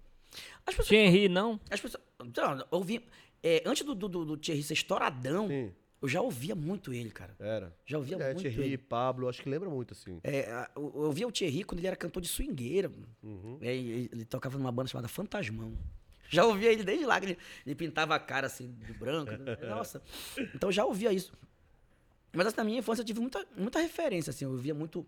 As 0.66 0.74
pessoas. 0.74 0.88
Thierry, 0.88 1.28
não? 1.28 1.60
As 1.70 1.80
pessoas 1.80 2.02
não, 2.36 2.58
eu 2.58 2.66
ouvi. 2.72 3.06
é, 3.40 3.62
antes 3.64 3.84
do, 3.86 3.94
do, 3.94 4.08
do, 4.08 4.24
do 4.24 4.36
Thierry 4.36 4.60
ser 4.64 4.74
estouradão, 4.74 5.46
Sim, 5.46 5.72
eu 6.00 6.08
já 6.08 6.20
ouvia 6.20 6.54
muito 6.54 6.92
ele, 6.92 7.10
cara. 7.10 7.34
era. 7.40 7.74
Já 7.84 7.98
ouvia 7.98 8.16
é, 8.16 8.26
muito 8.26 8.40
Thierry, 8.40 8.62
ele. 8.62 8.78
Pablo, 8.78 9.28
acho 9.28 9.42
que 9.42 9.48
lembra 9.48 9.68
muito, 9.68 9.92
assim. 9.94 10.20
É, 10.22 10.68
eu 10.76 10.92
ouvia 10.94 11.26
o 11.26 11.32
Thierry 11.32 11.64
quando 11.64 11.80
ele 11.80 11.88
era 11.88 11.96
cantor 11.96 12.22
de 12.22 12.28
swingueira. 12.28 12.90
Uhum. 13.22 13.58
É, 13.60 13.74
e 13.74 14.08
ele 14.12 14.24
tocava 14.24 14.56
numa 14.56 14.70
banda 14.70 14.88
chamada 14.88 15.08
Fantasmão. 15.08 15.76
Já 16.28 16.44
ouvia 16.44 16.72
ele 16.72 16.84
desde 16.84 17.04
lá, 17.04 17.18
que 17.18 17.26
ele, 17.26 17.38
ele 17.66 17.74
pintava 17.74 18.14
a 18.14 18.18
cara 18.18 18.46
assim, 18.46 18.74
de 18.86 18.92
branco. 18.92 19.32
né? 19.32 19.56
Nossa. 19.68 20.00
Então 20.54 20.70
já 20.70 20.84
ouvia 20.84 21.12
isso. 21.12 21.32
Mas 22.32 22.46
assim, 22.46 22.56
na 22.58 22.64
minha 22.64 22.78
infância 22.78 23.02
eu 23.02 23.06
tive 23.06 23.20
muita, 23.20 23.44
muita 23.56 23.80
referência, 23.80 24.30
assim. 24.30 24.44
Eu 24.44 24.52
ouvia 24.52 24.74
muito 24.74 25.04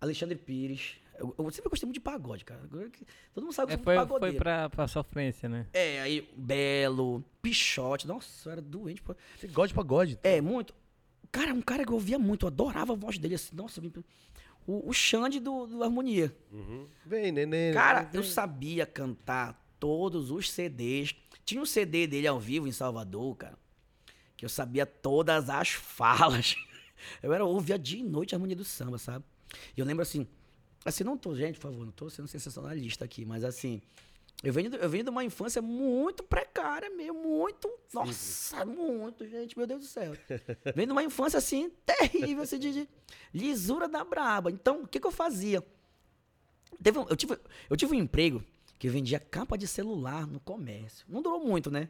Alexandre 0.00 0.36
Pires. 0.36 0.96
Eu, 1.18 1.34
eu 1.38 1.50
sempre 1.50 1.70
gostei 1.70 1.86
muito 1.86 1.94
de 1.94 2.00
pagode, 2.00 2.44
cara. 2.44 2.60
Que- 2.92 3.04
Todo 3.32 3.44
mundo 3.44 3.52
sabe 3.54 3.68
que 3.68 3.72
É, 3.74 3.74
eu 3.74 3.78
sou 3.78 3.84
foi, 3.84 3.94
muito 3.96 4.08
foi 4.08 4.18
pagodeiro. 4.18 4.36
pra, 4.38 4.70
pra 4.70 4.88
sofrência, 4.88 5.48
né? 5.48 5.66
É, 5.72 6.00
aí 6.00 6.28
Belo, 6.36 7.24
Pichote. 7.42 8.06
Nossa, 8.06 8.48
eu 8.48 8.52
era 8.52 8.60
doente. 8.62 9.00
Pô. 9.02 9.14
Você 9.38 9.46
gosta 9.48 9.68
de 9.68 9.74
pagode? 9.74 10.18
É, 10.22 10.40
muito. 10.40 10.74
Cara, 11.30 11.52
um 11.52 11.62
cara 11.62 11.84
que 11.84 11.90
eu 11.90 11.94
ouvia 11.94 12.18
muito, 12.18 12.44
eu 12.44 12.48
adorava 12.48 12.92
a 12.92 12.96
voz 12.96 13.18
dele, 13.18 13.34
assim. 13.34 13.54
Nossa, 13.54 13.80
o, 14.66 14.88
o 14.88 14.92
Xande 14.92 15.40
do, 15.40 15.66
do 15.66 15.82
Harmonia. 15.82 16.34
Uhum. 16.52 16.86
Vem, 17.04 17.30
neném. 17.32 17.72
Cara, 17.74 18.02
vem. 18.02 18.10
eu 18.20 18.24
sabia 18.24 18.86
cantar 18.86 19.60
todos 19.78 20.30
os 20.30 20.50
CDs. 20.50 21.14
Tinha 21.44 21.60
um 21.60 21.66
CD 21.66 22.06
dele 22.06 22.26
ao 22.26 22.40
vivo 22.40 22.66
em 22.66 22.72
Salvador, 22.72 23.36
cara, 23.36 23.58
que 24.36 24.44
eu 24.44 24.48
sabia 24.48 24.86
todas 24.86 25.50
as 25.50 25.68
falas. 25.74 26.56
Eu 27.22 27.32
era 27.34 27.44
ouvia 27.44 27.78
dia 27.78 28.00
e 28.00 28.02
noite 28.02 28.34
a 28.34 28.36
harmonia 28.36 28.56
do 28.56 28.64
samba, 28.64 28.96
sabe? 28.96 29.24
E 29.76 29.80
eu 29.80 29.84
lembro 29.84 30.02
assim, 30.02 30.26
assim, 30.84 31.04
não 31.04 31.16
tô, 31.16 31.34
gente, 31.34 31.56
por 31.58 31.70
favor, 31.70 31.84
não 31.84 31.92
tô 31.92 32.08
sendo 32.10 32.28
sensacionalista 32.28 33.04
aqui, 33.04 33.24
mas 33.24 33.42
assim, 33.44 33.80
eu 34.42 34.52
venho, 34.52 34.74
eu 34.74 34.88
venho 34.90 35.04
de 35.04 35.10
uma 35.10 35.24
infância 35.24 35.62
muito 35.62 36.22
precária 36.22 36.90
mesmo, 36.90 37.14
muito, 37.22 37.70
nossa, 37.92 38.64
muito, 38.64 39.26
gente, 39.26 39.56
meu 39.56 39.66
Deus 39.66 39.80
do 39.82 39.86
céu. 39.86 40.12
Venho 40.74 40.88
de 40.88 40.92
uma 40.92 41.02
infância 41.04 41.38
assim, 41.38 41.70
terrível, 41.86 42.42
assim, 42.42 42.58
de, 42.58 42.72
de 42.72 42.88
lisura 43.32 43.88
da 43.88 44.04
braba. 44.04 44.50
Então, 44.50 44.82
o 44.82 44.86
que 44.88 44.98
que 45.00 45.06
eu 45.06 45.12
fazia? 45.12 45.62
Teve 46.82 46.98
um- 46.98 47.06
eu, 47.08 47.16
tive, 47.16 47.38
eu 47.70 47.76
tive 47.76 47.92
um 47.94 47.98
emprego 47.98 48.42
que 48.78 48.88
vendia 48.88 49.18
capa 49.20 49.56
de 49.56 49.66
celular 49.66 50.26
no 50.26 50.40
comércio. 50.40 51.06
Não 51.08 51.22
durou 51.22 51.42
muito, 51.44 51.70
né? 51.70 51.88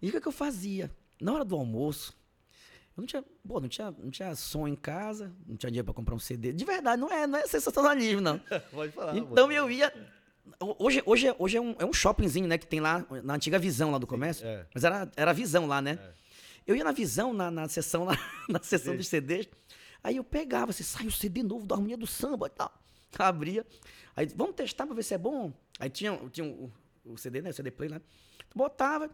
E 0.00 0.08
o 0.08 0.12
que, 0.12 0.20
que 0.20 0.28
eu 0.28 0.32
fazia? 0.32 0.90
Na 1.20 1.32
hora 1.32 1.44
do 1.44 1.56
almoço, 1.56 2.14
eu 2.96 3.00
não 3.00 3.06
tinha, 3.06 3.24
pô, 3.46 3.60
não 3.60 3.68
tinha, 3.68 3.90
não 3.90 4.10
tinha 4.10 4.34
som 4.34 4.68
em 4.68 4.76
casa, 4.76 5.32
não 5.46 5.56
tinha 5.56 5.70
dinheiro 5.70 5.84
pra 5.86 5.94
comprar 5.94 6.14
um 6.14 6.18
CD. 6.18 6.52
De 6.52 6.64
verdade, 6.64 7.00
não 7.00 7.08
é, 7.10 7.26
não 7.26 7.38
é 7.38 7.46
sensacionalismo, 7.46 8.20
não. 8.20 8.38
Pode 8.72 8.92
falar, 8.92 9.16
então 9.16 9.46
mano. 9.46 9.52
eu 9.52 9.70
ia. 9.70 9.92
Hoje, 10.78 11.02
hoje, 11.06 11.28
é- 11.28 11.36
hoje 11.38 11.56
é, 11.56 11.60
um, 11.60 11.74
é 11.78 11.84
um 11.86 11.92
shoppingzinho, 11.92 12.46
né, 12.46 12.58
que 12.58 12.66
tem 12.66 12.80
lá 12.80 13.06
na 13.22 13.34
antiga 13.34 13.58
visão 13.58 13.90
lá 13.90 13.98
do 13.98 14.06
comércio. 14.06 14.46
é. 14.46 14.66
Mas 14.74 14.84
era, 14.84 15.10
era 15.16 15.30
a 15.30 15.34
visão 15.34 15.66
lá, 15.66 15.80
né? 15.80 15.98
Eu 16.66 16.76
ia 16.76 16.84
na 16.84 16.92
visão, 16.92 17.32
na, 17.32 17.50
na 17.50 17.68
sessão, 17.68 18.04
na, 18.04 18.12
na 18.48 18.60
sessão 18.62 18.96
dos 18.96 19.08
CDs. 19.08 19.48
Aí 20.04 20.16
eu 20.16 20.24
pegava, 20.24 20.70
assim, 20.70 20.82
sai 20.82 21.06
o 21.06 21.12
CD 21.12 21.42
novo 21.42 21.66
da 21.66 21.74
harmonia 21.76 21.96
do 21.96 22.06
samba 22.06 22.46
e 22.46 22.50
tal. 22.50 22.72
Abria. 23.18 23.64
Aí, 24.14 24.26
vamos 24.36 24.54
testar 24.54 24.84
pra 24.86 24.94
ver 24.94 25.02
se 25.02 25.14
é 25.14 25.18
bom. 25.18 25.52
Aí 25.78 25.88
tinha, 25.88 26.16
tinha 26.30 26.46
o, 26.46 26.70
o 27.04 27.16
CD, 27.16 27.40
né? 27.40 27.50
O 27.50 27.54
CD 27.54 27.70
play 27.70 27.88
lá. 27.88 28.00
Botava, 28.54 29.08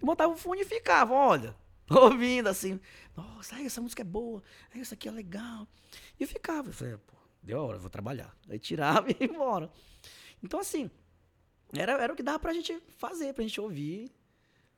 botava 0.00 0.32
o 0.32 0.36
fone 0.36 0.60
e 0.62 0.64
ficava, 0.64 1.12
olha, 1.14 1.54
ouvindo 1.90 2.48
assim. 2.48 2.80
Nossa, 3.16 3.60
essa 3.60 3.80
música 3.80 4.02
é 4.02 4.04
boa, 4.04 4.42
essa 4.74 4.94
aqui 4.94 5.08
é 5.08 5.10
legal. 5.12 5.66
E 6.18 6.22
eu 6.24 6.28
ficava, 6.28 6.68
eu 6.68 6.72
falei, 6.72 6.96
pô, 6.96 7.14
deu 7.42 7.60
a 7.60 7.62
hora, 7.64 7.76
eu 7.76 7.80
vou 7.80 7.90
trabalhar. 7.90 8.34
Aí 8.48 8.58
tirava 8.58 9.08
e 9.12 9.16
ia 9.20 9.26
embora. 9.26 9.70
Então, 10.42 10.60
assim, 10.60 10.90
era, 11.72 11.92
era 12.02 12.12
o 12.12 12.16
que 12.16 12.22
dava 12.22 12.38
pra 12.38 12.52
gente 12.52 12.80
fazer, 12.98 13.32
pra 13.32 13.42
gente 13.42 13.60
ouvir. 13.60 14.10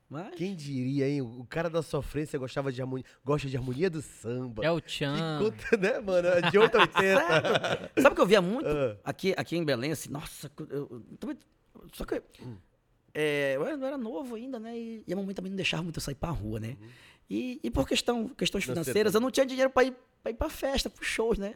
Mas. 0.09 0.35
Quem 0.37 0.55
diria, 0.55 1.09
hein? 1.09 1.21
O 1.21 1.45
cara 1.49 1.69
da 1.69 1.83
sofrência 1.83 2.39
gostava 2.39 2.71
de 2.71 2.81
harmonia, 2.81 3.05
gosta 3.25 3.49
de 3.49 3.57
harmonia 3.57 3.91
do 3.91 4.01
samba. 4.01 4.65
É 4.65 4.71
o 4.71 4.81
Tchan. 4.81 5.41
conta, 5.41 5.77
né, 5.77 5.99
mano? 5.99 6.29
É 6.29 6.49
de 6.49 6.57
8 6.57 6.77
a 6.77 6.81
80. 6.83 7.01
Sério? 7.01 7.91
Sabe 8.03 8.13
o 8.13 8.15
que 8.15 8.21
eu 8.21 8.27
via 8.27 8.41
muito 8.41 8.69
Ah. 8.69 8.97
aqui, 9.03 9.35
aqui 9.37 9.57
em 9.57 9.65
Belém, 9.65 9.91
assim, 9.91 10.09
nossa, 10.11 10.49
eu, 10.61 10.67
eu- 10.71 11.01
também- 11.19 11.37
só 11.93 12.05
que 12.05 12.23
é, 13.17 13.53
eu 13.57 13.67
era- 13.67 13.97
novo 13.99 14.35
ainda, 14.35 14.59
né? 14.59 14.77
E, 14.79 15.03
e 15.07 15.12
a 15.12 15.17
mamãe 15.17 15.35
também 15.35 15.51
não 15.51 15.57
deixava 15.57 15.83
muito 15.83 15.97
eu 15.97 16.03
sair 16.03 16.14
pra 16.14 16.29
rua, 16.31 16.61
né? 16.61 16.77
E, 17.29 17.59
e 17.62 17.71
por 17.71 17.89
questão, 17.89 18.29
questões 18.29 18.62
Financeira 18.64 18.85
financeiras, 18.85 19.14
eu 19.14 19.21
não 19.21 19.31
tinha 19.31 19.47
dinheiro 19.47 19.71
pra 19.71 19.85
ir, 19.85 19.95
pra 20.23 20.31
ir 20.31 20.35
pra 20.35 20.49
festa, 20.49 20.89
pros 20.91 21.07
shows, 21.09 21.39
né? 21.39 21.55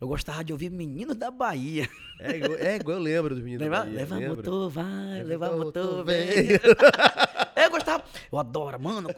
Eu 0.00 0.06
gostava 0.08 0.44
de 0.44 0.52
ouvir 0.52 0.70
Meninos 0.70 1.16
da 1.16 1.30
Bahia. 1.30 1.88
É, 2.20 2.36
igual- 2.36 2.58
é 2.58 2.76
igual 2.76 2.96
eu 2.98 3.02
lembro 3.02 3.34
dos 3.34 3.42
meninos. 3.44 3.68
da 3.68 3.78
Bahia, 3.80 3.92
leva 3.92 4.14
lembra? 4.16 4.36
motor, 4.36 4.70
vai, 4.70 5.22
leva 5.24 5.46
motor, 5.50 5.64
motor, 5.64 6.04
vem. 6.04 6.26
vem. 6.26 6.48
É, 7.56 7.66
eu 7.66 7.70
gostava. 7.70 8.04
Eu 8.30 8.38
adoro, 8.38 8.80
mano. 8.80 9.08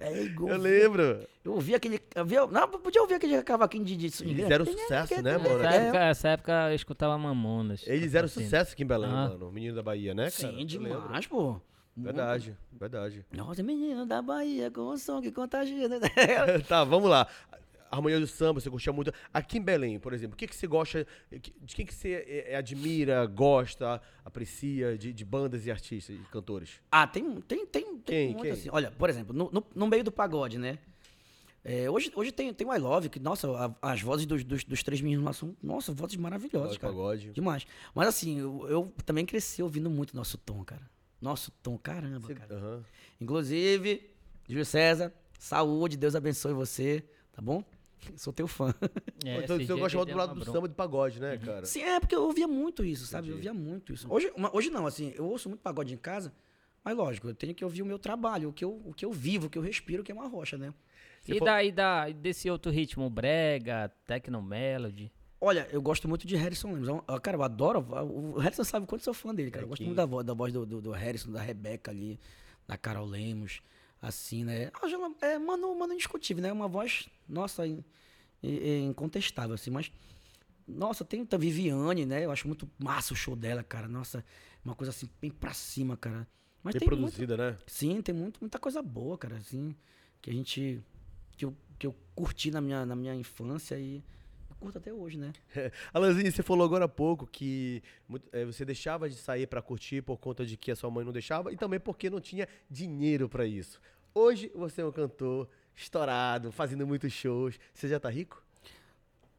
É 0.00 0.22
igual. 0.22 0.50
Eu 0.54 0.58
lembro. 0.58 1.20
Eu 1.44 1.52
ouvia 1.54 1.76
aquele. 1.76 2.00
Eu 2.14 2.24
via, 2.24 2.46
não, 2.46 2.68
podia 2.68 3.02
ouvir 3.02 3.14
aquele 3.14 3.42
cavaquinho 3.42 3.84
de, 3.84 3.96
de. 3.96 4.06
Eles 4.24 4.50
eram 4.50 4.64
sucesso, 4.64 5.22
né, 5.22 5.36
mano? 5.38 5.58
Nessa 5.58 5.76
época, 5.76 5.98
essa 6.04 6.28
época 6.28 6.52
eu 6.70 6.74
escutava 6.74 7.18
Mamonas. 7.18 7.84
Eles 7.86 8.14
eram 8.14 8.26
Assim. 8.26 8.44
sucesso 8.44 8.72
aqui 8.72 8.82
em 8.82 8.86
Belém, 8.86 9.10
Ah. 9.10 9.28
mano. 9.28 9.50
Menino 9.52 9.74
da 9.74 9.82
Bahia, 9.82 10.14
né, 10.14 10.24
cara? 10.24 10.30
Sim, 10.30 10.46
Eu 10.46 10.80
lembro. 10.80 11.00
demais, 11.02 11.26
pô. 11.26 11.60
Verdade, 11.94 12.56
verdade. 12.72 13.22
Nossa, 13.30 13.62
menino 13.62 14.06
da 14.06 14.22
Bahia, 14.22 14.70
com 14.70 14.80
o 14.88 14.96
som 14.96 15.20
que 15.20 15.30
contagia. 15.30 15.88
né? 15.90 15.98
tá, 16.66 16.84
vamos 16.84 17.10
lá. 17.10 17.26
Harmonia 17.92 18.18
do 18.18 18.26
samba, 18.26 18.58
você 18.60 18.70
curtia 18.70 18.92
muito. 18.92 19.12
Aqui 19.34 19.58
em 19.58 19.62
Belém, 19.62 19.98
por 19.98 20.12
exemplo, 20.14 20.34
o 20.34 20.36
que, 20.36 20.46
que 20.48 20.56
você 20.56 20.66
gosta, 20.66 21.06
de 21.30 21.74
quem 21.76 21.84
que 21.84 21.94
você 21.94 22.24
é, 22.26 22.52
é, 22.52 22.56
admira, 22.56 23.26
gosta, 23.26 24.00
aprecia 24.24 24.96
de, 24.96 25.12
de 25.12 25.24
bandas 25.24 25.66
e 25.66 25.70
artistas 25.70 26.16
e 26.16 26.18
cantores? 26.30 26.80
ah, 26.90 27.06
tem, 27.06 27.40
tem, 27.42 27.66
tem, 27.66 27.84
tem 27.84 27.98
Quem, 28.04 28.28
muito 28.32 28.42
quem? 28.42 28.52
assim. 28.52 28.68
Olha, 28.72 28.90
por 28.90 29.10
exemplo, 29.10 29.34
no, 29.36 29.50
no, 29.52 29.64
no 29.74 29.86
meio 29.86 30.02
do 30.02 30.10
pagode, 30.10 30.58
né? 30.58 30.78
É, 31.64 31.88
hoje, 31.88 32.10
hoje 32.16 32.32
tem, 32.32 32.52
tem 32.52 32.66
o 32.66 32.74
I 32.74 32.78
Love, 32.78 33.08
que, 33.08 33.20
nossa, 33.20 33.48
a- 33.82 33.92
as 33.92 34.00
vozes 34.02 34.26
dos, 34.26 34.42
dos, 34.42 34.64
dos 34.64 34.82
três 34.82 35.00
meninos 35.00 35.24
lá 35.24 35.32
são, 35.32 35.56
nossa, 35.62 35.92
vozes 35.92 36.16
maravilhosas, 36.16 36.76
cara. 36.78 36.92
pagode. 36.92 37.30
Demais. 37.30 37.64
Mas 37.94 38.08
assim, 38.08 38.40
eu, 38.40 38.66
eu 38.68 38.92
também 39.06 39.24
cresci 39.24 39.62
ouvindo 39.62 39.88
muito 39.88 40.16
nosso 40.16 40.36
tom, 40.38 40.64
cara. 40.64 40.90
Nosso 41.20 41.52
tom, 41.62 41.78
caramba, 41.78 42.26
Você- 42.26 42.34
cara. 42.34 42.52
aham. 42.56 42.84
Inclusive, 43.20 44.10
Júlio 44.48 44.64
César, 44.66 45.12
saúde, 45.38 45.96
Deus 45.96 46.16
abençoe 46.16 46.52
você, 46.52 47.04
tá 47.32 47.40
bom? 47.40 47.62
Sou 48.16 48.32
teu 48.32 48.46
fã. 48.46 48.74
É, 49.24 49.44
então 49.44 49.56
você 49.58 49.66
gosta 49.66 49.96
mais 49.98 50.08
do 50.10 50.16
lado 50.16 50.28
do 50.30 50.34
bronca. 50.36 50.52
samba 50.52 50.66
e 50.66 50.68
do 50.68 50.74
pagode, 50.74 51.20
né, 51.20 51.36
cara? 51.38 51.64
Sim, 51.66 51.82
é 51.82 52.00
porque 52.00 52.14
eu 52.14 52.22
ouvia 52.24 52.46
muito 52.48 52.84
isso, 52.84 53.06
sabe? 53.06 53.28
Eu 53.28 53.34
Entendi. 53.34 53.48
ouvia 53.48 53.62
muito 53.68 53.92
isso. 53.92 54.06
Hoje, 54.12 54.32
uma- 54.36 54.54
hoje 54.54 54.70
não, 54.70 54.86
assim, 54.86 55.12
eu 55.16 55.24
ouço 55.26 55.48
muito 55.48 55.60
pagode 55.60 55.94
em 55.94 55.96
casa, 55.96 56.32
mas 56.84 56.96
lógico, 56.96 57.28
eu 57.28 57.34
tenho 57.34 57.54
que 57.54 57.64
ouvir 57.64 57.82
o 57.82 57.86
meu 57.86 57.98
trabalho, 57.98 58.48
o 58.48 58.52
que 58.52 58.64
eu, 58.64 58.80
o 58.84 58.92
que 58.92 59.04
eu 59.04 59.12
vivo, 59.12 59.46
o 59.46 59.50
que 59.50 59.58
eu 59.58 59.62
respiro, 59.62 60.02
que 60.02 60.10
é 60.10 60.14
uma 60.14 60.26
rocha, 60.28 60.56
né? 60.58 60.72
Você 61.20 61.34
E 61.34 61.38
fa- 61.38 61.44
daí 61.44 61.70
da, 61.70 62.08
desse 62.10 62.50
outro 62.50 62.70
ritmo, 62.72 63.08
brega, 63.08 63.88
techno 64.06 64.42
melody? 64.42 65.10
Olha, 65.40 65.68
eu 65.72 65.82
gosto 65.82 66.08
muito 66.08 66.24
de 66.26 66.36
Harrison 66.36 66.72
Lemos. 66.72 67.04
É 67.08 67.18
Cara, 67.20 67.36
eu 67.36 67.42
adoro. 67.42 67.80
O 67.80 68.38
Harrison 68.38 68.62
sabe 68.62 68.84
o 68.84 68.86
quanto 68.86 69.00
eu 69.00 69.04
sou 69.04 69.14
fã 69.14 69.34
dele, 69.34 69.50
cara. 69.50 69.64
Eu 69.64 69.68
gosto 69.68 69.80
Aqui. 69.80 69.86
muito 69.86 69.96
da 69.96 70.06
voz, 70.06 70.24
da 70.24 70.34
voz 70.34 70.52
do, 70.52 70.64
do, 70.64 70.80
do 70.80 70.90
Harrison, 70.92 71.32
da 71.32 71.40
Rebeca 71.42 71.90
ali, 71.90 72.18
da 72.66 72.76
Carol 72.76 73.04
Lemos. 73.06 73.60
Assim, 74.02 74.44
né? 74.44 74.70
É 75.20 75.38
mano, 75.38 75.74
mano 75.78 75.94
indiscutível, 75.94 76.42
né? 76.42 76.52
Uma 76.52 76.66
voz, 76.68 77.08
nossa, 77.28 77.66
in- 77.66 77.84
in- 78.42 78.56
in- 78.56 78.86
incontestável, 78.88 79.54
assim, 79.54 79.70
mas. 79.70 79.90
Nossa, 80.66 81.04
tem 81.04 81.26
a 81.30 81.36
Viviane, 81.36 82.04
né? 82.04 82.24
Eu 82.24 82.30
acho 82.30 82.46
muito 82.46 82.68
massa 82.78 83.12
o 83.14 83.16
show 83.16 83.34
dela, 83.34 83.62
cara. 83.62 83.88
Nossa, 83.88 84.24
uma 84.64 84.74
coisa 84.74 84.90
assim, 84.90 85.08
bem 85.20 85.30
pra 85.30 85.52
cima, 85.54 85.96
cara. 85.96 86.26
Mas 86.62 86.74
Bem 86.74 86.80
tem 86.80 86.88
produzida, 86.88 87.36
né? 87.36 87.58
Sim, 87.66 88.00
tem 88.02 88.14
muito, 88.14 88.40
muita 88.40 88.58
coisa 88.58 88.80
boa, 88.82 89.18
cara, 89.18 89.36
assim, 89.36 89.74
que 90.20 90.30
a 90.30 90.32
gente. 90.32 90.82
que 91.36 91.44
eu, 91.44 91.56
que 91.78 91.86
eu 91.86 91.94
curti 92.14 92.50
na 92.50 92.60
minha, 92.60 92.86
na 92.86 92.94
minha 92.94 93.14
infância 93.14 93.78
e 93.78 94.02
curto 94.62 94.78
até 94.78 94.92
hoje, 94.92 95.18
né? 95.18 95.32
Alanzinho, 95.92 96.30
você 96.30 96.42
falou 96.42 96.64
agora 96.64 96.84
há 96.84 96.88
pouco 96.88 97.26
que 97.26 97.82
eh, 98.32 98.44
você 98.44 98.64
deixava 98.64 99.08
de 99.08 99.16
sair 99.16 99.48
pra 99.48 99.60
curtir 99.60 100.02
por 100.02 100.18
conta 100.18 100.46
de 100.46 100.56
que 100.56 100.70
a 100.70 100.76
sua 100.76 100.88
mãe 100.88 101.04
não 101.04 101.12
deixava 101.12 101.52
e 101.52 101.56
também 101.56 101.80
porque 101.80 102.08
não 102.08 102.20
tinha 102.20 102.48
dinheiro 102.70 103.28
pra 103.28 103.44
isso. 103.44 103.80
Hoje 104.14 104.52
você 104.54 104.80
é 104.80 104.86
um 104.86 104.92
cantor 104.92 105.48
estourado, 105.74 106.52
fazendo 106.52 106.86
muitos 106.86 107.12
shows. 107.12 107.58
Você 107.74 107.88
já 107.88 107.98
tá 107.98 108.08
rico? 108.08 108.40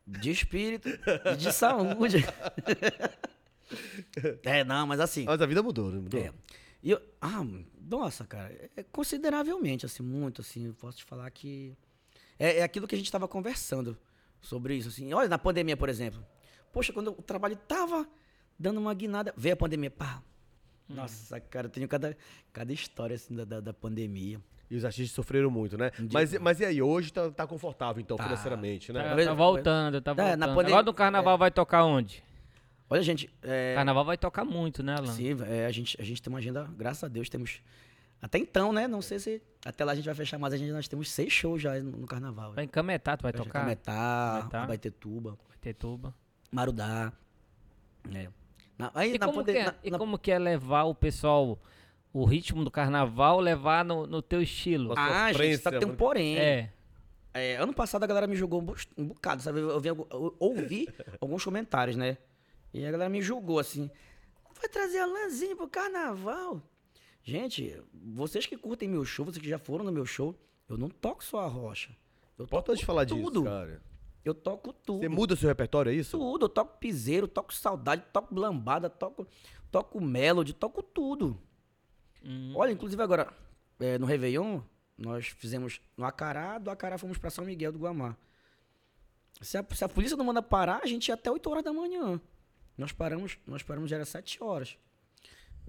De 0.06 0.30
espírito 0.30 0.90
e 0.90 1.36
de 1.38 1.54
saúde. 1.54 2.26
é, 4.44 4.66
não, 4.66 4.86
mas 4.86 5.00
assim. 5.00 5.24
Mas 5.24 5.42
a 5.42 5.46
vida 5.46 5.64
mudou, 5.64 5.90
não 5.90 6.02
mudou? 6.02 6.20
É. 6.20 6.34
E 6.82 6.92
eu, 6.92 7.02
ah, 7.22 7.46
nossa, 7.82 8.26
cara, 8.26 8.54
é 8.76 8.84
consideravelmente, 8.84 9.86
assim, 9.86 10.04
muito, 10.04 10.42
assim, 10.42 10.66
eu 10.66 10.74
posso 10.74 10.98
te 10.98 11.06
falar 11.06 11.32
que 11.32 11.78
é, 12.38 12.58
é 12.58 12.64
aquilo 12.64 12.86
que 12.86 12.96
a 12.96 12.98
gente 12.98 13.08
estava 13.08 13.26
conversando 13.26 13.98
sobre 14.44 14.76
isso, 14.76 14.90
assim. 14.90 15.12
Olha, 15.14 15.28
na 15.28 15.40
pandemia, 15.40 15.76
por 15.76 15.90
exemplo. 15.90 16.24
Poxa, 16.72 16.94
quando 16.94 17.10
o 17.12 17.22
trabalho 17.24 17.56
tava 17.56 18.08
dando 18.60 18.80
uma 18.80 18.94
guinada, 18.94 19.34
veio 19.36 19.54
a 19.54 19.58
pandemia, 19.58 19.90
pá. 19.90 20.22
Nossa, 20.88 21.40
cara, 21.40 21.68
eu 21.68 21.72
tenho 21.72 21.88
cada, 21.88 22.16
cada 22.52 22.72
história, 22.72 23.16
assim, 23.16 23.34
da, 23.36 23.46
da, 23.46 23.60
da 23.60 23.74
pandemia. 23.74 24.40
E 24.70 24.76
os 24.76 24.84
artistas 24.86 25.12
sofreram 25.12 25.50
muito, 25.52 25.78
né? 25.78 25.92
De- 25.98 26.14
Mas, 26.14 26.34
mas 26.40 26.60
e 26.60 26.66
aí, 26.66 26.82
hoje 26.82 27.12
tá, 27.14 27.30
tá 27.32 27.48
confortável, 27.48 28.02
então, 28.02 28.18
Tá. 28.18 28.24
financeiramente, 28.26 28.92
né? 28.92 29.04
Tá, 29.04 29.16
tá 29.26 29.34
voltando, 29.34 30.02
tá 30.02 30.12
É, 30.12 30.16
na 30.16 30.24
voltando. 30.24 30.40
pandemia- 30.56 30.68
Agora 30.76 30.86
no 30.86 30.94
carnaval 30.94 31.38
vai 31.38 31.52
tocar 31.52 31.84
onde? 31.86 32.24
Olha, 32.90 33.02
gente, 33.02 33.30
é, 33.42 33.74
Carnaval 33.76 34.06
vai 34.06 34.18
tocar 34.18 34.46
muito, 34.46 34.84
né, 34.84 34.96
Alan? 34.96 35.12
Sim, 35.14 35.36
é, 35.48 35.66
a, 35.66 35.72
gente, 35.72 36.00
a 36.00 36.04
gente 36.04 36.22
tem 36.22 36.32
uma 36.32 36.38
agenda, 36.40 36.64
graças 36.78 37.04
a 37.04 37.08
Deus, 37.08 37.28
temos. 37.30 37.62
Até 38.24 38.38
então, 38.40 38.72
né? 38.72 38.88
Não 38.88 39.02
sei 39.02 39.20
se. 39.20 39.42
Até 39.66 39.84
lá 39.84 39.92
a 39.92 39.96
gente 39.96 40.06
vai 40.06 40.16
fechar, 40.16 40.40
mas 40.40 40.54
a 40.54 40.58
gente, 40.58 40.72
nós 40.72 40.88
temos 40.88 41.12
seis 41.12 41.32
shows 41.32 41.62
já 41.62 41.78
no, 41.80 41.92
no 41.92 42.08
carnaval. 42.08 42.54
Vai 42.54 42.64
encametar, 42.64 43.18
tu 43.18 43.24
vai 43.24 43.34
tocar? 43.34 43.60
Cametá, 43.62 44.38
Cametá. 44.40 44.66
vai 44.66 44.78
ter 44.78 44.92
tuba, 44.92 45.38
Vai 45.50 45.58
ter 45.60 45.74
tuba. 45.74 46.16
Marudá. 46.52 47.12
É. 48.14 48.30
Na, 48.78 48.92
aí 48.96 49.16
E, 49.16 49.20
na 49.20 49.26
como, 49.28 49.44
que 49.44 49.52
é, 49.52 49.66
na- 49.66 49.76
e 49.84 49.92
na- 49.92 49.98
como 49.98 50.18
que 50.18 50.32
é 50.32 50.40
levar 50.40 50.84
o 50.84 50.96
pessoal, 50.96 51.60
o 52.14 52.24
ritmo 52.26 52.64
do 52.64 52.72
carnaval, 52.72 53.40
levar 53.40 53.84
no, 53.86 54.08
no 54.08 54.22
teu 54.22 54.42
estilo? 54.42 54.94
Ah, 54.98 55.28
gente, 55.28 55.32
sofrência, 55.34 55.64
só 55.64 55.72
que 55.72 55.78
tem 55.80 55.86
um 55.86 55.90
mano. 55.90 55.98
porém. 55.98 56.38
É. 56.38 56.72
É, 57.34 57.56
ano 57.58 57.74
passado 57.74 58.04
a 58.04 58.08
galera 58.08 58.28
me 58.28 58.36
julgou 58.36 58.62
um 58.62 58.74
um 59.02 59.08
bocado, 59.08 59.42
sabe? 59.42 59.60
Eu, 59.60 59.80
vi 59.80 59.90
eu 59.90 60.36
ouvi 60.40 60.88
alguns 61.20 61.44
comentários, 61.44 61.96
né? 61.98 62.18
E 62.74 62.86
a 62.86 62.92
galera 62.92 63.10
me 63.10 63.22
julgou 63.22 63.60
assim. 63.60 63.90
Vai 64.60 64.70
trazer 64.70 65.00
a 65.00 65.06
lãzinha 65.06 65.56
pro 65.56 65.68
carnaval. 65.68 66.62
Gente, 67.24 67.82
vocês 67.94 68.46
que 68.46 68.58
curtem 68.58 68.90
meu 68.90 69.06
show, 69.06 69.26
vocês 69.26 69.42
que 69.42 69.50
já 69.50 69.58
foram 69.58 69.86
no 69.86 69.92
meu 69.92 70.06
show, 70.06 70.36
eu 70.68 70.78
não 70.78 70.90
toco 70.90 71.24
só 71.24 71.40
a 71.40 71.48
rocha. 71.48 71.90
Eu 72.38 72.46
toco 72.46 72.56
Importante 72.56 72.86
falar 72.86 73.06
tudo. 73.06 73.32
disso, 73.32 73.44
cara. 73.44 73.82
Eu 74.26 74.34
toco 74.34 74.74
tudo. 74.74 75.00
Você 75.00 75.10
muda 75.10 75.36
seu 75.36 75.48
repertório, 75.48 75.92
é 75.92 75.96
isso? 75.96 76.18
Tudo. 76.18 76.46
Eu 76.46 76.50
toco 76.50 76.78
piseiro, 76.78 77.28
toco 77.28 77.54
saudade, 77.54 78.04
toco 78.12 78.34
lambada, 78.36 78.90
toco, 78.90 79.28
toco 79.72 80.02
melody, 80.02 80.54
toco 80.54 80.82
tudo. 80.82 81.38
Hum. 82.24 82.54
Olha, 82.56 82.72
inclusive 82.72 83.02
agora, 83.02 83.32
é, 83.80 83.98
no 83.98 84.06
Réveillon, 84.06 84.62
nós 84.98 85.28
fizemos 85.28 85.82
no 85.98 86.06
Acará, 86.06 86.58
do 86.58 86.70
Acará 86.70 86.98
fomos 86.98 87.18
pra 87.18 87.30
São 87.30 87.46
Miguel 87.46 87.72
do 87.72 87.80
Guamá. 87.80 88.16
Se 89.42 89.58
a, 89.58 89.66
se 89.74 89.84
a 89.84 89.90
polícia 89.90 90.16
não 90.16 90.26
manda 90.26 90.42
parar, 90.42 90.82
a 90.84 90.86
gente 90.86 91.08
ia 91.08 91.16
até 91.16 91.30
8 91.30 91.50
horas 91.50 91.64
da 91.64 91.74
manhã. 91.74 92.20
Nós 92.78 92.92
paramos, 92.92 93.38
nós 93.46 93.62
paramos 93.62 93.90
já 93.90 93.98
era 93.98 94.06
7 94.06 94.42
horas. 94.44 94.78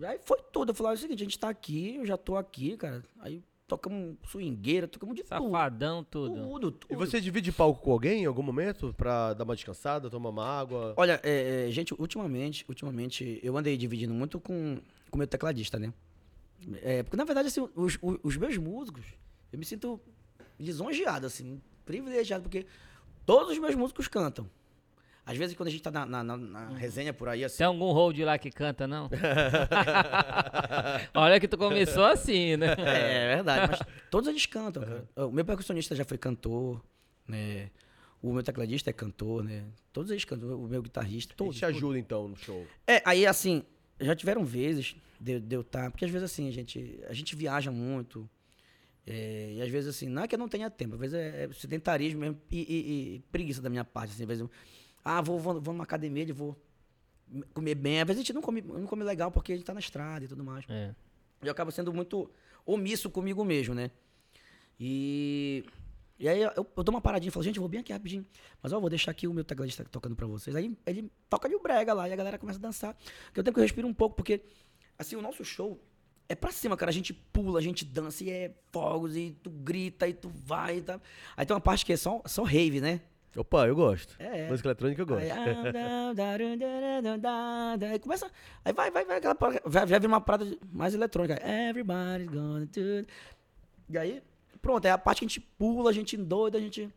Aí 0.02 0.18
foi 0.24 0.38
tudo. 0.52 0.70
Eu 0.70 0.74
falei, 0.74 0.90
"Olha, 0.90 0.96
é 0.96 0.98
o 0.98 1.00
seguinte, 1.00 1.20
a 1.22 1.24
gente 1.24 1.38
tá 1.38 1.48
aqui, 1.48 1.96
eu 1.96 2.06
já 2.06 2.16
tô 2.16 2.36
aqui, 2.36 2.76
cara. 2.76 3.04
Aí 3.20 3.42
tocamos 3.66 4.16
swingueira, 4.26 4.86
tocamos 4.86 5.14
de 5.16 5.24
Safadão, 5.24 6.04
tudo. 6.04 6.34
tudo. 6.34 6.48
Tudo, 6.48 6.70
tudo. 6.72 6.92
E 6.92 6.96
você 6.96 7.20
divide 7.20 7.50
palco 7.52 7.80
com 7.82 7.92
alguém 7.92 8.22
em 8.22 8.26
algum 8.26 8.42
momento 8.42 8.92
pra 8.94 9.32
dar 9.32 9.44
uma 9.44 9.54
descansada, 9.54 10.10
tomar 10.10 10.30
uma 10.30 10.46
água? 10.46 10.94
Olha, 10.96 11.20
é, 11.22 11.66
é, 11.68 11.70
gente, 11.70 11.94
ultimamente, 11.98 12.64
ultimamente, 12.68 13.40
eu 13.42 13.56
andei 13.56 13.76
dividindo 13.76 14.12
muito 14.12 14.38
com 14.38 14.78
o 15.10 15.16
meu 15.16 15.26
tecladista, 15.26 15.78
né? 15.78 15.92
É, 16.82 17.02
porque, 17.02 17.16
na 17.16 17.24
verdade, 17.24 17.48
assim, 17.48 17.60
os, 17.74 17.98
os, 18.00 18.18
os 18.22 18.36
meus 18.36 18.56
músicos, 18.56 19.04
eu 19.52 19.58
me 19.58 19.64
sinto 19.64 20.00
lisonjeado, 20.58 21.26
assim, 21.26 21.60
privilegiado, 21.84 22.42
porque 22.42 22.66
todos 23.26 23.52
os 23.52 23.58
meus 23.58 23.74
músicos 23.74 24.08
cantam. 24.08 24.48
Às 25.26 25.38
vezes, 25.38 25.56
quando 25.56 25.68
a 25.68 25.70
gente 25.70 25.82
tá 25.82 25.90
na, 25.90 26.04
na, 26.04 26.22
na- 26.22 26.36
na 26.36 26.68
resenha 26.76 27.12
por 27.12 27.28
aí, 27.30 27.42
assim, 27.44 27.58
Tem 27.58 27.66
algum 27.66 27.90
hold 27.92 28.18
lá 28.20 28.36
que 28.38 28.50
canta, 28.50 28.86
não? 28.86 29.08
Olha 31.14 31.40
que 31.40 31.48
tu 31.48 31.56
começou 31.56 32.04
assim, 32.04 32.56
né? 32.56 32.74
É, 32.78 33.32
é 33.32 33.34
verdade, 33.36 33.72
mas 33.72 33.80
todos 34.10 34.28
eles 34.28 34.46
cantam, 34.46 34.82
cara. 34.82 35.08
O 35.26 35.30
meu 35.30 35.44
percussionista 35.44 35.94
já 35.96 36.04
foi 36.04 36.18
cantor, 36.18 36.82
né? 37.26 37.70
O 38.22 38.32
meu 38.32 38.42
tecladista 38.42 38.90
é 38.90 38.92
cantor, 38.92 39.44
né? 39.44 39.64
Todos 39.92 40.10
eles 40.10 40.24
cantam, 40.24 40.58
o 40.62 40.68
meu 40.68 40.82
guitarrista, 40.82 41.34
todos. 41.36 41.54
gente 41.54 41.60
te 41.60 41.64
ajuda, 41.66 41.98
então, 41.98 42.28
no 42.28 42.36
show. 42.36 42.66
É, 42.86 43.02
aí 43.04 43.26
assim, 43.26 43.62
já 44.00 44.14
tiveram 44.14 44.44
vezes 44.44 44.96
de, 45.20 45.40
de 45.40 45.56
eu 45.56 45.60
estar. 45.60 45.90
Porque 45.90 46.04
às 46.04 46.10
vezes 46.10 46.30
assim, 46.30 46.48
a 46.48 46.52
gente, 46.52 47.00
a 47.08 47.12
gente 47.12 47.36
viaja 47.36 47.70
muito. 47.70 48.28
é, 49.06 49.52
e 49.54 49.62
às 49.62 49.68
vezes 49.68 49.90
assim, 49.94 50.08
não 50.08 50.22
é 50.22 50.28
que 50.28 50.34
eu 50.34 50.38
não 50.38 50.48
tenha 50.48 50.70
tempo, 50.70 50.94
às 50.94 51.00
vezes 51.00 51.14
é, 51.14 51.44
é 51.44 51.52
sedentarismo 51.52 52.20
mesmo 52.20 52.40
e, 52.50 52.58
e- 52.60 53.14
e 53.16 53.20
preguiça 53.30 53.60
da 53.60 53.68
minha 53.68 53.84
parte. 53.84 54.12
Assim, 54.12 54.22
às 54.22 54.28
vezes 54.28 54.40
eu, 54.40 54.50
ah, 55.04 55.20
vou, 55.20 55.38
vou, 55.38 55.60
vou 55.60 55.74
numa 55.74 55.84
academia, 55.84 56.26
eu 56.26 56.34
vou 56.34 56.56
comer 57.52 57.74
bem. 57.74 58.00
Às 58.00 58.06
vezes 58.06 58.20
a 58.20 58.22
gente 58.22 58.32
não 58.32 58.42
come, 58.42 58.62
não 58.62 58.86
come 58.86 59.04
legal 59.04 59.30
porque 59.30 59.52
a 59.52 59.56
gente 59.56 59.64
tá 59.64 59.74
na 59.74 59.80
estrada 59.80 60.24
e 60.24 60.28
tudo 60.28 60.42
mais. 60.42 60.64
É. 60.68 60.94
Eu 61.42 61.52
acabo 61.52 61.70
sendo 61.70 61.92
muito 61.92 62.30
omisso 62.64 63.10
comigo 63.10 63.44
mesmo, 63.44 63.74
né? 63.74 63.90
E. 64.78 65.64
E 66.16 66.28
aí 66.28 66.40
eu, 66.40 66.52
eu 66.54 66.84
dou 66.84 66.94
uma 66.94 67.00
paradinha 67.00 67.28
e 67.28 67.32
falo, 67.32 67.42
gente, 67.42 67.56
eu 67.56 67.60
vou 67.60 67.68
bem 67.68 67.80
aqui 67.80 67.92
rapidinho. 67.92 68.24
Mas 68.62 68.72
ó, 68.72 68.76
eu 68.76 68.80
vou 68.80 68.88
deixar 68.88 69.10
aqui 69.10 69.26
o 69.26 69.34
meu 69.34 69.44
tecladista 69.44 69.84
tocando 69.84 70.14
pra 70.14 70.26
vocês. 70.26 70.54
Aí 70.54 70.74
ele 70.86 71.10
toca 71.28 71.48
o 71.48 71.60
brega 71.60 71.92
lá 71.92 72.08
e 72.08 72.12
a 72.12 72.16
galera 72.16 72.38
começa 72.38 72.58
a 72.58 72.62
dançar. 72.62 72.96
Que 73.32 73.40
eu 73.40 73.44
tenho 73.44 73.52
que 73.52 73.60
respirar 73.60 73.90
um 73.90 73.92
pouco, 73.92 74.14
porque, 74.14 74.40
assim, 74.96 75.16
o 75.16 75.20
nosso 75.20 75.44
show 75.44 75.82
é 76.28 76.36
pra 76.36 76.52
cima, 76.52 76.76
cara. 76.76 76.90
A 76.90 76.94
gente 76.94 77.12
pula, 77.12 77.58
a 77.58 77.62
gente 77.62 77.84
dança 77.84 78.22
e 78.22 78.30
é 78.30 78.54
fogos, 78.70 79.16
e 79.16 79.36
tu 79.42 79.50
grita, 79.50 80.06
e 80.06 80.14
tu 80.14 80.28
vai 80.28 80.78
e 80.78 80.82
tá. 80.82 81.00
Aí 81.36 81.44
tem 81.44 81.52
uma 81.52 81.60
parte 81.60 81.84
que 81.84 81.92
é 81.92 81.96
só, 81.96 82.22
só 82.26 82.44
rave, 82.44 82.80
né? 82.80 83.00
Opa, 83.36 83.66
eu 83.66 83.74
gosto. 83.74 84.14
É. 84.18 84.48
Música 84.48 84.68
eletrônica 84.68 85.02
eu 85.02 85.06
gosto. 85.06 85.22
Aí, 85.22 85.30
ah. 85.30 86.12
Aí 87.90 87.98
começa. 87.98 88.30
Aí 88.64 88.72
vai, 88.72 88.90
vai, 88.90 89.04
vai. 89.04 89.18
Aquela, 89.18 89.34
parada- 89.34 89.62
vai, 89.64 89.86
vai 89.86 90.00
vir 90.00 90.06
uma 90.06 90.20
parada 90.20 90.56
mais 90.72 90.94
eletrônica. 90.94 91.34
Everybody's 91.46 92.28
gonna 92.28 92.66
do. 92.66 93.06
E 93.90 93.98
aí, 93.98 94.22
pronto. 94.62 94.84
É 94.84 94.90
a 94.90 94.98
parte 94.98 95.20
que 95.20 95.24
a 95.24 95.28
gente 95.28 95.40
pula, 95.40 95.90
a 95.90 95.92
gente 95.92 96.16
endoida, 96.16 96.58
a 96.58 96.60
gente. 96.60 96.88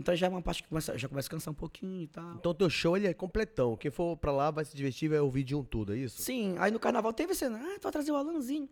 Então 0.00 0.16
já 0.16 0.26
é 0.26 0.30
uma 0.30 0.42
parte 0.42 0.64
que 0.64 0.68
começa, 0.68 0.98
já 0.98 1.08
começa 1.08 1.28
a 1.28 1.30
cansar 1.30 1.52
um 1.52 1.54
pouquinho 1.54 2.02
e 2.02 2.06
tal. 2.08 2.34
Então 2.34 2.52
teu 2.52 2.68
show 2.68 2.96
ele 2.96 3.06
é 3.06 3.14
completão. 3.14 3.76
Quem 3.76 3.90
for 3.90 4.16
pra 4.16 4.32
lá 4.32 4.50
vai 4.50 4.64
se 4.64 4.74
divertir, 4.74 5.08
vai 5.08 5.20
ouvir 5.20 5.44
de 5.44 5.54
um 5.54 5.62
tudo, 5.62 5.94
é 5.94 5.98
isso? 5.98 6.20
Sim, 6.20 6.56
aí 6.58 6.72
no 6.72 6.80
carnaval 6.80 7.12
teve 7.12 7.34
cena. 7.34 7.60
Ah, 7.62 7.76
tu 7.78 7.82
vai 7.84 7.92
trazer 7.92 8.10
o 8.10 8.16
Alanzinho. 8.16 8.68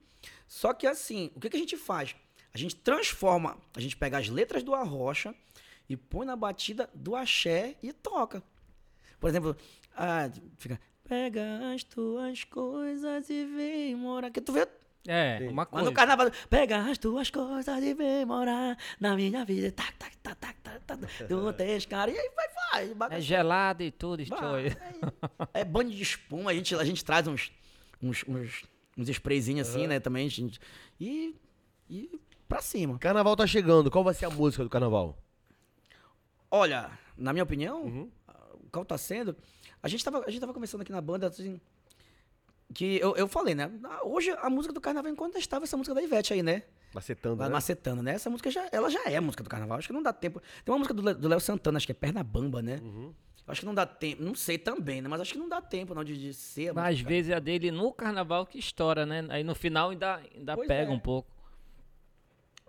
Só 0.48 0.72
que 0.74 0.88
assim, 0.88 1.30
o 1.36 1.40
que, 1.40 1.48
que 1.50 1.56
a 1.56 1.60
gente 1.60 1.76
faz? 1.76 2.16
A 2.52 2.58
gente 2.58 2.74
transforma, 2.74 3.56
a 3.76 3.80
gente 3.80 3.96
pega 3.96 4.18
as 4.18 4.28
letras 4.28 4.64
do 4.64 4.74
Arrocha 4.74 5.32
e 5.90 5.96
põe 5.96 6.24
na 6.24 6.36
batida 6.36 6.88
do 6.94 7.16
axé 7.16 7.74
e 7.82 7.92
toca. 7.92 8.40
Por 9.18 9.28
exemplo, 9.28 9.56
ah, 9.96 10.30
fica. 10.56 10.80
Pega 11.02 11.74
as 11.74 11.82
tuas 11.82 12.44
coisas 12.44 13.28
e 13.28 13.44
vem 13.44 13.96
morar. 13.96 14.30
Que 14.30 14.40
tu 14.40 14.52
vê. 14.52 14.68
É, 15.08 15.38
Sim. 15.38 15.48
uma 15.48 15.64
Mas 15.64 15.68
coisa. 15.68 15.86
no 15.86 15.92
carnaval, 15.92 16.30
pega 16.48 16.88
as 16.88 16.96
tuas 16.96 17.28
coisas 17.28 17.82
e 17.82 17.94
vem 17.94 18.24
morar 18.24 18.78
na 19.00 19.16
minha 19.16 19.44
vida. 19.44 19.72
Tac, 19.72 19.92
tac, 19.98 20.16
tac, 20.18 20.36
tac, 20.36 20.56
tac, 20.62 20.80
tac. 20.86 21.26
Tu 21.26 21.52
tens 21.54 21.86
cara. 21.86 22.08
E 22.12 22.16
aí 22.16 22.30
vai, 22.36 22.94
vai. 22.94 23.18
É 23.18 23.20
gelado 23.20 23.82
e 23.82 23.90
tudo, 23.90 24.24
Vai, 24.26 24.68
Stoy. 24.68 24.76
É 25.52 25.64
banho 25.64 25.90
de 25.90 26.00
espuma, 26.00 26.52
a 26.52 26.54
gente, 26.54 26.72
a 26.76 26.84
gente 26.84 27.04
traz 27.04 27.26
uns, 27.26 27.50
uns, 28.00 28.22
uns, 28.28 28.62
uns 28.96 29.08
sprayzinhos 29.08 29.68
assim, 29.68 29.88
né, 29.88 29.98
também, 29.98 30.28
gente, 30.28 30.60
e, 31.00 31.34
e 31.88 32.20
pra 32.48 32.62
cima. 32.62 32.96
Carnaval 32.96 33.34
tá 33.34 33.44
chegando. 33.44 33.90
Qual 33.90 34.04
vai 34.04 34.14
ser 34.14 34.26
a 34.26 34.30
música 34.30 34.62
do 34.62 34.70
carnaval? 34.70 35.18
Olha, 36.50 36.90
na 37.16 37.32
minha 37.32 37.42
opinião, 37.42 37.82
Uhum. 37.82 38.10
o 38.54 38.70
qual 38.70 38.84
tá 38.84 38.98
sendo, 38.98 39.36
a 39.82 39.88
gente 39.88 40.04
tava, 40.04 40.24
a 40.26 40.30
gente 40.30 40.40
tava 40.40 40.52
conversando 40.52 40.80
aqui 40.82 40.92
na 40.92 41.00
banda, 41.00 41.28
assim, 41.28 41.60
que 42.74 42.98
eu, 43.00 43.16
eu 43.16 43.26
falei, 43.28 43.54
né, 43.54 43.70
hoje 44.04 44.30
a 44.30 44.48
música 44.50 44.72
do 44.72 44.80
carnaval 44.80 45.08
é 45.10 45.12
incontestável, 45.12 45.64
essa 45.64 45.76
música 45.76 45.94
da 45.94 46.02
Ivete 46.02 46.32
aí, 46.32 46.42
né, 46.42 46.62
Macetando, 46.92 47.36
Vai 47.36 47.48
né? 47.48 47.52
macetando, 47.52 48.02
né, 48.02 48.12
essa 48.14 48.28
música 48.30 48.50
já, 48.50 48.68
ela 48.72 48.90
já 48.90 49.04
é 49.04 49.20
música 49.20 49.42
do 49.44 49.50
carnaval, 49.50 49.78
acho 49.78 49.86
que 49.88 49.92
não 49.94 50.02
dá 50.02 50.12
tempo, 50.12 50.40
tem 50.64 50.72
uma 50.72 50.78
música 50.78 50.94
do 50.94 51.28
Léo 51.28 51.40
Santana, 51.40 51.76
acho 51.76 51.86
que 51.86 51.92
é 51.92 51.94
Perna 51.94 52.22
Bamba, 52.24 52.60
né, 52.62 52.78
Uhum. 52.82 53.12
acho 53.46 53.60
que 53.60 53.66
não 53.66 53.74
dá 53.74 53.86
tempo, 53.86 54.22
não 54.22 54.34
sei 54.34 54.58
também, 54.58 55.00
né, 55.00 55.08
mas 55.08 55.20
acho 55.20 55.32
que 55.32 55.38
não 55.38 55.48
dá 55.48 55.60
tempo, 55.60 55.94
não, 55.94 56.02
de, 56.04 56.16
de 56.18 56.34
ser 56.34 56.68
a 56.70 56.74
Mas 56.74 56.96
às 56.96 57.00
vezes 57.00 57.30
é 57.30 57.34
a 57.34 57.38
dele 57.40 57.70
no 57.70 57.92
carnaval 57.92 58.44
que 58.46 58.58
estoura, 58.58 59.04
né? 59.06 59.24
Aí 59.30 59.42
no 59.44 59.54
final 59.54 59.90
ainda, 59.90 60.16
ainda 60.34 60.54
Pois 60.56 60.66
pega 60.68 60.90
é. 60.90 60.94
um 60.94 60.98
pouco. 61.00 61.28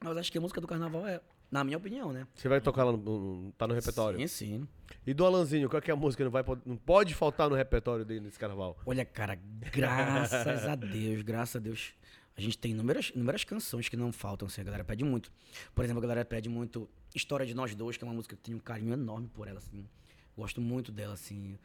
Mas 0.03 0.17
acho 0.17 0.31
que 0.31 0.37
a 0.39 0.41
música 0.41 0.59
do 0.59 0.67
carnaval 0.67 1.05
é, 1.07 1.21
na 1.51 1.63
minha 1.63 1.77
opinião, 1.77 2.11
né? 2.13 2.25
Você 2.33 2.47
vai 2.47 2.61
tocar 2.61 2.85
lá, 2.85 2.93
no, 2.93 3.51
tá 3.57 3.67
no 3.67 3.73
repertório. 3.73 4.17
Sim, 4.19 4.27
sim. 4.27 4.67
E 5.05 5.13
do 5.13 5.25
Alanzinho, 5.25 5.69
qual 5.69 5.81
que 5.81 5.91
é 5.91 5.93
a 5.93 5.97
música 5.97 6.21
que 6.21 6.25
não, 6.25 6.31
vai, 6.31 6.43
não 6.65 6.77
pode 6.77 7.13
faltar 7.13 7.49
no 7.49 7.55
repertório 7.55 8.05
dele 8.05 8.21
nesse 8.21 8.39
carnaval? 8.39 8.77
Olha, 8.85 9.03
cara, 9.03 9.35
graças 9.35 10.65
a 10.65 10.75
Deus, 10.75 11.21
graças 11.21 11.55
a 11.55 11.59
Deus. 11.59 11.93
A 12.37 12.41
gente 12.41 12.57
tem 12.57 12.71
inúmeras, 12.71 13.11
inúmeras 13.13 13.43
canções 13.43 13.89
que 13.89 13.97
não 13.97 14.11
faltam, 14.11 14.47
assim, 14.47 14.61
a 14.61 14.63
galera 14.63 14.83
pede 14.85 15.03
muito. 15.03 15.31
Por 15.75 15.83
exemplo, 15.83 15.99
a 15.99 16.01
galera 16.07 16.23
pede 16.25 16.47
muito 16.47 16.89
História 17.13 17.45
de 17.45 17.53
Nós 17.53 17.75
Dois, 17.75 17.97
que 17.97 18.03
é 18.03 18.07
uma 18.07 18.13
música 18.13 18.35
que 18.35 18.39
eu 18.39 18.43
tenho 18.43 18.57
um 18.57 18.61
carinho 18.61 18.93
enorme 18.93 19.27
por 19.27 19.47
ela, 19.47 19.57
assim. 19.59 19.85
Gosto 20.37 20.61
muito 20.61 20.91
dela, 20.93 21.13
assim. 21.13 21.57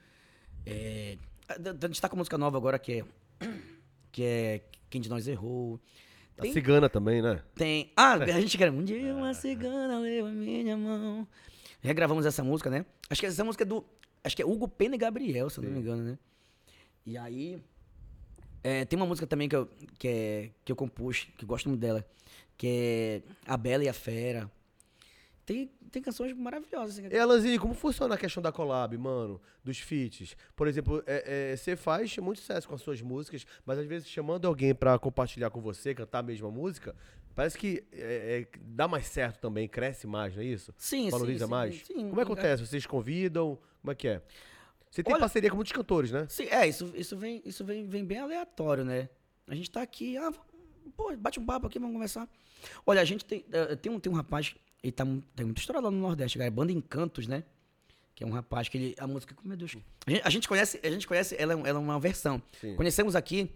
É, 0.64 1.16
a- 1.48 1.56
da- 1.56 1.86
destaca 1.86 2.14
uma 2.14 2.18
música 2.20 2.36
nova 2.36 2.56
agora 2.56 2.78
que 2.78 2.92
é. 3.00 3.04
Que 4.10 4.22
é 4.24 4.64
Quem 4.90 5.00
de 5.00 5.08
Nós 5.08 5.28
Errou. 5.28 5.80
A 6.38 6.42
Tem- 6.42 6.52
cigana 6.52 6.88
também, 6.88 7.22
né? 7.22 7.42
Tem. 7.54 7.92
Ah, 7.96 8.14
a 8.14 8.26
gente 8.40 8.58
quer. 8.58 8.70
Um 8.70 8.84
dia 8.84 9.14
uma 9.14 9.32
cigana 9.32 9.98
leu 9.98 10.26
a 10.26 10.30
minha 10.30 10.76
mão. 10.76 11.26
Regravamos 11.80 12.26
essa 12.26 12.42
música, 12.44 12.68
né? 12.68 12.84
Acho 13.08 13.20
que 13.20 13.26
essa 13.26 13.44
música 13.44 13.64
é 13.64 13.66
do. 13.66 13.84
Acho 14.22 14.36
que 14.36 14.42
é 14.42 14.46
Hugo 14.46 14.68
Pena 14.68 14.96
e 14.96 14.98
Gabriel, 14.98 15.48
se 15.48 15.58
eu 15.58 15.64
não 15.64 15.70
me 15.70 15.78
engano, 15.78 16.02
né? 16.02 16.18
E 17.06 17.16
aí. 17.16 17.62
é, 18.62 18.84
tem 18.84 18.96
uma 18.98 19.06
música 19.06 19.26
também 19.26 19.48
que 19.48 19.54
eu, 19.56 19.68
que, 19.98 20.08
é, 20.08 20.50
que 20.64 20.72
eu 20.72 20.76
compus, 20.76 21.28
que 21.38 21.44
eu 21.44 21.48
gosto 21.48 21.68
muito 21.68 21.80
dela, 21.80 22.04
que 22.58 22.66
é 22.66 23.22
A 23.46 23.56
Bela 23.56 23.84
e 23.84 23.88
a 23.88 23.92
Fera. 23.92 24.50
Tem, 25.46 25.70
tem 25.92 26.02
canções 26.02 26.32
maravilhosas. 26.32 26.98
Assim, 26.98 27.08
E 27.08 27.16
Alanzinho, 27.16 27.60
como 27.60 27.72
funciona 27.72 28.16
a 28.16 28.18
questão 28.18 28.42
da 28.42 28.50
collab, 28.50 28.98
mano? 28.98 29.40
Dos 29.62 29.78
feats? 29.78 30.36
Por 30.56 30.66
exemplo, 30.66 31.02
é, 31.06 31.52
é, 31.52 31.56
você 31.56 31.76
faz 31.76 32.16
muito 32.18 32.40
sucesso 32.40 32.66
com 32.68 32.74
as 32.74 32.82
suas 32.82 33.00
músicas, 33.00 33.46
mas 33.64 33.78
às 33.78 33.86
vezes 33.86 34.08
chamando 34.08 34.46
alguém 34.48 34.74
pra 34.74 34.98
compartilhar 34.98 35.48
com 35.50 35.60
você, 35.60 35.94
cantar 35.94 36.18
a 36.18 36.22
mesma 36.24 36.50
música, 36.50 36.96
parece 37.32 37.56
que 37.56 37.84
é, 37.92 38.48
é, 38.52 38.58
dá 38.60 38.88
mais 38.88 39.06
certo 39.06 39.38
também, 39.38 39.68
cresce 39.68 40.04
mais, 40.04 40.34
não 40.34 40.42
é 40.42 40.46
isso? 40.46 40.74
Sim, 40.76 41.10
Valoriza 41.10 41.38
sim, 41.38 41.44
sim, 41.44 41.50
mais? 41.50 41.76
sim. 41.86 41.94
como 42.08 42.20
é 42.20 42.24
que 42.24 42.32
acontece? 42.32 42.66
Vocês 42.66 42.84
convidam? 42.84 43.56
Como 43.80 43.92
é 43.92 43.94
que 43.94 44.08
é? 44.08 44.22
Você 44.90 45.02
tem 45.04 45.12
Olha- 45.14 45.20
parceria 45.20 45.48
com 45.48 45.54
muitos 45.56 45.72
cantores, 45.72 46.10
né? 46.10 46.26
Sim, 46.28 46.46
é, 46.50 46.66
isso, 46.66 46.92
isso, 46.96 47.16
vem, 47.16 47.40
isso 47.44 47.64
vem, 47.64 47.86
vem 47.86 48.04
bem 48.04 48.18
aleatório, 48.18 48.84
né? 48.84 49.08
A 49.46 49.54
gente 49.54 49.70
tá 49.70 49.80
aqui, 49.80 50.16
ah, 50.16 50.32
pô, 50.96 51.14
bate 51.16 51.38
um 51.38 51.46
papo 51.46 51.68
aqui, 51.68 51.78
vamos 51.78 51.94
conversar. 51.94 52.28
Olha, 52.84 53.00
a 53.00 53.04
gente 53.04 53.24
tem, 53.24 53.44
eh, 53.52 53.76
tem, 53.76 53.92
um, 53.92 54.00
tem 54.00 54.10
um 54.10 54.16
rapaz, 54.16 54.56
ele 54.82 54.92
tá, 54.92 55.04
tem 55.34 55.46
muita 55.46 55.60
história 55.60 55.80
lá 55.80 55.90
no 55.90 55.98
Nordeste, 55.98 56.38
cara, 56.38 56.48
é 56.48 56.50
Banda 56.50 56.72
Encantos, 56.72 57.26
né? 57.26 57.44
Que 58.14 58.24
é 58.24 58.26
um 58.26 58.30
rapaz 58.30 58.68
que 58.68 58.78
ele, 58.78 58.94
a 58.98 59.06
música, 59.06 59.36
meu 59.44 59.56
Deus, 59.56 59.76
a 60.06 60.10
gente, 60.10 60.22
a 60.24 60.30
gente 60.30 60.48
conhece, 60.48 60.80
a 60.82 60.90
gente 60.90 61.06
conhece, 61.06 61.36
ela, 61.38 61.52
é 61.52 61.56
ela 61.56 61.68
é 61.78 61.82
uma 61.82 62.00
versão. 62.00 62.42
Sim. 62.60 62.74
Conhecemos 62.76 63.14
aqui, 63.14 63.50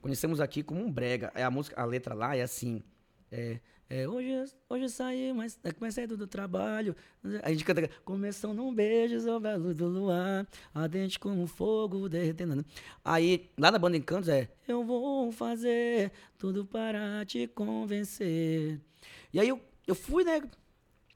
conhecemos 0.00 0.40
aqui 0.40 0.62
como 0.62 0.84
um 0.84 0.90
brega, 0.90 1.32
é 1.34 1.42
a 1.42 1.50
música, 1.50 1.80
a 1.80 1.84
letra 1.84 2.14
lá 2.14 2.36
é 2.36 2.42
assim, 2.42 2.82
é, 3.30 3.58
é, 3.94 4.08
hoje, 4.08 4.30
hoje 4.70 4.84
eu 4.84 4.88
saí, 4.88 5.34
mas 5.34 5.60
é, 5.62 5.70
comecei 5.70 6.06
do 6.06 6.26
trabalho. 6.26 6.96
A 7.42 7.50
gente 7.50 7.62
canta, 7.62 7.90
começou 8.06 8.54
num 8.54 8.74
beijo 8.74 9.20
sob 9.20 9.46
a 9.46 9.54
luz 9.54 9.76
do 9.76 9.86
luar, 9.86 10.48
ardente 10.72 11.18
como 11.18 11.46
fogo 11.46 12.08
derretendo. 12.08 12.64
Aí, 13.04 13.50
lá 13.58 13.70
na 13.70 13.78
banda 13.78 13.98
Encantos 13.98 14.30
é, 14.30 14.48
eu 14.66 14.82
vou 14.82 15.30
fazer 15.30 16.10
tudo 16.38 16.64
para 16.64 17.22
te 17.26 17.46
convencer. 17.48 18.80
E 19.30 19.38
aí 19.38 19.50
eu, 19.50 19.60
eu 19.86 19.94
fui, 19.94 20.24
né? 20.24 20.40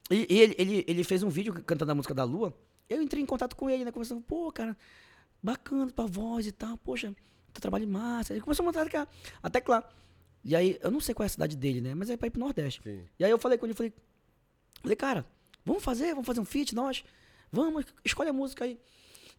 E, 0.09 0.27
e 0.29 0.39
ele, 0.39 0.55
ele, 0.57 0.85
ele 0.87 1.03
fez 1.03 1.23
um 1.23 1.29
vídeo 1.29 1.53
cantando 1.63 1.91
a 1.91 1.95
música 1.95 2.13
da 2.13 2.23
Lua. 2.23 2.53
Eu 2.89 3.01
entrei 3.01 3.21
em 3.21 3.25
contato 3.25 3.55
com 3.55 3.69
ele, 3.69 3.83
né? 3.83 3.91
Conversando, 3.91 4.21
pô, 4.21 4.51
cara, 4.51 4.77
bacana 5.41 5.91
tua 5.91 6.07
voz 6.07 6.47
e 6.47 6.51
tal, 6.51 6.77
poxa, 6.77 7.13
teu 7.53 7.61
trabalho 7.61 7.87
massa. 7.87 8.33
Ele 8.33 8.41
começou 8.41 8.63
a 8.63 8.65
montar 8.65 8.83
até, 8.83 9.07
até 9.43 9.61
que 9.61 9.69
lá. 9.69 9.87
E 10.43 10.55
aí, 10.55 10.79
eu 10.81 10.89
não 10.89 11.01
sei 11.01 11.13
qual 11.13 11.25
é 11.25 11.27
a 11.27 11.29
cidade 11.29 11.57
dele, 11.57 11.81
né? 11.81 11.93
Mas 11.93 12.09
é 12.09 12.15
pra 12.15 12.27
ir 12.27 12.31
pro 12.31 12.39
Nordeste. 12.39 12.81
Sim. 12.81 13.03
E 13.19 13.25
aí 13.25 13.31
eu 13.31 13.37
falei 13.37 13.57
com 13.57 13.65
ele, 13.65 13.73
falei, 13.73 13.93
falei, 14.81 14.95
cara, 14.95 15.25
vamos 15.65 15.83
fazer, 15.83 16.11
vamos 16.11 16.25
fazer 16.25 16.39
um 16.39 16.45
feat, 16.45 16.73
nós. 16.73 17.03
Vamos, 17.51 17.85
escolhe 18.03 18.29
a 18.29 18.33
música 18.33 18.63
aí. 18.63 18.79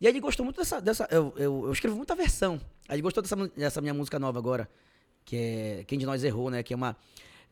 E 0.01 0.07
aí 0.07 0.13
ele 0.13 0.21
gostou 0.21 0.45
muito 0.45 0.57
dessa. 0.59 0.81
dessa 0.81 1.09
eu, 1.11 1.33
eu, 1.37 1.65
eu 1.67 1.73
escrevo 1.73 1.97
muita 1.97 2.15
versão. 2.15 2.61
Aí 2.89 2.97
ele 2.97 3.03
gostou 3.03 3.23
dessa, 3.23 3.37
dessa 3.49 3.81
minha 3.81 3.95
música 3.95 4.19
nova 4.19 4.39
agora, 4.39 4.69
que 5.25 5.37
é 5.37 5.85
Quem 5.87 5.99
de 5.99 6.07
Nós 6.07 6.23
Errou, 6.23 6.51
né? 6.51 6.63
Que 6.63 6.75
é 6.75 6.77
uma, 6.77 6.97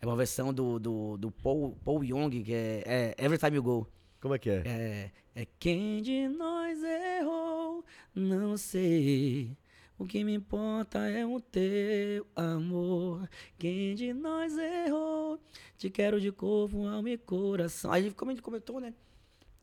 é 0.00 0.06
uma 0.06 0.16
versão 0.16 0.52
do, 0.52 0.78
do, 0.78 1.16
do 1.16 1.30
Paul, 1.30 1.76
Paul 1.84 2.04
Young, 2.04 2.42
que 2.42 2.52
é, 2.52 2.82
é 2.86 3.24
Every 3.24 3.38
Time 3.38 3.56
You 3.56 3.62
Go. 3.62 3.88
Como 4.20 4.34
é 4.34 4.38
que 4.38 4.50
é? 4.50 4.62
É, 4.66 5.10
é 5.34 5.46
quem 5.58 6.02
de 6.02 6.28
nós 6.28 6.82
errou, 6.82 7.84
não 8.14 8.56
sei. 8.56 9.56
O 9.98 10.04
que 10.04 10.22
me 10.24 10.34
importa 10.34 10.98
é 11.08 11.24
o 11.24 11.40
teu 11.40 12.26
amor. 12.36 13.28
Quem 13.58 13.94
de 13.94 14.12
nós 14.12 14.56
errou, 14.58 15.40
te 15.78 15.88
quero 15.88 16.20
de 16.20 16.30
corpo, 16.30 16.86
alma 16.86 17.10
e 17.10 17.16
coração. 17.16 17.90
Aí 17.90 18.10
como 18.12 18.30
ele 18.30 18.42
comentou, 18.42 18.80
né? 18.80 18.92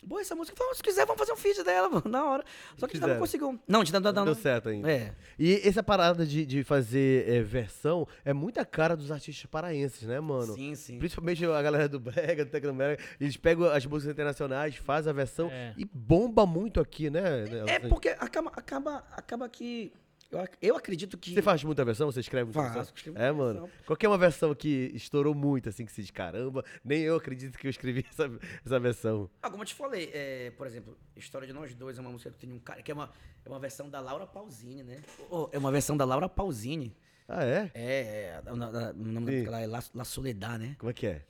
Boa 0.05 0.21
essa 0.21 0.35
música. 0.35 0.55
Falou, 0.57 0.73
se 0.75 0.83
quiser, 0.83 1.05
vamos 1.05 1.19
fazer 1.19 1.33
um 1.33 1.37
feat 1.37 1.63
dela, 1.63 1.89
mano, 1.89 2.03
na 2.09 2.23
hora. 2.25 2.43
Só 2.77 2.87
que 2.87 2.97
a 2.97 2.99
gente 2.99 3.09
não 3.09 3.19
conseguiu. 3.19 3.59
Não, 3.67 3.81
a 3.81 3.83
gente 3.83 3.93
não, 3.93 4.01
não, 4.01 4.11
Não 4.13 4.25
deu 4.25 4.35
certo 4.35 4.69
ainda. 4.69 4.91
É. 4.91 5.13
E 5.37 5.61
essa 5.63 5.81
parada 5.81 6.25
de, 6.25 6.45
de 6.45 6.63
fazer 6.63 7.27
é, 7.29 7.41
versão 7.41 8.07
é 8.23 8.33
muita 8.33 8.65
cara 8.65 8.95
dos 8.95 9.11
artistas 9.11 9.45
paraenses, 9.49 10.03
né, 10.03 10.19
mano? 10.19 10.53
Sim, 10.53 10.75
sim. 10.75 10.97
Principalmente 10.99 11.45
a 11.45 11.61
galera 11.61 11.87
do 11.87 11.99
Brega, 11.99 12.45
do 12.45 12.51
Tecnobrega, 12.51 13.01
eles 13.19 13.37
pegam 13.37 13.67
as 13.69 13.85
músicas 13.85 14.13
internacionais, 14.13 14.75
fazem 14.75 15.09
a 15.09 15.13
versão 15.13 15.49
É. 15.49 15.73
e 15.77 15.85
bomba 15.85 16.45
muito 16.45 16.79
aqui, 16.79 17.09
né? 17.09 17.21
É 17.67 17.79
porque 17.79 18.09
acaba, 18.09 18.51
acaba, 18.55 19.03
acaba 19.11 19.49
que. 19.49 19.91
Eu, 20.33 20.47
eu 20.61 20.75
acredito 20.77 21.17
que. 21.17 21.33
Você 21.33 21.41
faz 21.41 21.63
muita 21.63 21.83
versão? 21.85 22.11
Você 22.11 22.19
escreve 22.19 22.45
muita 22.45 22.59
Faço, 22.61 22.73
versão? 22.73 22.93
escrevo 22.95 23.17
É, 23.19 23.31
mano. 23.31 23.61
versão. 23.61 23.69
Qual 23.85 23.97
que 23.97 24.05
é 24.05 24.09
uma 24.09 24.17
versão 24.17 24.53
que 24.55 24.91
estourou 24.93 25.33
muito, 25.35 25.69
assim, 25.69 25.85
que 25.85 25.91
você 25.91 26.01
diz, 26.01 26.11
caramba, 26.11 26.63
nem 26.83 27.01
eu 27.01 27.15
acredito 27.15 27.57
que 27.57 27.67
eu 27.67 27.69
escrevi 27.71 28.05
essa, 28.09 28.29
essa 28.65 28.79
versão. 28.79 29.29
Ah, 29.41 29.49
como 29.49 29.61
eu 29.63 29.67
te 29.67 29.73
falei, 29.75 30.09
é, 30.13 30.51
por 30.51 30.65
exemplo, 30.67 30.97
História 31.15 31.47
de 31.47 31.53
Nós 31.53 31.73
Dois 31.75 31.97
é 31.97 32.01
uma 32.01 32.09
música 32.09 32.31
que 32.31 32.37
tem 32.37 32.51
um 32.51 32.59
cara, 32.59 32.81
que 32.81 32.91
é 32.91 32.93
uma, 32.93 33.11
é 33.45 33.49
uma 33.49 33.59
versão 33.59 33.89
da 33.89 33.99
Laura 33.99 34.25
Pausini, 34.25 34.83
né? 34.83 35.01
Oh, 35.29 35.49
é 35.51 35.57
uma 35.57 35.71
versão 35.71 35.95
da 35.95 36.05
Laura 36.05 36.27
Pausini. 36.27 36.95
Ah, 37.27 37.43
é? 37.45 37.71
É, 37.73 38.41
é 38.45 38.51
o 38.51 38.55
na- 38.55 38.91
o 38.91 38.93
nome 38.93 39.43
Sim. 39.43 39.45
lá 39.49 39.61
é 39.61 39.67
La, 39.67 39.81
La 39.93 40.03
Soledad, 40.03 40.59
né? 40.59 40.75
Como 40.77 40.89
é 40.89 40.93
que 40.93 41.07
é? 41.07 41.25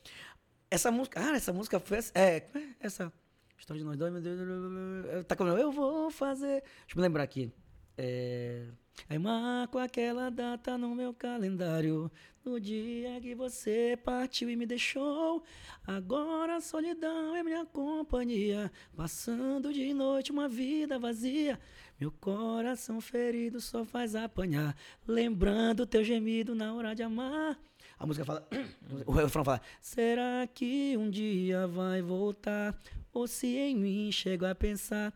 Essa 0.72 0.90
música, 0.92 1.20
cara, 1.22 1.38
essa 1.38 1.54
música 1.54 1.80
foi, 1.80 1.98
essa- 2.00 2.12
é, 2.18 2.40
como 2.40 2.64
é 2.64 2.68
essa 2.80 3.14
História 3.58 3.80
de 3.80 3.86
Nós 3.86 3.96
Dois, 3.98 4.12
meu 4.12 4.22
Deus, 4.22 5.26
tá 5.28 5.36
como 5.36 5.52
eu 5.52 5.72
vou 5.72 6.10
fazer, 6.10 6.62
deixa 6.64 6.94
eu 6.94 6.96
me 6.98 7.02
lembrar 7.04 7.24
aqui. 7.24 7.52
É, 7.98 8.66
aí 9.10 9.18
marco 9.18 9.78
aquela 9.78 10.30
data 10.30 10.78
no 10.78 10.96
meu 10.96 11.14
calendário, 11.14 12.12
no 12.44 12.60
dia 12.60 13.20
que 13.22 13.34
você 13.34 13.98
partiu 14.04 14.50
e 14.50 14.56
me 14.56 14.66
deixou. 14.66 15.44
Agora 15.86 16.58
a 16.58 16.62
solidão 16.62 17.36
é 17.36 17.44
minha 17.44 17.66
companhia, 17.66 18.72
passando 18.96 19.74
de 19.74 19.94
noite 19.94 20.32
uma 20.32 20.48
vida 20.48 21.00
vazia. 21.00 21.60
Meu 22.00 22.12
coração 22.12 23.00
ferido 23.00 23.62
só 23.62 23.86
faz 23.86 24.16
apanhar, 24.16 24.76
lembrando 25.08 25.86
teu 25.86 26.04
gemido 26.04 26.54
na 26.54 26.74
hora 26.74 26.94
de 26.94 27.04
amar. 27.04 27.58
A 27.98 28.06
música 28.06 28.26
fala, 28.26 28.48
o 29.06 29.12
refrão 29.12 29.46
fala: 29.46 29.62
Será 29.80 30.46
que 30.54 30.98
um 30.98 31.10
dia 31.10 31.68
vai 31.68 32.02
voltar? 32.02 32.78
Ou 33.14 33.28
se 33.28 33.56
em 33.56 33.76
mim 33.76 34.12
chego 34.12 34.46
a 34.46 34.56
pensar, 34.56 35.14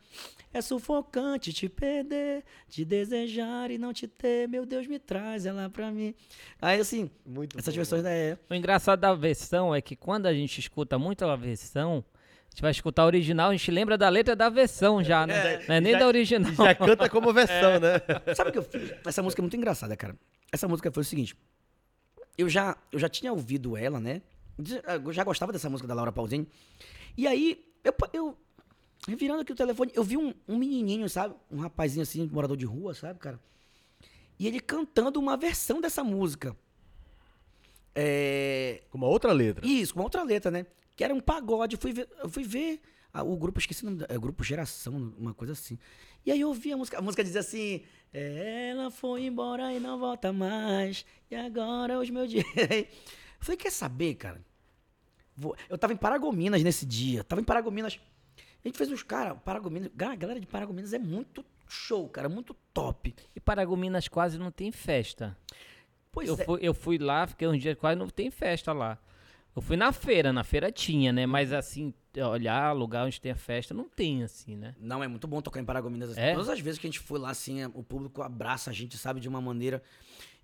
é 0.54 0.62
sufocante 0.62 1.52
te 1.54 1.68
perder, 1.70 2.44
te 2.70 2.84
desejar 2.86 3.70
e 3.72 3.78
não 3.78 3.94
te 3.94 4.08
ter. 4.08 4.48
Meu 4.48 4.66
Deus, 4.66 4.88
me 4.88 4.98
traz 5.00 5.46
ela 5.46 5.70
pra 5.70 5.92
mim. 5.92 6.14
Aí 6.62 6.80
assim, 6.80 7.10
Muito 7.26 7.58
essas 7.58 7.74
bom, 7.74 7.78
versões 7.78 8.04
da 8.04 8.10
é. 8.12 8.38
O 8.50 8.54
engraçado 8.54 9.00
da 9.00 9.14
versão 9.14 9.74
é 9.76 9.82
que 9.82 9.96
quando 9.96 10.26
a 10.26 10.34
gente 10.34 10.60
escuta 10.60 10.98
muito 10.98 11.24
a 11.26 11.36
versão, 11.36 12.04
a 12.48 12.50
gente 12.50 12.62
vai 12.62 12.72
escutar 12.72 13.04
a 13.04 13.06
original, 13.06 13.50
a 13.50 13.54
gente 13.56 13.70
lembra 13.70 13.98
da 13.98 14.10
letra 14.10 14.36
da 14.36 14.50
versão 14.50 15.04
já, 15.04 15.28
né? 15.28 15.66
Não 15.68 15.76
é 15.76 15.82
nem 15.82 15.94
Já- 15.94 16.00
da 16.00 16.08
original. 16.08 16.54
Já 16.56 16.74
canta 16.76 17.10
como 17.10 17.32
versão, 17.34 17.80
né? 17.80 18.34
Sabe 18.36 18.50
o 18.50 18.54
que 18.54 18.60
eu 18.60 18.64
fiz? 18.64 18.94
Essa 19.06 19.22
música 19.22 19.42
é 19.42 19.44
muito 19.44 19.58
engraçada, 19.58 19.96
cara. 19.96 20.16
Essa 20.52 20.68
música 20.68 20.92
foi 20.92 21.02
o 21.02 21.06
seguinte. 21.06 21.36
Eu 22.38 22.48
já, 22.50 22.78
eu 22.92 22.98
já 23.00 23.10
tinha 23.10 23.32
ouvido 23.34 23.76
ela, 23.76 24.00
né? 24.00 24.22
Eu 25.04 25.12
já 25.14 25.24
gostava 25.24 25.52
dessa 25.52 25.70
música 25.70 25.88
da 25.88 25.94
Laura 25.94 26.12
Pausini. 26.12 26.48
E 27.16 27.28
aí, 27.28 27.64
eu, 27.84 27.94
eu 28.14 28.38
virando 29.16 29.42
aqui 29.42 29.52
o 29.52 29.56
telefone, 29.56 29.92
eu 29.96 30.04
vi 30.04 30.18
um, 30.18 30.34
um 30.48 30.58
menininho, 30.58 31.08
sabe? 31.10 31.34
Um 31.50 31.60
rapazinho 31.60 32.04
assim, 32.04 32.28
morador 32.32 32.58
de 32.58 32.66
rua, 32.66 32.94
sabe, 32.94 33.20
cara? 33.20 33.40
E 34.40 34.46
ele 34.48 34.60
cantando 34.60 35.20
uma 35.20 35.38
versão 35.38 35.80
dessa 35.82 36.04
música. 36.04 36.56
É, 37.96 38.84
Com 38.92 38.98
uma 39.00 39.08
outra 39.08 39.32
letra. 39.34 39.66
isso, 39.66 39.94
com 39.94 40.02
outra 40.02 40.24
letra, 40.24 40.52
né? 40.52 40.66
Que 40.96 41.04
era 41.04 41.14
um 41.14 41.20
pagode. 41.20 41.76
Eu 41.76 41.80
fui 41.82 41.94
ver, 41.94 42.08
eu 42.22 42.30
fui 42.30 42.44
ver 42.44 42.80
ah, 43.14 43.24
o 43.24 43.36
grupo, 43.36 43.60
esqueci 43.60 43.84
o 43.86 43.90
nome, 43.90 44.06
é 44.08 44.18
o 44.18 44.22
grupo 44.22 44.44
Geração, 44.44 45.14
uma 45.18 45.34
coisa 45.34 45.54
assim. 45.54 45.78
E 46.26 46.32
aí 46.32 46.40
eu 46.42 46.50
ouvi 46.50 46.72
a 46.72 46.78
música, 46.78 46.98
a 47.00 47.02
música 47.02 47.24
dizia 47.24 47.40
assim: 47.42 47.82
Ela 48.14 48.92
foi 48.92 49.24
embora 49.26 49.74
e 49.74 49.80
não 49.80 49.98
volta 49.98 50.32
mais, 50.32 51.06
e 51.32 51.36
agora 51.36 51.94
é 51.94 51.98
os 51.98 52.10
meus 52.10 52.30
dias. 52.30 52.46
Eu 52.56 52.86
falei: 53.40 53.58
Quer 53.58 53.72
saber, 53.72 54.14
cara? 54.16 54.46
Vou- 55.36 55.56
Eu 55.70 55.78
tava 55.78 55.94
em 55.94 55.98
Paragominas 55.98 56.62
nesse 56.64 56.86
dia, 56.86 57.24
tava 57.24 57.42
em 57.42 57.46
Paragominas. 57.46 58.00
A 58.64 58.68
gente 58.68 58.78
fez 58.78 58.92
uns 58.92 59.04
caras, 59.04 59.38
Paragominas, 59.44 59.92
a 59.98 60.16
galera 60.16 60.40
de 60.40 60.48
Paragominas 60.48 60.94
é 60.94 61.00
muito 61.00 61.46
show, 61.68 62.08
cara, 62.10 62.28
muito 62.28 62.54
top. 62.74 63.16
E 63.36 63.40
Paragominas 63.40 64.08
quase 64.08 64.38
não 64.38 64.52
tem 64.52 64.72
festa. 64.72 65.38
Pois 66.12 66.28
Eu 66.28 66.36
é. 66.36 66.46
fui, 66.46 66.60
eu 66.62 66.74
fui 66.74 66.98
lá, 66.98 67.28
fiquei 67.28 67.48
uns 67.48 67.62
dias, 67.62 67.78
quase 67.78 67.98
não 67.98 68.08
tem 68.10 68.32
festa 68.32 68.74
lá. 68.74 68.98
Eu 69.56 69.62
fui 69.62 69.76
na 69.76 69.92
feira, 69.92 70.32
na 70.32 70.44
feira 70.44 70.72
tinha, 70.72 71.12
né? 71.12 71.26
Mas 71.26 71.52
assim, 71.52 71.94
olhar 72.16 72.76
lugar 72.76 73.06
onde 73.06 73.20
tem 73.20 73.32
a 73.32 73.36
festa, 73.36 73.74
não 73.74 73.90
tem, 73.90 74.24
assim, 74.24 74.56
né? 74.56 74.76
Não, 74.80 75.04
é 75.04 75.08
muito 75.08 75.28
bom 75.28 75.42
tocar 75.42 75.60
em 75.60 75.66
Paragominas. 75.66 76.12
assim. 76.12 76.20
É? 76.20 76.34
Todas 76.34 76.50
as 76.50 76.60
vezes 76.60 76.80
que 76.80 76.86
a 76.86 76.90
gente 76.90 77.00
foi 77.00 77.20
lá, 77.20 77.32
assim, 77.32 77.66
o 77.66 77.82
público 77.84 78.22
abraça 78.22 78.70
a 78.70 78.74
gente, 78.74 78.98
sabe, 78.98 79.20
de 79.20 79.28
uma 79.28 79.42
maneira. 79.42 79.82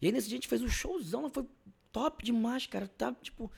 E 0.01 0.07
aí 0.07 0.11
nesse 0.11 0.27
dia 0.27 0.37
a 0.37 0.39
gente 0.39 0.47
fez 0.47 0.61
um 0.61 0.67
showzão, 0.67 1.29
foi 1.29 1.45
top 1.91 2.23
demais, 2.25 2.65
cara. 2.65 2.87
Tá, 2.87 3.13
tipo, 3.21 3.51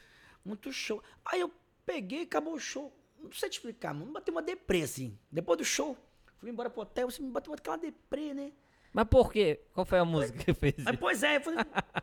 muito 0.43 0.71
show. 0.73 1.01
Aí 1.25 1.39
eu 1.39 1.49
peguei, 1.85 2.23
acabou 2.23 2.53
o 2.53 2.59
show. 2.59 2.93
Não 3.25 3.33
sei 3.33 3.49
te 3.49 3.53
explicar, 3.53 3.93
mano. 3.93 4.11
Bateu 4.11 4.33
uma 4.33 4.41
deprê, 4.41 4.81
assim. 4.83 5.17
Depois 5.31 5.57
do 5.57 5.65
show, 5.65 5.97
fui 6.37 6.49
embora 6.49 6.69
pro 6.69 6.81
hotel, 6.81 7.09
você 7.09 7.21
me 7.21 7.29
bateu 7.31 7.53
aquela 7.53 7.77
deprê, 7.77 8.33
né? 8.33 8.51
Mas 8.93 9.07
por 9.07 9.31
quê? 9.31 9.61
Qual 9.73 9.85
foi 9.85 9.99
a 9.99 10.05
música 10.05 10.37
que 10.43 10.53
fez 10.53 10.75
Aí, 10.87 10.93
isso? 10.93 10.97
pois 10.99 11.21
é, 11.23 11.41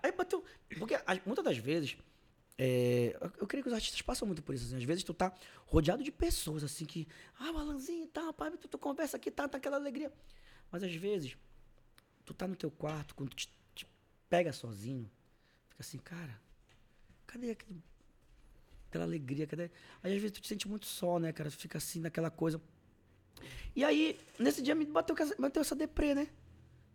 aí 0.03 0.13
bateu. 0.13 0.45
Porque 0.79 0.95
as- 1.07 1.25
muitas 1.25 1.43
das 1.45 1.57
vezes, 1.57 1.97
é, 2.59 3.17
eu, 3.41 3.47
creio 3.47 3.63
que 3.65 3.69
os 3.69 3.75
artistas 3.75 4.03
passam 4.03 4.27
muito 4.27 4.43
por 4.43 4.55
isso. 4.55 4.67
Assim, 4.67 4.77
às 4.77 4.85
vezes 4.85 5.03
tu 5.03 5.15
tá 5.15 5.33
rodeado 5.67 6.03
de 6.05 6.13
pessoas, 6.13 6.63
assim, 6.63 6.85
que. 6.85 7.09
Ah, 7.39 7.51
o 7.51 7.57
Alanzinho 7.59 8.05
e 8.05 8.09
tal, 8.09 8.33
pai, 8.35 8.51
tu, 8.59 8.69
tu 8.69 8.79
conversa 8.79 9.17
aqui, 9.17 9.31
tá, 9.31 9.49
tá 9.49 9.57
aquela 9.57 9.77
alegria. 9.77 10.13
Mas 10.71 10.83
às 10.83 10.95
vezes, 10.95 11.37
tu 12.27 12.35
tá 12.35 12.47
no 12.47 12.57
teu 12.57 12.71
quarto, 12.71 13.15
quando 13.15 13.31
tu 13.31 13.37
te, 13.37 13.49
te 13.75 13.87
pega 14.29 14.53
sozinho, 14.53 15.11
fica 15.71 15.81
assim, 15.83 15.99
cara, 15.99 16.39
cadê 17.27 17.51
aquele, 17.53 17.83
aquela 18.93 19.05
alegria? 19.05 19.47
Cadê? 19.47 19.71
Aí 20.03 20.15
às 20.15 20.21
vezes 20.21 20.33
tu 20.33 20.41
te 20.43 20.49
sente 20.49 20.69
muito 20.69 20.87
só, 20.87 21.19
né, 21.19 21.33
cara? 21.33 21.51
Tu 21.51 21.57
fica 21.57 21.79
assim, 21.79 22.01
naquela 22.01 22.31
coisa. 22.31 22.61
E 23.75 23.83
aí, 23.83 24.21
nesse 24.39 24.61
dia 24.63 24.75
me 24.75 24.85
bateu, 24.85 25.17
bateu 25.39 25.63
essa 25.63 25.75
deprê, 25.75 26.15
né? 26.15 26.23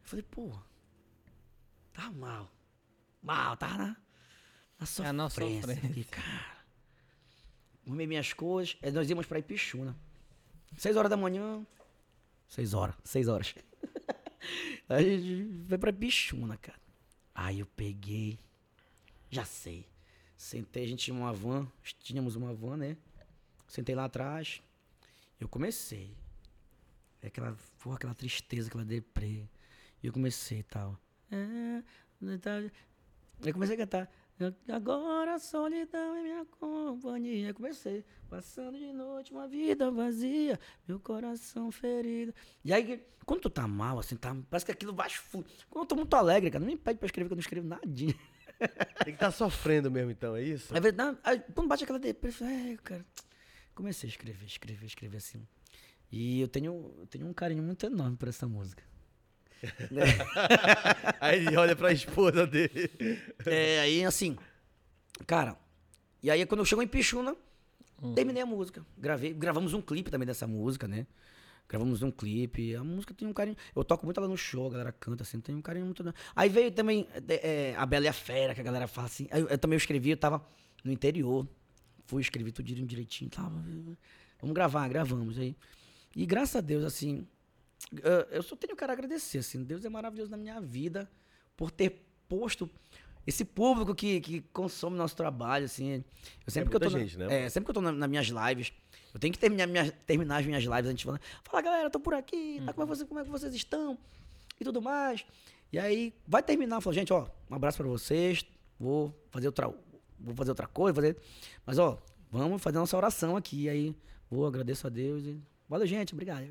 Eu 0.04 0.10
falei, 0.10 0.24
pô, 0.24 0.56
tá 1.92 2.12
mal. 2.12 2.50
Mal, 3.22 3.58
tá 3.58 3.70
na, 3.70 3.78
na 4.80 5.08
É, 5.08 5.12
na 5.12 5.30
sofrência. 5.30 5.62
sofrência. 5.62 5.90
aqui, 5.90 6.04
cara. 6.04 6.58
Arrumei 7.86 8.06
minhas 8.06 8.32
coisas. 8.32 8.78
aí 8.82 8.92
nós 8.92 9.10
íamos 9.10 9.26
pra 9.26 9.40
Ipixuna. 9.40 9.98
Seis 10.78 10.96
horas 10.96 11.10
da 11.10 11.18
manhã. 11.18 11.66
Seis 12.48 12.74
horas. 12.74 12.96
Seis 13.04 13.28
horas. 13.28 13.56
aí 14.88 15.16
a 15.16 15.20
gente 15.20 15.68
foi 15.68 15.78
pra 15.78 15.90
Ipixuna, 15.90 16.58
cara. 16.58 16.80
Aí 17.34 17.60
eu 17.60 17.66
peguei. 17.66 18.40
Já 19.32 19.44
sei. 19.46 19.88
Sentei, 20.38 20.84
a 20.84 20.88
gente 20.88 21.06
tinha 21.06 21.18
uma 21.18 21.34
van. 21.34 21.68
Tínhamos 22.00 22.36
uma 22.36 22.54
van, 22.54 22.78
né? 22.78 22.98
Sentei 23.68 23.96
lá 23.96 24.06
atrás. 24.06 24.62
Eu 25.40 25.48
comecei. 25.50 26.16
É 27.22 27.28
aquela, 27.28 27.58
porra, 27.80 27.96
aquela 27.96 28.14
tristeza, 28.14 28.68
aquela 28.68 28.86
deprê. 28.86 29.44
E 30.02 30.08
eu 30.08 30.14
comecei 30.14 30.60
e 30.60 30.64
tal. 30.64 30.98
É, 31.32 32.38
tá- 32.38 32.62
eu 33.44 33.54
comecei 33.54 33.76
a 33.76 33.80
cantar. 33.80 34.12
Agora 34.72 35.34
a 35.34 35.40
solidão 35.40 36.16
é 36.16 36.22
minha 36.22 36.46
companhia. 36.46 37.54
Comecei. 37.56 38.06
Passando 38.30 38.78
de 38.78 38.94
noite 38.94 39.32
uma 39.32 39.48
vida 39.48 39.90
vazia. 39.90 40.60
Meu 40.88 41.00
coração 41.00 41.72
ferido. 41.72 42.34
E 42.64 42.72
aí, 42.72 43.04
quando 43.26 43.42
tu 43.42 43.50
tá 43.50 43.68
mal, 43.68 43.98
assim, 43.98 44.16
tá, 44.16 44.36
parece 44.50 44.66
que 44.66 44.72
aquilo 44.72 44.94
vai. 44.94 45.10
Quando 45.32 45.84
eu 45.84 45.86
tô 45.88 45.96
muito 45.96 46.14
alegre, 46.16 46.52
cara, 46.52 46.64
não 46.64 46.72
me 46.72 46.78
pede 46.78 47.00
pra 47.00 47.08
escrever, 47.08 47.28
que 47.28 47.34
eu 47.34 47.38
não 47.38 47.42
escrevo 47.42 47.68
nadinha. 47.68 48.14
Tem 48.60 49.06
que 49.06 49.12
estar 49.12 49.32
sofrendo 49.32 49.90
mesmo, 49.92 50.12
então, 50.12 50.36
é 50.36 50.42
isso? 50.44 50.74
Não, 50.96 51.18
aí, 51.24 51.42
quando 51.54 51.68
bate 51.68 51.84
aquela 51.84 52.00
depressão, 52.00 52.48
é, 52.48 52.78
cara. 52.84 53.06
Comecei 53.76 54.08
a 54.08 54.12
escrever, 54.12 54.46
escrever, 54.46 54.86
escrever 54.86 55.18
assim. 55.18 55.48
E 56.12 56.42
eu 56.42 56.48
tenho, 56.48 56.96
eu 57.00 57.06
tenho 57.08 57.28
um 57.28 57.34
carinho 57.34 57.62
muito 57.62 57.86
enorme 57.86 58.18
por 58.18 58.28
essa 58.28 58.48
música. 58.48 58.84
Aí 61.20 61.46
ele 61.46 61.58
olha 61.58 61.76
pra 61.76 61.92
esposa 61.92 62.46
dele. 62.46 62.90
É, 63.46 63.80
aí 63.82 64.06
assim, 64.06 64.38
cara, 65.26 65.58
e 66.22 66.30
aí 66.30 66.46
quando 66.46 66.60
eu 66.62 66.66
chego 66.66 66.82
em 66.82 66.88
Pichuna, 66.88 67.36
Uhum. 68.00 68.14
terminei 68.14 68.44
a 68.44 68.46
música. 68.46 68.86
Gravei, 68.96 69.34
gravamos 69.34 69.74
um 69.74 69.82
clipe 69.82 70.12
também 70.12 70.28
dessa 70.28 70.46
música, 70.46 70.88
né? 70.88 71.08
Gravamos 71.70 72.02
um 72.02 72.10
clipe. 72.12 72.76
A 72.76 72.84
música 72.84 73.14
tem 73.14 73.28
um 73.28 73.34
carinho. 73.34 73.58
Eu 73.76 73.84
toco 73.84 74.06
muito 74.06 74.20
ela 74.20 74.28
no 74.28 74.38
show, 74.38 74.68
a 74.68 74.72
galera 74.72 74.92
canta 74.92 75.24
assim, 75.24 75.40
tem 75.40 75.54
um 75.56 75.62
carinho 75.62 75.86
muito. 75.86 76.04
Aí 76.36 76.48
veio 76.50 76.72
também 76.72 77.08
é, 77.28 77.76
a 77.78 77.86
Bela 77.86 78.06
e 78.06 78.08
a 78.08 78.14
Fera, 78.14 78.56
que 78.56 78.62
a 78.62 78.64
galera 78.64 78.88
fala 78.88 79.08
assim. 79.08 79.28
Eu, 79.32 79.48
eu 79.50 79.58
também 79.58 79.76
escrevi, 79.78 80.12
eu 80.12 80.18
tava 80.18 80.46
no 80.84 80.92
interior. 80.92 81.48
Fui 82.06 82.22
escrevi 82.22 82.52
tudo 82.54 82.66
direitinho. 82.86 83.30
Tava, 83.30 83.50
vamos 84.40 84.54
gravar, 84.56 84.88
gravamos 84.88 85.38
aí. 85.38 85.56
E 86.16 86.26
graças 86.26 86.56
a 86.56 86.62
Deus, 86.62 86.84
assim, 86.86 87.28
eu- 88.32 88.42
só 88.44 88.56
tenho 88.56 88.76
cara 88.76 88.94
a 88.94 88.96
agradecer, 88.96 89.40
assim. 89.40 89.64
Deus 89.64 89.84
é 89.84 89.90
maravilhoso 89.90 90.32
na 90.32 90.38
minha 90.38 90.60
vida 90.62 91.10
por 91.56 91.70
ter 91.70 92.02
posto 92.30 92.70
esse 93.26 93.44
público 93.44 93.94
que, 93.94 94.22
que 94.22 94.42
consome 94.54 94.96
nosso 94.96 95.16
trabalho, 95.18 95.66
assim. 95.66 96.02
Eu 96.46 96.52
sempre 96.52 96.70
que 96.70 96.76
eu 96.78 96.80
tô 96.80 96.90
na- 96.90 97.00
gente, 97.00 97.18
né? 97.18 97.46
é, 97.46 97.50
sempre 97.50 97.66
que 97.66 97.72
eu 97.72 97.74
tô 97.74 97.82
na- 97.82 97.92
nas 97.92 98.10
minhas 98.10 98.28
lives, 98.28 98.72
eu 99.18 99.20
tenho 99.20 99.34
que 99.34 99.40
terminar, 99.40 99.66
minhas- 99.68 99.92
terminar 100.06 100.38
as 100.38 100.46
minhas 100.46 100.64
lives 100.64 100.86
a 100.86 100.90
gente 100.92 101.04
falando, 101.04 101.22
fala 101.44 101.62
galera, 101.64 101.90
tô 101.90 102.00
por 102.00 102.14
aqui, 102.14 102.62
tá, 102.66 102.72
como, 102.72 102.84
é 102.84 102.86
que 102.86 102.96
vocês, 102.96 103.08
como 103.10 103.20
é 103.20 103.24
que 103.24 103.30
vocês 103.30 103.54
estão? 103.56 103.98
E 104.60 104.64
tudo 104.64 104.80
mais. 104.82 105.26
E 105.74 105.80
aí, 105.80 106.14
vai 106.28 106.42
terminar, 106.44 106.80
fala, 106.82 106.94
gente, 106.94 107.12
ó, 107.12 107.28
um 107.50 107.56
abraço 107.56 107.78
pra 107.80 107.88
vocês, 107.88 108.46
vou 108.80 109.14
fazer 109.32 109.48
outra, 109.48 109.74
vou 110.20 110.36
fazer 110.36 110.52
outra 110.52 110.68
coisa, 110.68 110.94
fazer, 110.94 111.18
mas 111.66 111.80
ó, 111.80 111.98
vamos 112.32 112.62
fazer 112.62 112.78
nossa 112.78 112.96
oração 112.96 113.36
aqui, 113.36 113.68
aí 113.68 113.96
vou, 114.30 114.46
agradeço 114.46 114.86
a 114.86 114.90
Deus 114.90 115.24
e 115.24 115.42
valeu, 115.68 115.88
gente, 115.88 116.14
obrigado. 116.14 116.48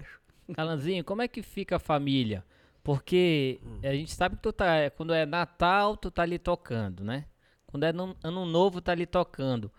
Alanzinho, 0.56 1.04
como 1.04 1.22
é 1.22 1.28
que 1.28 1.42
fica 1.42 1.76
a 1.76 1.78
família? 1.78 2.44
Porque 2.82 3.58
Hum. 3.64 3.80
a 3.82 3.92
gente 3.92 4.12
sabe 4.14 4.36
que 4.36 4.42
tu 4.42 4.52
tá, 4.52 4.90
quando 4.96 5.12
é 5.14 5.24
Natal, 5.26 5.96
tu 5.96 6.10
tá 6.10 6.22
ali 6.22 6.38
tocando, 6.38 7.02
né? 7.04 7.26
Quando 7.66 7.82
é 7.84 7.88
ano, 7.90 8.16
ano 8.22 8.44
novo, 8.46 8.80
tá 8.80 8.92
ali 8.92 9.06
tocando. 9.06 9.70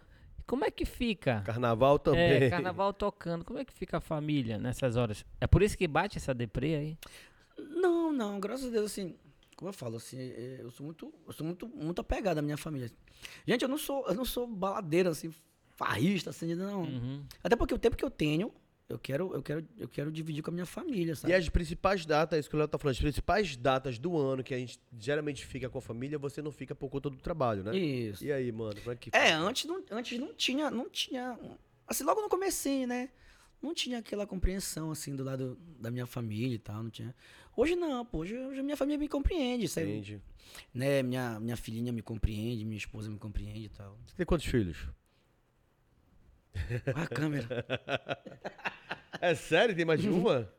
Como 0.47 0.63
é 0.63 0.71
que 0.71 0.85
fica? 0.85 1.41
Carnaval 1.45 1.99
também. 1.99 2.43
É, 2.45 2.49
carnaval 2.49 2.93
tocando. 2.93 3.43
Como 3.43 3.59
é 3.59 3.65
que 3.65 3.73
fica 3.73 3.97
a 3.97 4.01
família 4.01 4.57
nessas 4.57 4.95
horas? 4.95 5.25
É 5.41 5.45
por 5.45 5.61
isso 5.61 5.77
que 5.77 5.85
bate 5.87 6.17
essa 6.17 6.33
deprê 6.33 6.75
aí? 6.75 6.97
Não, 7.57 8.13
não, 8.13 8.39
graças 8.39 8.67
a 8.67 8.69
Deus, 8.69 8.85
assim, 8.85 9.15
como 9.57 9.69
eu 9.69 9.73
falo, 9.73 9.97
assim, 9.97 10.17
é, 10.17 10.59
eu 10.61 10.71
sou 10.71 10.85
muito, 10.85 11.13
eu 11.25 11.33
sou 11.33 11.45
muito, 11.45 11.67
muito 11.67 11.99
apegado 11.99 12.37
à 12.37 12.41
minha 12.41 12.55
família. 12.55 12.89
Gente, 13.45 13.63
eu 13.63 13.67
não 13.67 13.77
sou, 13.77 14.07
eu 14.07 14.15
não 14.15 14.23
sou 14.23 14.47
baladeiro, 14.47 15.09
assim, 15.09 15.33
farrista, 15.75 16.29
assim, 16.29 16.55
não. 16.55 16.83
Uhum. 16.83 17.25
Até 17.43 17.55
porque 17.55 17.73
o 17.73 17.79
tempo 17.79 17.97
que 17.97 18.05
eu 18.05 18.11
tenho, 18.11 18.53
eu 18.89 18.97
quero, 18.97 19.33
eu 19.33 19.43
quero, 19.43 19.67
eu 19.77 19.87
quero 19.89 20.11
dividir 20.11 20.41
com 20.41 20.49
a 20.49 20.53
minha 20.53 20.65
família, 20.65 21.15
sabe? 21.15 21.33
E 21.33 21.35
as 21.35 21.49
principais 21.49 22.05
datas, 22.05 22.37
é 22.37 22.39
isso 22.39 22.49
que 22.49 22.55
o 22.55 22.59
Léo 22.59 22.67
tá 22.69 22.77
falando, 22.77 22.93
as 22.93 22.99
principais 22.99 23.57
datas 23.57 23.99
do 23.99 24.17
ano 24.17 24.43
que 24.43 24.53
a 24.53 24.57
gente 24.57 24.79
geralmente 24.97 25.45
fica 25.45 25.69
com 25.69 25.77
a 25.77 25.81
família, 25.81 26.17
você 26.17 26.41
não 26.41 26.51
fica 26.51 26.73
por 26.73 26.89
conta 26.89 27.09
do 27.09 27.17
trabalho, 27.17 27.63
né? 27.63 27.75
Isso. 27.77 28.23
E 28.23 28.31
aí, 28.31 28.49
mano, 28.51 28.79
como 28.79 28.91
é 28.91 28.95
que 28.95 29.09
É, 29.13 29.33
antes 29.33 29.65
não, 29.65 29.83
antes 29.91 30.17
não 30.17 30.33
tinha, 30.33 30.71
não 30.71 30.89
tinha, 30.89 31.37
assim, 31.85 32.05
logo 32.05 32.21
no 32.21 32.29
comecinho, 32.29 32.87
né? 32.87 33.09
Não 33.61 33.73
tinha 33.73 33.97
aquela 33.99 34.25
compreensão, 34.25 34.91
assim, 34.91 35.15
do 35.15 35.23
lado 35.23 35.57
da 35.79 35.91
minha 35.91 36.05
família 36.05 36.55
e 36.55 36.59
tal, 36.59 36.83
não 36.83 36.89
tinha. 36.89 37.13
Hoje 37.57 37.75
não, 37.75 38.05
pô, 38.05 38.19
hoje, 38.19 38.37
hoje 38.37 38.59
a 38.59 38.63
minha 38.63 38.77
família 38.77 38.99
me 38.99 39.09
compreende, 39.09 39.67
sabe? 39.67 39.87
Entende? 39.87 40.21
Né, 40.73 41.03
minha, 41.03 41.39
minha 41.41 41.57
filhinha 41.57 41.91
me 41.91 42.01
compreende, 42.01 42.63
minha 42.63 42.77
esposa 42.77 43.09
me 43.09 43.17
compreende 43.17 43.65
e 43.65 43.69
tal. 43.69 43.97
Você 44.05 44.15
tem 44.15 44.25
quantos 44.25 44.45
filhos? 44.45 44.87
Olha 46.95 47.03
a 47.03 47.07
câmera. 47.07 47.65
É 49.21 49.33
sério? 49.35 49.75
Tem 49.75 49.85
mais 49.85 50.01
de 50.01 50.09
uma? 50.09 50.51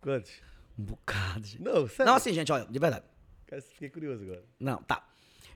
Quantos? 0.00 0.32
Um 0.78 0.84
bocado, 0.84 1.46
gente. 1.46 1.62
Não, 1.62 1.86
sério. 1.88 2.06
Não, 2.06 2.14
assim, 2.16 2.32
gente, 2.32 2.50
olha, 2.52 2.66
de 2.66 2.78
verdade. 2.78 3.04
Cara, 3.46 3.62
Fiquei 3.62 3.90
curioso 3.90 4.22
agora. 4.24 4.44
Não, 4.58 4.78
tá. 4.82 5.06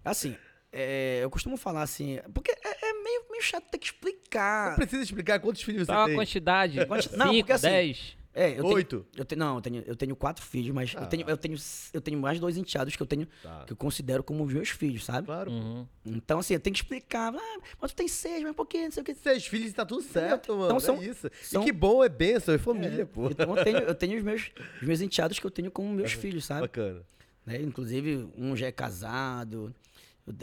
Assim, 0.05 0.37
é, 0.73 1.21
eu 1.23 1.31
costumo 1.31 1.57
falar 1.57 1.83
assim, 1.83 2.21
porque 2.35 2.51
é, 2.53 2.89
é 2.91 2.93
meio, 3.03 3.25
meio 3.31 3.43
chato 3.43 3.65
ter 3.71 3.79
que 3.79 3.87
explicar. 3.87 4.71
Não 4.71 4.77
precisa 4.77 5.03
explicar 5.03 5.41
quantos 5.41 5.63
filhos 5.63 5.87
Tá 5.87 5.95
você 5.95 5.99
uma 6.01 6.07
tem. 6.07 6.15
quantidade. 6.17 6.87
Quanti- 6.87 7.17
não, 7.17 7.27
Cinco, 7.27 7.39
porque 7.39 7.53
assim- 7.53 7.67
dez. 7.69 8.16
É, 8.39 8.59
eu 8.61 8.67
Oito? 8.67 8.99
Tenho, 9.01 9.21
eu 9.23 9.25
tenho, 9.25 9.39
não, 9.39 9.55
eu 9.57 9.61
tenho, 9.63 9.83
eu 9.87 9.97
tenho 9.97 10.15
quatro 10.15 10.45
filhos, 10.45 10.71
mas 10.75 10.93
eu, 10.93 11.07
tenho, 11.07 11.25
Ah. 11.27 11.31
eu, 11.31 11.37
tenho, 11.39 11.57
eu 11.95 12.01
tenho 12.03 12.19
mais 12.21 12.39
dois 12.39 12.59
enteados 12.59 12.95
que 12.95 13.03
eu 13.03 13.07
tenho, 13.07 13.27
Tá. 13.43 13.65
que 13.65 13.73
eu 13.73 13.77
considero 13.79 14.23
como 14.23 14.45
os 14.45 14.53
meus 14.53 14.69
filhos, 14.69 15.07
sabe? 15.07 15.27
Claro. 15.27 15.51
Uhum. 15.51 15.87
Então, 16.05 16.39
assim, 16.41 16.53
eu 16.53 16.61
tenho 16.61 16.75
que 16.75 16.83
explicar. 16.83 17.35
Ah, 17.35 17.59
mas 17.81 17.93
tu 17.93 17.97
tem 17.97 18.07
seis, 18.07 18.43
mas 18.43 18.55
por 18.55 18.67
quê? 18.67 18.85
Não 18.85 18.91
sei 18.91 19.01
o 19.03 19.05
que. 19.05 19.15
Seis 19.15 19.47
filhos 19.47 19.73
tá 19.73 19.87
tudo 19.87 20.03
certo, 20.03 20.53
mano. 20.53 20.67
Então 20.67 20.81
são- 20.81 21.03
é 21.03 21.07
isso. 21.07 21.31
são- 21.43 21.63
E 21.63 21.65
que 21.65 21.73
bom, 21.73 22.05
é 22.05 22.11
bênção, 22.11 22.55
é 22.55 22.59
família, 22.59 23.07
pô. 23.07 23.31
Então 23.31 23.57
eu 23.57 23.65
tenho, 23.65 23.79
eu 23.79 23.95
tenho 23.95 24.19
os 24.19 24.23
meus, 24.23 24.51
os 24.83 24.87
meus 24.87 25.01
enteados 25.01 25.39
que 25.39 25.47
eu 25.47 25.51
tenho 25.51 25.71
como 25.71 25.89
meus 25.95 26.13
filhos, 26.13 26.45
sabe? 26.45 26.61
Bacana. 26.63 27.03
né? 27.47 27.63
Inclusive, 27.63 28.29
um 28.37 28.55
já 28.55 28.67
é 28.67 28.73
casado. 28.73 29.75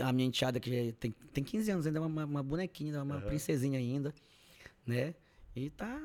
A 0.01 0.11
minha 0.13 0.27
enteada 0.27 0.59
que 0.59 0.73
é- 0.75 0.91
tem, 0.93 1.13
tem 1.31 1.43
15 1.43 1.69
anos 1.69 1.85
ainda, 1.85 1.99
é 1.99 2.01
uma, 2.01 2.25
uma 2.25 2.41
bonequinha, 2.41 3.03
uma 3.03 3.19
princesinha 3.21 3.77
ainda, 3.77 4.13
né? 4.87 5.13
E 5.55 5.69
tá, 5.69 6.01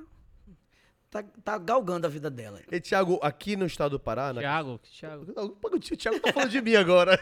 tá, 1.10 1.22
tá 1.44 1.58
galgando 1.58 2.06
a 2.06 2.10
vida 2.10 2.30
dela. 2.30 2.60
E, 2.70 2.80
Thiago, 2.80 3.18
aqui 3.22 3.56
no 3.56 3.66
estado 3.66 3.92
do 3.92 4.00
Pará... 4.00 4.32
na- 4.32 4.40
Thiago, 4.40 4.78
Thiago. 4.78 5.32
Não, 5.34 5.48
pô, 5.50 5.68
O 5.68 5.78
Thiago 5.80 6.20
tá 6.20 6.32
falando 6.32 6.50
de 6.50 6.60
mim 6.60 6.74
agora. 6.76 7.18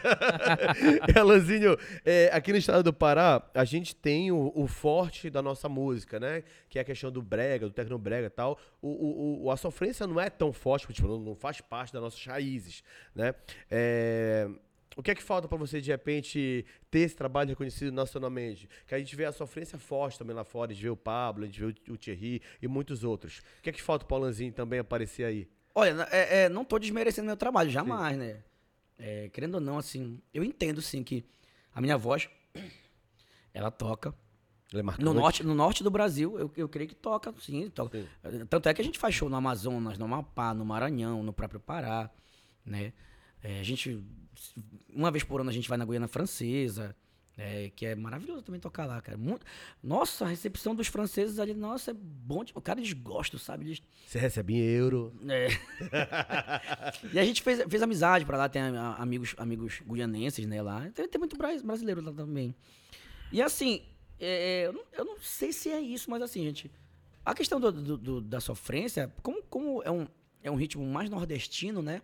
Elanzinho, 1.15 1.77
é, 2.05 2.29
aqui 2.33 2.51
no 2.51 2.57
estado 2.57 2.83
do 2.83 2.93
Pará, 2.93 3.41
a 3.53 3.63
gente 3.65 3.95
tem 3.95 4.31
o, 4.31 4.51
o 4.55 4.67
forte 4.67 5.29
da 5.29 5.41
nossa 5.41 5.67
música, 5.69 6.19
né? 6.19 6.43
Que 6.69 6.79
é 6.79 6.81
a 6.81 6.85
questão 6.85 7.11
do 7.11 7.21
brega, 7.21 7.65
do 7.67 7.73
tecnobrega 7.73 8.27
e 8.27 8.29
tal. 8.29 8.57
O, 8.81 8.87
o, 8.89 9.45
o- 9.45 9.51
a 9.51 9.57
sofrência 9.57 10.05
não 10.07 10.19
é 10.19 10.29
tão 10.29 10.51
forte, 10.53 10.91
tipo, 10.93 11.07
não, 11.07 11.19
não 11.19 11.35
faz 11.35 11.61
parte 11.61 11.93
das 11.93 12.01
nossas 12.01 12.23
raízes, 12.25 12.83
né? 13.15 13.33
É, 13.69 14.47
o 14.97 15.03
que 15.03 15.11
é 15.11 15.15
que 15.15 15.21
falta 15.21 15.47
pra 15.47 15.57
você, 15.57 15.79
de 15.79 15.91
repente, 15.91 16.65
ter 16.89 17.01
esse 17.01 17.15
trabalho 17.15 17.49
reconhecido 17.49 17.93
nacionalmente? 17.93 18.67
Que 18.87 18.95
a 18.95 18.99
gente 18.99 19.15
vê 19.15 19.25
a 19.25 19.31
sofrência 19.31 19.77
forte 19.77 20.17
também 20.17 20.35
lá 20.35 20.43
fora, 20.43 20.71
a 20.71 20.73
gente 20.73 20.81
vê 20.81 20.89
o 20.89 20.97
Pablo, 20.97 21.43
a 21.43 21.45
gente 21.45 21.59
vê 21.59 21.65
o, 21.67 21.93
o 21.93 21.97
Thierry 21.97 22.41
e 22.59 22.67
muitos 22.67 23.03
outros. 23.03 23.43
O 23.59 23.61
que 23.61 23.69
é 23.69 23.71
que 23.71 23.81
falta 23.81 24.05
pro 24.05 24.17
Alanzinho 24.17 24.51
também 24.51 24.79
aparecer 24.79 25.23
aí? 25.23 25.47
Olha, 25.75 26.07
é, 26.11 26.45
é, 26.45 26.49
não 26.49 26.65
tô 26.65 26.79
desmerecendo 26.79 27.27
meu 27.27 27.37
trabalho, 27.37 27.69
jamais, 27.69 28.17
né? 28.17 28.39
É, 28.97 29.29
querendo 29.29 29.55
ou 29.55 29.61
não, 29.61 29.77
assim, 29.77 30.19
eu 30.33 30.43
entendo, 30.43 30.81
sim, 30.81 31.03
que 31.03 31.23
a 31.75 31.79
minha 31.79 31.95
voz, 31.95 32.27
ela 33.53 33.69
toca. 33.69 34.15
Ele 34.73 34.81
é. 34.81 35.03
No 35.03 35.13
norte, 35.13 35.43
no 35.43 35.53
norte 35.53 35.83
do 35.83 35.91
Brasil, 35.91 36.39
eu, 36.39 36.51
eu 36.57 36.67
creio 36.67 36.89
que 36.89 36.95
toca, 36.95 37.31
sim, 37.39 37.69
toca. 37.69 38.01
Sim. 38.01 38.45
Tanto 38.49 38.67
é 38.67 38.73
que 38.73 38.81
a 38.81 38.83
gente 38.83 38.97
faz 38.97 39.13
show 39.13 39.29
no 39.29 39.35
Amazonas, 39.35 39.99
no 39.99 40.05
Amapá, 40.05 40.55
no 40.55 40.65
Maranhão, 40.65 41.21
no 41.21 41.31
próprio 41.31 41.59
Pará, 41.59 42.09
né? 42.65 42.91
É, 43.43 43.59
a 43.59 43.63
gente, 43.63 44.03
uma 44.93 45.11
vez 45.11 45.23
por 45.23 45.41
ano, 45.41 45.49
a 45.49 45.53
gente 45.53 45.67
vai 45.69 45.77
na 45.77 45.85
Guiana 45.85 46.07
Francesa, 46.07 46.95
é, 47.37 47.69
que 47.75 47.85
é 47.85 47.93
maravilhoso 47.95 48.41
também 48.41 48.59
tocar 48.59 48.85
lá, 48.85 48.99
cara. 49.01 49.17
Muito- 49.17 49.45
nossa, 49.83 50.25
a 50.25 50.27
recepção 50.27 50.73
dos 50.73 50.87
franceses 50.87 51.37
ali, 51.37 51.53
nossa, 51.53 51.91
é 51.91 51.93
bom. 51.93 52.43
Tipo, 52.43 52.59
cara, 52.61 52.79
eles 52.79 52.93
gostam, 52.93 53.39
sabe? 53.39 53.65
Eles, 53.65 53.81
Você 54.07 54.17
recebe 54.17 54.55
em 54.55 54.57
euro. 54.59 55.13
é. 55.29 55.47
e 57.13 57.19
a 57.19 57.23
gente 57.23 57.41
fez, 57.43 57.61
fez 57.69 57.81
amizade 57.81 58.25
pra 58.25 58.37
lá, 58.37 58.49
tem 58.49 58.61
amigos, 58.97 59.35
amigos 59.37 59.81
guianenses, 59.85 60.45
né, 60.47 60.61
lá. 60.61 60.89
Tem, 60.93 61.07
tem 61.07 61.19
muito 61.19 61.37
bra- 61.37 61.57
brasileiro 61.63 62.01
lá 62.01 62.11
também. 62.11 62.55
E 63.31 63.41
assim, 63.41 63.83
é, 64.19 64.65
eu, 64.67 64.73
não, 64.73 64.83
eu 64.93 65.05
não 65.05 65.17
sei 65.21 65.53
se 65.53 65.69
é 65.69 65.79
isso, 65.79 66.09
mas 66.09 66.21
assim, 66.21 66.43
gente, 66.43 66.71
a 67.23 67.33
questão 67.35 67.59
do- 67.59 67.71
do- 67.71 67.97
do- 67.97 68.21
da 68.21 68.39
sofrência, 68.39 69.13
como, 69.21 69.43
como 69.43 69.83
é, 69.83 69.91
um, 69.91 70.07
é 70.41 70.49
um 70.49 70.55
ritmo 70.55 70.83
mais 70.85 71.09
nordestino, 71.09 71.81
né? 71.81 72.01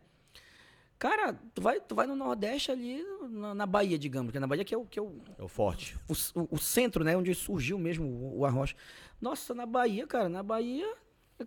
Cara, 1.03 1.33
tu 1.53 1.61
vai, 1.61 1.81
tu 1.81 1.93
vai 1.93 2.07
no 2.07 2.15
Nordeste 2.15 2.71
ali, 2.71 3.03
na, 3.29 3.53
na 3.53 3.65
Bahia, 3.65 3.99
digamos, 3.99 4.31
que 4.31 4.37
é 4.37 4.39
na 4.39 4.47
Bahia 4.47 4.63
que 4.63 4.73
é 4.73 4.77
o, 4.77 4.85
que 4.85 4.97
é 4.97 5.01
o, 5.01 5.19
É 5.37 5.43
o 5.43 5.49
forte. 5.49 5.97
o, 6.07 6.13
o- 6.39 6.47
o 6.51 6.57
centro, 6.57 7.03
né? 7.03 7.17
Onde 7.17 7.35
surgiu 7.35 7.77
mesmo 7.77 8.05
o, 8.07 8.39
o 8.39 8.45
arrocha. 8.45 8.73
Nossa, 9.19 9.53
na 9.53 9.65
Bahia, 9.65 10.07
cara, 10.07 10.29
na 10.29 10.41
Bahia, 10.41 10.89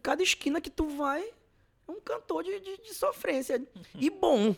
cada 0.03 0.23
esquina 0.23 0.61
que 0.61 0.69
tu 0.69 0.87
vai 0.91 1.23
é 1.89 1.91
um 1.91 1.99
cantor 2.03 2.45
de, 2.45 2.61
de, 2.61 2.83
de 2.83 2.93
sofrência. 2.93 3.66
E 3.95 4.11
bom. 4.11 4.55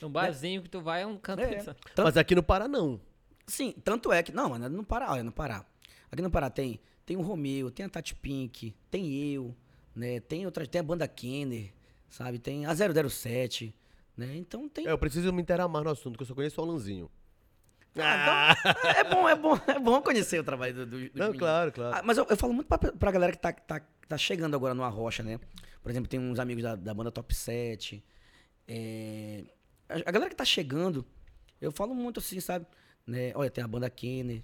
No 0.00 0.08
barzinho 0.08 0.62
que 0.62 0.68
tu 0.68 0.80
vai 0.80 1.02
é 1.02 1.06
um 1.06 1.16
canto. 1.16 1.40
É. 1.42 1.56
de- 1.56 1.76
Mas 1.96 2.16
aqui 2.16 2.36
no 2.36 2.42
Pará, 2.44 2.68
não. 2.68 3.00
Sim, 3.44 3.74
tanto 3.82 4.12
é 4.12 4.22
que. 4.22 4.30
Não, 4.30 4.50
mas 4.50 4.70
no 4.70 4.84
Pará, 4.84 5.10
olha, 5.10 5.24
no 5.24 5.32
Pará. 5.32 5.66
Aqui 6.12 6.22
no 6.22 6.30
Pará 6.30 6.48
tem, 6.48 6.78
tem 7.04 7.16
o 7.16 7.22
Romeu, 7.22 7.72
tem 7.72 7.86
a 7.86 7.88
Tati 7.88 8.14
Pink, 8.14 8.72
tem 8.88 9.32
eu, 9.32 9.52
né? 9.96 10.20
Tem 10.20 10.46
outras, 10.46 10.68
tem 10.68 10.78
a 10.78 10.84
banda 10.84 11.08
Kenner, 11.08 11.72
sabe? 12.08 12.38
Tem 12.38 12.66
a 12.66 12.72
007, 12.72 13.74
né? 14.18 14.36
Então 14.36 14.68
tem. 14.68 14.86
É, 14.86 14.90
eu 14.90 14.98
preciso 14.98 15.32
me 15.32 15.40
inteirar 15.40 15.66
mais 15.68 15.82
no 15.84 15.90
assunto, 15.92 16.18
que 16.18 16.22
eu 16.22 16.26
só 16.26 16.34
conheço 16.34 16.60
o 16.60 16.64
Alanzinho. 16.64 17.10
Ah, 18.00 18.54
então, 18.62 18.90
é 18.90 19.04
bom, 19.04 19.28
é 19.28 19.34
bom, 19.34 19.60
é 19.66 19.78
bom 19.80 20.02
conhecer 20.02 20.38
o 20.40 20.44
trabalho 20.44 20.74
do, 20.74 20.86
do, 20.86 20.98
dos 21.10 21.10
Não, 21.14 21.32
meninos. 21.32 21.38
claro, 21.38 21.72
claro. 21.72 21.96
Ah, 21.96 22.02
mas 22.04 22.18
eu, 22.18 22.26
eu 22.28 22.36
falo 22.36 22.52
muito 22.52 22.66
pra, 22.68 22.78
pra 22.78 23.10
galera 23.10 23.32
que 23.32 23.38
tá, 23.38 23.52
tá, 23.52 23.80
tá 24.06 24.18
chegando 24.18 24.54
agora 24.54 24.74
no 24.74 24.84
Arrocha, 24.84 25.22
né? 25.22 25.40
Por 25.82 25.90
exemplo, 25.90 26.08
tem 26.08 26.20
uns 26.20 26.38
amigos 26.38 26.62
da, 26.62 26.76
da 26.76 26.92
banda 26.94 27.10
Top 27.10 27.34
7. 27.34 28.04
é, 28.68 29.44
a, 29.88 29.94
a 30.08 30.12
galera 30.12 30.28
que 30.30 30.36
tá 30.36 30.44
chegando, 30.44 31.04
eu 31.60 31.72
falo 31.72 31.94
muito 31.94 32.20
assim, 32.20 32.40
sabe? 32.40 32.66
Né? 33.06 33.32
Olha, 33.34 33.50
tem 33.50 33.64
a 33.64 33.68
banda 33.68 33.88
Kenner. 33.90 34.42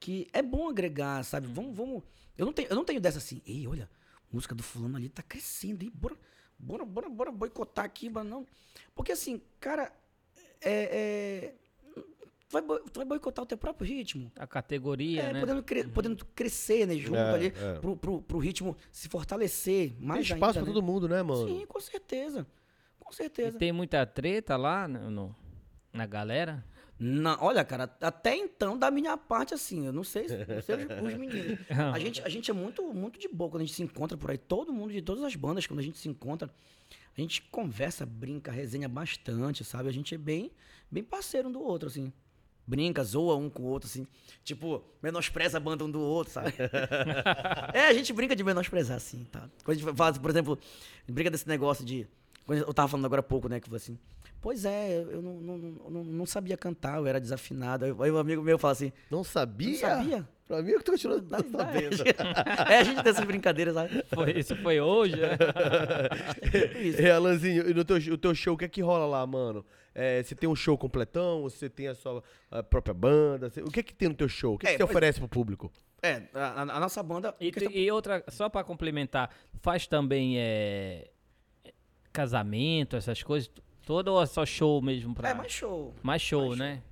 Que 0.00 0.26
é 0.32 0.42
bom 0.42 0.68
agregar, 0.68 1.24
sabe? 1.24 1.46
Vamos, 1.46 1.76
vamos. 1.76 2.02
Eu 2.36 2.44
não 2.46 2.52
tenho, 2.52 2.68
eu 2.68 2.76
não 2.76 2.84
tenho 2.84 3.00
dessa 3.00 3.18
assim, 3.18 3.40
ei, 3.46 3.66
olha, 3.66 3.88
a 4.30 4.34
música 4.34 4.54
do 4.54 4.62
fulano 4.62 4.96
ali 4.96 5.08
tá 5.08 5.22
crescendo, 5.22 5.84
e 5.84 5.90
bora, 5.90 6.16
bora, 6.58 6.84
bora, 6.84 7.08
bora 7.08 7.30
boicotar 7.32 7.84
aqui, 7.84 8.08
mas 8.10 8.26
não. 8.26 8.46
Porque 8.94 9.12
assim, 9.12 9.40
cara, 9.60 9.92
é. 10.60 11.52
é 11.52 11.54
tu, 11.94 12.04
vai, 12.52 12.62
boi- 12.62 12.82
tu 12.92 12.96
vai 12.98 13.04
boicotar 13.04 13.42
o 13.42 13.46
teu 13.46 13.56
próprio 13.58 13.86
ritmo. 13.86 14.30
A 14.36 14.46
categoria, 14.46 15.22
É, 15.22 15.32
né? 15.32 15.40
podendo, 15.40 15.62
cre- 15.62 15.88
podendo 15.88 16.24
crescer, 16.26 16.86
né, 16.86 16.94
junto 16.96 17.16
É, 17.16 17.34
ali, 17.34 17.46
é. 17.46 17.78
Pro, 17.80 17.96
pro, 17.96 18.22
pro 18.22 18.38
ritmo 18.38 18.76
se 18.90 19.08
fortalecer 19.08 19.90
Tem 19.92 20.06
mais 20.06 20.22
espaço 20.24 20.34
ainda, 20.44 20.52
pra 20.54 20.62
né? 20.62 20.66
todo 20.66 20.82
mundo, 20.82 21.08
né, 21.08 21.22
mano? 21.22 21.46
Sim, 21.46 21.66
com 21.66 21.80
certeza. 21.80 22.46
Com 23.00 23.10
E 23.12 23.14
certeza. 23.16 23.58
tem 23.58 23.72
muita 23.72 24.04
treta 24.04 24.56
lá 24.56 24.86
no, 24.88 25.10
no- 25.10 25.36
na 25.92 26.06
galera. 26.06 26.64
Não, 27.00 27.36
olha, 27.40 27.64
cara, 27.64 27.84
até 28.00 28.34
então, 28.36 28.76
da 28.76 28.90
minha 28.90 29.16
parte, 29.16 29.54
assim, 29.54 29.86
eu 29.86 29.92
não 29.92 30.02
sei, 30.02 30.28
se- 30.28 30.36
não 30.36 30.60
sei 30.62 30.76
os, 30.76 30.82
os 31.12 31.14
meninos. 31.14 31.58
A 31.94 31.98
gente, 31.98 32.20
a 32.22 32.28
gente 32.28 32.50
é 32.50 32.54
muito, 32.54 32.82
muito 32.92 33.18
de 33.20 33.28
boa 33.28 33.48
quando 33.50 33.62
a 33.62 33.64
gente 33.64 33.74
se 33.76 33.82
encontra 33.82 34.16
por 34.16 34.30
aí. 34.30 34.38
Todo 34.38 34.72
mundo 34.72 34.92
de 34.92 35.00
todas 35.00 35.22
as 35.22 35.36
bandas, 35.36 35.64
quando 35.66 35.78
a 35.78 35.82
gente 35.82 35.96
se 35.96 36.08
encontra, 36.08 36.50
a 37.16 37.20
gente 37.20 37.42
conversa, 37.52 38.04
brinca, 38.04 38.50
resenha 38.50 38.88
bastante, 38.88 39.64
sabe? 39.64 39.88
A 39.88 39.92
gente 39.92 40.14
é 40.14 40.18
bem, 40.18 40.50
bem 40.90 41.04
parceiro 41.04 41.48
um 41.48 41.52
do 41.52 41.60
outro, 41.62 41.88
assim. 41.88 42.12
Brinca, 42.66 43.02
zoa 43.04 43.36
um 43.36 43.48
com 43.48 43.62
o 43.62 43.66
outro, 43.66 43.88
assim. 43.88 44.06
Tipo, 44.44 44.84
menospreza 45.02 45.56
a 45.56 45.60
banda 45.60 45.84
um 45.84 45.90
do 45.90 46.00
outro, 46.00 46.32
sabe? 46.32 46.52
é, 47.72 47.86
a 47.86 47.92
gente 47.94 48.12
brinca 48.12 48.34
de 48.36 48.42
menosprezar, 48.44 48.96
assim, 48.96 49.24
tá? 49.24 49.48
Quando 49.64 49.76
a 49.76 49.80
gente 49.80 49.96
faz, 49.96 50.18
por 50.18 50.30
exemplo, 50.30 50.58
brinca 51.08 51.30
desse 51.30 51.48
negócio 51.48 51.84
de. 51.84 52.06
Eu 52.48 52.72
tava 52.74 52.88
falando 52.88 53.04
agora 53.06 53.20
há 53.20 53.22
pouco, 53.22 53.48
né? 53.48 53.60
Que 53.60 53.74
assim. 53.74 53.98
Pois 54.40 54.64
é, 54.64 55.02
eu 55.02 55.20
não, 55.20 55.34
não, 55.34 55.58
não, 55.58 56.04
não 56.04 56.26
sabia 56.26 56.56
cantar, 56.56 56.98
eu 56.98 57.06
era 57.06 57.20
desafinado. 57.20 57.84
Aí 57.84 58.10
um 58.10 58.18
amigo 58.18 58.40
meu 58.42 58.56
fala 58.58 58.72
assim, 58.72 58.92
Não 59.10 59.24
sabia? 59.24 59.88
não 59.88 59.96
sabia? 59.96 60.28
Pra 60.46 60.62
mim, 60.62 60.70
eu 60.70 60.82
tô 60.82 60.92
continuando 60.92 61.22
Dá- 61.22 61.38
não 61.42 61.50
dá- 61.50 61.58
sabendo. 61.66 61.96
é, 62.70 62.78
a 62.78 62.84
gente 62.84 63.02
tem 63.02 63.10
essas 63.10 63.24
brincadeiras, 63.24 63.74
sabe? 63.74 64.02
Foi, 64.14 64.30
isso 64.38 64.56
foi 64.56 64.80
hoje, 64.80 65.16
né? 65.16 65.28
É, 66.98 67.10
Alanzinho, 67.10 67.68
e 67.68 67.74
no 67.74 67.84
teu, 67.84 67.96
o 67.96 68.16
teu 68.18 68.34
show, 68.34 68.54
o 68.54 68.56
que 68.56 68.64
é 68.64 68.68
que 68.68 68.80
rola 68.80 69.04
lá, 69.06 69.26
mano? 69.26 69.64
É, 69.94 70.22
você 70.22 70.34
tem 70.34 70.48
um 70.48 70.54
show 70.56 70.78
completão? 70.78 71.42
Você 71.42 71.68
tem 71.68 71.88
a 71.88 71.94
sua 71.94 72.22
a 72.50 72.62
própria 72.62 72.94
banda? 72.94 73.50
Você- 73.50 73.60
o 73.60 73.70
que 73.70 73.80
é 73.80 73.82
que 73.82 73.92
tem 73.94 74.08
no 74.08 74.14
teu 74.14 74.28
show? 74.28 74.54
O 74.54 74.58
que, 74.58 74.66
é 74.66 74.70
É, 74.70 74.72
que 74.74 74.78
você 74.78 74.84
pois- 74.84 74.96
oferece 74.96 75.18
pro 75.18 75.28
público? 75.28 75.70
É, 76.00 76.22
a, 76.32 76.62
a- 76.62 76.76
a 76.76 76.80
nossa 76.80 77.02
banda. 77.02 77.34
E, 77.40 77.50
questão- 77.50 77.72
e 77.72 77.90
outra, 77.90 78.24
só 78.28 78.48
pra 78.48 78.62
complementar, 78.62 79.30
faz 79.60 79.86
também 79.88 80.38
é, 80.38 81.10
casamento, 82.12 82.96
essas 82.96 83.22
coisas? 83.22 83.50
Todo 83.88 84.08
ou 84.08 84.22
é 84.22 84.26
só 84.26 84.44
show 84.44 84.82
mesmo 84.82 85.14
pra. 85.14 85.30
É, 85.30 85.34
mais 85.34 85.50
show. 85.50 85.94
Mais 86.02 86.20
show, 86.20 86.48
mais 86.48 86.58
né? 86.58 86.82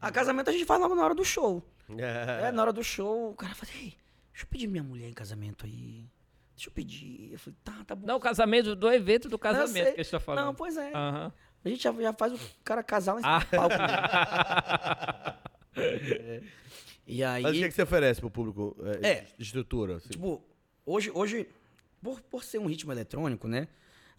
A 0.00 0.12
casamento 0.12 0.50
a 0.50 0.52
gente 0.52 0.64
faz 0.64 0.80
logo 0.80 0.94
na 0.94 1.02
hora 1.04 1.12
do 1.12 1.24
show. 1.24 1.60
É. 1.98 2.46
É, 2.46 2.52
na 2.52 2.62
hora 2.62 2.72
do 2.72 2.84
show, 2.84 3.32
o 3.32 3.34
cara 3.34 3.52
fala, 3.56 3.72
ei, 3.74 3.96
deixa 4.30 4.44
eu 4.44 4.46
pedir 4.48 4.68
minha 4.68 4.84
mulher 4.84 5.08
em 5.08 5.12
casamento 5.12 5.66
aí. 5.66 6.08
Deixa 6.54 6.68
eu 6.68 6.72
pedir. 6.72 7.32
Eu 7.32 7.40
falei, 7.40 7.58
tá, 7.64 7.84
tá 7.84 7.96
bom. 7.96 8.06
Não, 8.06 8.14
o 8.18 8.20
casamento 8.20 8.76
do 8.76 8.88
evento 8.92 9.28
do 9.28 9.36
casamento 9.36 9.94
que 9.94 10.00
a 10.00 10.02
gente 10.04 10.10
tá 10.12 10.20
falando. 10.20 10.44
Não, 10.44 10.54
pois 10.54 10.76
é. 10.76 10.92
A 10.94 11.32
gente 11.64 11.82
já, 11.82 11.92
já 11.92 12.12
faz 12.12 12.32
o 12.32 12.38
cara 12.62 12.84
casar 12.84 13.14
lá 13.14 13.18
em 13.18 13.22
cima 13.24 13.36
Ah. 13.36 13.40
do 13.40 13.50
palco. 13.50 13.74
né? 15.74 16.40
E 17.04 17.22
aí. 17.24 17.42
Mas 17.42 17.56
o 17.56 17.58
que, 17.58 17.64
é 17.64 17.68
que 17.68 17.74
você 17.74 17.82
oferece 17.82 18.20
pro 18.20 18.30
público? 18.30 18.76
É, 19.02 19.08
É. 19.10 19.26
de 19.36 19.42
Estrutura. 19.42 19.96
assim? 19.96 20.08
Tipo, 20.10 20.40
hoje, 20.86 21.10
hoje 21.12 21.48
por, 22.00 22.20
por 22.22 22.44
ser 22.44 22.58
um 22.60 22.66
ritmo 22.66 22.92
eletrônico, 22.92 23.48
né? 23.48 23.66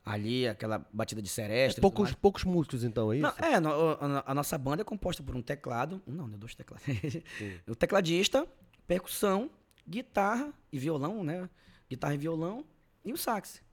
Ali, 0.06 0.48
aquela 0.48 0.86
batida 0.94 1.20
de 1.22 1.28
seresta. 1.30 1.80
e 1.80 1.82
tudo 1.82 1.92
poucos, 1.92 2.14
poucos 2.14 2.44
músicos, 2.44 2.84
então, 2.84 3.12
é 3.12 3.18
isso? 3.18 3.24
Não, 3.24 3.48
é, 3.48 3.60
no- 3.60 3.72
a, 4.00 4.24
a 4.28 4.34
nossa 4.36 4.56
banda 4.58 4.84
é 4.84 4.86
composta 4.86 5.24
por 5.24 5.36
um 5.36 5.42
teclado. 5.42 6.00
um 6.06 6.12
Não, 6.14 6.28
né? 6.28 6.38
Dois 6.38 6.54
teclados. 6.54 6.86
o 7.68 7.76
tecladista, 7.76 8.48
percussão, 8.88 9.50
guitarra 9.88 10.54
e 10.72 10.78
violão, 10.78 11.24
né? 11.24 11.50
Guitarra 11.90 12.14
e 12.14 12.18
violão 12.18 12.64
e 13.04 13.12
o 13.12 13.18
sax. 13.18 13.64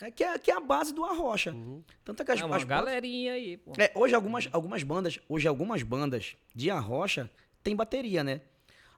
É, 0.00 0.10
que, 0.10 0.24
é, 0.24 0.38
que 0.38 0.50
é 0.50 0.54
a 0.56 0.60
base 0.60 0.94
do 0.94 1.04
arrocha. 1.04 1.54
Tanto 2.02 2.22
é 2.22 2.24
que 2.24 2.32
as, 2.32 2.40
É 2.40 2.44
uma 2.44 2.56
as 2.56 2.64
bandas- 2.64 2.84
galerinha 2.86 3.34
aí, 3.34 3.58
pô. 3.58 3.72
é, 3.78 3.92
hoje 3.94 4.14
algumas, 4.14 4.48
algumas 4.50 4.82
bandas, 4.82 5.20
hoje 5.28 5.46
algumas 5.46 5.82
bandas 5.82 6.34
de 6.54 6.70
arrocha 6.70 7.30
tem 7.62 7.76
bateria, 7.76 8.24
né? 8.24 8.40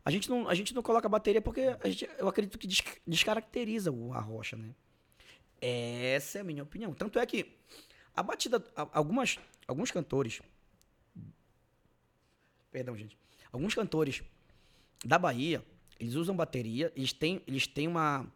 A 0.05 0.11
gente 0.11 0.31
não, 0.31 0.49
a 0.49 0.55
gente 0.55 0.73
não 0.75 0.83
coloca 0.83 1.09
bateria 1.09 1.43
porque 1.43 1.77
a 1.83 1.89
gente, 1.89 2.09
eu 2.19 2.29
acredito 2.29 2.57
que 2.57 2.67
des- 2.69 2.83
descaracteriza 3.07 3.91
o 3.91 4.13
arrocha, 4.15 4.57
né? 4.57 4.71
Essa 5.67 6.39
é 6.39 6.41
a 6.43 6.45
minha 6.45 6.63
opinião. 6.63 6.93
Tanto 6.93 7.19
é 7.19 7.25
que 7.25 7.57
a 8.15 8.23
batida, 8.23 8.63
algumas, 8.93 9.39
alguns 9.67 9.91
cantores, 9.91 10.43
perdão, 12.71 12.95
gente, 12.95 13.17
alguns 13.51 13.75
cantores 13.75 14.23
da 15.03 15.19
Bahia, 15.19 15.65
eles 15.99 16.17
usam 16.17 16.37
bateria, 16.37 16.93
eles 16.95 17.15
têm, 17.15 17.43
eles 17.47 17.67
têm 17.67 17.89
uma, 17.89 18.31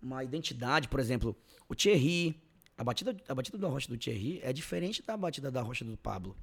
uma 0.00 0.24
identidade, 0.24 0.88
por 0.88 1.00
exemplo, 1.00 1.36
o 1.68 1.74
Thierry, 1.74 2.40
a 2.78 2.82
batida, 2.82 3.14
a 3.28 3.34
batida 3.34 3.58
da 3.58 3.68
rocha 3.68 3.88
do 3.88 3.98
Thierry 3.98 4.40
é 4.42 4.50
diferente 4.50 5.02
da 5.02 5.18
batida 5.18 5.50
da 5.50 5.60
rocha 5.60 5.84
do 5.84 5.98
Pablo. 5.98 6.34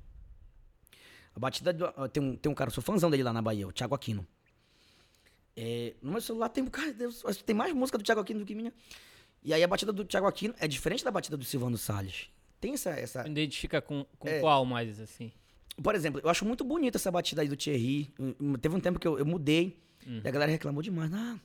A 1.34 1.40
batida 1.40 1.74
do, 1.74 1.86
ah, 1.86 2.08
tem 2.08 2.22
um, 2.22 2.36
tem 2.36 2.52
um 2.52 2.54
cara, 2.54 2.70
eu 2.70 2.74
sou 2.74 2.84
fãzão 2.84 3.10
dele 3.10 3.24
lá 3.24 3.34
na 3.34 3.42
Bahia, 3.42 3.68
o 3.68 3.72
Thiago 3.72 3.96
Aquino. 3.96 4.28
É, 5.56 5.96
no 6.00 6.12
meu 6.12 6.22
celular 6.22 6.50
tem, 6.50 6.64
cara, 6.68 6.94
Deus, 6.94 7.24
tem 7.44 7.56
mais 7.56 7.74
música 7.74 7.98
do 7.98 8.04
Thiago 8.04 8.22
Aquino 8.22 8.42
do 8.42 8.46
que 8.46 8.54
minha. 8.54 8.72
E 9.44 9.54
aí 9.54 9.64
a 9.64 9.68
batida 9.68 9.92
do 9.92 10.06
Thiago 10.06 10.28
Aquino 10.28 10.54
é 10.60 10.68
diferente 10.68 11.04
da 11.04 11.12
batida 11.12 11.36
do 11.36 11.44
Silvano 11.44 11.78
Salles. 11.78 12.30
Tem 12.60 12.74
essa, 12.74 12.92
essa, 12.92 13.28
Identifica 13.28 13.82
com, 13.82 14.06
com 14.20 14.28
É. 14.28 14.40
qual 14.40 14.64
mais, 14.66 15.00
assim? 15.00 15.32
por 15.82 15.96
exemplo, 15.96 16.22
eu 16.24 16.30
acho 16.30 16.46
muito 16.46 16.64
bonita 16.64 16.98
essa 16.98 17.10
batida 17.10 17.42
aí 17.42 17.48
do 17.48 17.56
Thierry. 17.56 18.14
Teve 18.62 18.76
um 18.76 18.80
tempo 18.80 19.00
que 19.00 19.08
eu, 19.08 19.18
eu 19.18 19.26
mudei 19.26 19.82
e 20.06 20.28
a 20.28 20.32
galera 20.32 20.52
reclamou 20.52 20.84
demais. 20.84 21.12
Ah, 21.14 21.40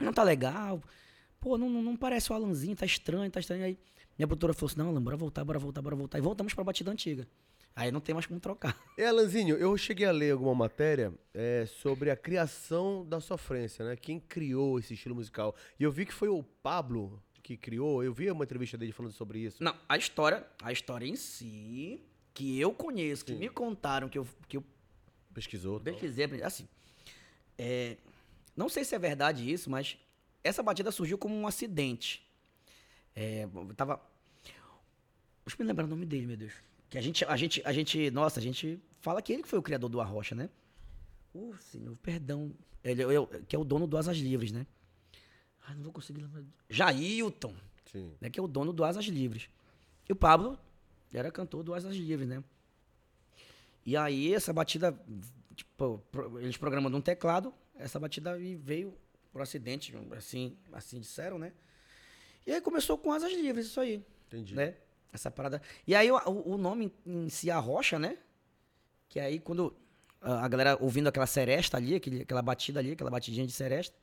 não 0.00 0.12
tá 0.12 0.24
legal. 0.24 0.82
Pô, 1.38 1.56
não, 1.56 1.70
não, 1.70 1.82
não 1.82 1.96
parece 1.96 2.32
o 2.32 2.34
Alanzinho, 2.34 2.74
tá 2.74 2.84
estranho, 2.84 3.30
tá 3.30 3.38
estranho. 3.38 3.64
Aí 3.64 3.78
minha 4.18 4.26
produtora 4.26 4.52
falou 4.52 4.66
assim: 4.68 4.78
não, 4.78 4.88
Alan, 4.88 5.00
bora 5.02 5.16
voltar, 5.16 5.44
bora 5.44 5.58
voltar, 5.60 5.80
bora 5.80 5.94
voltar. 5.94 6.18
E 6.18 6.20
voltamos 6.20 6.52
pra 6.54 6.64
batida 6.64 6.90
antiga. 6.90 7.28
Aí 7.76 7.92
não 7.92 8.00
tem 8.00 8.12
mais 8.12 8.26
como 8.26 8.40
trocar. 8.40 8.76
E 8.96 9.04
Alanzinho, 9.04 9.54
eu 9.56 9.76
cheguei 9.78 10.06
a 10.06 10.10
ler 10.10 10.32
alguma 10.32 10.52
matéria 10.56 11.14
é, 11.32 11.64
sobre 11.66 12.10
a 12.10 12.16
criação 12.16 13.06
da 13.06 13.20
sofrência, 13.20 13.84
né? 13.84 13.94
Quem 13.94 14.18
criou 14.18 14.80
esse 14.80 14.94
estilo 14.94 15.14
musical. 15.14 15.54
E 15.78 15.84
eu 15.84 15.92
vi 15.92 16.04
que 16.04 16.12
foi 16.12 16.28
o 16.28 16.42
Pablo 16.42 17.22
que 17.48 17.56
criou. 17.56 18.04
Eu 18.04 18.12
vi 18.12 18.30
uma 18.30 18.44
entrevista 18.44 18.76
dele 18.76 18.92
falando 18.92 19.12
sobre 19.12 19.38
isso. 19.38 19.64
Não, 19.64 19.74
a 19.88 19.96
história, 19.96 20.46
a 20.62 20.70
história 20.70 21.06
em 21.06 21.16
si, 21.16 22.02
que 22.34 22.60
eu 22.60 22.72
conheço, 22.74 23.24
que 23.24 23.32
Sim. 23.32 23.38
me 23.38 23.48
contaram, 23.48 24.06
que 24.06 24.18
eu, 24.18 24.28
que 24.46 24.58
eu 24.58 24.64
Pesquisou. 25.32 25.80
pesquisei, 25.80 26.26
assim, 26.42 26.68
é, 27.56 27.96
não 28.54 28.68
sei 28.68 28.84
se 28.84 28.94
é 28.94 28.98
verdade 28.98 29.50
isso, 29.50 29.70
mas 29.70 29.96
essa 30.44 30.62
batida 30.62 30.90
surgiu 30.90 31.16
como 31.16 31.34
um 31.34 31.46
acidente. 31.46 32.22
É, 33.16 33.48
tava, 33.74 33.98
deixa 34.44 35.56
eu 35.58 35.64
me 35.64 35.68
lembrar 35.68 35.84
o 35.84 35.88
nome 35.88 36.04
dele, 36.04 36.26
meu 36.26 36.36
Deus. 36.36 36.52
Que 36.90 36.98
a 36.98 37.00
gente, 37.00 37.24
a 37.24 37.36
gente, 37.36 37.62
a 37.64 37.72
gente, 37.72 38.10
nossa, 38.10 38.40
a 38.40 38.42
gente 38.42 38.78
fala 39.00 39.22
que 39.22 39.32
ele 39.32 39.42
que 39.42 39.48
foi 39.48 39.58
o 39.58 39.62
criador 39.62 39.88
do 39.88 40.02
Arrocha, 40.02 40.34
né? 40.34 40.50
Uh, 41.34 41.56
senhor, 41.60 41.96
perdão. 41.98 42.52
Ele, 42.84 43.02
eu, 43.02 43.26
que 43.48 43.56
é 43.56 43.58
o 43.58 43.64
dono 43.64 43.86
do 43.86 43.96
Asas 43.96 44.18
Livres, 44.18 44.52
né? 44.52 44.66
Ai, 45.66 45.74
não 45.74 45.82
vou 45.82 45.92
conseguir 45.92 46.20
lembrar. 46.22 46.42
Jailton 46.68 47.54
Sim. 47.90 48.12
né, 48.20 48.30
que 48.30 48.38
é 48.38 48.42
o 48.42 48.48
dono 48.48 48.72
do 48.72 48.84
Asas 48.84 49.04
Livres. 49.06 49.48
E 50.08 50.12
o 50.12 50.16
Pablo 50.16 50.58
era 51.12 51.30
cantor 51.30 51.62
do 51.62 51.74
Asas 51.74 51.94
Livres, 51.96 52.28
né? 52.28 52.42
E 53.84 53.96
aí 53.96 54.34
essa 54.34 54.52
batida, 54.52 54.98
tipo, 55.54 56.02
eles 56.40 56.56
programando 56.56 56.96
um 56.96 57.00
teclado, 57.00 57.52
essa 57.76 57.98
batida 57.98 58.36
veio 58.58 58.94
por 59.32 59.40
acidente, 59.42 59.94
assim, 60.16 60.56
assim 60.72 61.00
disseram, 61.00 61.38
né? 61.38 61.52
E 62.46 62.52
aí 62.52 62.60
começou 62.60 62.96
com 62.98 63.12
Asas 63.12 63.32
Livres, 63.32 63.66
isso 63.66 63.80
aí, 63.80 64.02
Entendi. 64.26 64.54
né? 64.54 64.74
Essa 65.12 65.30
parada. 65.30 65.62
E 65.86 65.94
aí 65.94 66.10
o, 66.10 66.16
o- 66.54 66.58
nome 66.58 66.92
em 67.06 67.28
si, 67.30 67.50
a 67.50 67.58
rocha, 67.58 67.98
né? 67.98 68.18
Que 69.08 69.18
aí 69.20 69.38
quando 69.38 69.74
a 70.20 70.44
a 70.44 70.48
galera 70.48 70.76
ouvindo 70.80 71.06
aquela 71.08 71.26
seresta 71.26 71.76
ali, 71.76 71.94
aquele, 71.94 72.22
aquela 72.22 72.42
batida 72.42 72.80
ali, 72.80 72.92
aquela 72.92 73.10
batidinha 73.10 73.46
de 73.46 73.52
seresta, 73.52 73.96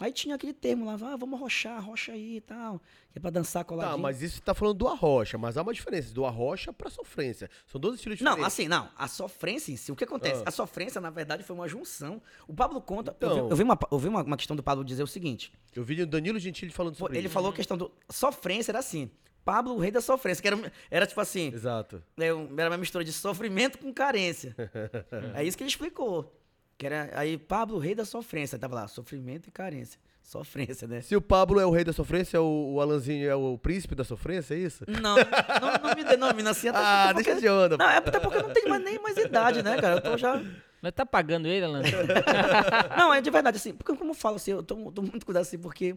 aí 0.00 0.12
tinha 0.12 0.34
aquele 0.34 0.52
termo 0.52 0.84
lá, 0.86 0.94
ah, 0.94 1.16
vamos 1.16 1.38
arrochar, 1.38 1.76
arrocha 1.76 2.12
aí 2.12 2.36
e 2.36 2.40
tal, 2.40 2.80
que 3.12 3.18
é 3.18 3.20
pra 3.20 3.30
dançar 3.30 3.64
coladinho. 3.64 3.96
Tá, 3.96 4.02
mas 4.02 4.22
isso 4.22 4.40
tá 4.42 4.52
falando 4.54 4.76
do 4.78 4.88
arrocha, 4.88 5.38
mas 5.38 5.56
há 5.56 5.62
uma 5.62 5.72
diferença 5.72 6.12
do 6.12 6.24
arrocha 6.24 6.72
pra 6.72 6.90
sofrência. 6.90 7.48
São 7.66 7.80
dois 7.80 7.96
estilos 7.96 8.18
diferentes. 8.18 8.40
Não, 8.40 8.46
assim, 8.46 8.66
não. 8.68 8.88
A 8.96 9.06
sofrência 9.08 9.72
em 9.72 9.76
si, 9.76 9.92
o 9.92 9.96
que 9.96 10.04
acontece? 10.04 10.42
Ah. 10.44 10.48
A 10.48 10.50
sofrência, 10.50 11.00
na 11.00 11.10
verdade, 11.10 11.42
foi 11.44 11.54
uma 11.54 11.68
junção. 11.68 12.20
O 12.48 12.54
Pablo 12.54 12.80
conta. 12.80 13.16
eu 13.20 13.28
Então. 13.28 13.44
vi, 13.46 13.50
eu 13.50 13.56
vi 13.56 13.62
uma, 13.62 13.78
eu 13.92 13.98
vi 13.98 14.08
uma, 14.08 14.22
uma 14.22 14.36
questão 14.36 14.56
do 14.56 14.62
Pablo 14.62 14.84
dizer 14.84 15.02
o 15.02 15.06
seguinte: 15.06 15.52
Eu 15.74 15.84
vi 15.84 16.02
o 16.02 16.06
Danilo 16.06 16.38
Gentili 16.38 16.72
falando 16.72 16.96
sobre 16.96 17.16
ele 17.18 17.26
isso. 17.26 17.34
falou 17.34 17.50
a 17.50 17.54
questão 17.54 17.76
do. 17.76 17.90
Sofrência 18.10 18.72
era 18.72 18.78
assim. 18.80 19.10
Pablo, 19.44 19.74
o 19.74 19.78
rei 19.78 19.90
da 19.90 20.00
sofrência, 20.00 20.40
que 20.40 20.48
era, 20.48 20.72
era 20.90 21.06
tipo 21.06 21.20
assim. 21.20 21.48
Exato. 21.52 22.02
um- 22.18 22.58
Era 22.58 22.70
uma 22.70 22.78
mistura 22.78 23.04
de 23.04 23.12
sofrimento 23.12 23.76
com 23.78 23.92
carência. 23.92 24.56
é 25.34 25.44
isso 25.44 25.54
que 25.56 25.62
ele 25.62 25.68
explicou. 25.68 26.34
Que 26.76 26.86
era 26.86 27.10
aí, 27.18 27.38
Pablo, 27.38 27.76
o 27.76 27.80
rei 27.80 27.94
da 27.94 28.04
sofrência. 28.04 28.58
Tava 28.58 28.74
lá, 28.74 28.88
sofrimento 28.88 29.48
e 29.48 29.52
carência. 29.52 29.98
Sofrência, 30.24 30.88
né? 30.88 31.02
Se 31.02 31.14
o 31.14 31.20
Pablo 31.20 31.60
é 31.60 31.66
o 31.66 31.70
rei 31.70 31.84
da 31.84 31.92
sofrência, 31.92 32.40
o, 32.40 32.72
o 32.74 32.80
Alanzinho 32.80 33.28
é 33.28 33.34
o 33.34 33.58
príncipe 33.58 33.94
da 33.94 34.04
sofrência, 34.04 34.54
é 34.54 34.58
isso? 34.58 34.82
Não, 34.88 35.16
não, 35.16 35.88
não 35.88 35.94
me 35.94 36.02
denomina 36.02 36.48
assim. 36.50 36.68
até 36.68 36.78
Ah, 36.78 37.10
porque- 37.12 37.24
deixa 37.24 37.40
de 37.42 37.48
onda. 37.50 37.76
Não, 37.76 37.86
é 37.90 37.98
até 37.98 38.18
porque 38.18 38.38
eu 38.38 38.42
não 38.44 38.52
tenho 38.54 38.70
mais, 38.70 38.82
nem 38.82 38.98
mais 39.02 39.18
idade, 39.18 39.62
né, 39.62 39.78
cara? 39.78 39.96
Eu 39.96 40.00
tô 40.00 40.16
já. 40.16 40.42
Mas 40.80 40.92
tá 40.92 41.04
pagando 41.04 41.46
ele, 41.46 41.64
Alan? 41.66 41.82
Não, 42.96 43.12
é 43.12 43.20
de 43.20 43.30
verdade, 43.30 43.56
assim, 43.58 43.74
porque 43.74 43.94
como 43.96 44.10
eu 44.10 44.14
falo 44.14 44.36
assim, 44.36 44.50
eu 44.52 44.62
tô, 44.62 44.90
tô 44.92 45.02
muito 45.02 45.24
cuidado 45.26 45.42
assim, 45.42 45.58
porque. 45.58 45.94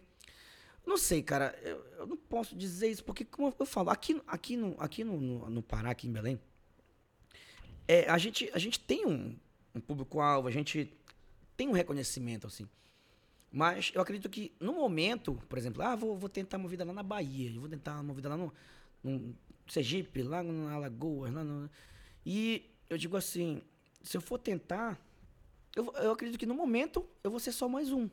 Não 0.86 0.98
sei, 0.98 1.22
cara, 1.22 1.54
eu, 1.64 1.86
eu 2.00 2.08
não 2.08 2.16
posso 2.18 2.56
dizer 2.56 2.88
isso, 2.90 3.04
porque 3.04 3.26
como 3.26 3.54
eu 3.60 3.66
falo, 3.66 3.90
aqui, 3.90 4.22
aqui, 4.28 4.56
no, 4.58 4.76
aqui 4.80 5.04
no, 5.04 5.20
no, 5.20 5.50
no 5.50 5.62
Pará, 5.62 5.92
aqui 5.92 6.08
em 6.08 6.12
Belém, 6.12 6.40
é, 7.88 8.10
a, 8.10 8.18
gente, 8.18 8.50
a 8.54 8.58
gente 8.60 8.80
tem 8.80 9.06
um, 9.06 9.36
um 9.78 9.82
público-alvo, 9.82 10.48
a 10.48 10.52
gente 10.52 10.94
tem 11.56 11.68
um 11.68 11.72
reconhecimento, 11.72 12.48
assim. 12.48 12.68
Mas 13.52 13.92
eu 13.96 14.02
acredito 14.02 14.30
que 14.30 14.54
no 14.60 14.74
momento, 14.74 15.42
por 15.48 15.58
exemplo, 15.58 15.82
ah, 15.82 15.96
vou, 15.96 16.18
vou 16.18 16.30
tentar 16.30 16.58
uma 16.58 16.68
vida 16.68 16.84
lá 16.84 16.94
na 16.94 17.04
Bahia, 17.04 17.52
eu 17.52 17.62
vou 17.62 17.70
tentar 17.70 18.00
uma 18.00 18.14
vida 18.14 18.30
lá 18.30 18.38
no, 18.38 18.54
no 19.04 19.36
Sergipe, 19.68 20.22
lá 20.22 20.44
na 20.44 20.74
Alagoas, 20.74 21.34
lá 21.34 21.44
no. 21.44 21.70
E 22.26 22.70
eu 22.90 22.98
digo 22.98 23.16
assim, 23.16 23.62
se 24.04 24.18
eu 24.18 24.22
for 24.22 24.38
tentar, 24.38 25.00
eu, 25.76 25.94
eu 25.96 26.12
acredito 26.12 26.38
que 26.38 26.46
no 26.46 26.54
momento 26.54 27.08
eu 27.24 27.32
vou 27.32 27.40
ser 27.40 27.52
só 27.52 27.68
mais 27.68 27.92
um. 27.92 28.10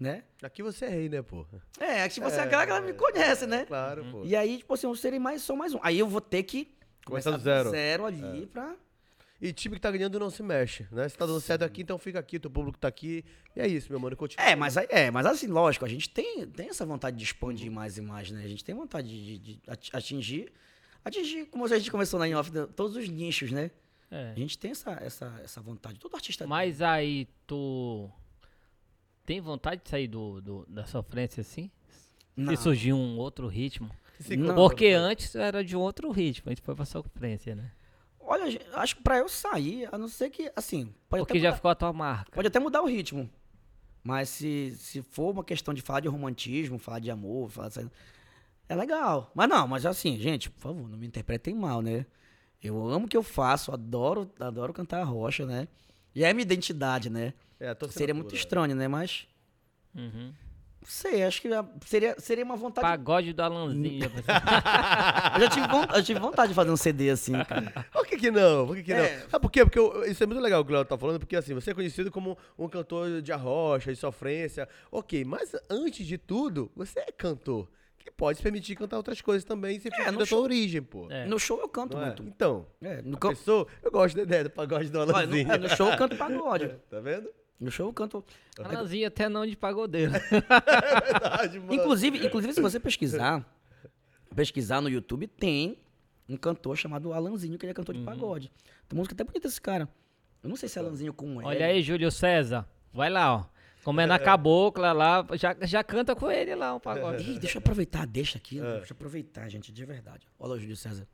Né? 0.00 0.24
Aqui 0.42 0.62
você 0.62 0.86
é 0.86 0.88
rei, 0.88 1.08
né, 1.08 1.22
pô? 1.22 1.46
É, 1.78 2.08
tipo, 2.08 2.28
você 2.28 2.40
é 2.40 2.42
aquela 2.42 2.64
que 2.64 2.72
ela 2.72 2.80
me 2.80 2.94
conhece, 2.94 3.46
né? 3.46 3.64
Claro, 3.64 4.04
pô. 4.10 4.24
E 4.24 4.34
aí, 4.34 4.58
tipo 4.58 4.74
assim, 4.74 4.86
eu 4.86 4.96
serei 4.96 5.18
mais, 5.18 5.42
só 5.42 5.54
mais 5.54 5.72
um. 5.72 5.78
Aí 5.82 5.98
eu 5.98 6.08
vou 6.08 6.20
ter 6.20 6.42
que 6.42 6.74
Começar 7.04 7.32
do 7.32 7.38
zero. 7.42 7.68
É. 7.68 7.72
zero 7.72 8.06
ali 8.06 8.46
pra. 8.46 8.74
E 9.46 9.52
time 9.52 9.76
que 9.76 9.80
tá 9.82 9.90
ganhando 9.90 10.18
não 10.18 10.30
se 10.30 10.42
mexe, 10.42 10.86
né? 10.90 11.06
Se 11.08 11.18
tá 11.18 11.26
dando 11.26 11.40
certo 11.40 11.62
aqui, 11.62 11.82
então 11.82 11.98
fica 11.98 12.18
aqui, 12.18 12.38
teu 12.38 12.50
público 12.50 12.78
tá 12.78 12.88
aqui. 12.88 13.22
E 13.54 13.60
é 13.60 13.68
isso, 13.68 13.90
meu 13.90 14.00
mano. 14.00 14.16
Continua. 14.16 14.42
É, 14.48 14.56
mas, 14.56 14.76
é, 14.76 15.10
mas 15.10 15.26
assim, 15.26 15.46
lógico, 15.48 15.84
a 15.84 15.88
gente 15.88 16.08
tem, 16.08 16.46
tem 16.46 16.68
essa 16.70 16.86
vontade 16.86 17.16
de 17.16 17.24
expandir 17.24 17.70
mais 17.70 17.98
e 17.98 18.00
mais, 18.00 18.30
né? 18.30 18.42
A 18.42 18.48
gente 18.48 18.64
tem 18.64 18.74
vontade 18.74 19.06
de, 19.08 19.38
de- 19.38 19.56
de 19.56 19.60
ati- 19.70 19.90
atingir, 19.94 20.50
atingir, 21.04 21.44
como 21.46 21.64
a 21.66 21.68
gente 21.78 21.90
começou 21.90 22.18
na 22.18 22.38
off, 22.40 22.50
né? 22.50 22.66
todos 22.74 22.96
os 22.96 23.06
nichos, 23.08 23.50
né? 23.50 23.70
É. 24.10 24.30
A 24.30 24.38
gente 24.38 24.56
tem 24.56 24.70
essa, 24.70 24.92
essa, 24.92 25.40
essa 25.44 25.60
vontade. 25.60 25.98
Todo 25.98 26.14
artista 26.14 26.46
Mas 26.46 26.80
aí, 26.80 27.28
tu 27.46 28.08
tem 29.26 29.40
vontade 29.40 29.82
de 29.82 29.90
sair 29.90 30.08
do, 30.08 30.40
do- 30.40 30.66
da 30.68 30.86
sofrência 30.86 31.40
assim? 31.40 31.70
Não. 32.36 32.54
Se 32.56 32.62
surgir 32.62 32.92
um 32.92 33.18
outro 33.18 33.46
ritmo? 33.46 33.90
Porque 34.54 34.86
antes 34.88 35.34
era 35.34 35.62
de 35.64 35.76
um 35.76 35.80
outro 35.80 36.10
ritmo, 36.10 36.44
a 36.46 36.50
gente 36.50 36.62
foi 36.62 36.74
pra 36.74 36.84
sofrência, 36.84 37.54
né? 37.54 37.70
Olha, 38.26 38.60
acho 38.74 38.96
que 38.96 39.02
pra 39.02 39.18
eu 39.18 39.28
sair, 39.28 39.88
a 39.92 39.98
não 39.98 40.08
ser 40.08 40.30
que, 40.30 40.50
assim, 40.56 40.94
pode 41.08 41.22
Porque 41.22 41.34
até 41.34 41.40
já 41.40 41.48
mudar, 41.48 41.56
ficou 41.56 41.70
a 41.70 41.74
tua 41.74 41.92
marca. 41.92 42.32
pode 42.32 42.48
até 42.48 42.58
mudar 42.58 42.82
o 42.82 42.86
ritmo. 42.86 43.28
Mas 44.02 44.28
se, 44.28 44.74
se 44.78 45.02
for 45.02 45.30
uma 45.32 45.44
questão 45.44 45.72
de 45.72 45.80
falar 45.80 46.00
de 46.00 46.08
romantismo, 46.08 46.78
falar 46.78 46.98
de 46.98 47.10
amor, 47.10 47.50
falar 47.50 47.70
é 48.68 48.74
legal. 48.74 49.30
Mas 49.34 49.48
não, 49.48 49.66
mas 49.68 49.86
assim, 49.86 50.18
gente, 50.18 50.50
por 50.50 50.60
favor, 50.60 50.88
não 50.88 50.98
me 50.98 51.06
interpretem 51.06 51.54
mal, 51.54 51.82
né? 51.82 52.06
Eu 52.62 52.86
amo 52.88 53.06
o 53.06 53.08
que 53.08 53.16
eu 53.16 53.22
faço, 53.22 53.72
adoro, 53.72 54.30
adoro 54.40 54.72
cantar 54.72 55.00
a 55.00 55.04
rocha, 55.04 55.44
né? 55.44 55.68
E 56.14 56.24
é 56.24 56.32
minha 56.32 56.42
identidade, 56.42 57.10
né? 57.10 57.34
É, 57.60 57.76
Seria 57.90 58.14
muito 58.14 58.34
estranho, 58.34 58.74
né? 58.74 58.88
Mas, 58.88 59.26
Uhum. 59.94 60.32
Não 60.84 60.90
sei, 60.90 61.22
acho 61.24 61.40
que 61.40 61.48
seria, 61.86 62.14
seria 62.18 62.44
uma 62.44 62.56
vontade. 62.56 62.86
Pagode 62.86 63.32
do 63.32 63.42
Alanzinho. 63.42 64.04
Eu 65.34 65.40
já 65.40 65.48
tive, 65.48 65.66
von- 65.68 65.86
eu 65.96 66.02
tive 66.02 66.20
vontade 66.20 66.48
de 66.50 66.54
fazer 66.54 66.70
um 66.70 66.76
CD 66.76 67.10
assim, 67.10 67.32
cara. 67.44 67.86
Por 67.92 68.06
que 68.06 68.16
que 68.18 68.30
não? 68.30 68.66
Por 68.66 68.76
que 68.76 68.82
que 68.82 68.92
É. 68.92 69.20
não? 69.22 69.30
Sabe 69.30 69.42
por 69.42 69.50
quê? 69.50 69.64
Porque 69.64 69.78
eu- 69.78 70.04
isso 70.04 70.22
é 70.22 70.26
muito 70.26 70.40
legal 70.42 70.60
o 70.60 70.64
que 70.64 70.70
o 70.72 70.74
Léo 70.74 70.84
tá 70.84 70.96
falando, 70.98 71.18
porque 71.18 71.36
assim, 71.36 71.54
você 71.54 71.70
é 71.70 71.74
conhecido 71.74 72.10
como 72.10 72.36
um 72.58 72.68
cantor 72.68 73.22
de 73.22 73.32
arrocha, 73.32 73.92
de 73.92 73.98
sofrência. 73.98 74.68
Ok, 74.92 75.24
mas 75.24 75.52
antes 75.70 76.06
de 76.06 76.18
tudo, 76.18 76.70
você 76.76 77.00
é 77.00 77.10
cantor. 77.10 77.68
Que 77.98 78.10
pode 78.10 78.36
se 78.36 78.42
permitir 78.42 78.76
cantar 78.76 78.98
outras 78.98 79.22
coisas 79.22 79.44
também, 79.44 79.80
fugir 79.80 80.12
no 80.12 80.18
da 80.18 80.26
tua 80.26 80.40
origem, 80.40 80.82
pô. 80.82 81.10
É. 81.10 81.24
No 81.24 81.38
show 81.38 81.58
eu 81.58 81.68
canto 81.70 81.96
é? 81.96 82.04
muito. 82.04 82.22
Então, 82.24 82.66
É, 82.82 83.00
no, 83.00 83.16
a 83.16 83.18
can- 83.18 83.30
pessoa, 83.30 83.66
eu 83.82 83.90
gosto 83.90 84.14
da 84.16 84.22
ideia 84.24 84.44
do 84.44 84.50
pagode 84.50 84.90
do 84.90 84.98
Olha, 84.98 85.06
no, 85.10 85.16
Alanzinho. 85.16 85.50
é, 85.50 85.56
no 85.56 85.68
show 85.70 85.90
eu 85.90 85.96
canto 85.96 86.14
pagode. 86.16 86.68
Tá 86.90 87.00
vendo? 87.00 87.30
No 87.60 87.70
show 87.70 87.86
eu 87.88 87.92
canto. 87.92 88.24
Alanzinho 88.58 89.06
até 89.06 89.28
não 89.28 89.46
de 89.46 89.56
pagodeiro. 89.56 90.12
É 90.44 91.00
verdade, 91.12 91.58
mano. 91.60 91.74
Inclusive, 91.74 92.26
inclusive, 92.26 92.52
se 92.54 92.60
você 92.60 92.78
pesquisar, 92.80 93.44
pesquisar 94.34 94.80
no 94.80 94.88
YouTube, 94.88 95.26
tem 95.26 95.78
um 96.28 96.36
cantor 96.36 96.76
chamado 96.76 97.12
Alanzinho, 97.12 97.56
que 97.58 97.64
ele 97.64 97.70
é 97.70 97.74
cantor 97.74 97.94
de 97.94 98.00
Uhum. 98.00 98.06
pagode. 98.06 98.50
Tem 98.88 98.96
música 98.96 99.14
até 99.14 99.24
bonita 99.24 99.46
esse 99.46 99.60
cara. 99.60 99.88
Eu 100.42 100.48
não 100.48 100.56
sei 100.56 100.68
se 100.68 100.78
é 100.78 100.82
Alanzinho 100.82 101.12
com 101.14 101.26
um 101.26 101.40
L. 101.40 101.46
Olha 101.48 101.66
aí, 101.66 101.82
Júlio 101.82 102.10
César. 102.10 102.68
Vai 102.92 103.08
lá, 103.10 103.34
ó. 103.36 103.44
Comendo 103.82 104.14
a 104.14 104.18
cabocla 104.18 104.92
lá, 104.92 105.26
já, 105.34 105.54
já 105.62 105.84
canta 105.84 106.16
com 106.16 106.30
ele 106.30 106.54
lá 106.54 106.74
o 106.74 106.80
pagode. 106.80 107.22
Ih, 107.30 107.38
deixa 107.38 107.58
eu 107.58 107.60
aproveitar, 107.60 108.06
deixa 108.06 108.38
aqui. 108.38 108.58
É. 108.58 108.78
Deixa 108.78 108.92
eu 108.92 108.96
aproveitar, 108.96 109.46
gente, 109.50 109.70
de 109.70 109.84
verdade. 109.84 110.26
Olha 110.38 110.54
o 110.54 110.58
Júlio 110.58 110.76
César. 110.76 111.06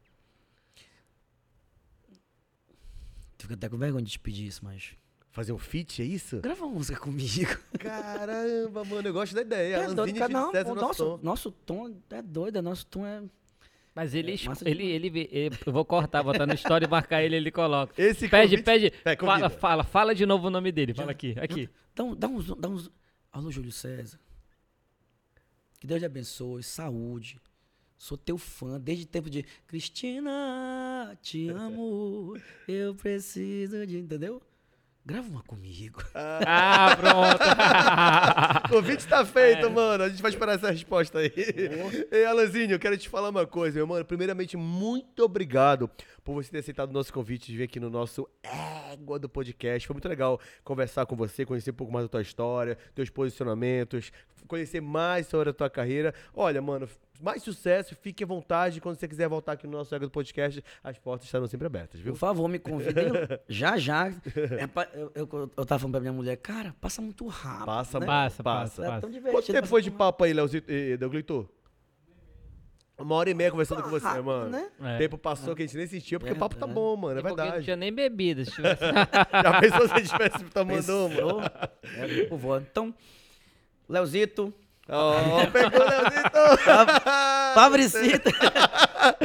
Fico 3.38 3.52
até 3.54 3.68
com 3.68 3.76
vergonha 3.76 4.04
de 4.04 4.12
te 4.12 4.18
pedir 4.18 4.46
isso, 4.46 4.64
mas. 4.64 4.94
Fazer 5.32 5.52
um 5.52 5.58
feat, 5.58 6.02
é 6.02 6.04
isso? 6.04 6.40
Grava 6.40 6.64
uma 6.64 6.74
música 6.74 6.98
comigo. 6.98 7.56
Caramba, 7.78 8.84
mano, 8.84 9.08
eu 9.08 9.12
gosto 9.12 9.34
da 9.34 9.42
ideia. 9.42 9.76
É 9.76 9.94
doido, 9.94 10.18
cara. 10.18 10.32
Não, 10.32 10.50
o 10.50 10.52
nosso 10.52 10.74
nosso, 10.74 11.04
tom. 11.04 11.20
nosso 11.22 11.50
tom 11.52 11.96
é 12.10 12.20
doido, 12.22 12.60
nosso 12.60 12.84
tom 12.86 13.06
é. 13.06 13.22
Mas 13.94 14.14
ele, 14.14 14.34
É, 14.34 14.44
massa 14.48 14.68
ele, 14.68 14.84
ele, 14.86 15.28
ele- 15.30 15.56
Eu 15.64 15.72
vou 15.72 15.84
cortar, 15.84 16.22
botar 16.22 16.46
no 16.46 16.54
story 16.54 16.84
e 16.84 16.88
marcar 16.88 17.22
ele, 17.22 17.36
ele 17.36 17.50
coloca. 17.50 17.92
Esse 18.00 18.28
Pede, 18.28 18.56
convite- 18.56 18.64
pede. 18.64 18.92
É, 19.04 19.16
fala, 19.16 19.50
fala, 19.50 19.84
fala 19.84 20.14
de 20.14 20.26
novo 20.26 20.48
o 20.48 20.50
nome 20.50 20.72
dele. 20.72 20.94
Fala 20.94 21.12
aqui, 21.12 21.34
aqui. 21.38 21.68
Dá, 21.94 22.04
um, 22.04 22.14
dá 22.16 22.26
uns. 22.28 22.46
Dá 22.56 22.68
uns... 22.68 22.90
Alô, 23.32 23.50
Júlio 23.52 23.70
César. 23.72 24.18
Que 25.78 25.86
Deus 25.86 26.00
te 26.00 26.06
abençoe, 26.06 26.62
saúde. 26.62 27.40
Sou 27.96 28.16
teu 28.16 28.36
fã 28.38 28.80
desde 28.80 29.04
o 29.04 29.08
tempo 29.08 29.28
de 29.30 29.44
Cristina, 29.66 31.16
te 31.22 31.48
amo, 31.50 32.36
eu 32.66 32.94
preciso 32.94 33.86
de. 33.86 33.98
Entendeu? 33.98 34.40
Grava 35.10 35.28
uma 35.28 35.42
comigo. 35.42 36.02
Ah, 36.14 36.96
pronto. 36.96 38.70
O 38.70 38.82
convite 38.82 39.06
tá 39.08 39.24
feito, 39.26 39.66
É. 39.66 39.68
mano. 39.68 40.04
A 40.04 40.08
gente 40.08 40.22
vai 40.22 40.30
esperar 40.30 40.54
essa 40.54 40.70
resposta 40.70 41.18
aí. 41.18 41.32
Ei, 42.10 42.24
Alanzinho, 42.24 42.72
eu 42.72 42.78
quero 42.78 42.96
te 42.96 43.08
falar 43.08 43.28
uma 43.30 43.44
coisa, 43.46 43.76
meu 43.76 43.86
mano. 43.86 44.04
Primeiramente, 44.04 44.56
muito 44.56 45.24
obrigado 45.24 45.90
por 46.32 46.44
você 46.44 46.50
ter 46.50 46.58
aceitado 46.58 46.90
o 46.90 46.92
nosso 46.92 47.12
convite 47.12 47.50
de 47.50 47.56
vir 47.58 47.64
aqui 47.64 47.80
no 47.80 47.90
nosso 47.90 48.28
Égua 48.92 49.18
do 49.18 49.28
Podcast. 49.28 49.86
Foi 49.86 49.94
muito 49.94 50.08
legal 50.08 50.40
conversar 50.62 51.04
com 51.06 51.16
você, 51.16 51.44
conhecer 51.44 51.70
um 51.70 51.74
pouco 51.74 51.92
mais 51.92 52.04
da 52.04 52.08
tua 52.08 52.22
história, 52.22 52.78
teus 52.94 53.10
posicionamentos, 53.10 54.12
conhecer 54.46 54.80
mais 54.80 55.26
sobre 55.26 55.50
a 55.50 55.52
tua 55.52 55.68
carreira. 55.68 56.14
Olha, 56.34 56.62
mano, 56.62 56.88
mais 57.20 57.42
sucesso, 57.42 57.94
fique 57.96 58.22
à 58.24 58.26
vontade. 58.26 58.80
Quando 58.80 58.96
você 58.96 59.08
quiser 59.08 59.28
voltar 59.28 59.52
aqui 59.52 59.66
no 59.66 59.72
nosso 59.76 59.94
Égua 59.94 60.06
do 60.06 60.10
Podcast, 60.10 60.62
as 60.82 60.98
portas 60.98 61.26
estarão 61.26 61.46
sempre 61.46 61.66
abertas, 61.66 62.00
viu? 62.00 62.12
Por 62.12 62.18
favor, 62.18 62.48
me 62.48 62.58
convidem 62.58 63.04
já 63.48 63.76
já. 63.76 64.08
É, 64.58 64.66
pa- 64.66 64.88
eu, 64.94 65.10
eu, 65.14 65.28
eu 65.56 65.66
tava 65.66 65.78
falando 65.80 65.92
pra 65.92 66.00
minha 66.00 66.12
mulher, 66.12 66.36
cara, 66.36 66.74
passa 66.80 67.02
muito 67.02 67.26
rápido. 67.26 67.66
Passa, 67.66 68.00
né? 68.00 68.06
Passa, 68.06 68.42
passa. 68.42 68.76
passa, 68.76 68.84
É 68.84 68.86
passa. 68.88 69.00
tão 69.00 69.10
divertido. 69.10 69.42
Quanto 69.42 69.52
tempo 69.52 69.66
foi 69.66 69.82
de 69.82 69.90
papo 69.90 70.24
aí, 70.24 70.32
Leozito 70.32 70.70
e 70.70 70.96
Deuglito? 70.96 71.48
Uma 73.00 73.14
hora 73.14 73.30
e 73.30 73.34
meia 73.34 73.50
conversando 73.50 73.82
com 73.82 73.88
você, 73.88 74.20
mano. 74.20 74.50
né? 74.50 74.68
É. 74.82 74.94
O 74.94 74.98
tempo 74.98 75.16
passou 75.16 75.56
que 75.56 75.62
a 75.62 75.66
gente 75.66 75.76
nem 75.76 75.86
sentiu, 75.86 76.20
porque 76.20 76.34
o 76.34 76.36
papo 76.36 76.56
tá 76.56 76.66
é. 76.66 76.68
bom, 76.68 76.96
mano, 76.96 77.18
é 77.18 77.22
Porque 77.22 77.34
não 77.36 77.44
verdade. 77.44 77.64
tinha 77.64 77.76
nem 77.76 77.92
bebida. 77.92 78.44
Se 78.44 78.52
tivesse... 78.52 78.82
Já 79.42 79.60
pensou 79.60 79.88
se 79.88 79.94
a 79.94 79.98
gente 79.98 80.10
tivesse 80.10 80.44
tomando 80.44 81.06
uma? 81.06 81.52
É, 81.96 82.22
por 82.24 82.28
favor. 82.38 82.62
Então, 82.70 82.94
Leozito, 83.88 84.52
Ó, 84.88 85.46
pegou 85.46 85.80
o 85.80 85.88
Leozito! 85.88 86.30
Fabricita. 87.54 88.30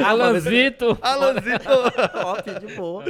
Alanzito. 0.02 0.98
Alanzito! 1.02 1.64
Top, 2.12 2.60
de 2.66 2.74
boa. 2.74 3.04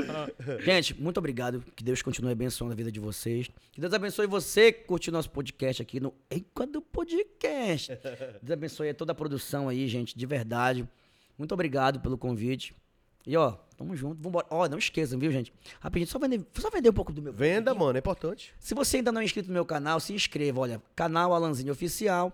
Gente, 0.60 1.00
muito 1.00 1.18
obrigado. 1.18 1.62
Que 1.74 1.84
Deus 1.84 2.02
continue 2.02 2.32
abençoando 2.32 2.72
a 2.72 2.76
vida 2.76 2.90
de 2.90 3.00
vocês. 3.00 3.48
Que 3.72 3.80
Deus 3.80 3.92
abençoe 3.92 4.26
você 4.26 4.72
que 4.72 4.84
curtiu 4.84 5.12
nosso 5.12 5.30
podcast 5.30 5.82
aqui 5.82 6.00
no 6.00 6.12
Enquanto 6.30 6.80
Podcast. 6.80 7.92
Deus 8.42 8.52
abençoe 8.52 8.92
toda 8.94 9.12
a 9.12 9.14
produção 9.14 9.68
aí, 9.68 9.86
gente, 9.86 10.16
de 10.16 10.26
verdade. 10.26 10.88
Muito 11.38 11.52
obrigado 11.52 12.00
pelo 12.00 12.16
convite. 12.16 12.74
E 13.26 13.36
ó, 13.36 13.52
tamo 13.76 13.96
junto. 13.96 14.22
Vambora. 14.22 14.46
Ó, 14.50 14.68
não 14.68 14.78
esqueçam, 14.78 15.18
viu, 15.18 15.32
gente? 15.32 15.52
Rapidinho, 15.80 16.08
só 16.08 16.18
vender, 16.18 16.46
só 16.58 16.70
vender 16.70 16.90
um 16.90 16.92
pouco 16.92 17.12
do 17.12 17.20
meu. 17.20 17.32
Venda, 17.32 17.74
mano, 17.74 17.96
é 17.96 17.98
importante. 17.98 18.54
Se 18.58 18.72
você 18.74 18.98
ainda 18.98 19.10
não 19.10 19.20
é 19.20 19.24
inscrito 19.24 19.48
no 19.48 19.54
meu 19.54 19.64
canal, 19.66 19.98
se 19.98 20.12
inscreva. 20.12 20.60
Olha, 20.60 20.80
canal 20.94 21.34
Alanzinho 21.34 21.72
Oficial. 21.72 22.32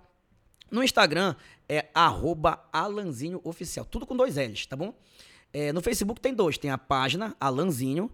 No 0.73 0.83
Instagram 0.83 1.37
é 1.69 1.87
arroba 1.95 2.65
Alanzinho 2.73 3.41
Oficial. 3.45 3.85
Tudo 3.85 4.07
com 4.07 4.17
dois 4.17 4.37
L's, 4.37 4.67
tá 4.67 4.75
bom? 4.75 4.95
É, 5.53 5.71
no 5.71 5.83
Facebook 5.83 6.19
tem 6.19 6.33
dois. 6.33 6.57
Tem 6.57 6.71
a 6.71 6.79
página 6.79 7.37
Alanzinho, 7.39 8.11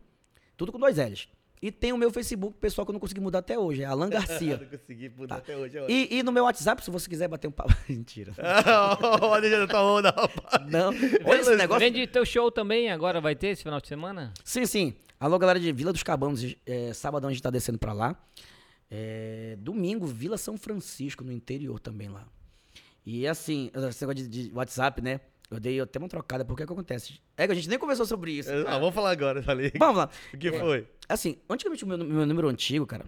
tudo 0.57 0.73
com 0.73 0.79
dois 0.79 0.97
L's. 0.97 1.29
E 1.63 1.71
tem 1.73 1.93
o 1.93 1.97
meu 1.97 2.11
Facebook 2.11 2.57
pessoal 2.59 2.85
que 2.85 2.91
eu 2.91 2.95
não 2.95 3.01
consegui 3.01 3.21
mudar 3.21 3.41
até 3.41 3.59
hoje, 3.59 3.83
é 3.83 3.85
Alan 3.85 4.09
Garcia. 4.09 4.59
Não 4.63 4.67
consegui 4.67 5.09
mudar 5.09 5.37
até 5.37 5.57
hoje. 5.57 5.77
ó. 5.79 5.87
E, 5.89 6.19
e 6.19 6.23
no 6.23 6.31
meu 6.31 6.45
WhatsApp, 6.45 6.85
se 6.85 6.91
você 6.91 7.09
quiser 7.09 7.27
bater 7.27 7.49
um 7.49 7.51
papo. 7.51 7.75
Mentira. 7.89 8.33
Olha, 9.23 9.51
já 9.51 9.67
tá 9.67 9.83
onda, 9.83 10.11
rapaz. 10.11 10.71
Não. 10.71 10.91
Olha 11.25 11.41
esse 11.41 11.57
negócio. 11.57 11.81
Vende 11.81 12.07
teu 12.07 12.25
show 12.25 12.51
também 12.51 12.91
agora, 12.91 13.21
vai 13.21 13.35
ter 13.35 13.49
esse 13.49 13.63
final 13.65 13.81
de 13.81 13.89
semana? 13.89 14.33
Sim, 14.45 14.67
sim. 14.67 14.95
Alô, 15.19 15.37
galera 15.37 15.59
de 15.59 15.73
Vila 15.73 15.93
dos 15.93 16.05
Cabanos. 16.05 16.45
É, 16.65 16.93
sabadão 16.93 17.29
a 17.29 17.33
gente 17.33 17.43
tá 17.43 17.51
descendo 17.51 17.79
pra 17.79 17.93
lá. 17.93 18.17
É, 18.89 19.57
domingo, 19.59 20.07
Vila 20.07 20.39
São 20.39 20.57
Francisco, 20.57 21.25
no 21.25 21.33
interior 21.33 21.81
também 21.81 22.09
lá. 22.09 22.25
E 23.11 23.27
assim, 23.27 23.71
esse 23.89 24.07
negócio 24.07 24.29
de, 24.29 24.49
de 24.49 24.55
WhatsApp, 24.55 25.01
né? 25.01 25.19
Eu 25.51 25.59
dei 25.59 25.81
até 25.81 25.99
uma 25.99 26.11
trocada, 26.11 26.45
porque 26.45 26.63
é 26.63 26.67
que 26.67 26.73
acontece? 26.75 27.19
É 27.39 27.47
que 27.47 27.53
a 27.53 27.55
gente 27.55 27.67
nem 27.67 27.79
conversou 27.79 28.05
sobre 28.05 28.33
isso. 28.33 28.51
Ah, 28.67 28.79
vamos 28.79 28.95
falar 28.95 29.13
agora, 29.13 29.43
falei. 29.43 29.73
Vamos 29.79 29.97
lá. 29.97 30.11
O 30.35 30.37
que 30.37 30.53
foi? 30.53 30.87
Assim, 31.09 31.39
antigamente 31.49 31.85
o 31.85 31.87
meu, 31.87 31.97
meu 31.97 32.27
número 32.27 32.49
antigo, 32.49 32.87
cara. 32.87 33.07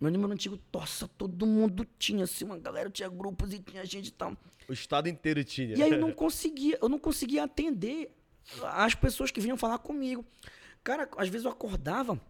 Meu 0.00 0.08
número 0.12 0.32
antigo, 0.32 0.56
nossa, 0.72 1.08
todo 1.08 1.44
mundo 1.46 1.84
tinha, 1.98 2.22
assim, 2.22 2.44
uma 2.44 2.56
galera 2.56 2.88
tinha 2.88 3.08
grupos 3.08 3.52
e 3.52 3.58
tinha 3.58 3.84
gente 3.84 4.06
e 4.06 4.12
tal. 4.12 4.36
O 4.68 4.72
estado 4.72 5.08
inteiro 5.08 5.42
tinha. 5.42 5.76
E 5.76 5.82
aí 5.82 5.90
eu 5.90 5.98
não 5.98 6.12
conseguia, 6.14 6.78
eu 6.80 6.88
não 6.88 7.00
conseguia 7.00 7.42
atender 7.42 8.14
as 8.62 8.94
pessoas 8.94 9.32
que 9.32 9.40
vinham 9.40 9.56
falar 9.56 9.78
comigo. 9.78 10.24
Cara, 10.84 11.10
às 11.16 11.28
vezes 11.28 11.44
eu 11.44 11.50
acordava, 11.50 12.20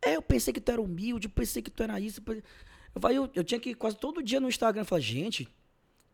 é, 0.00 0.14
eu 0.14 0.22
pensei 0.22 0.54
que 0.54 0.60
tu 0.60 0.70
era 0.70 0.80
humilde, 0.80 1.28
pensei 1.28 1.60
que 1.60 1.70
tu 1.70 1.82
era 1.82 1.98
isso. 1.98 2.22
eu 2.24 3.10
eu, 3.10 3.30
eu 3.34 3.42
tinha 3.42 3.58
que 3.58 3.70
ir 3.70 3.74
quase 3.74 3.96
todo 3.96 4.22
dia 4.22 4.38
no 4.38 4.48
Instagram 4.48 4.84
falar, 4.84 5.00
gente, 5.00 5.48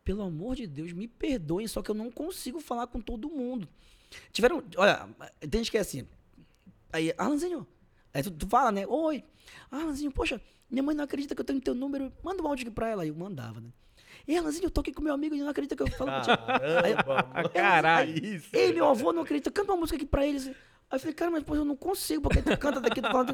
pelo 0.05 0.21
amor 0.21 0.55
de 0.55 0.67
Deus, 0.67 0.93
me 0.93 1.07
perdoem, 1.07 1.67
só 1.67 1.81
que 1.81 1.89
eu 1.89 1.95
não 1.95 2.11
consigo 2.11 2.61
falar 2.61 2.87
com 2.87 3.01
todo 3.01 3.27
mundo. 3.27 3.67
Tiveram, 4.31 4.63
olha, 4.77 5.09
tem 5.41 5.59
gente 5.59 5.71
que 5.71 5.77
é 5.77 5.81
assim, 5.81 6.07
aí, 6.93 7.13
Alanzinho, 7.17 7.67
aí 8.13 8.23
tu, 8.23 8.31
tu 8.31 8.47
fala, 8.47 8.71
né, 8.71 8.85
oi, 8.87 9.23
Alanzinho, 9.69 10.11
poxa, 10.11 10.39
minha 10.69 10.83
mãe 10.83 10.95
não 10.95 11.03
acredita 11.03 11.33
que 11.33 11.41
eu 11.41 11.45
tenho 11.45 11.59
teu 11.59 11.73
número, 11.73 12.13
manda 12.23 12.41
um 12.41 12.47
áudio 12.47 12.67
aqui 12.67 12.73
pra 12.73 12.87
ela, 12.87 13.01
aí 13.01 13.09
eu 13.09 13.15
mandava, 13.15 13.59
né. 13.59 13.69
Ei, 14.27 14.37
Alanzinho, 14.37 14.65
eu 14.65 14.71
tô 14.71 14.81
aqui 14.81 14.93
com 14.93 15.01
meu 15.01 15.13
amigo 15.13 15.35
e 15.35 15.39
não 15.39 15.49
acredita 15.49 15.75
que 15.75 15.83
eu 15.83 15.87
falo 15.91 16.11
contigo. 16.11 16.37
Caramba. 16.45 17.49
Caralho. 17.49 18.13
Aí, 18.13 18.35
isso. 18.35 18.49
Ei, 18.53 18.73
meu 18.73 18.87
avô 18.87 19.11
não 19.11 19.23
acredita, 19.23 19.51
canta 19.51 19.71
uma 19.71 19.79
música 19.79 19.97
aqui 19.97 20.05
pra 20.05 20.25
eles. 20.25 20.49
Aí 20.95 20.97
eu 20.97 21.01
falei, 21.01 21.13
cara, 21.13 21.29
mas 21.31 21.43
pô, 21.43 21.55
eu 21.55 21.65
não 21.65 21.75
consigo, 21.75 22.21
porque 22.21 22.41
tu 22.41 22.57
canta 22.57 22.79
daqui, 22.79 23.01
tu 23.01 23.11
fala. 23.11 23.25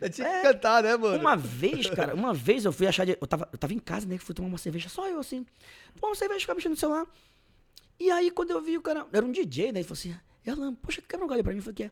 Eu 0.00 0.08
tinha 0.10 0.28
que 0.28 0.42
cantar, 0.42 0.84
né, 0.84 0.96
mano? 0.96 1.18
Uma 1.18 1.36
vez, 1.36 1.90
cara, 1.90 2.14
uma 2.14 2.32
vez 2.32 2.64
eu 2.64 2.72
fui 2.72 2.86
achar. 2.86 3.04
de- 3.04 3.18
Eu 3.20 3.26
tava, 3.26 3.48
eu 3.52 3.58
tava 3.58 3.72
em 3.74 3.78
casa, 3.80 4.06
né? 4.06 4.16
que 4.16 4.22
Fui 4.24 4.32
tomar 4.34 4.46
uma 4.48 4.56
cerveja, 4.58 4.88
só 4.88 5.08
eu 5.08 5.18
assim. 5.18 5.44
Tomar 5.96 6.10
uma 6.10 6.14
cerveja, 6.14 6.40
ficar 6.40 6.54
mexendo 6.54 6.70
no 6.72 6.76
celular. 6.76 7.06
E 7.98 8.08
aí, 8.10 8.30
quando 8.30 8.52
eu 8.52 8.60
vi 8.62 8.78
o 8.78 8.82
cara. 8.82 9.04
Era 9.12 9.26
um 9.26 9.32
DJ, 9.32 9.72
né? 9.72 9.80
Ele 9.80 9.84
falou 9.88 9.98
assim: 9.98 10.14
Elan, 10.46 10.74
poxa, 10.76 11.02
quebra 11.02 11.26
um 11.26 11.28
galho 11.28 11.42
pra 11.42 11.52
mim. 11.52 11.58
Eu 11.58 11.62
falei: 11.64 11.74
que 11.74 11.82
é? 11.82 11.90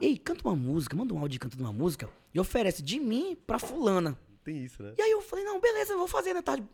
Ei, 0.00 0.16
canta 0.16 0.46
uma 0.48 0.54
música, 0.54 0.96
manda 0.96 1.12
um 1.12 1.18
áudio 1.18 1.40
cantando 1.40 1.64
uma 1.64 1.72
música 1.72 2.08
e 2.32 2.38
oferece 2.38 2.82
de 2.82 3.00
mim 3.00 3.36
pra 3.46 3.58
Fulana. 3.58 4.16
Tem 4.44 4.64
isso, 4.64 4.80
né? 4.80 4.94
E 4.96 5.02
aí 5.02 5.10
eu 5.10 5.20
falei: 5.22 5.44
não, 5.44 5.60
beleza, 5.60 5.92
eu 5.92 5.98
vou 5.98 6.06
fazer 6.06 6.34
na 6.34 6.42
tarde. 6.42 6.64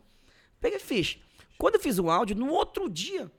Peguei 0.59 0.77
e 0.77 0.81
fiz. 0.81 1.17
Quando 1.57 1.75
eu 1.75 1.81
fiz 1.81 1.97
o 1.97 2.09
áudio, 2.09 2.35
no 2.35 2.49
outro 2.51 2.87
dia, 2.89 3.31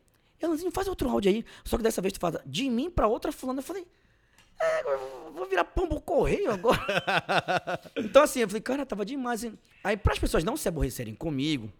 Elanzinho, 0.42 0.70
faz 0.70 0.88
outro 0.88 1.08
áudio 1.08 1.30
aí. 1.30 1.44
Só 1.64 1.76
que 1.76 1.82
dessa 1.82 2.00
vez 2.02 2.12
tu 2.12 2.20
fala 2.20 2.42
de 2.44 2.68
mim 2.68 2.90
pra 2.90 3.06
outra 3.06 3.30
Fulana. 3.32 3.60
Eu 3.60 3.64
falei: 3.64 3.86
é, 4.60 4.82
eu 4.82 5.32
vou 5.32 5.46
virar 5.46 5.64
pombo 5.64 6.00
correio 6.00 6.50
agora. 6.52 6.78
Então, 7.96 8.22
assim, 8.22 8.40
eu 8.40 8.48
falei, 8.48 8.60
cara, 8.62 8.86
tava 8.86 9.04
demais. 9.04 9.44
hein? 9.44 9.58
Aí, 9.82 9.98
as 10.08 10.18
pessoas 10.18 10.44
não 10.44 10.56
se 10.56 10.68
aborrecerem 10.68 11.14
comigo, 11.14 11.72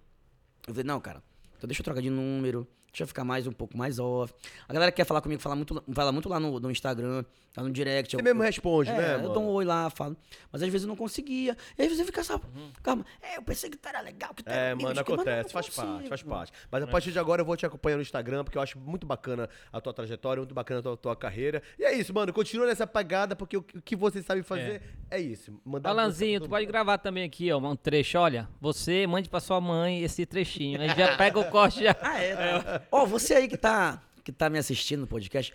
eu 0.66 0.74
falei, 0.74 0.84
não, 0.84 1.00
cara, 1.00 1.22
então 1.56 1.66
deixa 1.68 1.80
eu 1.80 1.84
trocar 1.84 2.00
de 2.00 2.10
número, 2.10 2.66
deixa 2.92 3.04
eu 3.04 3.06
ficar 3.06 3.24
mais 3.24 3.46
um 3.46 3.52
pouco 3.52 3.76
mais 3.76 3.98
off. 3.98 4.32
A 4.68 4.72
galera 4.72 4.92
que 4.92 4.96
quer 4.96 5.04
falar 5.06 5.22
comigo, 5.22 5.40
fala 5.40 5.56
muito, 5.56 5.82
fala 5.92 6.12
muito 6.12 6.28
lá 6.28 6.38
no, 6.38 6.60
no 6.60 6.70
Instagram, 6.70 7.24
lá 7.56 7.62
no 7.62 7.70
direct. 7.70 8.10
Você 8.14 8.20
eu, 8.20 8.24
mesmo 8.24 8.42
eu- 8.42 8.46
responde, 8.46 8.90
é, 8.90 8.92
né, 8.94 9.14
eu 9.14 9.18
mano? 9.22 9.32
dou 9.32 9.42
um 9.44 9.48
oi 9.48 9.64
lá, 9.64 9.88
falo. 9.88 10.14
Mas 10.52 10.62
às 10.62 10.68
vezes 10.68 10.82
eu 10.84 10.88
não 10.88 10.96
conseguia. 10.96 11.56
E 11.78 11.82
aí 11.82 11.88
você 11.88 12.04
fica, 12.04 12.22
sabe, 12.22 12.44
Uhum. 12.54 12.70
calma, 12.82 13.06
é, 13.22 13.38
eu 13.38 13.42
pensei 13.42 13.70
que 13.70 13.78
tu 13.78 13.88
era 13.88 14.00
legal, 14.02 14.34
que 14.34 14.42
tu 14.42 14.48
era 14.50 14.58
É, 14.60 14.74
mano, 14.74 14.94
eu 14.94 15.00
acontece, 15.00 15.50
faz 15.52 15.66
consigo, 15.70 15.86
parte, 15.86 16.08
faz 16.10 16.22
mano. 16.22 16.36
parte. 16.36 16.52
Mas 16.70 16.82
a 16.82 16.86
partir 16.86 17.12
de 17.12 17.18
agora 17.18 17.40
eu 17.40 17.46
vou 17.46 17.56
te 17.56 17.64
acompanhar 17.64 17.96
no 17.96 18.02
Instagram, 18.02 18.44
porque 18.44 18.58
eu 18.58 18.62
acho 18.62 18.78
muito 18.78 19.06
bacana 19.06 19.48
a 19.72 19.80
tua 19.80 19.94
trajetória, 19.94 20.42
muito 20.42 20.54
bacana 20.54 20.80
a 20.80 20.82
tua, 20.82 20.96
tua 20.98 21.16
carreira. 21.16 21.62
E 21.78 21.84
é 21.84 21.94
isso, 21.94 22.12
mano, 22.12 22.30
continua 22.30 22.66
nessa 22.66 22.86
pegada, 22.86 23.34
porque 23.34 23.56
o, 23.56 23.60
o 23.74 23.80
que 23.80 23.96
você 23.96 24.22
sabe 24.22 24.42
fazer 24.42 24.82
é, 25.10 25.18
isso. 25.18 25.58
Mandar 25.64 25.90
Alanzinho, 25.90 26.40
tu 26.42 26.48
pode 26.50 26.66
gravar 26.66 26.98
também 26.98 27.24
aqui, 27.24 27.50
ó, 27.50 27.56
um 27.58 27.74
trecho. 27.74 28.18
Olha, 28.18 28.46
você 28.60 29.06
mande 29.06 29.30
pra 29.30 29.40
sua 29.40 29.60
mãe 29.62 30.02
esse 30.02 30.26
trechinho. 30.26 30.78
A 30.78 30.86
gente 30.88 30.98
já 30.98 31.16
pega 31.16 31.38
o 31.38 31.44
corte 31.46 31.82
já. 31.84 31.96
Ah, 32.02 32.18
é, 32.20 32.34
tá. 32.36 32.81
Ó, 32.90 33.06
você 33.06 33.34
aí 33.34 33.48
que 33.48 33.56
tá, 33.56 34.02
que 34.24 34.32
tá 34.32 34.48
me 34.50 34.58
assistindo 34.58 35.00
no 35.00 35.06
podcast, 35.06 35.52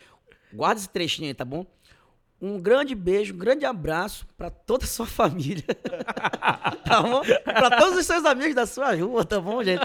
guarda 0.54 0.80
esse 0.80 0.90
trechinho 0.90 1.28
aí, 1.28 1.34
tá 1.34 1.46
bom? 1.46 1.66
Um 2.40 2.60
grande 2.60 2.94
beijo, 2.94 3.34
um 3.34 3.38
grande 3.38 3.66
abraço 3.66 4.28
pra 4.38 4.52
toda 4.52 4.86
a 4.86 4.88
sua 4.88 5.08
família. 5.08 5.64
tá 6.86 7.02
bom? 7.02 7.22
Pra 7.44 7.78
todos 7.78 7.98
os 7.98 8.06
seus 8.06 8.24
amigos 8.26 8.54
da 8.54 8.68
sua 8.68 8.94
rua, 8.96 9.26
tá 9.26 9.42
bom, 9.42 9.64
gente? 9.64 9.82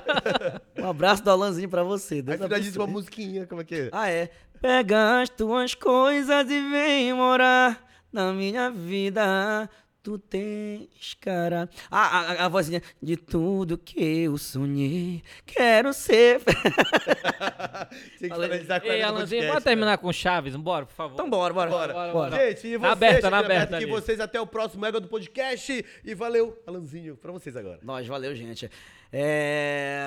Um 0.78 0.89
abraço 0.89 1.24
do 1.24 1.31
Alanzinho 1.31 1.70
pra 1.70 1.82
você. 1.82 2.16
Aí 2.16 2.23
Deus 2.23 2.40
já 2.40 2.59
disse 2.59 2.78
uma 2.78 2.86
musiquinha, 2.86 3.47
como 3.47 3.62
é 3.62 3.64
que 3.64 3.74
é? 3.74 3.89
Ah, 3.90 4.10
é. 4.10 4.31
Pega 4.60 5.23
as 5.23 5.31
tuas 5.31 5.74
coisas 5.74 6.48
e 6.51 6.60
vem 6.70 7.14
morar 7.14 7.82
na 8.12 8.32
minha 8.35 8.70
vida. 8.70 9.69
Tu 10.03 10.19
tens 10.19 11.15
cara. 11.20 11.70
Ah, 11.89 12.07
a, 12.19 12.20
a, 12.33 12.47
a 12.47 12.49
vozinha. 12.49 12.83
De 13.01 13.16
tudo 13.16 13.79
que 13.79 14.24
eu 14.24 14.37
sonhei, 14.37 15.23
quero 15.47 15.93
ser. 15.93 16.41
Tinha 18.19 18.29
que 18.29 18.35
finalizar 18.35 18.81
com 18.81 18.89
Ei, 18.89 19.01
Alanzinho, 19.03 19.47
bora 19.47 19.61
terminar 19.61 19.99
com 19.99 20.12
Chaves, 20.12 20.57
bora, 20.57 20.87
por 20.87 20.93
favor. 20.95 21.15
então 21.15 21.31
bora, 21.31 21.55
bora. 21.55 21.70
Bora. 21.70 21.93
Bora, 21.93 22.12
bora. 22.12 22.31
bora. 22.31 22.49
Gente, 22.49 22.66
e 22.66 22.73
Na 22.73 22.79
vocês, 22.79 22.93
aberta, 22.93 23.31
na 23.31 23.39
aberta 23.39 23.55
aberto 23.55 23.74
aqui, 23.74 23.85
ali. 23.85 23.93
vocês 23.93 24.19
até 24.20 24.41
o 24.41 24.47
próximo 24.47 24.85
Ega 24.85 24.99
do 24.99 25.07
Podcast. 25.07 25.85
E 26.05 26.15
valeu, 26.16 26.61
Alanzinho, 26.66 27.16
pra 27.16 27.31
vocês 27.31 27.57
agora. 27.57 27.79
Nós, 27.83 28.05
valeu, 28.07 28.35
gente. 28.35 28.69
É... 29.12 30.05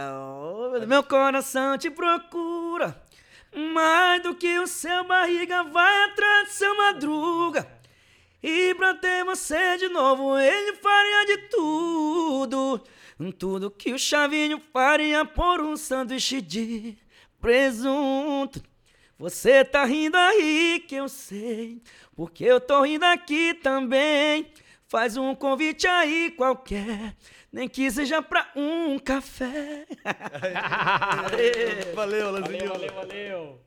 Meu 0.87 1.03
coração 1.03 1.77
te 1.77 1.89
procura 1.89 3.01
mais 3.55 4.21
do 4.23 4.35
que 4.35 4.59
o 4.59 4.67
seu 4.67 5.05
barriga 5.05 5.63
vai 5.63 6.03
atrás 6.09 6.49
do 6.49 6.51
seu 6.51 6.75
madruga. 6.75 7.65
E 8.47 8.75
pra 8.75 8.93
ter 8.93 9.25
você 9.25 9.75
de 9.79 9.89
novo, 9.89 10.37
ele 10.37 10.73
faria 10.73 11.25
de 11.25 11.37
tudo. 11.49 12.79
Tudo 13.39 13.71
que 13.71 13.91
o 13.91 13.97
Chavinho 13.97 14.61
faria 14.71 15.25
por 15.25 15.59
um 15.59 15.75
sanduíche 15.75 16.41
de 16.41 16.95
presunto. 17.41 18.61
Você 19.17 19.65
tá 19.65 19.83
rindo 19.83 20.15
aí 20.15 20.85
que 20.87 20.93
eu 20.93 21.09
sei, 21.09 21.81
porque 22.15 22.43
eu 22.43 22.61
tô 22.61 22.83
rindo 22.83 23.05
aqui 23.05 23.55
também. 23.55 24.51
Faz 24.87 25.17
um 25.17 25.33
convite 25.33 25.87
aí 25.87 26.29
qualquer, 26.29 27.15
nem 27.51 27.67
que 27.67 27.89
seja 27.89 28.21
pra 28.21 28.51
um 28.55 28.99
café. 28.99 29.87
Valeu, 31.95 32.27
Alanzinho. 32.27 32.69
Valeu, 32.69 32.93
valeu, 32.93 32.93
valeu. 32.93 33.59